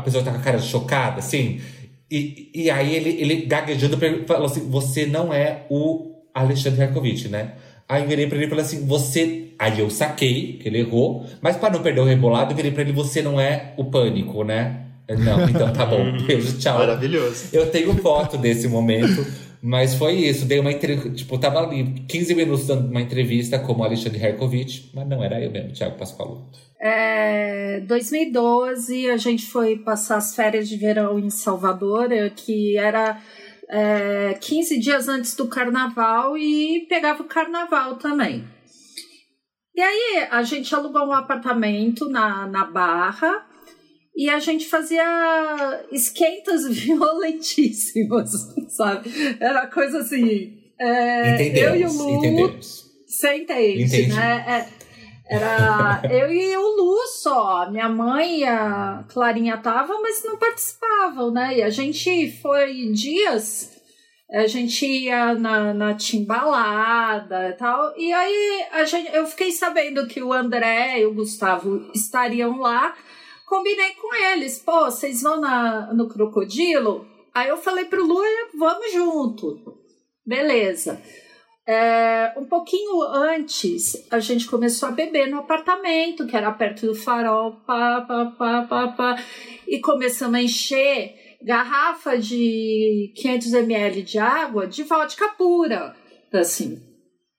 A 0.00 0.02
pessoa 0.02 0.24
tá 0.24 0.30
com 0.30 0.38
a 0.38 0.42
cara 0.42 0.58
chocada, 0.58 1.18
assim. 1.18 1.60
E, 2.10 2.50
e 2.54 2.70
aí 2.70 2.94
ele, 2.94 3.10
ele 3.20 3.46
gaguejando 3.46 3.96
falou 4.26 4.46
assim, 4.46 4.68
você 4.68 5.06
não 5.06 5.32
é 5.32 5.66
o 5.70 6.16
Alexandre 6.34 6.82
Herkovich, 6.82 7.28
né? 7.28 7.52
Aí 7.88 8.02
eu 8.02 8.08
virei 8.08 8.26
pra 8.26 8.36
ele 8.36 8.46
e 8.46 8.48
falei 8.48 8.64
assim, 8.64 8.86
você. 8.86 9.48
Aí 9.58 9.78
eu 9.78 9.90
saquei 9.90 10.54
que 10.54 10.68
ele 10.68 10.80
errou, 10.80 11.26
mas 11.40 11.56
pra 11.56 11.70
não 11.70 11.82
perder 11.82 12.00
o 12.00 12.04
rebolado, 12.04 12.52
eu 12.52 12.56
virei 12.56 12.70
pra 12.70 12.82
ele, 12.82 12.92
você 12.92 13.20
não 13.20 13.38
é 13.38 13.74
o 13.76 13.84
pânico, 13.84 14.42
né? 14.42 14.86
Não, 15.18 15.48
então 15.48 15.72
tá 15.72 15.84
bom. 15.84 16.12
Beijo, 16.26 16.58
tchau. 16.58 16.78
Maravilhoso. 16.78 17.46
Eu 17.52 17.66
tenho 17.70 17.94
foto 17.96 18.38
desse 18.38 18.68
momento, 18.68 19.26
mas 19.62 19.94
foi 19.94 20.14
isso. 20.14 20.46
Dei 20.46 20.58
uma 20.58 20.72
entrevista. 20.72 21.10
Tipo, 21.10 21.38
tava 21.38 21.60
ali 21.60 22.04
15 22.08 22.34
minutos 22.34 22.66
dando 22.66 22.90
uma 22.90 23.00
entrevista 23.00 23.58
como 23.58 23.84
Alexandre 23.84 24.22
Herkovich, 24.22 24.90
mas 24.94 25.06
não 25.06 25.22
era 25.22 25.40
eu 25.40 25.50
mesmo, 25.50 25.72
Thiago 25.72 25.98
Pascoal. 25.98 26.50
É, 26.80 27.80
2012 27.80 29.10
a 29.10 29.16
gente 29.18 29.46
foi 29.46 29.76
passar 29.76 30.16
as 30.16 30.34
férias 30.34 30.68
de 30.68 30.76
verão 30.76 31.18
em 31.18 31.28
Salvador, 31.28 32.10
eh, 32.10 32.30
que 32.30 32.78
era 32.78 33.20
é, 33.68 34.34
15 34.40 34.78
dias 34.80 35.06
antes 35.06 35.36
do 35.36 35.46
carnaval 35.46 36.38
e 36.38 36.86
pegava 36.88 37.22
o 37.22 37.26
carnaval 37.26 37.96
também. 37.96 38.44
E 39.74 39.80
aí 39.80 40.26
a 40.30 40.42
gente 40.42 40.74
alugou 40.74 41.06
um 41.06 41.12
apartamento 41.12 42.08
na, 42.08 42.46
na 42.46 42.64
Barra 42.64 43.46
e 44.14 44.28
a 44.28 44.38
gente 44.38 44.68
fazia 44.68 45.84
esquentas 45.92 46.66
violentíssimas, 46.70 48.30
sabe? 48.68 49.10
Era 49.40 49.66
coisa 49.66 50.00
assim. 50.00 50.58
é, 50.80 51.68
eu 51.68 51.76
e 51.76 51.84
o 51.84 51.92
Lu, 51.92 52.16
entendemos. 52.18 52.84
você 53.06 53.34
entende, 53.36 53.84
Entendi. 53.84 54.12
né? 54.14 54.44
É, 54.48 54.80
era 55.30 56.02
eu 56.10 56.32
e 56.32 56.56
o 56.56 56.76
Lu 56.76 57.06
só. 57.06 57.70
Minha 57.70 57.88
mãe 57.88 58.40
e 58.40 58.44
a 58.44 59.04
Clarinha 59.08 59.54
estavam, 59.54 60.02
mas 60.02 60.24
não 60.24 60.36
participavam, 60.36 61.30
né? 61.30 61.58
E 61.58 61.62
a 61.62 61.70
gente 61.70 62.32
foi 62.42 62.90
dias. 62.92 63.70
A 64.32 64.46
gente 64.46 64.86
ia 64.86 65.34
na, 65.34 65.72
na 65.74 65.94
timbalada 65.94 67.48
e 67.48 67.52
tal. 67.52 67.96
E 67.96 68.12
aí 68.12 68.64
a 68.72 68.84
gente, 68.84 69.14
eu 69.14 69.26
fiquei 69.26 69.52
sabendo 69.52 70.06
que 70.06 70.22
o 70.22 70.32
André 70.32 71.00
e 71.00 71.06
o 71.06 71.14
Gustavo 71.14 71.90
estariam 71.94 72.58
lá. 72.58 72.94
Combinei 73.50 73.94
com 73.94 74.14
eles. 74.14 74.60
Pô, 74.60 74.84
vocês 74.84 75.22
vão 75.22 75.40
na, 75.40 75.92
no 75.92 76.08
Crocodilo? 76.08 77.04
Aí 77.34 77.48
eu 77.48 77.56
falei 77.56 77.84
pro 77.86 78.06
Lu, 78.06 78.22
vamos 78.56 78.92
junto. 78.92 79.76
Beleza. 80.24 81.02
É, 81.66 82.32
um 82.36 82.44
pouquinho 82.44 83.02
antes, 83.02 84.06
a 84.08 84.20
gente 84.20 84.46
começou 84.46 84.88
a 84.88 84.92
beber 84.92 85.26
no 85.28 85.40
apartamento, 85.40 86.28
que 86.28 86.36
era 86.36 86.52
perto 86.52 86.86
do 86.86 86.94
farol, 86.94 87.56
pá, 87.66 88.02
pá, 88.02 88.26
pá, 88.38 88.66
pá, 88.68 88.88
pá, 88.88 89.24
e 89.66 89.80
começamos 89.80 90.36
a 90.36 90.42
encher 90.42 91.16
garrafa 91.42 92.16
de 92.16 93.12
500 93.16 93.52
ml 93.52 94.02
de 94.02 94.18
água 94.20 94.68
de 94.68 94.84
vodka 94.84 95.26
pura, 95.30 95.96
assim, 96.32 96.80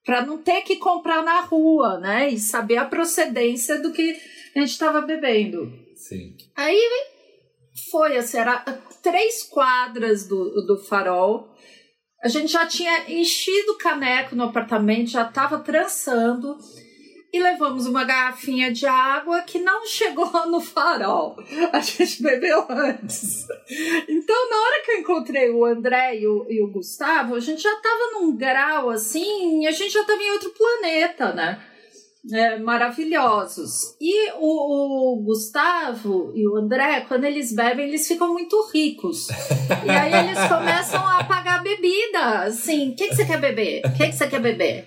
para 0.06 0.26
não 0.26 0.40
ter 0.40 0.62
que 0.64 0.76
comprar 0.76 1.24
na 1.24 1.40
rua, 1.40 2.02
né? 2.02 2.28
E 2.30 2.38
saber 2.38 2.76
a 2.76 2.86
procedência 2.86 3.82
do 3.82 3.94
que 3.94 4.14
a 4.54 4.60
gente 4.60 4.72
estava 4.72 5.00
bebendo. 5.00 5.81
Sim. 6.02 6.36
Aí 6.56 6.80
foi, 7.92 8.18
assim, 8.18 8.38
era 8.38 8.58
três 9.04 9.44
quadras 9.44 10.28
do, 10.28 10.66
do 10.66 10.78
farol. 10.78 11.50
A 12.24 12.28
gente 12.28 12.52
já 12.52 12.66
tinha 12.66 13.12
enchido 13.12 13.74
o 13.74 13.78
caneco 13.78 14.36
no 14.36 14.44
apartamento, 14.44 15.12
já 15.12 15.28
estava 15.28 15.60
trançando. 15.60 16.58
E 17.34 17.40
levamos 17.40 17.86
uma 17.86 18.04
garrafinha 18.04 18.74
de 18.74 18.86
água 18.86 19.42
que 19.44 19.58
não 19.58 19.86
chegou 19.86 20.30
no 20.50 20.60
farol. 20.60 21.38
A 21.72 21.80
gente 21.80 22.22
bebeu 22.22 22.66
antes. 22.70 23.48
Então, 24.10 24.50
na 24.50 24.58
hora 24.58 24.84
que 24.84 24.92
eu 24.92 25.00
encontrei 25.00 25.50
o 25.50 25.64
André 25.64 26.18
e 26.18 26.28
o, 26.28 26.46
e 26.50 26.62
o 26.62 26.72
Gustavo, 26.72 27.36
a 27.36 27.40
gente 27.40 27.62
já 27.62 27.72
estava 27.72 28.12
num 28.14 28.36
grau 28.36 28.90
assim, 28.90 29.66
a 29.66 29.72
gente 29.72 29.92
já 29.92 30.02
estava 30.02 30.22
em 30.22 30.32
outro 30.32 30.50
planeta, 30.50 31.32
né? 31.32 31.71
É, 32.30 32.60
maravilhosos. 32.60 33.98
E 34.00 34.32
o, 34.34 35.16
o 35.16 35.24
Gustavo 35.24 36.32
e 36.36 36.48
o 36.48 36.56
André, 36.56 37.02
quando 37.08 37.24
eles 37.24 37.54
bebem, 37.54 37.88
eles 37.88 38.08
ficam 38.08 38.32
muito 38.32 38.70
ricos. 38.72 39.28
E 39.84 39.90
aí 39.90 40.14
eles 40.28 40.40
começam 40.48 41.04
a 41.08 41.24
pagar 41.24 41.64
bebida. 41.64 42.44
Assim, 42.44 42.92
o 42.92 42.96
que, 42.96 43.08
que 43.08 43.16
você 43.16 43.26
quer 43.26 43.40
beber? 43.40 43.82
O 43.86 43.94
que, 43.94 44.08
que 44.08 44.16
você 44.16 44.28
quer 44.28 44.40
beber? 44.40 44.86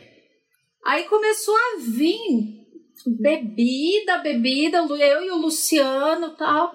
Aí 0.86 1.04
começou 1.04 1.54
a 1.56 1.80
vir 1.80 2.64
bebida, 3.18 4.18
bebida, 4.18 4.78
eu 4.78 5.24
e 5.24 5.30
o 5.30 5.38
Luciano 5.38 6.36
tal. 6.36 6.72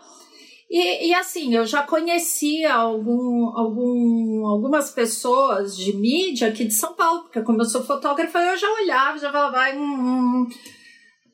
E, 0.70 1.08
e 1.08 1.14
assim, 1.16 1.56
eu 1.56 1.66
já 1.66 1.82
conhecia 1.82 2.72
algum, 2.72 3.48
algum, 3.58 4.46
algumas 4.46 4.92
pessoas 4.92 5.76
de 5.76 5.96
mídia 5.96 6.50
aqui 6.50 6.66
de 6.66 6.76
São 6.76 6.94
Paulo, 6.94 7.24
porque 7.24 7.42
como 7.42 7.62
eu 7.62 7.66
sou 7.66 7.84
fotógrafa, 7.84 8.40
eu 8.40 8.56
já 8.56 8.72
olhava, 8.74 9.18
já 9.18 9.32
falava, 9.32 9.76
hum, 9.76 10.44
hum. 10.44 10.48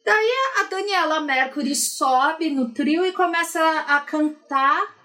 Daí 0.05 0.31
a 0.59 0.63
Daniela 0.69 1.19
Mercury 1.19 1.75
sobe 1.75 2.49
no 2.49 2.71
trio 2.73 3.05
e 3.05 3.11
começa 3.11 3.59
a, 3.59 3.97
a 3.97 4.01
cantar. 4.01 4.95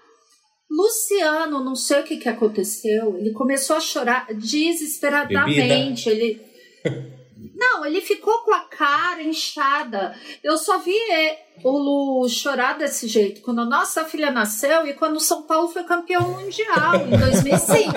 Luciano, 0.69 1.61
não 1.61 1.75
sei 1.75 1.99
o 1.99 2.03
que, 2.03 2.15
que 2.15 2.29
aconteceu, 2.29 3.17
ele 3.17 3.33
começou 3.33 3.75
a 3.75 3.81
chorar 3.81 4.27
desesperadamente. 4.33 6.07
Ele 6.07 6.41
Não, 7.53 7.85
ele 7.85 8.01
ficou 8.01 8.39
com 8.39 8.53
a 8.53 8.61
cara 8.61 9.21
inchada. 9.21 10.15
Eu 10.43 10.57
só 10.57 10.77
vi 10.77 10.95
é, 11.11 11.45
o 11.63 11.71
Lu 11.71 12.29
chorar 12.29 12.77
desse 12.77 13.07
jeito 13.07 13.41
quando 13.41 13.61
a 13.61 13.65
nossa 13.65 14.05
filha 14.05 14.31
nasceu 14.31 14.87
e 14.87 14.93
quando 14.93 15.17
o 15.17 15.19
São 15.19 15.43
Paulo 15.43 15.67
foi 15.67 15.83
campeão 15.83 16.31
mundial 16.31 16.95
em 17.07 17.17
2005. 17.17 17.91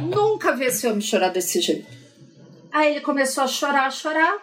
Nunca 0.14 0.52
vi 0.52 0.66
esse 0.66 0.86
homem 0.86 1.00
chorar 1.00 1.30
desse 1.30 1.60
jeito. 1.60 1.86
Aí 2.72 2.92
ele 2.92 3.00
começou 3.00 3.44
a 3.44 3.48
chorar, 3.48 3.86
a 3.86 3.90
chorar. 3.90 4.38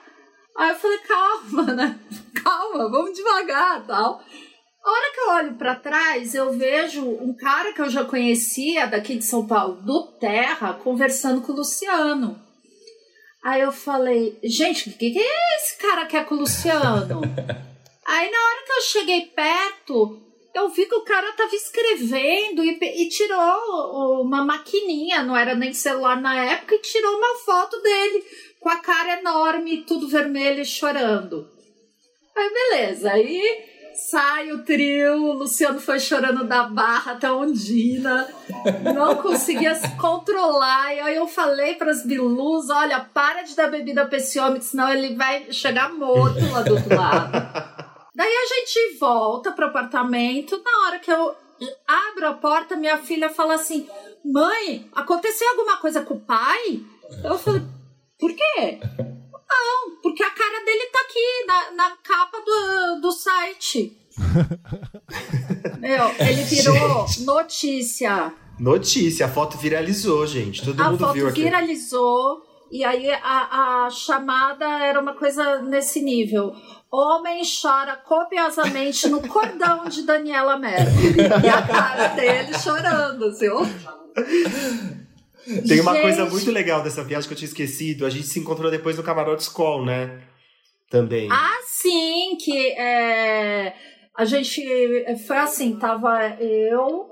Aí 0.57 0.69
eu 0.69 0.75
falei, 0.75 0.97
calma, 0.99 1.63
né? 1.73 1.99
Calma, 2.43 2.89
vamos 2.89 3.13
devagar, 3.13 3.85
tal. 3.85 4.21
A 4.83 4.89
hora 4.89 5.13
que 5.13 5.19
eu 5.19 5.29
olho 5.33 5.53
para 5.55 5.75
trás, 5.75 6.33
eu 6.33 6.51
vejo 6.53 7.05
um 7.05 7.35
cara 7.35 7.73
que 7.73 7.81
eu 7.81 7.89
já 7.89 8.05
conhecia 8.05 8.87
daqui 8.87 9.17
de 9.17 9.25
São 9.25 9.45
Paulo, 9.45 9.81
do 9.81 10.03
Terra, 10.19 10.73
conversando 10.73 11.41
com 11.41 11.51
o 11.51 11.55
Luciano. 11.57 12.46
Aí 13.47 13.61
eu 13.61 13.71
falei, 13.71 14.37
gente, 14.43 14.89
o 14.89 14.91
que, 14.91 15.09
que 15.09 15.19
é 15.19 15.55
esse 15.55 15.77
cara 15.77 16.05
que 16.05 16.17
é 16.17 16.23
com 16.25 16.35
o 16.35 16.39
Luciano? 16.39 17.21
Aí 18.05 18.29
na 18.29 18.37
hora 18.37 18.65
que 18.65 18.71
eu 18.73 18.81
cheguei 18.81 19.21
perto, 19.27 20.21
eu 20.53 20.67
vi 20.67 20.85
que 20.85 20.95
o 20.95 21.05
cara 21.05 21.31
tava 21.31 21.55
escrevendo 21.55 22.61
e, 22.61 22.77
e, 22.77 23.07
tirou 23.07 24.21
uma 24.21 24.43
maquininha, 24.43 25.23
não 25.23 25.33
era 25.33 25.55
nem 25.55 25.71
celular 25.71 26.19
na 26.19 26.43
época, 26.43 26.75
e 26.75 26.81
tirou 26.81 27.15
uma 27.15 27.35
foto 27.35 27.81
dele 27.81 28.25
com 28.59 28.67
a 28.67 28.79
cara 28.79 29.17
enorme, 29.17 29.83
tudo 29.83 30.09
vermelho 30.09 30.59
e 30.59 30.65
chorando. 30.65 31.49
Aí 32.35 32.51
beleza, 32.51 33.13
aí 33.13 33.63
sai 33.97 34.51
o 34.51 34.63
trio, 34.63 35.23
o 35.23 35.33
Luciano 35.33 35.79
foi 35.79 35.99
chorando 35.99 36.43
da 36.45 36.63
barra 36.63 37.13
até 37.13 37.31
Ondina, 37.31 38.27
não 38.95 39.15
conseguia 39.15 39.73
se 39.75 39.89
controlar. 39.97 40.93
E 40.93 40.99
aí 40.99 41.15
eu 41.15 41.27
falei 41.27 41.75
para 41.75 41.91
as 41.91 42.05
bilus: 42.05 42.69
olha, 42.69 42.99
para 42.99 43.41
de 43.41 43.55
dar 43.55 43.69
bebida 43.69 44.05
para 44.05 44.17
esse 44.17 44.39
homem, 44.39 44.61
senão 44.61 44.87
ele 44.89 45.15
vai 45.15 45.51
chegar 45.51 45.93
morto 45.93 46.39
lá 46.51 46.61
do 46.61 46.75
outro 46.75 46.95
lado. 46.95 47.31
Daí 48.15 48.33
a 48.33 48.55
gente 48.55 48.97
volta 48.99 49.51
pro 49.51 49.67
apartamento. 49.67 50.61
Na 50.63 50.87
hora 50.87 50.99
que 50.99 51.11
eu 51.11 51.35
abro 51.87 52.27
a 52.27 52.33
porta, 52.33 52.75
minha 52.75 52.97
filha 52.97 53.29
fala 53.29 53.55
assim: 53.55 53.87
Mãe, 54.23 54.89
aconteceu 54.93 55.47
alguma 55.49 55.77
coisa 55.77 56.01
com 56.01 56.15
o 56.15 56.19
pai? 56.19 56.81
Eu 57.23 57.37
falei: 57.37 57.61
Por 58.19 58.33
quê? 58.33 58.79
Não, 59.49 60.01
porque 60.01 60.23
a 60.23 60.29
cara 60.29 60.63
dele 60.65 60.85
tá 60.87 60.99
aqui 60.99 61.45
na, 61.47 61.71
na 61.71 61.97
capa 61.97 62.37
do, 62.41 63.01
do 63.01 63.11
site. 63.11 63.97
Meu, 65.79 66.09
ele 66.19 66.43
virou 66.43 67.07
gente. 67.07 67.23
notícia. 67.23 68.33
Notícia, 68.59 69.27
a 69.27 69.29
foto 69.29 69.57
viralizou, 69.57 70.25
gente. 70.25 70.65
Todo 70.65 70.81
a 70.81 70.91
mundo 70.91 71.13
viu 71.13 71.27
aqui. 71.27 71.41
A 71.41 71.51
foto 71.51 71.55
viralizou 71.55 72.47
e 72.71 72.83
aí 72.83 73.09
a, 73.11 73.85
a 73.85 73.89
chamada 73.89 74.65
era 74.83 74.99
uma 74.99 75.13
coisa 75.13 75.61
nesse 75.61 76.01
nível. 76.01 76.53
Homem 76.91 77.41
chora 77.43 77.95
copiosamente 77.97 79.07
no 79.07 79.21
cordão 79.27 79.85
de 79.85 80.03
Daniela 80.03 80.57
Mercury. 80.57 81.17
e 81.45 81.49
a 81.49 81.61
cara 81.61 82.07
dele 82.09 82.57
chorando, 82.57 83.37
viu? 83.37 83.57
Tem 85.67 85.79
uma 85.79 85.93
gente... 85.93 86.01
coisa 86.01 86.25
muito 86.25 86.51
legal 86.51 86.83
dessa 86.83 87.03
viagem 87.03 87.27
que 87.27 87.33
eu 87.33 87.37
tinha 87.37 87.47
esquecido. 87.47 88.05
A 88.05 88.09
gente 88.09 88.27
se 88.27 88.39
encontrou 88.39 88.69
depois 88.69 88.97
no 88.97 89.03
Camarote 89.03 89.43
School, 89.43 89.85
né? 89.85 90.21
Também. 90.89 91.29
Ah, 91.31 91.59
sim, 91.65 92.37
que 92.39 92.69
é, 92.71 93.73
a 94.15 94.25
gente 94.25 94.61
foi 95.25 95.37
assim, 95.37 95.77
tava 95.77 96.35
eu 96.39 97.07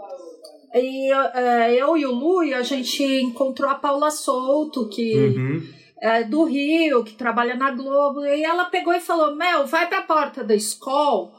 e 0.73 1.11
é, 1.11 1.73
eu 1.75 1.97
e 1.97 2.05
o 2.05 2.11
Lu 2.11 2.43
e 2.43 2.53
a 2.53 2.61
gente 2.61 3.03
encontrou 3.03 3.69
a 3.69 3.75
Paula 3.75 4.11
Souto, 4.11 4.89
que 4.89 5.15
uhum. 5.17 5.63
é 6.01 6.23
do 6.23 6.43
Rio, 6.43 7.03
que 7.03 7.13
trabalha 7.13 7.55
na 7.55 7.71
Globo, 7.71 8.25
e 8.25 8.43
ela 8.43 8.65
pegou 8.65 8.93
e 8.93 9.01
falou: 9.01 9.35
Mel, 9.35 9.65
vai 9.67 9.87
pra 9.87 10.01
porta 10.01 10.43
da 10.43 10.55
escola 10.55 11.31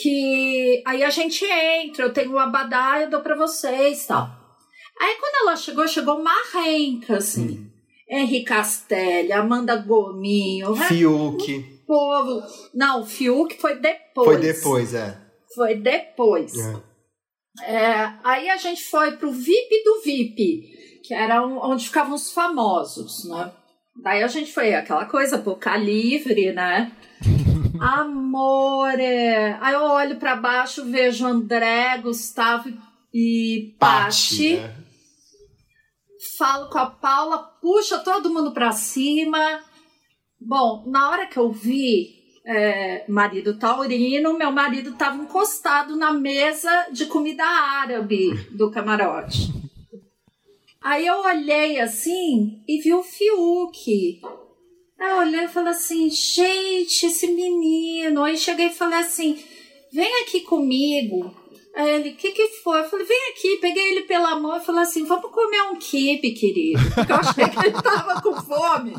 que 0.00 0.82
aí 0.86 1.02
a 1.02 1.10
gente 1.10 1.44
entra, 1.44 2.04
eu 2.04 2.12
tenho 2.12 2.32
o 2.32 2.38
abadá, 2.38 3.00
eu 3.00 3.10
dou 3.10 3.20
pra 3.20 3.34
vocês 3.34 4.06
tal. 4.06 4.37
Aí 5.00 5.16
quando 5.20 5.46
ela 5.46 5.56
chegou, 5.56 5.86
chegou 5.86 6.22
marrenca, 6.22 7.16
assim. 7.18 7.50
Hum. 7.50 7.68
Henri 8.10 8.42
Castelli, 8.42 9.32
Amanda 9.32 9.76
Gominho, 9.76 10.74
Fiuk. 10.74 11.82
Povo. 11.86 12.42
Não, 12.74 13.04
Fiuk 13.04 13.60
foi 13.60 13.76
depois. 13.76 14.26
Foi 14.26 14.36
depois, 14.38 14.94
é. 14.94 15.18
Foi 15.54 15.74
depois. 15.74 16.54
É. 16.56 16.88
É, 17.62 18.12
aí 18.22 18.48
a 18.48 18.56
gente 18.56 18.84
foi 18.84 19.16
pro 19.16 19.32
VIP 19.32 19.82
do 19.84 20.00
VIP, 20.02 21.00
que 21.04 21.12
era 21.12 21.44
onde 21.44 21.86
ficavam 21.86 22.14
os 22.14 22.32
famosos, 22.32 23.24
né? 23.28 23.52
Daí 24.02 24.22
a 24.22 24.28
gente 24.28 24.52
foi 24.52 24.74
aquela 24.74 25.06
coisa, 25.06 25.38
boca 25.38 25.76
livre, 25.76 26.52
né? 26.52 26.92
Amore! 27.80 29.02
Aí 29.60 29.74
eu 29.74 29.82
olho 29.82 30.16
para 30.16 30.36
baixo, 30.36 30.84
vejo 30.84 31.26
André, 31.26 31.98
Gustavo 31.98 32.72
e 33.12 33.74
Pati. 33.78 34.56
Né? 34.56 34.87
Falo 36.38 36.70
com 36.70 36.78
a 36.78 36.86
Paula, 36.86 37.38
puxa 37.60 37.98
todo 37.98 38.32
mundo 38.32 38.52
para 38.52 38.70
cima. 38.70 39.60
Bom, 40.40 40.84
na 40.86 41.10
hora 41.10 41.26
que 41.26 41.36
eu 41.36 41.50
vi 41.50 42.16
é, 42.46 43.04
marido 43.08 43.58
taurino, 43.58 44.38
meu 44.38 44.52
marido 44.52 44.90
estava 44.90 45.20
encostado 45.20 45.96
na 45.96 46.12
mesa 46.12 46.88
de 46.92 47.06
comida 47.06 47.44
árabe 47.44 48.32
do 48.52 48.70
camarote. 48.70 49.52
Aí 50.80 51.04
eu 51.04 51.20
olhei 51.22 51.80
assim 51.80 52.62
e 52.68 52.80
vi 52.80 52.94
o 52.94 53.02
Fiuk. 53.02 54.20
Aí 54.96 55.10
eu 55.10 55.18
olhei 55.18 55.44
e 55.44 55.48
falei 55.48 55.72
assim, 55.72 56.08
gente, 56.08 57.06
esse 57.06 57.26
menino. 57.26 58.22
Aí 58.22 58.38
cheguei 58.38 58.68
e 58.68 58.74
falei 58.74 59.00
assim, 59.00 59.42
vem 59.92 60.22
aqui 60.22 60.42
comigo 60.42 61.34
Aí 61.78 61.90
ele, 61.90 62.10
o 62.10 62.16
que 62.16 62.32
que 62.32 62.48
foi? 62.64 62.80
Eu 62.80 62.88
falei, 62.88 63.06
vem 63.06 63.30
aqui, 63.30 63.56
peguei 63.60 63.92
ele 63.92 64.00
pela 64.00 64.34
mão 64.34 64.56
e 64.56 64.60
falei 64.60 64.82
assim, 64.82 65.04
vamos 65.04 65.30
comer 65.30 65.62
um 65.62 65.76
kibe, 65.76 66.32
querido. 66.32 66.80
Porque 66.92 67.12
eu 67.12 67.16
achei 67.16 67.48
que 67.48 67.66
ele 67.66 67.80
tava 67.80 68.20
com 68.20 68.34
fome. 68.34 68.94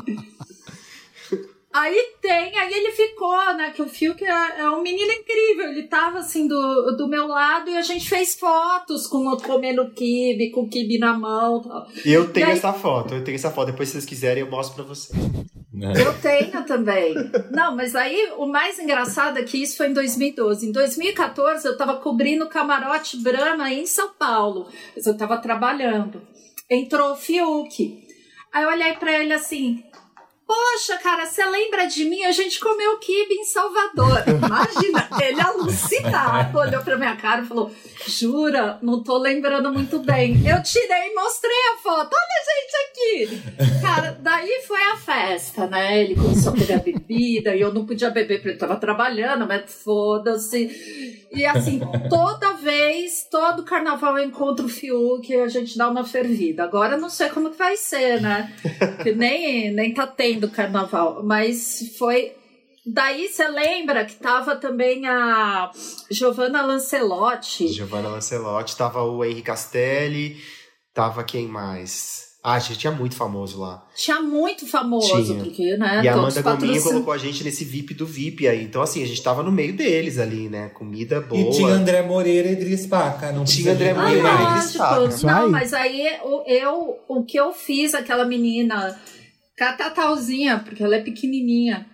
Aí 1.72 2.14
tem, 2.20 2.58
aí 2.58 2.72
ele 2.72 2.90
ficou, 2.90 3.54
né? 3.54 3.70
Que 3.70 3.80
o 3.80 3.88
Fiuk 3.88 4.24
é, 4.24 4.60
é 4.60 4.70
um 4.70 4.82
menino 4.82 5.12
incrível. 5.12 5.68
Ele 5.68 5.84
tava 5.84 6.18
assim 6.18 6.48
do, 6.48 6.96
do 6.96 7.06
meu 7.06 7.28
lado 7.28 7.70
e 7.70 7.76
a 7.76 7.82
gente 7.82 8.08
fez 8.08 8.34
fotos 8.34 9.06
com 9.06 9.18
o 9.28 9.36
comendo 9.36 9.88
kibe, 9.90 10.50
com 10.50 10.62
o 10.62 10.68
kibe 10.68 10.98
na 10.98 11.16
mão. 11.16 11.62
Tal. 11.62 11.86
Eu 12.04 12.32
tenho 12.32 12.48
aí, 12.48 12.52
essa 12.54 12.72
foto, 12.72 13.14
eu 13.14 13.22
tenho 13.22 13.36
essa 13.36 13.52
foto. 13.52 13.70
Depois, 13.70 13.88
se 13.88 13.92
vocês 13.92 14.04
quiserem, 14.04 14.42
eu 14.42 14.50
mostro 14.50 14.74
pra 14.74 14.84
vocês. 14.84 15.16
É. 15.80 16.02
Eu 16.02 16.12
tenho 16.20 16.64
também. 16.64 17.14
Não, 17.52 17.76
mas 17.76 17.94
aí 17.94 18.32
o 18.36 18.46
mais 18.46 18.76
engraçado 18.80 19.38
é 19.38 19.44
que 19.44 19.62
isso 19.62 19.76
foi 19.76 19.88
em 19.90 19.92
2012. 19.92 20.66
Em 20.66 20.72
2014 20.72 21.64
eu 21.64 21.72
estava 21.72 21.98
cobrindo 21.98 22.46
o 22.46 22.48
camarote 22.48 23.16
Brahma 23.18 23.72
em 23.72 23.86
São 23.86 24.10
Paulo. 24.18 24.68
Eu 24.96 25.12
estava 25.12 25.38
trabalhando. 25.38 26.20
Entrou 26.68 27.12
o 27.12 27.16
Fiuk. 27.16 28.04
Aí 28.52 28.64
eu 28.64 28.70
olhei 28.70 28.92
para 28.94 29.22
ele 29.22 29.32
assim: 29.32 29.84
Poxa, 30.50 30.98
cara, 30.98 31.26
você 31.26 31.46
lembra 31.46 31.86
de 31.86 32.04
mim? 32.06 32.24
A 32.24 32.32
gente 32.32 32.58
comeu 32.58 32.98
kibe 32.98 33.34
em 33.34 33.44
Salvador. 33.44 34.24
Imagina, 34.26 35.08
ele 35.22 35.40
alucinado, 35.40 36.58
olhou 36.58 36.82
pra 36.82 36.96
minha 36.96 37.14
cara 37.14 37.42
e 37.42 37.46
falou: 37.46 37.70
Jura, 38.04 38.76
não 38.82 39.00
tô 39.00 39.16
lembrando 39.16 39.72
muito 39.72 40.00
bem. 40.00 40.42
Eu 40.44 40.60
tirei 40.60 41.12
e 41.12 41.14
mostrei 41.14 41.56
a 41.72 41.76
foto. 41.80 42.10
Olha 42.12 42.40
a 42.40 43.28
gente 43.28 43.30
aqui. 43.30 43.80
Cara, 43.80 44.18
daí 44.20 44.60
foi 44.66 44.82
a 44.82 44.96
festa, 44.96 45.68
né? 45.68 46.02
Ele 46.02 46.16
começou 46.16 46.52
a 46.52 46.56
pegar 46.56 46.78
bebida 46.78 47.54
e 47.54 47.60
eu 47.60 47.72
não 47.72 47.86
podia 47.86 48.10
beber 48.10 48.38
porque 48.38 48.48
ele 48.48 48.58
tava 48.58 48.74
trabalhando, 48.74 49.46
mas 49.46 49.72
foda-se. 49.72 51.28
E 51.32 51.46
assim, 51.46 51.80
toda 52.08 52.54
vez, 52.54 53.24
todo 53.30 53.62
carnaval 53.62 54.18
eu 54.18 54.24
encontro 54.24 54.66
o 54.66 54.68
Fiuk 54.68 55.32
e 55.32 55.40
a 55.40 55.46
gente 55.46 55.78
dá 55.78 55.88
uma 55.88 56.02
fervida. 56.02 56.64
Agora 56.64 56.96
não 56.96 57.08
sei 57.08 57.28
como 57.28 57.50
que 57.50 57.56
vai 57.56 57.76
ser, 57.76 58.20
né? 58.20 58.52
Porque 58.96 59.12
nem, 59.12 59.70
nem 59.70 59.94
tá 59.94 60.08
tendo 60.08 60.39
carnaval. 60.48 61.22
Mas 61.24 61.94
foi. 61.98 62.32
Daí 62.86 63.28
você 63.28 63.46
lembra 63.48 64.04
que 64.04 64.14
tava 64.14 64.56
também 64.56 65.06
a 65.06 65.70
Giovanna 66.10 66.62
Lancelotti. 66.62 67.68
Giovanna 67.68 68.08
Lancelotti, 68.08 68.76
tava 68.76 69.02
o 69.02 69.22
Henri 69.24 69.42
Castelli, 69.42 70.40
tava 70.94 71.22
quem 71.22 71.46
mais? 71.46 72.30
Ah, 72.42 72.58
tinha 72.58 72.90
muito 72.90 73.14
famoso 73.16 73.60
lá. 73.60 73.86
Tinha 73.94 74.18
muito 74.18 74.66
famoso, 74.66 75.22
tinha. 75.22 75.44
porque, 75.44 75.76
né? 75.76 76.00
E 76.02 76.08
a 76.08 76.14
Amanda 76.14 76.40
Gominha 76.40 76.80
colocou 76.80 77.12
a 77.12 77.18
gente 77.18 77.44
nesse 77.44 77.66
VIP 77.66 77.92
do 77.92 78.06
VIP 78.06 78.48
aí. 78.48 78.64
Então, 78.64 78.80
assim, 78.80 79.02
a 79.02 79.06
gente 79.06 79.22
tava 79.22 79.42
no 79.42 79.52
meio 79.52 79.76
deles 79.76 80.18
ali, 80.18 80.48
né? 80.48 80.70
Comida 80.70 81.20
boa. 81.20 81.38
E 81.38 81.50
tinha 81.50 81.68
André 81.68 82.00
Moreira 82.00 82.48
e 82.48 82.52
Idris 82.52 82.86
Paca, 82.86 83.30
não 83.30 83.44
tinha 83.44 83.74
André 83.74 83.92
Moreira 83.92 84.26
ah, 84.26 84.54
e 84.54 84.56
Idris 84.56 84.72
Paca. 84.74 85.26
Não, 85.26 85.50
mas 85.50 85.74
aí 85.74 86.08
eu, 86.46 86.98
o 87.06 87.22
que 87.24 87.38
eu 87.38 87.52
fiz, 87.52 87.92
aquela 87.94 88.24
menina, 88.24 88.98
catatauzinha, 89.60 90.58
porque 90.60 90.82
ela 90.82 90.96
é 90.96 91.02
pequenininha 91.02 91.86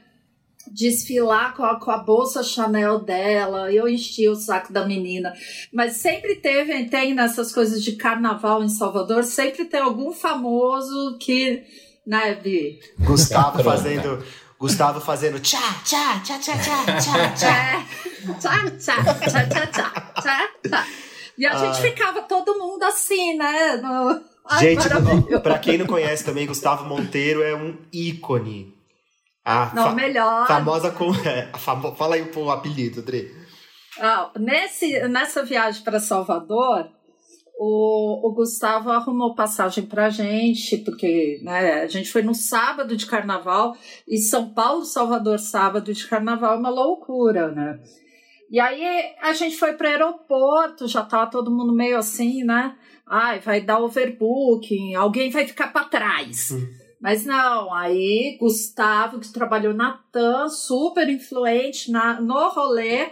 desfilar 0.68 1.54
com 1.56 1.64
a, 1.64 1.80
com 1.80 1.90
a 1.90 1.98
bolsa 1.98 2.42
Chanel 2.42 3.00
dela, 3.00 3.72
eu 3.72 3.88
enchi 3.88 4.28
o 4.28 4.36
saco 4.36 4.72
da 4.72 4.86
menina. 4.86 5.32
Mas 5.72 5.94
sempre 5.94 6.36
teve, 6.36 6.84
tem 6.84 7.12
nessas 7.12 7.52
coisas 7.52 7.82
de 7.82 7.92
carnaval 7.96 8.62
em 8.62 8.68
Salvador, 8.68 9.24
sempre 9.24 9.64
tem 9.64 9.80
algum 9.80 10.12
famoso 10.12 11.16
que 11.18 11.64
Né, 12.06 12.34
Vi? 12.34 12.78
Gustavo 13.00 13.62
fazendo. 13.64 14.24
Gustavo 14.58 15.00
fazendo 15.00 15.40
tchá, 15.40 15.82
tchá, 15.84 16.20
tchá, 16.24 16.38
tchá, 16.38 16.56
tchá, 16.56 17.00
tchá, 17.00 17.28
tchá. 17.34 17.48
É. 17.48 18.32
Tchá, 18.38 18.70
tchá, 18.78 19.04
tchá, 19.04 19.46
tchá, 19.46 19.66
tchá, 19.66 20.12
tchá, 20.22 20.50
tchá. 20.68 20.86
E 21.36 21.44
a 21.44 21.56
gente 21.56 21.82
ficava 21.82 22.22
todo 22.22 22.58
mundo 22.58 22.82
assim, 22.84 23.36
né? 23.36 23.76
No... 23.76 24.35
Ai, 24.48 24.60
Gente, 24.60 24.88
pra 25.42 25.58
quem 25.58 25.78
não 25.78 25.86
conhece 25.86 26.24
também, 26.24 26.46
Gustavo 26.46 26.84
Monteiro 26.84 27.42
é 27.42 27.54
um 27.54 27.76
ícone. 27.92 28.74
A 29.44 29.72
Não, 29.74 29.84
fa- 29.84 29.94
melhor. 29.94 30.46
famosa 30.46 30.90
com. 30.90 31.10
É, 31.26 31.48
a 31.52 31.58
famo- 31.58 31.94
Fala 31.94 32.16
aí 32.16 32.22
o 32.34 32.50
apelido, 32.50 33.02
Dre. 33.02 33.30
Ah, 34.00 34.30
nesse, 34.38 35.06
nessa 35.08 35.42
viagem 35.44 35.82
para 35.82 35.98
Salvador, 36.00 36.88
o, 37.58 38.28
o 38.28 38.34
Gustavo 38.34 38.90
arrumou 38.90 39.34
passagem 39.34 39.86
pra 39.86 40.10
gente, 40.10 40.76
porque 40.78 41.40
né, 41.42 41.82
a 41.82 41.86
gente 41.86 42.10
foi 42.12 42.22
no 42.22 42.34
sábado 42.34 42.96
de 42.96 43.06
carnaval, 43.06 43.74
e 44.06 44.18
São 44.18 44.52
Paulo, 44.52 44.84
Salvador, 44.84 45.38
sábado 45.38 45.92
de 45.94 46.06
carnaval 46.06 46.54
é 46.54 46.58
uma 46.58 46.68
loucura, 46.68 47.50
né? 47.52 47.78
E 48.50 48.60
aí 48.60 48.84
a 49.22 49.32
gente 49.32 49.56
foi 49.56 49.72
para 49.72 49.86
o 49.86 49.90
aeroporto, 49.90 50.86
já 50.86 51.02
tava 51.02 51.30
todo 51.30 51.50
mundo 51.50 51.74
meio 51.74 51.96
assim, 51.96 52.44
né? 52.44 52.76
Ai, 53.08 53.38
vai 53.38 53.60
dar 53.60 53.78
overbooking, 53.78 54.94
alguém 54.94 55.30
vai 55.30 55.46
ficar 55.46 55.72
para 55.72 55.88
trás. 55.88 56.50
Mas 57.00 57.24
não, 57.24 57.72
aí 57.72 58.36
Gustavo, 58.40 59.20
que 59.20 59.32
trabalhou 59.32 59.72
na 59.72 59.92
TAM, 60.10 60.48
super 60.48 61.08
influente 61.08 61.90
na, 61.90 62.20
no 62.20 62.48
rolê, 62.48 63.10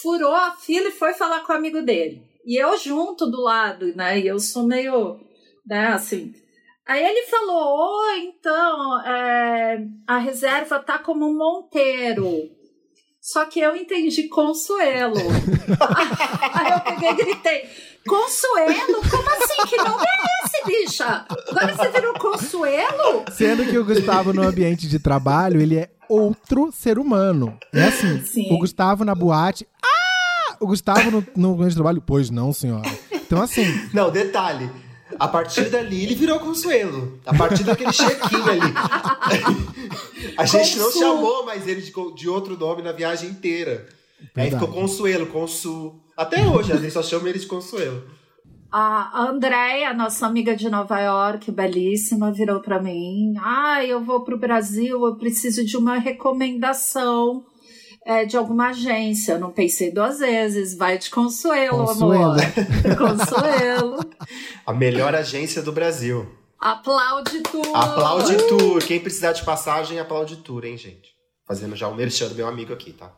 furou 0.00 0.34
a 0.34 0.52
fila 0.52 0.88
e 0.88 0.92
foi 0.92 1.12
falar 1.12 1.40
com 1.40 1.52
o 1.52 1.56
amigo 1.56 1.82
dele. 1.82 2.22
E 2.46 2.56
eu 2.56 2.76
junto 2.78 3.26
do 3.26 3.42
lado, 3.42 3.94
né? 3.94 4.18
E 4.18 4.26
eu 4.26 4.38
sou 4.38 4.66
meio, 4.66 5.20
né, 5.66 5.88
assim. 5.88 6.32
Aí 6.86 7.04
ele 7.04 7.26
falou: 7.26 7.76
Ô, 7.76 8.10
então, 8.16 9.02
é, 9.02 9.84
a 10.06 10.16
reserva 10.16 10.78
tá 10.78 10.98
como 10.98 11.28
um 11.28 11.36
Monteiro. 11.36 12.48
Só 13.20 13.44
que 13.44 13.60
eu 13.60 13.76
entendi 13.76 14.26
Consuelo. 14.28 15.18
Aí 16.54 16.72
eu 16.72 16.80
peguei 16.80 17.10
e 17.10 17.14
gritei: 17.14 17.68
Consuelo? 18.08 19.00
Como 19.10 19.30
assim? 19.30 19.66
Que 19.68 19.76
nome 19.76 20.04
é 20.04 20.46
esse, 20.46 20.64
bicha? 20.66 21.24
Agora 21.50 21.74
você 21.74 21.90
virou 21.90 22.14
Consuelo? 22.14 23.24
Sendo 23.32 23.64
que 23.64 23.78
o 23.78 23.84
Gustavo, 23.84 24.32
no 24.32 24.42
ambiente 24.42 24.88
de 24.88 24.98
trabalho, 24.98 25.60
ele 25.60 25.76
é 25.76 25.90
outro 26.08 26.72
ser 26.72 26.98
humano. 26.98 27.56
É 27.72 27.84
assim, 27.84 28.24
Sim. 28.24 28.52
o 28.52 28.58
Gustavo 28.58 29.04
na 29.04 29.14
boate. 29.14 29.66
Ah! 29.84 30.56
O 30.60 30.66
Gustavo 30.66 31.10
no, 31.10 31.26
no 31.36 31.52
ambiente 31.54 31.70
de 31.70 31.74
trabalho. 31.76 32.02
Pois 32.04 32.30
não, 32.30 32.52
senhora. 32.52 32.88
Então, 33.12 33.40
assim, 33.42 33.64
Não, 33.92 34.10
detalhe. 34.10 34.70
A 35.18 35.26
partir 35.26 35.68
dali 35.70 36.02
ele 36.04 36.14
virou 36.14 36.38
Consuelo. 36.38 37.18
A 37.26 37.34
partir 37.34 37.64
daquele 37.64 37.92
check-in 37.92 38.42
ali. 38.42 38.74
A 40.36 40.44
gente 40.46 40.78
não 40.78 40.86
Consu. 40.86 40.98
chamou 40.98 41.44
mais 41.46 41.66
ele 41.66 41.80
de, 41.80 41.92
de 42.14 42.28
outro 42.28 42.56
nome 42.58 42.82
na 42.82 42.92
viagem 42.92 43.28
inteira. 43.30 43.86
Aí 44.36 44.48
Verdade. 44.50 44.64
ficou 44.64 44.80
Consuelo, 44.82 45.26
Consu. 45.26 45.94
Até 46.18 46.44
hoje, 46.44 46.72
a 46.72 46.76
gente 46.76 46.90
só 46.90 47.00
chama 47.00 47.28
ele 47.28 47.38
de 47.38 47.46
Consuelo. 47.46 48.02
A 48.72 49.22
Andréia, 49.22 49.94
nossa 49.94 50.26
amiga 50.26 50.56
de 50.56 50.68
Nova 50.68 50.98
York, 50.98 51.48
belíssima, 51.52 52.32
virou 52.32 52.60
para 52.60 52.82
mim. 52.82 53.34
Ah, 53.40 53.84
eu 53.84 54.04
vou 54.04 54.24
para 54.24 54.34
o 54.34 54.38
Brasil, 54.38 55.06
eu 55.06 55.14
preciso 55.14 55.64
de 55.64 55.76
uma 55.76 55.96
recomendação 55.96 57.44
é, 58.04 58.24
de 58.24 58.36
alguma 58.36 58.70
agência. 58.70 59.34
Eu 59.34 59.38
não 59.38 59.52
pensei 59.52 59.92
duas 59.92 60.18
vezes. 60.18 60.76
Vai 60.76 60.98
de 60.98 61.08
Consuelo, 61.08 61.86
Consuelo. 61.86 62.32
amor. 62.32 62.36
Consuelo. 62.98 64.00
A 64.66 64.72
melhor 64.72 65.14
agência 65.14 65.62
do 65.62 65.70
Brasil. 65.70 66.28
Aplaude 66.58 67.42
tudo. 67.44 67.76
Aplaude 67.76 68.36
Tour. 68.48 68.84
Quem 68.84 68.98
precisar 68.98 69.30
de 69.30 69.44
passagem, 69.44 70.00
aplaude 70.00 70.38
Tour, 70.38 70.64
hein, 70.64 70.76
gente? 70.76 71.10
Fazendo 71.46 71.76
já 71.76 71.86
o 71.86 71.94
merchan 71.94 72.26
do 72.26 72.34
meu 72.34 72.48
amigo 72.48 72.72
aqui, 72.72 72.92
tá? 72.92 73.12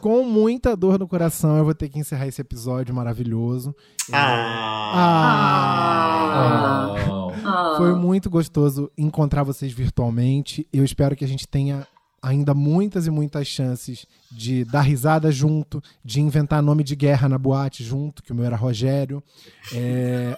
Com 0.00 0.24
muita 0.24 0.76
dor 0.76 0.98
no 0.98 1.08
coração, 1.08 1.56
eu 1.56 1.64
vou 1.64 1.74
ter 1.74 1.88
que 1.88 1.98
encerrar 1.98 2.26
esse 2.26 2.40
episódio 2.40 2.94
maravilhoso. 2.94 3.74
Ah. 4.12 4.92
Ah! 4.94 6.94
Ah. 7.44 7.74
Foi 7.76 7.94
muito 7.94 8.28
gostoso 8.28 8.90
encontrar 8.96 9.42
vocês 9.42 9.72
virtualmente. 9.72 10.66
Eu 10.72 10.84
espero 10.84 11.16
que 11.16 11.24
a 11.24 11.28
gente 11.28 11.48
tenha 11.48 11.86
ainda 12.22 12.54
muitas 12.54 13.06
e 13.06 13.10
muitas 13.10 13.48
chances 13.48 14.06
de 14.30 14.64
dar 14.64 14.82
risada 14.82 15.32
junto, 15.32 15.82
de 16.04 16.20
inventar 16.20 16.62
nome 16.62 16.84
de 16.84 16.94
guerra 16.94 17.28
na 17.28 17.36
boate 17.36 17.82
junto, 17.82 18.22
que 18.22 18.30
o 18.30 18.34
meu 18.34 18.44
era 18.44 18.56
Rogério. 18.56 19.22
É... 19.74 20.36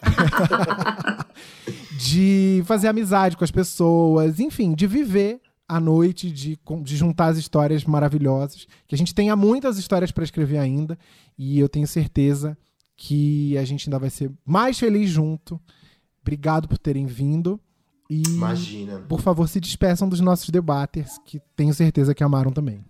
de 1.98 2.62
fazer 2.65 2.89
amizade 2.89 3.36
com 3.36 3.44
as 3.44 3.51
pessoas, 3.51 4.40
enfim, 4.40 4.74
de 4.74 4.86
viver 4.86 5.40
a 5.68 5.80
noite, 5.80 6.30
de, 6.30 6.56
com- 6.64 6.82
de 6.82 6.96
juntar 6.96 7.26
as 7.26 7.38
histórias 7.38 7.84
maravilhosas. 7.84 8.66
Que 8.86 8.94
a 8.94 8.98
gente 8.98 9.14
tenha 9.14 9.34
muitas 9.34 9.78
histórias 9.78 10.10
para 10.12 10.24
escrever 10.24 10.58
ainda. 10.58 10.98
E 11.38 11.58
eu 11.58 11.68
tenho 11.68 11.86
certeza 11.86 12.56
que 12.96 13.56
a 13.58 13.64
gente 13.64 13.88
ainda 13.88 13.98
vai 13.98 14.10
ser 14.10 14.30
mais 14.44 14.78
feliz 14.78 15.10
junto. 15.10 15.60
Obrigado 16.22 16.68
por 16.68 16.78
terem 16.78 17.06
vindo. 17.06 17.60
E, 18.10 18.22
Imagina. 18.28 19.00
por 19.08 19.20
favor, 19.20 19.48
se 19.48 19.58
despeçam 19.58 20.08
dos 20.08 20.20
nossos 20.20 20.50
debaters, 20.50 21.18
que 21.24 21.40
tenho 21.56 21.72
certeza 21.72 22.14
que 22.14 22.22
amaram 22.22 22.50
também. 22.52 22.84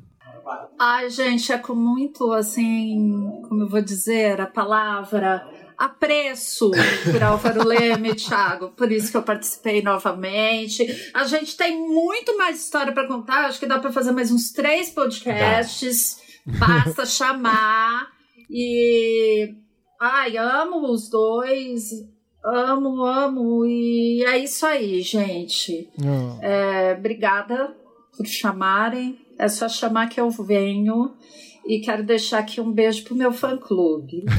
Ai, 0.79 1.09
gente, 1.09 1.53
é 1.53 1.57
com 1.59 1.75
muito, 1.75 2.33
assim, 2.33 3.31
como 3.49 3.63
eu 3.63 3.69
vou 3.69 3.81
dizer, 3.81 4.41
a 4.41 4.47
palavra 4.47 5.47
apreço 5.77 6.71
por 7.11 7.23
Álvaro 7.23 7.65
Leme 7.67 8.11
e 8.11 8.15
Thiago. 8.15 8.69
Por 8.71 8.91
isso 8.91 9.11
que 9.11 9.17
eu 9.17 9.23
participei 9.23 9.83
novamente. 9.83 10.85
A 11.13 11.25
gente 11.25 11.57
tem 11.57 11.77
muito 11.77 12.37
mais 12.37 12.61
história 12.61 12.93
para 12.93 13.07
contar. 13.07 13.47
Acho 13.47 13.61
que 13.61 13.67
dá 13.67 13.79
para 13.79 13.93
fazer 13.93 14.13
mais 14.13 14.31
uns 14.31 14.53
três 14.53 14.91
podcasts. 14.91 16.19
Basta 16.47 17.05
chamar. 17.07 18.13
E. 18.51 19.55
Ai, 20.01 20.37
amo 20.37 20.91
os 20.91 21.09
dois. 21.09 21.91
Amo, 22.45 23.05
amo. 23.05 23.65
E 23.65 24.25
é 24.25 24.39
isso 24.39 24.67
aí, 24.67 25.01
gente. 25.01 25.89
Oh. 25.99 26.45
É, 26.45 26.95
obrigada 26.99 27.75
por 28.17 28.27
chamarem. 28.27 29.19
É 29.39 29.49
só 29.49 29.69
chamar 29.69 30.09
que 30.09 30.21
eu 30.21 30.31
venho. 30.31 31.15
E 31.67 31.81
quero 31.81 32.05
deixar 32.05 32.41
aqui 32.41 32.61
um 32.61 32.71
beijo 32.71 33.05
pro 33.05 33.15
meu 33.15 33.33
fã-clube. 33.33 34.25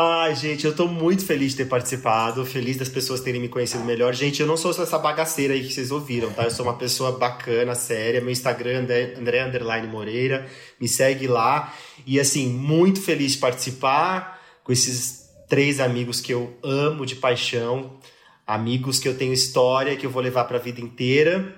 Ai, 0.00 0.32
gente, 0.36 0.64
eu 0.64 0.72
tô 0.76 0.86
muito 0.86 1.26
feliz 1.26 1.50
de 1.50 1.58
ter 1.58 1.64
participado, 1.64 2.46
feliz 2.46 2.76
das 2.76 2.88
pessoas 2.88 3.20
terem 3.20 3.40
me 3.40 3.48
conhecido 3.48 3.82
melhor. 3.82 4.14
Gente, 4.14 4.40
eu 4.40 4.46
não 4.46 4.56
sou 4.56 4.70
essa 4.70 4.96
bagaceira 4.96 5.54
aí 5.54 5.66
que 5.66 5.72
vocês 5.72 5.90
ouviram, 5.90 6.30
tá? 6.30 6.44
Eu 6.44 6.52
sou 6.52 6.64
uma 6.64 6.78
pessoa 6.78 7.18
bacana, 7.18 7.74
séria. 7.74 8.20
Meu 8.20 8.30
Instagram 8.30 8.86
é 8.88 9.16
André, 9.18 9.44
Underline 9.44 9.88
Moreira. 9.88 10.46
Me 10.80 10.86
segue 10.86 11.26
lá. 11.26 11.74
E 12.06 12.20
assim, 12.20 12.48
muito 12.48 13.02
feliz 13.02 13.32
de 13.32 13.38
participar 13.38 14.40
com 14.62 14.70
esses 14.70 15.28
três 15.48 15.80
amigos 15.80 16.20
que 16.20 16.32
eu 16.32 16.56
amo 16.62 17.04
de 17.04 17.16
paixão. 17.16 17.98
Amigos 18.46 19.00
que 19.00 19.08
eu 19.08 19.18
tenho 19.18 19.32
história, 19.32 19.96
que 19.96 20.06
eu 20.06 20.10
vou 20.10 20.22
levar 20.22 20.44
pra 20.44 20.58
vida 20.58 20.80
inteira. 20.80 21.56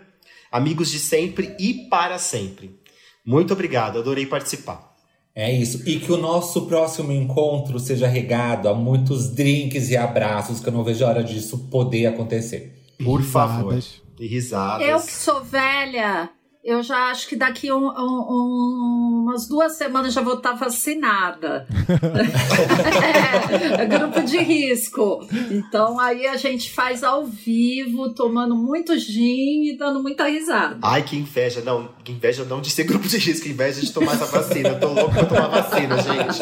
Amigos 0.51 0.91
de 0.91 0.99
sempre 0.99 1.55
e 1.61 1.89
para 1.91 2.17
sempre. 2.17 2.80
Muito 3.25 3.53
obrigado, 3.53 3.99
adorei 3.99 4.27
participar. 4.27 4.91
É 5.35 5.53
isso. 5.53 5.89
E 5.89 6.01
que 6.01 6.11
o 6.11 6.17
nosso 6.17 6.67
próximo 6.67 7.13
encontro 7.13 7.79
seja 7.79 8.07
regado 8.07 8.69
a 8.69 8.75
muitos 8.75 9.31
drinks 9.31 9.91
e 9.91 9.97
abraços, 9.97 10.61
que 10.61 10.69
eu 10.69 10.73
não 10.73 10.83
vejo 10.83 11.05
a 11.05 11.09
hora 11.09 11.25
disso 11.25 11.69
poder 11.71 12.07
acontecer. 12.07 12.77
Por 13.03 13.23
favor. 13.23 13.75
Risadas. 13.75 14.03
E 14.19 14.27
risadas. 14.27 14.89
Eu 14.89 15.01
que 15.01 15.13
sou 15.13 15.43
velha, 15.43 16.31
eu 16.71 16.83
já 16.83 17.11
acho 17.11 17.29
que 17.29 17.37
daqui 17.37 17.73
um- 17.73 17.89
um- 17.89 18.27
um- 18.31 19.23
umas 19.25 19.49
duas 19.49 19.73
semanas 19.73 20.13
já 20.15 20.21
vou 20.21 20.35
estar 20.35 20.53
vacinada. 20.53 21.67
é, 23.79 23.85
grupo 23.87 24.23
de 24.23 24.39
risco. 24.39 25.27
Então 25.51 25.99
aí 25.99 26.27
a 26.27 26.37
gente 26.37 26.71
faz 26.71 27.03
ao 27.03 27.25
vivo, 27.27 28.11
tomando 28.15 28.55
muito 28.55 28.97
gin 28.99 29.65
e 29.73 29.77
dando 29.77 30.03
muita 30.03 30.29
risada. 30.29 30.79
Ai, 30.83 31.03
que 31.03 31.17
inveja. 31.17 31.61
Não, 31.63 31.89
que 32.05 32.13
inveja 32.13 32.45
não 32.45 32.61
de 32.61 32.71
ser 32.71 32.85
grupo 32.85 33.09
de 33.09 33.19
risco, 33.19 33.45
que 33.47 33.53
inveja 33.53 33.81
de 33.81 33.93
tomar 33.93 34.13
essa 34.15 34.27
vacina. 34.27 34.71
Eu 34.71 34.81
tô 34.81 34.89
louco 34.93 35.11
pra 35.13 35.25
tomar 35.27 35.49
vacina, 35.49 35.97
gente. 35.99 36.41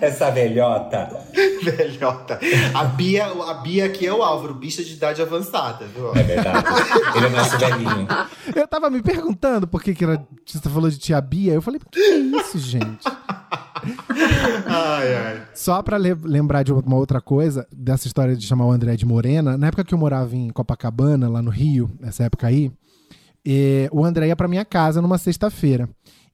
Essa 0.00 0.30
velhota. 0.30 1.08
Velhota. 1.62 2.38
A 2.74 2.84
Bia, 2.84 3.26
a 3.26 3.54
Bia 3.54 3.86
aqui 3.86 4.06
é 4.06 4.12
o 4.12 4.22
Álvaro, 4.22 4.54
bicha 4.54 4.82
de 4.84 4.92
idade 4.92 5.22
avançada, 5.22 5.86
viu? 5.86 6.10
É 6.14 6.22
verdade. 6.22 6.66
Ele 7.16 7.26
é 7.26 7.30
nosso 7.30 7.58
velhinho. 7.58 8.06
Eu 8.54 8.68
tava 8.68 8.90
me 8.90 9.02
perguntando 9.02 9.45
por 9.70 9.82
que, 9.82 9.94
que 9.94 10.04
era, 10.04 10.26
você 10.44 10.58
falou 10.68 10.88
de 10.90 10.98
tia 10.98 11.20
Bia. 11.20 11.54
Eu 11.54 11.62
falei, 11.62 11.80
que 11.90 11.98
é 12.00 12.16
isso, 12.18 12.58
gente? 12.58 13.04
Ai, 14.66 15.14
ai. 15.14 15.42
Só 15.54 15.82
pra 15.82 15.96
le- 15.96 16.14
lembrar 16.14 16.62
de 16.62 16.72
uma 16.72 16.96
outra 16.96 17.20
coisa, 17.20 17.66
dessa 17.72 18.06
história 18.06 18.34
de 18.36 18.44
chamar 18.46 18.66
o 18.66 18.72
André 18.72 18.96
de 18.96 19.06
Morena, 19.06 19.56
na 19.56 19.68
época 19.68 19.84
que 19.84 19.94
eu 19.94 19.98
morava 19.98 20.34
em 20.34 20.48
Copacabana, 20.50 21.28
lá 21.28 21.40
no 21.42 21.50
Rio, 21.50 21.90
nessa 22.00 22.24
época 22.24 22.46
aí, 22.46 22.72
o 23.92 24.04
André 24.04 24.28
ia 24.28 24.36
pra 24.36 24.48
minha 24.48 24.64
casa 24.64 25.00
numa 25.00 25.18
sexta-feira. 25.18 25.88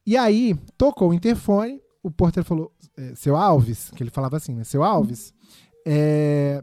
E 0.06 0.16
aí, 0.16 0.56
tocou 0.78 1.10
o 1.10 1.14
interfone, 1.14 1.80
o 2.02 2.10
porteiro 2.10 2.46
falou, 2.48 2.72
eh, 2.96 3.12
seu 3.14 3.36
Alves, 3.36 3.90
que 3.94 4.02
ele 4.02 4.10
falava 4.10 4.36
assim, 4.36 4.54
né? 4.54 4.64
Seu 4.64 4.82
Alves, 4.82 5.34
eh, 5.86 6.62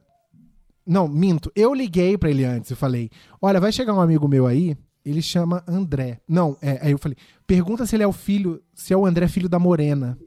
Não, 0.88 1.08
minto. 1.08 1.52
Eu 1.56 1.74
liguei 1.74 2.18
pra 2.18 2.30
ele 2.32 2.44
antes. 2.46 2.72
Eu 2.72 2.78
falei: 2.78 3.10
Olha, 3.42 3.60
vai 3.60 3.72
chegar 3.72 3.94
um 3.94 4.02
amigo 4.02 4.28
meu 4.28 4.48
aí. 4.48 4.76
Ele 5.06 5.22
chama 5.22 5.64
André. 5.68 6.20
Não, 6.28 6.58
é, 6.62 6.80
aí 6.82 6.92
eu 6.92 6.98
falei: 6.98 7.18
Pergunta 7.48 7.86
se 7.86 7.96
ele 7.96 8.04
é 8.04 8.08
o 8.08 8.12
filho. 8.14 8.62
Se 8.74 8.94
é 8.94 8.98
o 8.98 9.06
André 9.06 9.28
filho 9.28 9.48
da 9.50 9.58
Morena. 9.60 10.18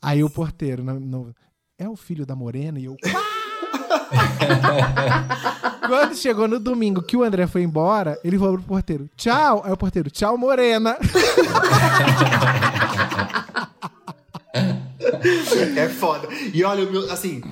Aí 0.00 0.22
o 0.24 0.30
porteiro. 0.30 0.82
no- 0.82 0.98
no- 1.00 1.34
é 1.78 1.88
o 1.88 1.96
filho 1.96 2.24
da 2.26 2.34
Morena? 2.34 2.78
E 2.78 2.84
eu. 2.86 2.96
Quando 5.86 6.14
chegou 6.16 6.46
no 6.48 6.58
domingo 6.58 7.02
que 7.02 7.16
o 7.16 7.22
André 7.22 7.46
foi 7.46 7.62
embora, 7.62 8.18
ele 8.24 8.38
falou 8.38 8.54
pro 8.58 8.62
porteiro: 8.66 9.08
Tchau. 9.16 9.62
Aí 9.64 9.72
o 9.72 9.76
porteiro: 9.76 10.10
Tchau, 10.10 10.36
Morena. 10.38 10.96
É 15.76 15.88
foda. 15.88 16.28
E 16.52 16.62
olha, 16.64 16.86
assim, 17.12 17.42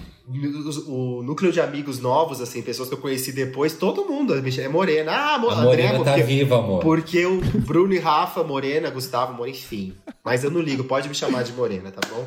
o, 0.86 1.22
núcleo 1.22 1.50
de 1.52 1.60
amigos 1.60 1.98
novos, 1.98 2.40
assim, 2.40 2.62
pessoas 2.62 2.88
que 2.88 2.94
eu 2.94 2.98
conheci 2.98 3.32
depois, 3.32 3.72
todo 3.74 4.04
mundo 4.04 4.34
é 4.60 4.68
morena. 4.68 5.12
Ah, 5.12 5.38
mo- 5.38 5.48
A 5.50 5.54
André, 5.54 5.64
Morena 5.64 6.04
tá 6.04 6.10
porque, 6.12 6.22
viva, 6.22 6.58
amor. 6.58 6.80
porque 6.82 7.26
o 7.26 7.40
Bruno 7.40 7.92
e 7.92 7.98
Rafa, 7.98 8.42
Morena, 8.44 8.90
Gustavo, 8.90 9.32
Morena, 9.34 9.56
enfim. 9.56 9.94
Mas 10.24 10.44
eu 10.44 10.50
não 10.50 10.60
ligo, 10.60 10.84
pode 10.84 11.08
me 11.08 11.14
chamar 11.14 11.42
de 11.44 11.52
Morena, 11.52 11.90
tá 11.90 12.00
bom? 12.08 12.24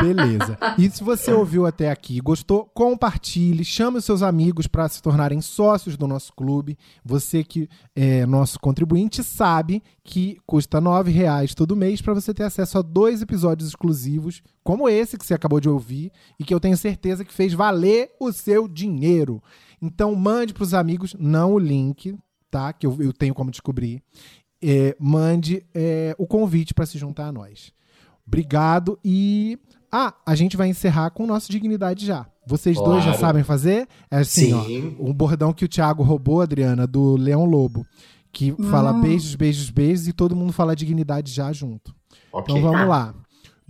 Beleza. 0.00 0.58
E 0.78 0.90
se 0.90 1.02
você 1.02 1.32
ouviu 1.32 1.66
até 1.66 1.90
aqui, 1.90 2.20
gostou, 2.20 2.64
compartilhe, 2.74 3.64
chame 3.64 3.98
os 3.98 4.04
seus 4.04 4.22
amigos 4.22 4.66
para 4.66 4.88
se 4.88 5.02
tornarem 5.02 5.40
sócios 5.40 5.96
do 5.96 6.06
nosso 6.06 6.32
clube. 6.34 6.76
Você 7.04 7.42
que 7.42 7.68
é 7.94 8.26
nosso 8.26 8.58
contribuinte 8.60 9.22
sabe 9.22 9.82
que 10.04 10.38
custa 10.46 10.80
9 10.80 11.10
reais 11.10 11.54
todo 11.54 11.76
mês 11.76 12.00
para 12.00 12.14
você 12.14 12.32
ter 12.32 12.44
acesso 12.44 12.78
a 12.78 12.82
dois 12.82 13.22
episódios 13.22 13.68
exclusivos, 13.68 14.42
como 14.62 14.88
esse 14.88 15.16
que 15.16 15.26
você 15.26 15.34
acabou 15.34 15.60
de 15.60 15.68
ouvir 15.68 16.10
e 16.38 16.44
que 16.44 16.52
eu 16.52 16.60
tenho 16.60 16.76
certeza 16.76 17.24
que 17.24 17.32
fez 17.32 17.52
valer 17.52 18.10
o 18.20 18.32
seu 18.32 18.68
dinheiro. 18.68 19.42
Então 19.80 20.14
mande 20.14 20.54
para 20.54 20.62
os 20.62 20.74
amigos, 20.74 21.14
não 21.18 21.52
o 21.52 21.58
link, 21.58 22.16
tá? 22.50 22.72
Que 22.72 22.86
eu, 22.86 22.96
eu 23.00 23.12
tenho 23.12 23.34
como 23.34 23.50
descobrir. 23.50 24.02
É, 24.62 24.96
mande 24.98 25.64
é, 25.74 26.14
o 26.18 26.26
convite 26.26 26.72
para 26.72 26.86
se 26.86 26.98
juntar 26.98 27.26
a 27.26 27.32
nós. 27.32 27.72
Obrigado 28.26 28.98
e. 29.04 29.58
Ah, 29.90 30.12
a 30.26 30.34
gente 30.34 30.56
vai 30.56 30.68
encerrar 30.68 31.10
com 31.10 31.24
o 31.24 31.26
nosso 31.26 31.50
Dignidade 31.50 32.04
já. 32.04 32.26
Vocês 32.46 32.76
dois 32.76 32.98
já 33.02 33.10
Claro. 33.10 33.18
sabem 33.20 33.44
fazer? 33.44 33.88
É 34.10 34.18
assim, 34.18 34.52
Sim. 34.64 34.96
ó. 35.00 35.04
Um 35.08 35.12
bordão 35.14 35.52
que 35.52 35.64
o 35.64 35.68
Thiago 35.68 36.02
roubou, 36.02 36.40
Adriana, 36.40 36.86
do 36.86 37.16
Leão 37.16 37.44
Lobo. 37.44 37.86
Que 38.32 38.54
fala 38.70 38.92
Hum. 38.92 39.00
beijos, 39.00 39.34
beijos, 39.34 39.70
beijos 39.70 40.06
e 40.08 40.12
todo 40.12 40.36
mundo 40.36 40.52
fala 40.52 40.76
dignidade 40.76 41.32
já 41.32 41.52
junto. 41.52 41.94
Ok. 42.32 42.54
Então 42.56 42.70
vamos 42.70 42.86
lá. 42.88 43.14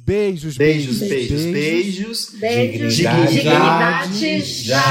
Beijos, 0.04 0.56
Beijos, 0.56 0.98
beijos, 1.00 1.42
beijos, 1.42 1.52
beijos. 1.52 2.30
Beijos, 2.40 2.94
Dignidade 2.96 3.32
dignidade, 3.34 4.42
já. 4.64 4.80
já. 4.80 4.90